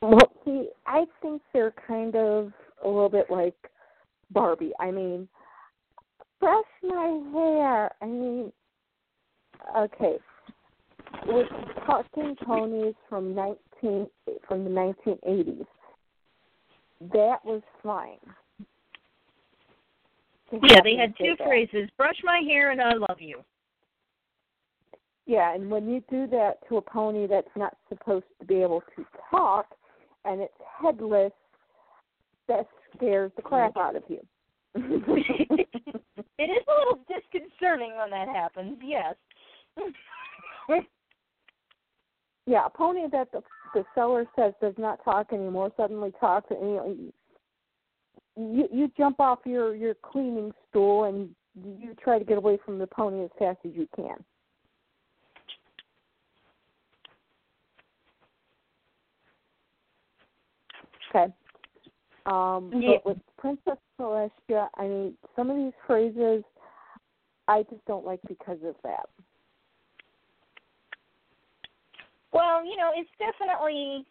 Well 0.00 0.32
see 0.44 0.68
i 0.86 1.04
think 1.20 1.40
they're 1.52 1.74
kind 1.86 2.16
of 2.16 2.52
a 2.84 2.88
little 2.88 3.08
bit 3.08 3.26
like 3.30 3.54
barbie. 4.30 4.72
I 4.80 4.90
mean 4.90 5.28
brush 6.42 6.64
my 6.82 7.20
hair. 7.32 7.90
I 8.02 8.06
mean, 8.06 8.52
okay, 9.78 10.16
with 11.26 11.46
talking 11.86 12.36
ponies 12.44 12.94
from 13.08 13.34
nineteen 13.34 14.08
from 14.48 14.64
the 14.64 14.70
nineteen 14.70 15.18
eighties, 15.26 15.64
that 17.12 17.38
was 17.44 17.62
fine. 17.82 18.18
Yeah, 20.62 20.80
they 20.84 20.96
had 20.96 21.16
two 21.16 21.34
phrases: 21.42 21.88
"Brush 21.96 22.18
my 22.22 22.42
hair" 22.46 22.70
and 22.72 22.80
"I 22.80 22.94
love 22.94 23.20
you." 23.20 23.42
Yeah, 25.26 25.54
and 25.54 25.70
when 25.70 25.88
you 25.88 26.02
do 26.10 26.26
that 26.28 26.58
to 26.68 26.76
a 26.76 26.82
pony 26.82 27.26
that's 27.26 27.48
not 27.56 27.76
supposed 27.88 28.26
to 28.40 28.46
be 28.46 28.56
able 28.56 28.82
to 28.96 29.06
talk, 29.30 29.66
and 30.24 30.40
it's 30.40 30.52
headless, 30.82 31.32
that 32.48 32.66
scares 32.94 33.30
the 33.36 33.42
crap 33.42 33.76
out 33.76 33.96
of 33.96 34.02
you. 34.08 34.20
it 34.74 35.68
is 36.38 36.62
a 36.68 36.72
little 36.78 37.04
disconcerting 37.08 37.96
when 37.96 38.10
that 38.10 38.28
happens. 38.28 38.78
Yes. 38.82 39.14
yeah, 42.46 42.66
a 42.66 42.70
pony 42.70 43.08
that 43.10 43.30
the 43.32 43.42
the 43.74 43.84
seller 43.94 44.26
says 44.36 44.52
does 44.60 44.74
not 44.76 45.02
talk 45.02 45.32
anymore 45.32 45.72
suddenly 45.78 46.12
talks, 46.20 46.50
and 46.50 46.60
you 46.60 47.12
you 48.36 48.68
you 48.72 48.90
jump 48.96 49.20
off 49.20 49.40
your 49.44 49.74
your 49.74 49.94
cleaning 49.94 50.52
stool 50.68 51.04
and 51.04 51.30
you 51.80 51.94
try 52.02 52.18
to 52.18 52.24
get 52.24 52.38
away 52.38 52.58
from 52.64 52.78
the 52.78 52.86
pony 52.86 53.24
as 53.24 53.30
fast 53.38 53.58
as 53.64 53.72
you 53.74 53.86
can. 53.94 54.16
Okay. 61.14 61.32
Um, 62.24 62.72
yeah. 62.74 62.96
But 63.04 63.06
with 63.06 63.18
Princess 63.36 63.78
Celestia, 64.00 64.68
I 64.76 64.82
mean, 64.82 65.14
some 65.36 65.50
of 65.50 65.56
these 65.56 65.72
phrases 65.86 66.42
I 67.48 67.64
just 67.64 67.84
don't 67.86 68.06
like 68.06 68.20
because 68.28 68.58
of 68.64 68.76
that. 68.84 69.08
Well, 72.32 72.64
you 72.64 72.76
know, 72.76 72.92
it's 72.94 73.10
definitely 73.18 74.06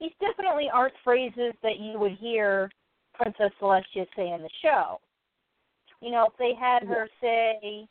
these 0.00 0.12
definitely 0.20 0.68
aren't 0.72 0.94
phrases 1.02 1.54
that 1.62 1.80
you 1.80 1.98
would 1.98 2.12
hear 2.12 2.70
Princess 3.14 3.50
Celestia 3.60 4.06
say 4.16 4.32
in 4.32 4.42
the 4.42 4.50
show. 4.62 5.00
You 6.00 6.10
know, 6.10 6.26
if 6.26 6.36
they 6.38 6.52
had 6.58 6.82
her 6.84 7.08
say 7.20 7.86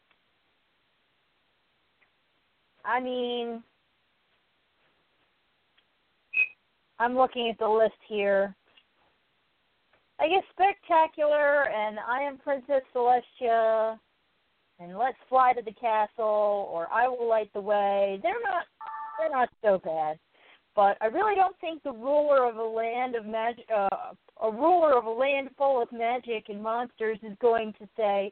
I 2.85 2.99
mean 2.99 3.63
I'm 6.99 7.15
looking 7.15 7.49
at 7.49 7.57
the 7.57 7.67
list 7.67 7.99
here. 8.07 8.55
I 10.19 10.27
guess 10.27 10.43
spectacular 10.51 11.69
and 11.69 11.97
I 11.99 12.21
am 12.21 12.37
Princess 12.37 12.83
Celestia 12.95 13.99
and 14.79 14.97
let's 14.97 15.17
fly 15.29 15.53
to 15.53 15.61
the 15.61 15.73
castle 15.73 16.69
or 16.71 16.87
I 16.91 17.07
will 17.07 17.27
light 17.27 17.51
the 17.53 17.61
way. 17.61 18.19
They're 18.21 18.33
not 18.43 18.65
they're 19.19 19.29
not 19.29 19.49
so 19.63 19.79
bad. 19.83 20.19
But 20.75 20.97
I 21.01 21.05
really 21.05 21.35
don't 21.35 21.55
think 21.59 21.83
the 21.83 21.91
ruler 21.91 22.45
of 22.47 22.57
a 22.57 22.63
land 22.63 23.15
of 23.15 23.25
magic 23.25 23.65
uh, 23.75 24.13
a 24.41 24.51
ruler 24.51 24.97
of 24.97 25.05
a 25.05 25.09
land 25.09 25.49
full 25.57 25.81
of 25.81 25.91
magic 25.91 26.49
and 26.49 26.61
monsters 26.61 27.19
is 27.23 27.37
going 27.39 27.73
to 27.73 27.87
say, 27.95 28.31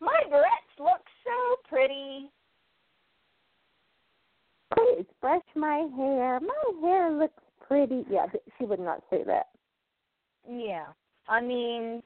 "My 0.00 0.22
barrettes 0.30 0.78
look 0.78 1.06
so 1.24 1.56
pretty." 1.68 2.30
Please 4.74 5.06
brush 5.20 5.42
my 5.54 5.86
hair. 5.96 6.40
My 6.40 6.80
hair 6.80 7.10
looks 7.10 7.42
pretty. 7.60 8.04
Yeah, 8.08 8.26
she 8.58 8.64
would 8.64 8.80
not 8.80 9.02
say 9.10 9.22
that. 9.24 9.48
Yeah. 10.48 10.86
I 11.28 11.40
mean, 11.40 12.02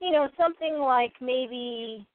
you 0.00 0.10
know, 0.10 0.28
something 0.36 0.78
like 0.78 1.12
maybe 1.20 2.06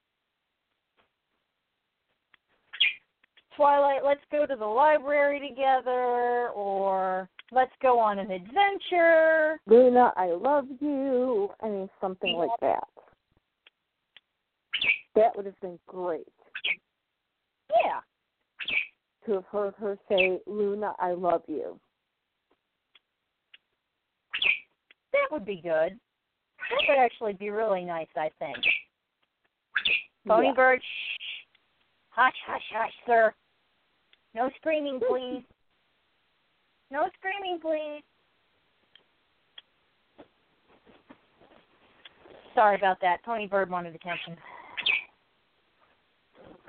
Twilight, 3.56 4.04
let's 4.04 4.20
go 4.32 4.46
to 4.46 4.56
the 4.56 4.66
library 4.66 5.40
together, 5.48 6.48
or 6.50 7.28
let's 7.52 7.72
go 7.80 7.98
on 8.00 8.18
an 8.18 8.30
adventure. 8.30 9.60
Luna, 9.66 10.12
I 10.16 10.30
love 10.32 10.66
you. 10.80 11.50
I 11.62 11.68
mean, 11.68 11.90
something 12.00 12.34
like 12.36 12.50
that. 12.60 12.84
That 15.14 15.36
would 15.36 15.46
have 15.46 15.60
been 15.60 15.78
great 15.86 16.26
Yeah. 17.84 18.00
to 19.26 19.32
have 19.34 19.46
heard 19.46 19.74
her 19.76 19.96
say, 20.08 20.40
Luna, 20.46 20.94
I 20.98 21.12
love 21.12 21.42
you. 21.46 21.78
That 25.12 25.30
would 25.30 25.44
be 25.44 25.56
good. 25.56 25.98
That 26.70 26.88
would 26.88 26.98
actually 26.98 27.34
be 27.34 27.50
really 27.50 27.84
nice, 27.84 28.08
I 28.16 28.30
think. 28.40 28.56
Pony 30.26 30.48
Yeah. 30.48 30.54
Bird, 30.54 30.82
shh. 30.82 31.46
Hush, 32.10 32.36
hush, 32.46 32.72
hush, 32.72 32.94
sir. 33.06 33.34
No 34.34 34.50
screaming, 34.56 34.98
please. 34.98 35.44
No 36.90 37.08
screaming, 37.18 37.60
please. 37.60 38.02
Sorry 42.54 42.76
about 42.76 43.00
that. 43.00 43.18
Tony 43.24 43.46
Bird 43.46 43.70
wanted 43.70 43.94
attention. 43.94 44.36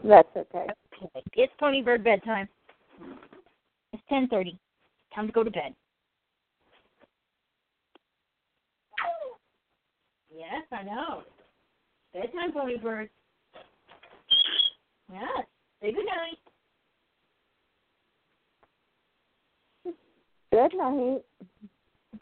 That's 0.04 0.28
okay. 0.36 0.68
Okay. 1.04 1.24
It's 1.34 1.54
Tony 1.60 1.82
Bird 1.82 2.04
bedtime. 2.04 2.48
It's 3.94 4.04
ten 4.10 4.28
thirty. 4.28 4.58
Time 5.14 5.28
to 5.28 5.34
go 5.34 5.44
to 5.44 5.52
bed. 5.52 5.74
Yes, 10.36 10.66
I 10.72 10.84
know. 10.84 11.22
Bedtime, 12.14 12.52
Tony 12.52 12.78
Bird. 12.78 13.10
Yes. 15.12 15.46
Say 15.82 15.92
good 15.92 16.06
night. 16.06 16.55
Good 20.56 20.78
night. 20.78 21.22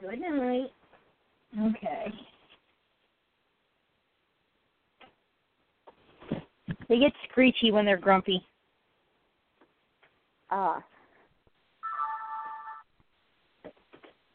Good 0.01 0.19
night. 0.19 0.71
Okay. 1.55 2.11
They 6.89 6.97
get 6.97 7.11
screechy 7.29 7.71
when 7.71 7.85
they're 7.85 7.95
grumpy. 7.95 8.43
Ah, 10.49 10.83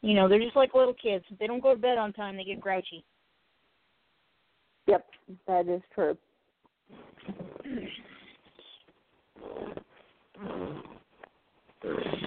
You 0.01 0.13
know, 0.13 0.29
they're 0.29 0.39
just 0.39 0.55
like 0.55 0.73
little 0.73 0.93
kids. 0.93 1.25
If 1.29 1.37
they 1.37 1.47
don't 1.47 1.61
go 1.61 1.73
to 1.73 1.79
bed 1.81 1.97
on 1.97 2.13
time, 2.13 2.37
they 2.37 2.45
get 2.45 2.61
grouchy. 2.61 3.03
yep, 4.87 5.05
that 5.45 5.67
is 5.67 5.81
true. 5.93 6.17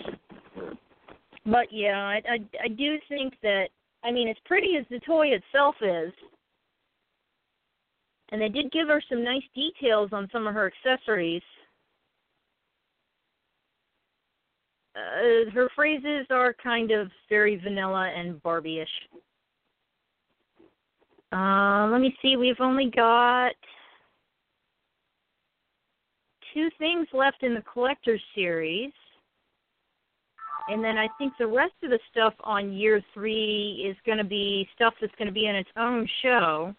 But 1.44 1.72
yeah, 1.72 1.98
I, 1.98 2.22
I 2.28 2.38
I 2.64 2.68
do 2.68 2.98
think 3.08 3.34
that 3.42 3.68
I 4.04 4.10
mean, 4.10 4.28
as 4.28 4.36
pretty 4.44 4.76
as 4.76 4.84
the 4.90 5.00
toy 5.00 5.28
itself 5.28 5.76
is, 5.80 6.12
and 8.30 8.40
they 8.40 8.48
did 8.48 8.72
give 8.72 8.88
her 8.88 9.02
some 9.08 9.22
nice 9.22 9.42
details 9.54 10.10
on 10.12 10.28
some 10.32 10.46
of 10.46 10.54
her 10.54 10.72
accessories. 10.72 11.42
Uh, 14.94 15.50
her 15.52 15.68
phrases 15.74 16.26
are 16.30 16.54
kind 16.62 16.90
of 16.90 17.10
very 17.28 17.56
vanilla 17.56 18.12
and 18.14 18.42
Barbie-ish. 18.42 18.88
Uh, 21.32 21.88
let 21.90 22.00
me 22.00 22.14
see. 22.20 22.36
We've 22.36 22.60
only 22.60 22.90
got 22.90 23.52
two 26.52 26.68
things 26.78 27.06
left 27.14 27.42
in 27.42 27.54
the 27.54 27.62
collector's 27.62 28.20
series. 28.34 28.92
And 30.68 30.82
then 30.82 30.96
I 30.96 31.08
think 31.18 31.32
the 31.38 31.46
rest 31.46 31.74
of 31.82 31.90
the 31.90 31.98
stuff 32.10 32.34
on 32.44 32.72
year 32.72 33.02
three 33.12 33.84
is 33.88 33.96
going 34.06 34.18
to 34.18 34.24
be 34.24 34.68
stuff 34.74 34.94
that's 35.00 35.14
going 35.18 35.26
to 35.26 35.32
be 35.32 35.46
in 35.46 35.56
its 35.56 35.70
own 35.76 36.08
show. 36.22 36.74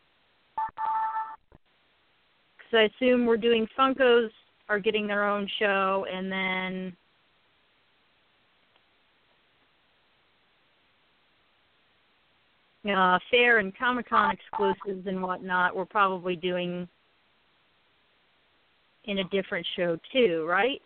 Because 2.57 2.73
I 2.73 2.89
assume 2.95 3.25
we're 3.25 3.37
doing 3.37 3.67
Funkos 3.77 4.29
are 4.69 4.79
getting 4.79 5.05
their 5.07 5.27
own 5.27 5.47
show, 5.59 6.05
and 6.11 6.31
then 6.31 6.95
uh, 12.89 13.19
Fair 13.29 13.59
and 13.59 13.77
Comic 13.77 14.09
Con 14.09 14.33
exclusives 14.33 15.07
and 15.07 15.21
whatnot. 15.21 15.75
We're 15.75 15.85
probably 15.85 16.35
doing 16.35 16.87
in 19.05 19.19
a 19.19 19.23
different 19.25 19.67
show 19.75 19.97
too, 20.11 20.45
right? 20.47 20.81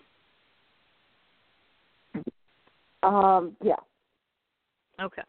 Um, 3.03 3.58
yeah. 3.64 3.76
Okay. 5.01 5.24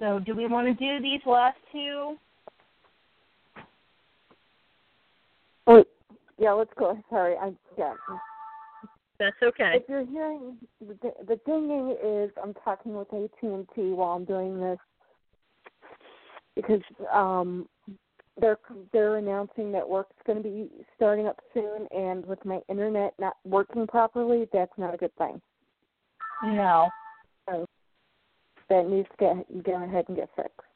So, 0.00 0.20
do 0.26 0.34
we 0.36 0.46
want 0.48 0.66
to 0.66 0.74
do 0.74 1.02
these 1.02 1.20
last 1.26 1.58
two? 1.72 2.16
Oh, 5.66 5.84
yeah. 6.38 6.52
Let's 6.52 6.72
go. 6.78 6.98
Sorry, 7.10 7.36
I'm 7.36 7.56
yeah. 7.78 7.94
That's 9.18 9.36
okay. 9.42 9.72
If 9.74 9.84
you're 9.88 10.04
hearing 10.04 10.56
the, 10.80 11.12
the 11.26 11.38
dinging 11.46 11.96
is 12.04 12.30
I'm 12.42 12.54
talking 12.64 12.94
with 12.94 13.12
AT 13.12 13.30
and 13.42 13.66
T 13.74 13.92
while 13.92 14.10
I'm 14.16 14.24
doing 14.24 14.60
this 14.60 14.78
because 16.56 16.82
um 17.12 17.68
they're 18.40 18.58
they're 18.92 19.16
announcing 19.16 19.70
that 19.72 19.88
work's 19.88 20.16
going 20.26 20.42
to 20.42 20.48
be 20.48 20.68
starting 20.96 21.26
up 21.26 21.38
soon, 21.52 21.86
and 21.92 22.26
with 22.26 22.44
my 22.44 22.60
internet 22.68 23.14
not 23.18 23.36
working 23.44 23.86
properly, 23.86 24.48
that's 24.52 24.72
not 24.76 24.94
a 24.94 24.96
good 24.96 25.14
thing. 25.16 25.40
No. 26.42 26.88
So 27.48 27.66
That 28.68 28.88
needs 28.88 29.08
to 29.10 29.16
get 29.44 29.64
go 29.64 29.84
ahead 29.84 30.06
and 30.08 30.16
get 30.16 30.30
fixed. 30.34 30.73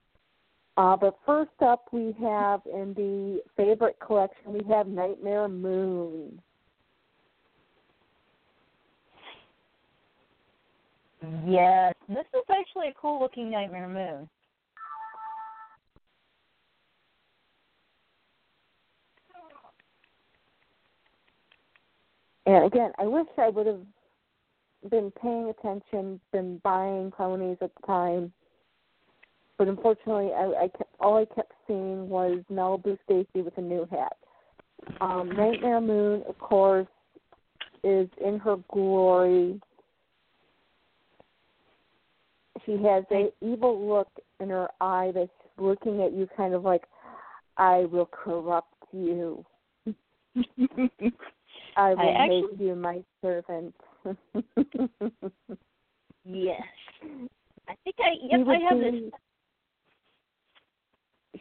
Uh, 0.78 0.96
but 0.96 1.18
first 1.26 1.50
up, 1.60 1.86
we 1.90 2.14
have 2.20 2.60
in 2.72 2.94
the 2.94 3.42
favorite 3.56 3.98
collection, 3.98 4.52
we 4.52 4.60
have 4.72 4.86
Nightmare 4.86 5.48
Moon. 5.48 6.40
Yes. 11.44 11.94
This 12.08 12.24
is 12.32 12.44
actually 12.48 12.90
a 12.90 12.94
cool 12.94 13.18
looking 13.18 13.50
Nightmare 13.50 13.88
Moon. 13.88 14.28
And 22.46 22.64
again, 22.66 22.92
I 23.00 23.02
wish 23.02 23.26
I 23.36 23.48
would 23.48 23.66
have 23.66 23.82
been 24.88 25.10
paying 25.20 25.48
attention, 25.58 26.20
been 26.30 26.58
buying 26.62 27.10
ponies 27.10 27.58
at 27.60 27.72
the 27.80 27.86
time. 27.86 28.32
But 29.58 29.68
unfortunately, 29.68 30.30
I, 30.32 30.64
I 30.64 30.68
kept, 30.68 30.94
all 31.00 31.16
I 31.16 31.24
kept 31.34 31.52
seeing 31.66 32.08
was 32.08 32.38
Malibu 32.50 32.96
Stacy 33.04 33.42
with 33.42 33.58
a 33.58 33.60
new 33.60 33.86
hat. 33.90 34.16
Um, 35.00 35.30
Nightmare 35.36 35.80
Moon, 35.80 36.22
of 36.28 36.38
course, 36.38 36.86
is 37.82 38.08
in 38.24 38.38
her 38.38 38.56
glory. 38.72 39.60
She 42.64 42.72
has 42.84 43.04
a 43.10 43.30
evil 43.40 43.88
look 43.88 44.08
in 44.40 44.50
her 44.50 44.68
eye 44.80 45.10
that's 45.12 45.30
looking 45.58 46.02
at 46.02 46.12
you, 46.12 46.28
kind 46.36 46.54
of 46.54 46.62
like, 46.62 46.84
"I 47.56 47.86
will 47.86 48.06
corrupt 48.06 48.74
you. 48.92 49.44
I 51.76 51.94
will 51.94 52.16
actually- 52.16 52.42
make 52.42 52.60
you 52.60 52.74
my 52.76 53.02
servant." 53.20 53.74
yes. 56.24 56.62
I 57.68 57.74
think 57.84 57.96
I 57.98 58.14
yep, 58.22 58.46
I 58.46 58.58
have 58.68 58.78
this. 58.78 59.12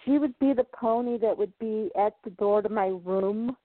She 0.05 0.17
would 0.17 0.37
be 0.39 0.53
the 0.53 0.65
pony 0.65 1.17
that 1.19 1.37
would 1.37 1.57
be 1.59 1.89
at 1.97 2.15
the 2.23 2.29
door 2.31 2.61
to 2.61 2.69
my 2.69 2.87
room 3.03 3.55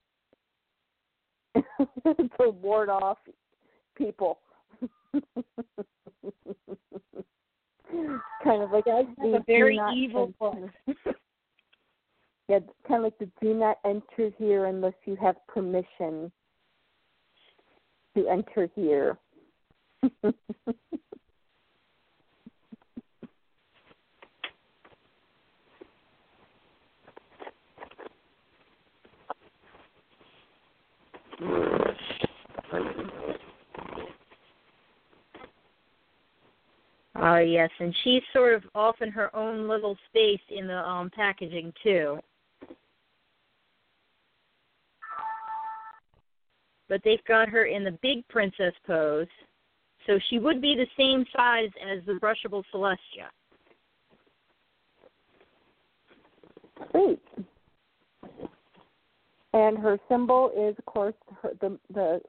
to 1.55 2.51
ward 2.63 2.89
off 2.89 3.19
people. 3.97 4.39
kind 8.43 8.63
of 8.63 8.71
like 8.71 8.87
I 8.87 9.05
Have 9.19 9.35
a 9.35 9.45
very 9.47 9.79
evil 9.95 10.33
look. 10.41 10.57
Yeah, 12.49 12.59
kind 12.87 12.99
of 12.99 13.05
like 13.05 13.19
the 13.19 13.31
do 13.41 13.55
not 13.55 13.79
enter 13.85 14.31
here 14.37 14.67
unless 14.67 14.95
you 15.07 15.17
have 15.17 15.37
permission 15.47 16.31
to 18.17 18.29
enter 18.29 18.69
here. 18.75 19.17
Uh, 37.23 37.39
yes, 37.39 37.71
and 37.79 37.95
she's 38.03 38.23
sort 38.33 38.55
of 38.55 38.63
off 38.75 38.97
in 39.01 39.11
her 39.11 39.35
own 39.37 39.69
little 39.69 39.97
space 40.09 40.41
in 40.51 40.67
the 40.67 40.79
um, 40.79 41.11
packaging 41.15 41.73
too. 41.83 42.19
But 46.89 47.01
they've 47.05 47.25
got 47.29 47.49
her 47.49 47.67
in 47.67 47.85
the 47.85 47.97
big 48.03 48.27
princess 48.29 48.75
pose, 48.87 49.29
so 50.07 50.19
she 50.29 50.39
would 50.39 50.61
be 50.61 50.75
the 50.75 50.87
same 50.97 51.25
size 51.35 51.71
as 51.81 52.05
the 52.07 52.15
brushable 52.15 52.65
Celestia. 52.75 53.29
Sweet. 56.91 57.21
And 59.53 59.77
her 59.79 59.99
symbol 60.09 60.51
is, 60.57 60.75
of 60.79 60.85
course, 60.87 61.15
her, 61.43 61.51
the 61.61 61.79
the 61.93 62.21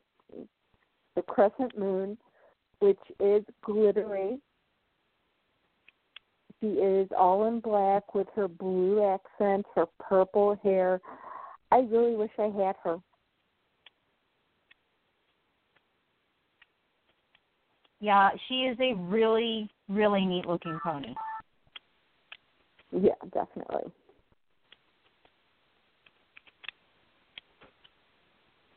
the 1.15 1.21
crescent 1.21 1.77
moon, 1.77 2.17
which 2.79 2.99
is 3.19 3.43
glittery. 3.63 4.39
She 6.59 6.67
is 6.67 7.07
all 7.17 7.47
in 7.47 7.59
black 7.59 8.15
with 8.15 8.27
her 8.35 8.47
blue 8.47 9.03
accents, 9.03 9.69
her 9.75 9.85
purple 9.99 10.57
hair. 10.63 11.01
I 11.71 11.79
really 11.79 12.15
wish 12.15 12.31
I 12.37 12.51
had 12.55 12.75
her. 12.83 12.97
Yeah, 17.99 18.31
she 18.47 18.63
is 18.63 18.77
a 18.81 18.95
really, 18.95 19.69
really 19.87 20.25
neat 20.25 20.45
looking 20.45 20.77
pony. 20.83 21.15
Yeah, 22.91 23.13
definitely. 23.33 23.91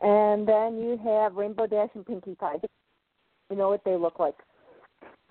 And 0.00 0.46
then 0.46 0.78
you 0.78 0.98
have 1.04 1.34
Rainbow 1.34 1.66
Dash 1.66 1.88
and 1.94 2.04
Pinkie 2.04 2.34
Pie. 2.34 2.56
You 3.50 3.56
know 3.56 3.68
what 3.68 3.82
they 3.84 3.96
look 3.96 4.18
like. 4.18 4.36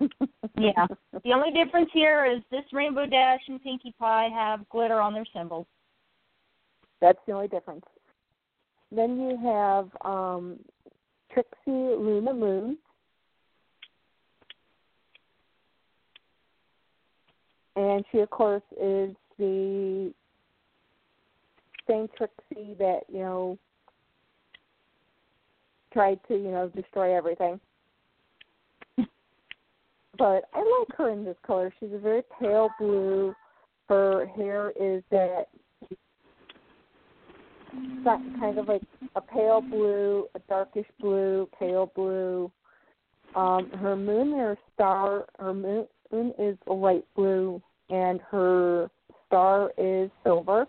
yeah. 0.58 0.86
The 1.24 1.32
only 1.32 1.52
difference 1.52 1.90
here 1.92 2.26
is 2.26 2.42
this 2.50 2.64
Rainbow 2.72 3.06
Dash 3.06 3.40
and 3.48 3.62
Pinkie 3.62 3.94
Pie 3.98 4.28
have 4.34 4.68
glitter 4.68 5.00
on 5.00 5.14
their 5.14 5.26
symbols. 5.34 5.66
That's 7.00 7.18
the 7.26 7.32
only 7.32 7.48
difference. 7.48 7.84
Then 8.90 9.20
you 9.20 9.38
have 9.42 9.88
um, 10.04 10.58
Trixie 11.32 11.50
Lulamoon. 11.66 12.76
And 17.76 18.04
she, 18.10 18.20
of 18.20 18.30
course, 18.30 18.62
is 18.80 19.14
the 19.38 20.12
same 21.86 22.08
Trixie 22.16 22.74
that, 22.78 23.00
you 23.12 23.18
know, 23.18 23.58
tried 25.96 26.20
to, 26.28 26.34
you 26.34 26.50
know, 26.50 26.70
destroy 26.76 27.16
everything. 27.16 27.58
but 28.98 30.44
I 30.52 30.58
like 30.58 30.98
her 30.98 31.08
in 31.08 31.24
this 31.24 31.38
color. 31.46 31.72
She's 31.80 31.88
a 31.94 31.98
very 31.98 32.20
pale 32.38 32.68
blue. 32.78 33.34
Her 33.88 34.26
hair 34.36 34.74
is 34.78 35.02
that 35.10 35.48
kind 38.38 38.58
of 38.58 38.68
like 38.68 38.82
a 39.14 39.22
pale 39.22 39.62
blue, 39.62 40.26
a 40.34 40.38
darkish 40.50 40.86
blue, 41.00 41.48
pale 41.58 41.90
blue. 41.96 42.52
Um, 43.34 43.70
her 43.70 43.96
moon 43.96 44.34
or 44.34 44.58
star, 44.74 45.24
her 45.38 45.54
moon, 45.54 45.86
moon 46.12 46.34
is 46.38 46.58
a 46.66 46.72
light 46.74 47.06
blue, 47.14 47.62
and 47.88 48.20
her 48.30 48.90
star 49.26 49.72
is 49.78 50.10
silver. 50.24 50.66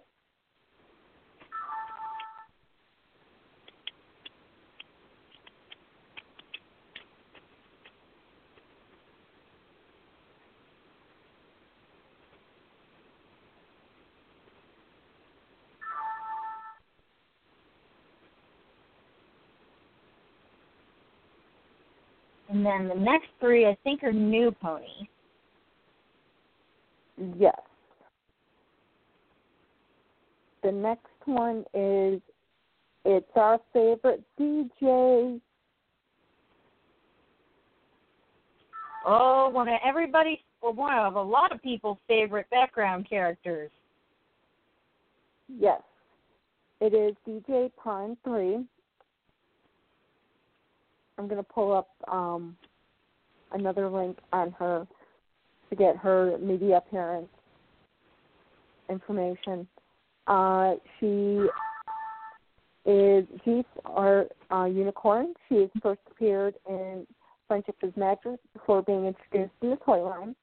And 22.50 22.57
then 22.68 22.88
the 22.90 23.04
next 23.04 23.28
three, 23.40 23.66
I 23.66 23.78
think, 23.84 24.04
are 24.04 24.12
new 24.12 24.52
pony. 24.52 25.08
Yes. 27.38 27.56
The 30.64 30.72
next 30.72 31.08
one 31.26 31.64
is 31.74 32.22
it's 33.06 33.32
our 33.36 33.60
favorite 33.74 34.22
DJ. 34.40 35.40
Oh, 39.06 39.50
one 39.50 39.70
of 39.70 39.80
everybody's, 39.86 40.40
well, 40.62 40.74
one 40.74 40.98
of 40.98 41.16
a 41.16 41.22
lot 41.22 41.54
of 41.54 41.62
people's 41.62 42.00
favorite 42.08 42.50
background 42.50 43.08
characters. 43.10 43.72
Yes. 45.48 45.82
It 46.82 46.94
is 46.94 47.16
DJ 47.26 47.72
Pon-3. 47.82 48.66
I'm 51.18 51.28
to 51.38 51.44
pull 51.44 51.74
up 51.74 51.90
um, 52.08 52.56
another 53.52 53.90
link 53.90 54.18
on 54.34 54.52
her 54.52 54.88
to 55.70 55.76
get 55.76 55.98
her 55.98 56.38
media 56.38 56.78
appearance 56.78 57.30
information. 58.90 59.68
Uh, 60.28 60.76
she 61.00 61.46
is 62.86 63.26
she's 63.44 63.66
our 63.86 64.26
uh, 64.52 64.66
unicorn. 64.66 65.34
She 65.50 65.70
first 65.82 66.02
appeared 66.10 66.56
in 66.68 67.06
Friendship 67.48 67.76
is 67.82 67.94
Magic 67.96 68.40
before 68.54 68.82
being 68.82 69.06
introduced 69.06 69.54
in 69.62 69.72
the 69.72 69.76
toy 69.78 70.02
line. 70.02 70.36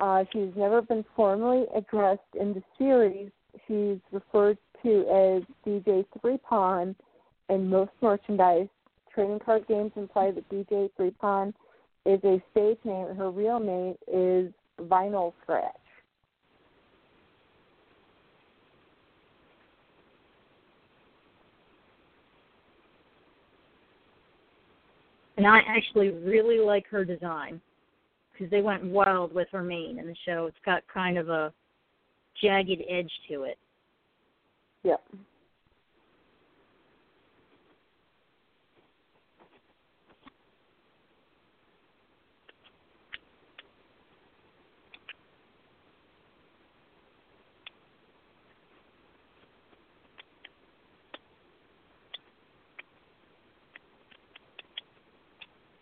Uh, 0.00 0.24
she's 0.32 0.50
never 0.56 0.80
been 0.80 1.04
formally 1.16 1.64
addressed 1.74 2.20
in 2.38 2.54
the 2.54 2.62
series. 2.78 3.30
She's 3.66 3.98
referred 4.12 4.58
to 4.82 5.00
as 5.08 5.42
DJ 5.66 6.04
Three 6.20 6.38
Pawn 6.38 6.94
in 7.48 7.68
most 7.68 7.90
merchandise. 8.00 8.68
Trading 9.18 9.40
card 9.40 9.66
games 9.66 9.90
imply 9.96 10.30
that 10.30 10.48
DJ 10.48 10.90
Three 10.96 11.10
Pawn 11.10 11.52
is 12.06 12.20
a 12.22 12.40
stage 12.52 12.78
name. 12.84 13.16
Her 13.16 13.32
real 13.32 13.58
name 13.58 13.96
is 14.06 14.52
Vinyl 14.80 15.32
Scratch. 15.42 15.74
And 25.36 25.48
I 25.48 25.62
actually 25.66 26.10
really 26.10 26.60
like 26.60 26.86
her 26.86 27.04
design 27.04 27.60
because 28.32 28.48
they 28.52 28.62
went 28.62 28.84
wild 28.84 29.34
with 29.34 29.48
her 29.50 29.64
mane 29.64 29.98
in 29.98 30.06
the 30.06 30.14
show. 30.24 30.46
It's 30.46 30.56
got 30.64 30.84
kind 30.94 31.18
of 31.18 31.28
a 31.28 31.52
jagged 32.40 32.82
edge 32.88 33.10
to 33.28 33.42
it. 33.42 33.58
Yep. 34.84 35.02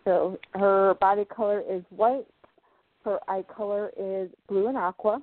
So 0.07 0.39
her 0.55 0.95
body 1.01 1.25
color 1.25 1.63
is 1.69 1.83
white. 1.91 2.27
Her 3.05 3.19
eye 3.29 3.45
color 3.55 3.91
is 3.99 4.31
blue 4.49 4.69
and 4.69 4.79
aqua. 4.79 5.21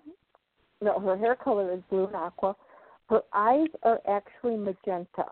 No, 0.81 0.99
her 0.99 1.17
hair 1.17 1.35
color 1.35 1.73
is 1.73 1.79
blue 1.89 2.05
and 2.05 2.15
aqua. 2.15 2.55
Her 3.09 3.21
eyes 3.33 3.69
are 3.83 4.01
actually 4.07 4.57
magenta. 4.57 5.25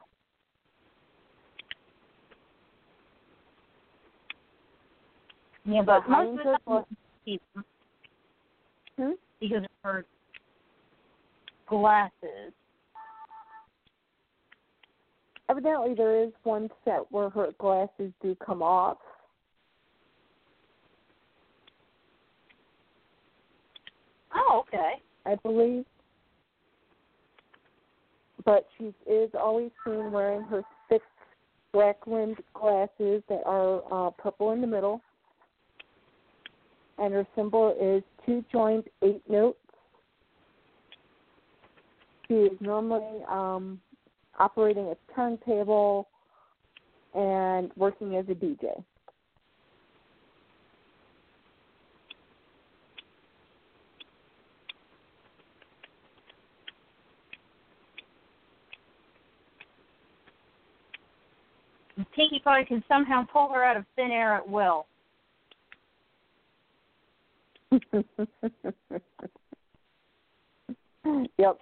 Yeah, 5.66 5.82
but 5.84 6.10
most 6.10 6.40
of 6.46 6.56
the 6.66 6.86
people 7.26 7.64
Hmm? 8.98 9.12
because 9.40 9.64
of 9.64 9.70
her 9.84 10.06
glasses. 11.68 12.54
Evidently, 15.50 15.94
there 15.96 16.24
is 16.24 16.32
one 16.44 16.70
set 16.86 17.12
where 17.12 17.30
her 17.30 17.50
glasses 17.58 18.12
do 18.22 18.36
come 18.36 18.62
off. 18.62 18.98
Oh, 24.34 24.64
okay. 24.68 25.01
I 25.26 25.35
believe. 25.35 25.85
But 28.43 28.68
she 28.77 28.93
is 29.10 29.30
always 29.40 29.72
seen 29.85 30.11
wearing 30.11 30.42
her 30.43 30.64
thick 30.90 31.01
black 31.74 31.98
rimmed 32.08 32.38
glasses 32.53 33.22
that 33.30 33.43
are 33.45 33.82
uh, 33.92 34.10
purple 34.11 34.51
in 34.51 34.61
the 34.61 34.68
middle. 34.68 35.01
And 36.98 37.14
her 37.14 37.26
symbol 37.35 37.76
is 37.80 38.03
two 38.26 38.43
joined 38.51 38.85
eight 39.03 39.22
notes. 39.30 39.58
She 42.27 42.34
is 42.35 42.58
normally 42.61 43.24
um, 43.30 43.80
operating 44.40 44.88
a 44.88 45.14
turntable, 45.14 46.08
and 47.14 47.72
working 47.76 48.16
as 48.16 48.26
a 48.30 48.34
DJ. 48.34 48.84
Pinkie 62.16 62.42
Pie 62.44 62.64
can 62.64 62.84
somehow 62.88 63.26
pull 63.32 63.50
her 63.54 63.64
out 63.64 63.78
of 63.78 63.86
thin 63.96 64.12
air 64.12 64.36
at 64.36 64.48
will. 64.48 64.86
yep. 71.38 71.58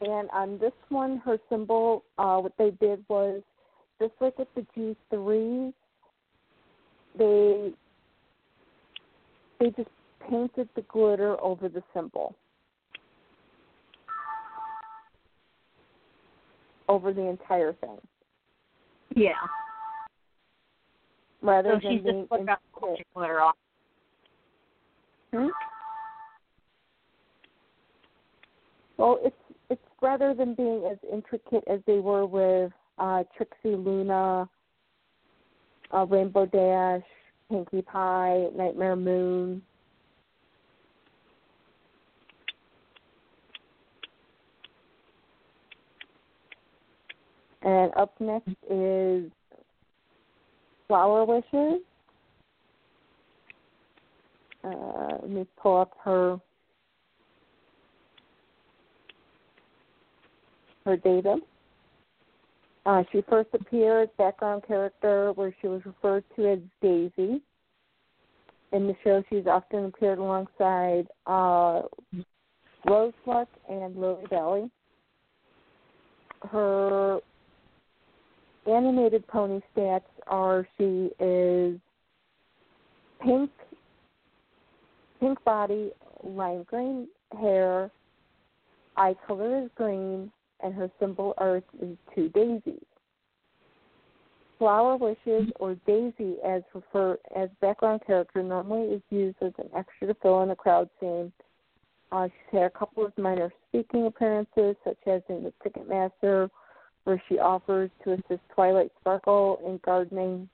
And 0.00 0.30
on 0.32 0.58
this 0.58 0.72
one, 0.88 1.18
her 1.24 1.38
symbol, 1.48 2.04
uh, 2.18 2.38
what 2.38 2.52
they 2.56 2.70
did 2.80 3.04
was 3.08 3.42
just 4.00 4.12
like 4.20 4.38
with 4.38 4.48
the 4.54 4.64
G3, 5.12 5.72
they 7.18 7.72
they 9.58 9.70
just 9.70 9.90
painted 10.30 10.68
the 10.76 10.82
glitter 10.82 11.40
over 11.42 11.68
the 11.68 11.82
symbol. 11.92 12.36
Over 16.88 17.12
the 17.12 17.22
entire 17.22 17.72
thing. 17.74 17.98
Yeah. 19.14 19.32
Rather 21.42 21.74
So 21.74 21.88
than 21.88 21.96
she's 21.96 22.02
being 22.02 22.20
just 22.22 22.30
put 22.30 22.46
got 22.46 22.60
glitter 23.14 23.40
off. 23.40 23.56
Hmm? 25.32 25.48
Well, 28.96 29.18
it's 29.22 29.36
it's 29.70 29.82
rather 30.00 30.34
than 30.34 30.54
being 30.54 30.88
as 30.90 30.98
intricate 31.12 31.64
as 31.68 31.80
they 31.86 31.98
were 31.98 32.26
with 32.26 32.72
uh, 32.98 33.24
Trixie 33.36 33.76
Luna, 33.76 34.48
uh, 35.94 36.06
Rainbow 36.06 36.46
Dash, 36.46 37.02
Pinkie 37.50 37.82
Pie, 37.82 38.46
Nightmare 38.56 38.96
Moon. 38.96 39.62
And 47.62 47.92
up 47.96 48.14
next 48.20 48.54
is 48.70 49.30
Flower 50.86 51.24
Wishes. 51.24 51.82
Uh, 54.64 55.18
let 55.22 55.30
me 55.30 55.46
pull 55.60 55.80
up 55.80 55.92
her 56.04 56.38
her 60.84 60.96
data. 60.96 61.36
Uh, 62.86 63.02
she 63.12 63.22
first 63.28 63.50
appeared 63.52 64.08
as 64.08 64.14
background 64.16 64.62
character 64.66 65.32
where 65.32 65.54
she 65.60 65.68
was 65.68 65.82
referred 65.84 66.24
to 66.36 66.52
as 66.52 66.58
Daisy. 66.80 67.42
In 68.72 68.86
the 68.86 68.94
show, 69.04 69.22
she's 69.28 69.46
often 69.46 69.86
appeared 69.86 70.18
alongside 70.18 71.06
uh, 71.26 71.82
Rose 72.86 73.12
Luck 73.26 73.48
and 73.68 73.96
Lily 73.96 74.24
Valley. 74.30 74.70
Her 76.50 77.20
animated 78.66 79.26
pony 79.28 79.60
stats 79.74 80.02
are 80.26 80.66
she 80.76 81.10
is 81.20 81.78
pink 83.22 83.50
pink 85.20 85.42
body, 85.44 85.90
lime 86.22 86.64
green 86.64 87.08
hair, 87.40 87.90
eye 88.96 89.14
color 89.26 89.62
is 89.62 89.70
green, 89.74 90.30
and 90.62 90.74
her 90.74 90.90
symbol 90.98 91.34
is 91.80 91.96
two 92.14 92.28
daisies. 92.30 92.84
Flower 94.58 94.96
Wishes 94.96 95.48
or 95.60 95.76
Daisy 95.86 96.36
as 96.44 96.62
refer 96.74 97.16
as 97.36 97.48
background 97.60 98.00
character 98.04 98.42
normally 98.42 98.94
is 98.94 99.02
used 99.08 99.36
as 99.40 99.52
an 99.58 99.70
extra 99.76 100.08
to 100.08 100.14
fill 100.20 100.42
in 100.42 100.50
a 100.50 100.56
crowd 100.56 100.90
scene. 100.98 101.32
Uh, 102.10 102.26
she's 102.26 102.58
had 102.58 102.62
a 102.62 102.70
couple 102.70 103.04
of 103.04 103.16
minor 103.16 103.52
speaking 103.68 104.06
appearances, 104.06 104.74
such 104.82 104.98
as 105.06 105.22
in 105.28 105.44
the 105.44 105.52
Ticketmaster, 105.64 106.50
where 107.08 107.22
she 107.26 107.38
offers 107.38 107.90
to 108.04 108.12
assist 108.12 108.42
Twilight 108.54 108.92
Sparkle 109.00 109.58
in 109.64 109.80
gardening 109.82 110.46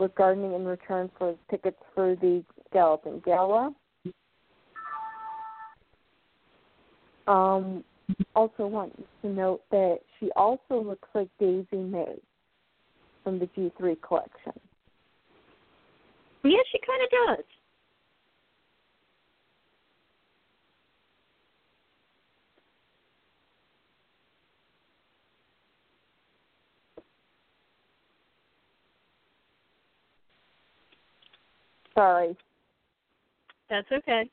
with 0.00 0.12
gardening 0.16 0.52
in 0.52 0.64
return 0.64 1.08
for 1.16 1.36
tickets 1.48 1.76
for 1.94 2.16
the 2.16 2.42
Galloping 2.72 3.22
Gala. 3.24 3.72
Um, 7.28 7.84
also 8.34 8.66
want 8.66 9.00
to 9.22 9.28
note 9.28 9.60
that 9.70 10.00
she 10.18 10.32
also 10.34 10.82
looks 10.82 11.08
like 11.14 11.28
Daisy 11.38 11.66
May 11.76 12.16
from 13.22 13.38
the 13.38 13.46
G3 13.46 14.02
collection. 14.02 14.58
Yeah, 16.42 16.58
she 16.72 16.80
kind 16.84 17.00
of 17.04 17.36
does. 17.38 17.44
Sorry. 32.00 32.34
That's 33.68 33.86
okay. 33.92 34.30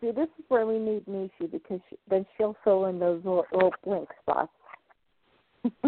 See, 0.00 0.10
this 0.10 0.28
is 0.38 0.44
where 0.48 0.64
we 0.64 0.78
need 0.78 1.04
Nishi 1.04 1.52
because 1.52 1.80
she, 1.90 1.96
then 2.08 2.24
she'll 2.36 2.56
fill 2.64 2.86
in 2.86 2.98
those 2.98 3.22
little, 3.24 3.44
little 3.52 3.74
blink 3.84 4.08
spots. 4.22 4.50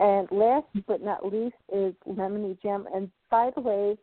and 0.00 0.28
last 0.32 0.66
but 0.88 1.04
not 1.04 1.24
least 1.24 1.54
is 1.72 1.94
Lemony 2.08 2.60
Gem. 2.60 2.88
And 2.92 3.12
by 3.30 3.52
the 3.54 3.60
way, 3.60 3.96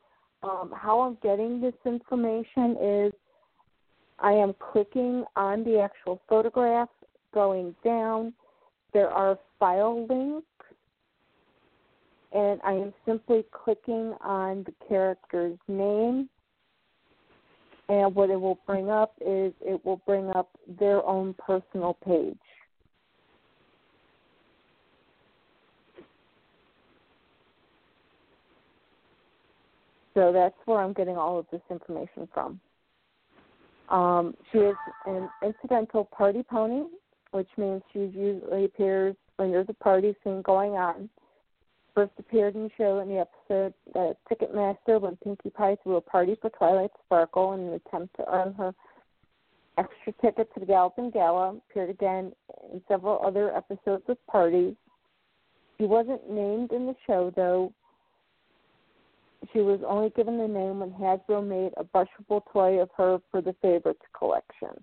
um, 0.44 0.72
how 0.74 1.02
I'm 1.02 1.18
getting 1.22 1.60
this 1.60 1.74
information 1.86 2.78
is 2.82 3.12
I 4.20 4.32
am 4.32 4.54
clicking 4.72 5.26
on 5.36 5.66
the 5.66 5.82
actual 5.82 6.22
photograph, 6.30 6.88
going 7.34 7.76
down. 7.84 8.34
There 8.94 9.10
are 9.10 9.38
file 9.60 10.08
links 10.08 10.46
and 12.32 12.60
I 12.64 12.74
am 12.74 12.94
simply 13.06 13.44
clicking 13.52 14.14
on 14.22 14.64
the 14.64 14.74
character's 14.88 15.58
name. 15.68 16.30
And 17.88 18.14
what 18.14 18.30
it 18.30 18.40
will 18.40 18.60
bring 18.68 18.90
up 18.90 19.14
is 19.20 19.52
it 19.62 19.84
will 19.84 20.02
bring 20.06 20.30
up 20.36 20.50
their 20.80 21.04
own 21.04 21.34
personal 21.40 21.98
page. 22.06 22.38
So 30.14 30.32
that's 30.32 30.56
where 30.66 30.80
I'm 30.80 30.94
getting 30.94 31.18
all 31.18 31.40
of 31.40 31.48
this 31.52 31.62
information 31.72 32.28
from. 32.32 32.60
Um, 33.90 34.36
she 34.52 34.60
is 34.60 34.76
an 35.08 35.30
incidental 35.44 36.06
party 36.06 36.44
pony, 36.44 36.84
which 37.32 37.50
means 37.58 37.82
she 37.94 38.00
usually 38.00 38.66
appears 38.66 39.16
when 39.38 39.52
there's 39.52 39.70
a 39.70 39.84
party 39.84 40.16
scene 40.24 40.42
going 40.42 40.72
on 40.72 41.10
first 42.00 42.12
appeared 42.18 42.56
in 42.56 42.64
the 42.64 42.70
show 42.78 43.00
in 43.00 43.10
the 43.10 43.20
episode 43.20 43.74
uh, 43.96 44.14
Ticketmaster 44.32 45.02
when 45.02 45.18
Pinkie 45.18 45.50
Pie 45.50 45.76
threw 45.84 45.98
a 45.98 46.02
party 46.02 46.38
for 46.40 46.50
Twilight 46.52 46.92
Sparkle 47.06 47.54
in 47.54 47.60
an 47.60 47.74
attempt 47.74 48.16
to 48.16 48.24
earn 48.32 48.54
her 48.54 48.74
extra 49.78 50.14
ticket 50.22 50.54
to 50.54 50.62
the 50.62 50.66
Galloping 50.66 51.12
Gala. 51.12 51.58
Appeared 51.70 51.90
again 51.90 52.32
in 52.72 52.82
several 52.88 53.22
other 53.26 53.54
episodes 53.54 54.04
of 54.08 54.18
parties. 54.28 54.76
She 55.78 55.86
wasn't 55.86 56.30
named 56.30 56.72
in 56.72 56.86
the 56.86 56.96
show 57.06 57.34
though. 57.36 57.74
She 59.52 59.60
was 59.60 59.82
only 59.86 60.10
given 60.12 60.38
the 60.38 60.48
name 60.48 60.80
when 60.80 60.92
Hasbro 60.92 61.46
made 61.46 61.74
a 61.76 61.84
brushable 61.84 62.44
toy 62.54 62.80
of 62.80 62.90
her 62.96 63.20
for 63.30 63.42
the 63.42 63.56
favorites 63.62 64.04
collection. 64.18 64.82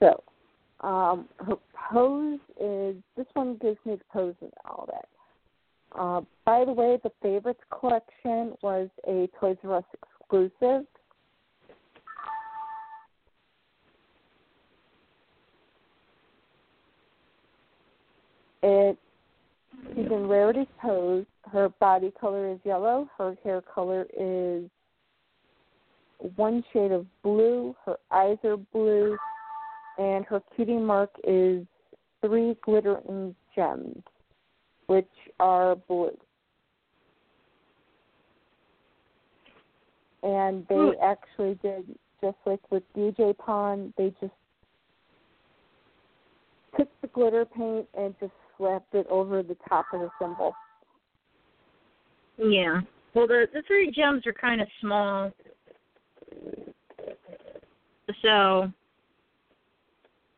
So, 0.00 0.22
um, 0.80 1.28
her 1.38 1.56
pose 1.92 2.40
is 2.60 2.96
this 3.16 3.26
one 3.34 3.58
gives 3.60 3.78
me 3.84 3.96
the 3.96 4.04
pose 4.12 4.34
and 4.40 4.52
all 4.64 4.88
that. 4.90 5.08
Uh, 5.98 6.20
by 6.44 6.64
the 6.64 6.72
way, 6.72 6.98
the 7.02 7.10
favorites 7.20 7.60
collection 7.78 8.54
was 8.62 8.88
a 9.08 9.28
Toys 9.38 9.56
R 9.64 9.76
Us 9.76 9.84
exclusive. 9.94 10.86
It 18.62 18.98
She's 19.94 20.06
in 20.06 20.28
Rarity's 20.28 20.66
pose. 20.80 21.24
Her 21.50 21.68
body 21.80 22.12
color 22.20 22.52
is 22.52 22.58
yellow. 22.64 23.08
Her 23.16 23.36
hair 23.42 23.62
color 23.62 24.06
is 24.16 24.64
one 26.36 26.62
shade 26.72 26.92
of 26.92 27.06
blue. 27.22 27.74
Her 27.84 27.96
eyes 28.10 28.36
are 28.44 28.56
blue. 28.56 29.16
And 29.98 30.24
her 30.26 30.40
cutie 30.54 30.78
mark 30.78 31.10
is 31.24 31.66
three 32.20 32.56
glittering 32.62 33.34
gems, 33.54 34.02
which 34.86 35.08
are 35.38 35.76
blue. 35.76 36.16
And 40.22 40.66
they 40.68 40.74
Hmm. 40.74 41.02
actually 41.02 41.54
did 41.62 41.98
just 42.20 42.36
like 42.44 42.60
with 42.70 42.82
DJ 42.94 43.32
Pond, 43.32 43.94
they 43.96 44.10
just 44.20 44.34
took 46.76 46.88
the 47.00 47.08
glitter 47.08 47.44
paint 47.44 47.88
and 47.94 48.14
just 48.20 48.32
slapped 48.56 48.94
it 48.94 49.06
over 49.08 49.42
the 49.42 49.56
top 49.68 49.86
of 49.92 50.00
the 50.00 50.10
symbol. 50.18 50.54
Yeah. 52.36 52.80
Well, 53.14 53.26
the 53.26 53.48
the 53.52 53.62
three 53.66 53.90
gems 53.90 54.26
are 54.26 54.32
kind 54.32 54.60
of 54.60 54.68
small, 54.80 55.32
so 58.22 58.72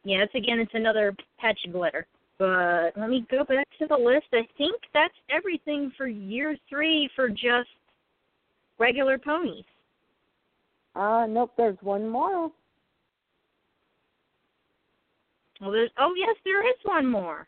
yeah. 0.05 0.23
It's 0.23 0.35
again, 0.35 0.59
it's 0.59 0.75
another 0.75 1.15
patch 1.39 1.59
of 1.67 1.73
glitter. 1.73 2.07
But 2.39 2.93
let 2.97 3.09
me 3.09 3.25
go 3.31 3.45
back 3.45 3.69
to 3.79 3.87
the 3.87 3.97
list. 3.97 4.27
I 4.33 4.47
think 4.59 4.81
that's 4.93 5.15
everything 5.31 5.93
for 5.97 6.07
year 6.07 6.57
three 6.69 7.09
for 7.15 7.29
just 7.29 7.69
regular 8.79 9.19
ponies. 9.19 9.65
Uh 10.95 11.27
nope, 11.29 11.53
there's 11.57 11.79
one 11.81 12.09
more. 12.09 12.51
Well, 15.61 15.71
there's 15.71 15.91
oh 15.99 16.13
yes, 16.17 16.37
there 16.45 16.67
is 16.69 16.77
one 16.85 17.09
more. 17.09 17.47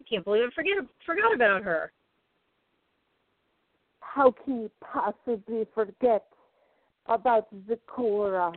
I 0.00 0.04
can't 0.08 0.24
believe 0.24 0.44
I 0.44 0.54
forget 0.54 0.74
forgot 1.04 1.34
about 1.34 1.62
her. 1.62 1.90
How 4.00 4.32
can 4.44 4.62
you 4.62 4.70
possibly 4.80 5.66
forget 5.74 6.24
about 7.06 7.48
Zecora? 7.66 8.54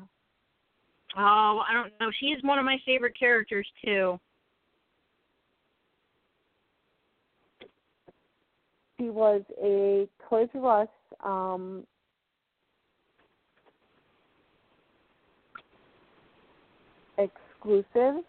Oh, 1.18 1.62
I 1.68 1.74
don't 1.74 1.92
know. 2.00 2.10
She 2.20 2.28
is 2.28 2.42
one 2.44 2.58
of 2.58 2.66
my 2.66 2.78
favorite 2.86 3.18
characters 3.18 3.68
too. 3.84 4.20
She 8.98 9.10
was 9.10 9.42
a 9.62 10.08
Toys 10.30 10.48
R 10.56 10.84
Us 10.84 10.88
um 11.24 11.86
exclusive. 17.18 18.24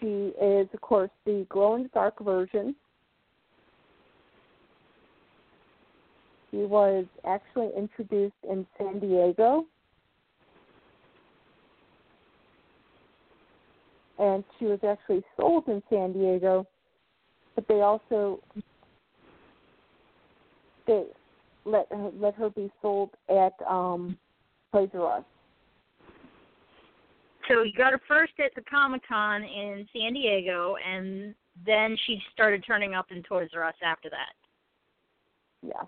She 0.00 0.32
is, 0.40 0.68
of 0.72 0.80
course, 0.80 1.10
the 1.24 1.44
glow 1.48 1.74
in 1.74 1.82
the 1.84 1.88
dark 1.88 2.22
version. 2.22 2.74
She 6.58 6.64
was 6.64 7.04
actually 7.24 7.70
introduced 7.76 8.34
in 8.50 8.66
San 8.76 8.98
Diego. 8.98 9.64
And 14.18 14.42
she 14.58 14.64
was 14.64 14.80
actually 14.84 15.22
sold 15.36 15.68
in 15.68 15.80
San 15.88 16.12
Diego, 16.12 16.66
but 17.54 17.68
they 17.68 17.82
also 17.82 18.40
they 20.88 21.04
let 21.64 21.86
her, 21.92 22.10
let 22.18 22.34
her 22.34 22.50
be 22.50 22.72
sold 22.82 23.10
at 23.28 23.52
um 23.64 24.18
Toys 24.72 24.88
R 24.94 25.18
Us. 25.18 25.24
So 27.46 27.62
you 27.62 27.72
got 27.72 27.92
her 27.92 28.00
first 28.08 28.32
at 28.44 28.52
the 28.56 28.62
Comic 28.68 29.02
Con 29.06 29.44
in 29.44 29.86
San 29.96 30.12
Diego, 30.12 30.74
and 30.84 31.36
then 31.64 31.96
she 32.04 32.20
started 32.34 32.64
turning 32.66 32.94
up 32.94 33.06
in 33.12 33.22
Toys 33.22 33.50
R 33.54 33.62
Us 33.62 33.76
after 33.84 34.10
that. 34.10 34.34
Yeah. 35.62 35.86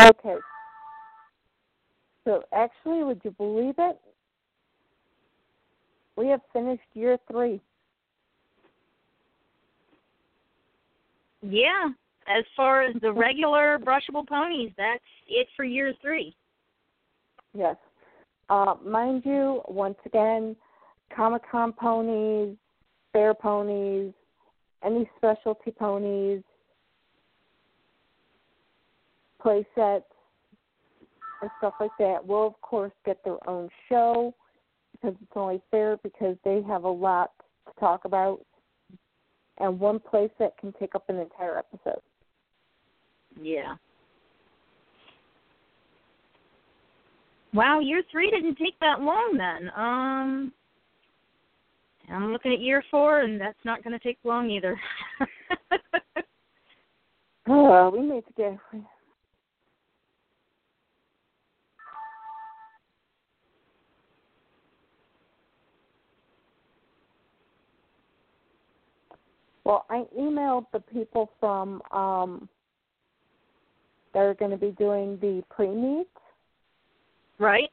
Okay. 0.00 0.36
So 2.24 2.42
actually, 2.52 3.04
would 3.04 3.20
you 3.24 3.30
believe 3.32 3.74
it? 3.78 4.00
We 6.16 6.28
have 6.28 6.40
finished 6.52 6.82
year 6.94 7.16
three. 7.30 7.60
Yeah, 11.42 11.88
as 12.26 12.44
far 12.56 12.82
as 12.82 12.94
the 13.00 13.12
regular 13.14 13.78
brushable 13.78 14.26
ponies, 14.26 14.72
that's 14.76 15.02
it 15.28 15.46
for 15.56 15.64
year 15.64 15.94
three. 16.02 16.34
Yes. 17.54 17.76
Uh, 18.50 18.74
mind 18.84 19.22
you, 19.24 19.62
once 19.68 19.98
again, 20.04 20.56
Comic 21.14 21.42
Con 21.50 21.72
ponies, 21.72 22.56
fair 23.12 23.34
ponies, 23.34 24.12
any 24.84 25.08
specialty 25.16 25.70
ponies, 25.70 26.42
play 29.40 29.66
sets, 29.74 30.04
and 31.40 31.50
stuff 31.58 31.74
like 31.80 31.90
that 31.98 32.26
will, 32.26 32.46
of 32.46 32.60
course, 32.60 32.92
get 33.06 33.22
their 33.24 33.48
own 33.48 33.68
show 33.88 34.34
because 34.92 35.16
it's 35.22 35.32
only 35.36 35.60
fair 35.70 35.96
because 36.02 36.36
they 36.44 36.62
have 36.66 36.84
a 36.84 36.88
lot 36.88 37.30
to 37.66 37.80
talk 37.80 38.04
about. 38.04 38.40
And 39.58 39.78
one 39.78 39.98
play 39.98 40.30
set 40.38 40.56
can 40.58 40.72
take 40.78 40.94
up 40.94 41.08
an 41.08 41.18
entire 41.18 41.58
episode. 41.58 42.00
Yeah. 43.40 43.74
Wow, 47.52 47.80
year 47.80 48.02
three 48.10 48.30
didn't 48.30 48.56
take 48.56 48.78
that 48.80 49.00
long 49.00 49.36
then. 49.36 49.70
Um, 49.74 50.52
I'm 52.10 52.32
looking 52.32 52.52
at 52.52 52.60
year 52.60 52.82
four, 52.90 53.20
and 53.20 53.40
that's 53.40 53.58
not 53.64 53.82
going 53.82 53.98
to 53.98 54.04
take 54.04 54.18
long 54.24 54.50
either. 54.50 54.78
Uh, 57.50 57.88
we 57.90 58.00
need 58.00 58.22
to 58.26 58.32
get 58.36 58.58
Well, 69.68 69.84
I 69.90 70.06
emailed 70.18 70.64
the 70.72 70.80
people 70.80 71.30
from 71.38 71.82
um 71.92 72.48
that 74.14 74.20
are 74.20 74.32
going 74.32 74.50
to 74.50 74.56
be 74.56 74.70
doing 74.70 75.18
the 75.20 75.42
pre-meet 75.50 76.08
right? 77.38 77.70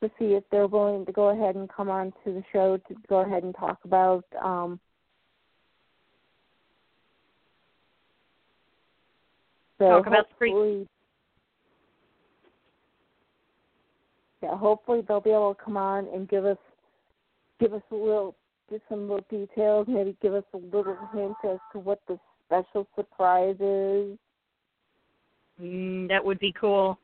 to 0.00 0.08
see 0.16 0.26
if 0.34 0.44
they're 0.52 0.68
willing 0.68 1.04
to 1.04 1.10
go 1.10 1.30
ahead 1.30 1.56
and 1.56 1.68
come 1.68 1.90
on 1.90 2.12
to 2.24 2.32
the 2.32 2.44
show 2.52 2.76
to 2.76 2.94
go 3.08 3.18
ahead 3.18 3.42
and 3.42 3.52
talk 3.56 3.80
about 3.82 4.24
um 4.40 4.78
so 9.80 9.88
Talk 9.88 10.06
about 10.06 10.28
the 10.28 10.34
pre- 10.36 10.86
Yeah, 14.40 14.56
hopefully 14.56 15.02
they'll 15.08 15.20
be 15.20 15.30
able 15.30 15.52
to 15.52 15.60
come 15.60 15.76
on 15.76 16.06
and 16.14 16.28
give 16.28 16.44
us 16.44 16.58
give 17.58 17.74
us 17.74 17.82
a 17.90 17.94
little 17.96 18.36
give 18.70 18.80
some 18.88 19.08
little 19.08 19.24
details, 19.30 19.86
maybe 19.88 20.16
give 20.20 20.34
us 20.34 20.44
a 20.54 20.56
little 20.56 20.96
hint 21.14 21.36
as 21.44 21.58
to 21.72 21.78
what 21.78 22.00
the 22.08 22.18
special 22.46 22.86
surprise 22.96 23.56
is. 23.60 24.18
Mm, 25.60 26.08
that 26.08 26.24
would 26.24 26.38
be 26.38 26.52
cool. 26.58 26.98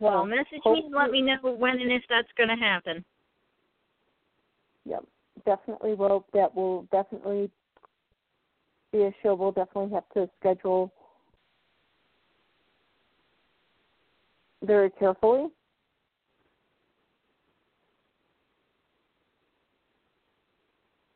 Well, 0.00 0.14
Well, 0.14 0.26
message 0.26 0.60
me 0.64 0.82
and 0.86 0.94
let 0.94 1.10
me 1.10 1.22
know 1.22 1.38
when 1.42 1.80
and 1.80 1.90
if 1.90 2.02
that's 2.08 2.28
going 2.36 2.50
to 2.50 2.54
happen. 2.54 3.04
Yep, 4.84 5.04
definitely 5.44 5.94
will. 5.94 6.24
That 6.32 6.54
will 6.54 6.82
definitely 6.92 7.50
be 8.92 9.02
a 9.02 9.14
show. 9.22 9.34
We'll 9.34 9.52
definitely 9.52 9.92
have 9.92 10.08
to 10.14 10.30
schedule 10.38 10.92
very 14.64 14.90
carefully. 14.90 15.46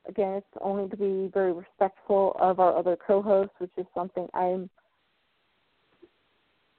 Again, 0.08 0.34
it's 0.34 0.46
only 0.60 0.88
to 0.90 0.96
be 0.96 1.30
very 1.32 1.52
respectful 1.52 2.36
of 2.38 2.60
our 2.60 2.76
other 2.76 2.96
co-hosts, 3.06 3.54
which 3.58 3.70
is 3.76 3.86
something 3.94 4.26
I'm 4.34 4.68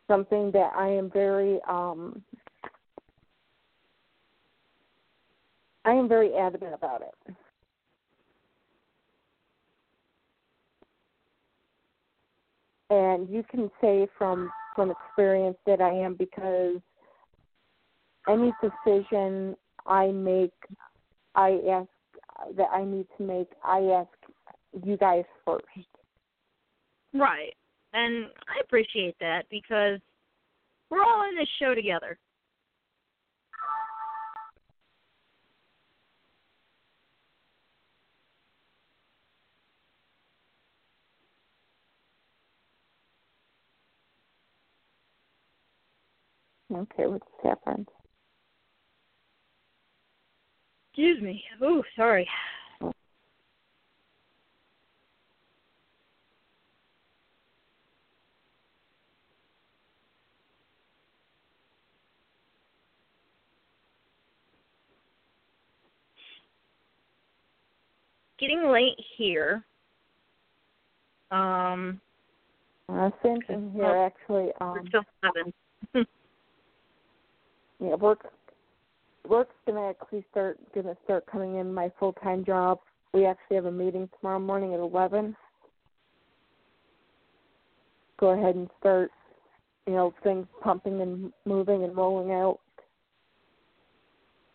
something 0.07 0.51
that 0.51 0.71
I 0.75 0.87
am 0.89 1.09
very 1.09 1.59
um, 1.67 2.21
I 5.85 5.91
am 5.91 6.07
very 6.07 6.35
adamant 6.35 6.73
about 6.73 7.01
it. 7.01 7.35
And 12.89 13.27
you 13.29 13.43
can 13.49 13.71
say 13.81 14.07
from 14.17 14.51
from 14.75 14.91
experience 14.91 15.57
that 15.65 15.81
I 15.81 15.91
am 15.91 16.15
because 16.15 16.77
any 18.27 18.53
decision 18.61 19.55
I 19.85 20.07
make, 20.07 20.53
I 21.35 21.59
ask 21.69 21.89
that 22.57 22.67
I 22.73 22.83
need 22.83 23.07
to 23.17 23.23
make, 23.23 23.47
I 23.63 23.79
ask 23.79 24.09
you 24.85 24.97
guys 24.97 25.23
first. 25.45 25.65
Right. 27.13 27.53
And 27.93 28.25
I 28.47 28.61
appreciate 28.63 29.15
that 29.19 29.43
because 29.51 29.99
we're 30.89 31.03
all 31.03 31.29
in 31.29 31.35
this 31.35 31.47
show 31.59 31.75
together. 31.75 32.17
Okay, 46.73 47.05
what's 47.05 47.25
happened? 47.43 47.87
Excuse 50.91 51.21
me. 51.21 51.43
Oh, 51.61 51.83
sorry. 51.95 52.27
Getting 68.39 68.67
late 68.67 68.97
here. 69.17 69.63
Um, 71.31 72.01
Uh, 72.89 73.09
same 73.23 73.41
thing 73.43 73.71
here, 73.73 73.85
actually. 73.85 74.51
Um, 74.59 74.73
we're 74.73 74.87
still 74.87 75.03
seven. 75.21 75.53
Yeah, 77.83 77.95
work 77.95 78.31
work's 79.27 79.55
gonna 79.67 79.89
actually 79.89 80.25
start 80.31 80.57
gonna 80.73 80.95
start 81.03 81.25
coming 81.25 81.57
in 81.57 81.73
my 81.73 81.91
full 81.99 82.13
time 82.13 82.45
job. 82.45 82.79
We 83.13 83.25
actually 83.25 83.57
have 83.57 83.65
a 83.65 83.71
meeting 83.71 84.09
tomorrow 84.19 84.39
morning 84.39 84.73
at 84.73 84.79
eleven. 84.79 85.35
Go 88.19 88.29
ahead 88.29 88.55
and 88.55 88.69
start, 88.79 89.11
you 89.85 89.93
know, 89.93 90.13
things 90.23 90.47
pumping 90.61 91.01
and 91.01 91.33
moving 91.45 91.83
and 91.83 91.95
rolling 91.95 92.31
out. 92.31 92.59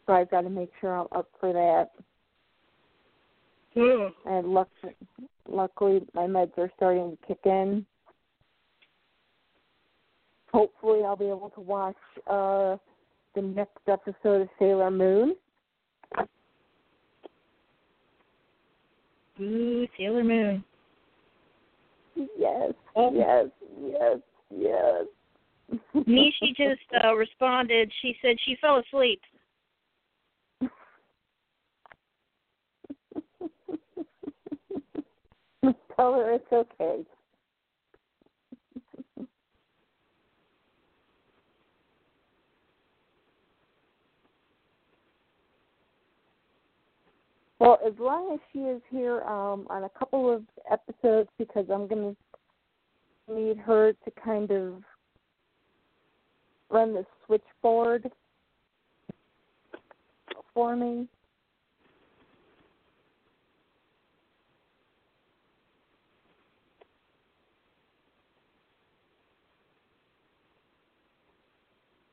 So 0.07 0.15
I've 0.15 0.31
got 0.31 0.43
to 0.43 0.51
make 0.51 0.71
sure 0.81 0.97
I'm 0.97 1.07
up 1.13 1.29
for 1.39 1.53
that. 1.53 1.91
Ugh. 3.77 4.13
And 4.25 4.55
luck, 4.55 4.69
luckily, 5.47 6.01
my 6.15 6.23
meds 6.23 6.57
are 6.57 6.71
starting 6.77 7.11
to 7.11 7.27
kick 7.27 7.41
in. 7.45 7.85
Hopefully, 10.51 11.01
I'll 11.05 11.17
be 11.17 11.27
able 11.27 11.51
to 11.51 11.61
watch 11.61 11.97
uh 12.27 12.79
the 13.35 13.43
next 13.43 13.79
episode 13.87 14.43
of 14.43 14.49
Sailor 14.59 14.91
Moon. 14.91 15.37
Ooh, 19.41 19.87
Sailor 19.97 20.25
Moon. 20.25 20.65
Yes, 22.37 22.73
Oh. 22.97 23.13
yes, 23.15 23.47
yes, 23.81 24.19
yes. 24.51 25.07
Nishi 25.95 26.57
just 26.57 26.81
uh, 27.05 27.15
responded. 27.15 27.93
She 28.03 28.17
said 28.21 28.37
she 28.45 28.57
fell 28.61 28.79
asleep. 28.79 29.21
Tell 35.97 36.15
her 36.15 36.33
it's 36.33 36.53
okay. 36.53 37.05
Well, 47.61 47.79
as 47.85 47.93
long 47.99 48.33
as 48.33 48.41
she 48.53 48.61
is 48.61 48.81
here 48.89 49.23
um, 49.23 49.67
on 49.69 49.85
a 49.85 49.89
couple 49.99 50.33
of 50.33 50.45
episodes, 50.71 51.29
because 51.39 51.67
I'm 51.73 51.89
going 51.89 52.17
to 53.29 53.35
need 53.35 53.59
her 53.59 53.93
to 53.93 54.11
kind 54.23 54.51
of 54.51 54.83
run 56.71 56.95
the 56.95 57.05
switchboard 57.27 58.11
for 60.55 60.77
me. 60.77 61.09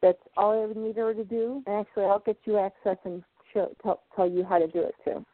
That's 0.02 0.18
all 0.38 0.62
I 0.62 0.66
would 0.66 0.78
need 0.78 0.98
her 0.98 1.14
to 1.14 1.24
do. 1.24 1.64
And 1.68 1.76
actually, 1.76 2.06
I'll 2.06 2.20
get 2.20 2.38
you 2.46 2.58
access 2.58 2.98
and 3.06 3.24
show, 3.54 3.76
tell, 3.82 4.02
tell 4.16 4.30
you 4.30 4.44
how 4.44 4.60
to 4.60 4.68
do 4.68 4.80
it 4.80 4.96
too. 5.04 5.26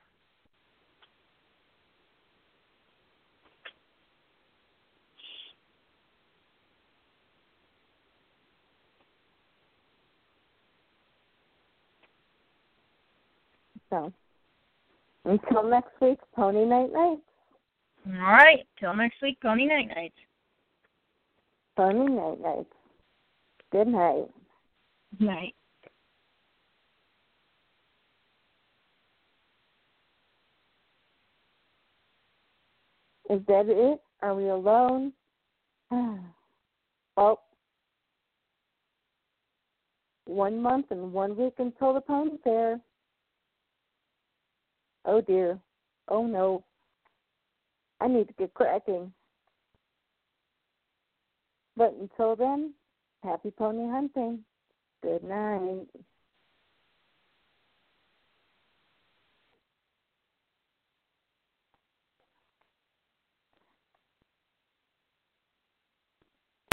So, 13.91 14.11
until 15.25 15.63
next 15.63 15.91
week, 16.01 16.17
Pony 16.33 16.65
Night 16.65 16.91
Night. 16.93 17.19
All 18.07 18.13
right. 18.13 18.65
Till 18.79 18.95
next 18.95 19.21
week, 19.21 19.39
Pony 19.41 19.67
Night 19.67 19.89
Nights. 19.93 20.15
Pony 21.75 22.11
Night 22.11 22.41
Night. 22.41 22.67
Good 23.71 23.87
night. 23.87 24.27
Night. 25.19 25.55
Is 33.29 33.41
that 33.47 33.65
it? 33.67 34.01
Are 34.21 34.35
we 34.35 34.49
alone? 34.49 35.13
well, 35.91 37.41
one 40.25 40.61
month 40.61 40.87
and 40.91 41.11
one 41.11 41.35
week 41.35 41.53
until 41.57 41.93
the 41.93 42.01
pony 42.01 42.37
fair. 42.43 42.79
Oh 45.05 45.21
dear. 45.21 45.59
Oh 46.07 46.25
no. 46.25 46.63
I 47.99 48.07
need 48.07 48.27
to 48.27 48.33
get 48.33 48.53
cracking. 48.53 49.13
But 51.77 51.95
until 51.99 52.35
then, 52.35 52.73
happy 53.23 53.51
pony 53.51 53.89
hunting. 53.89 54.39
Good 55.01 55.23
night. 55.23 55.87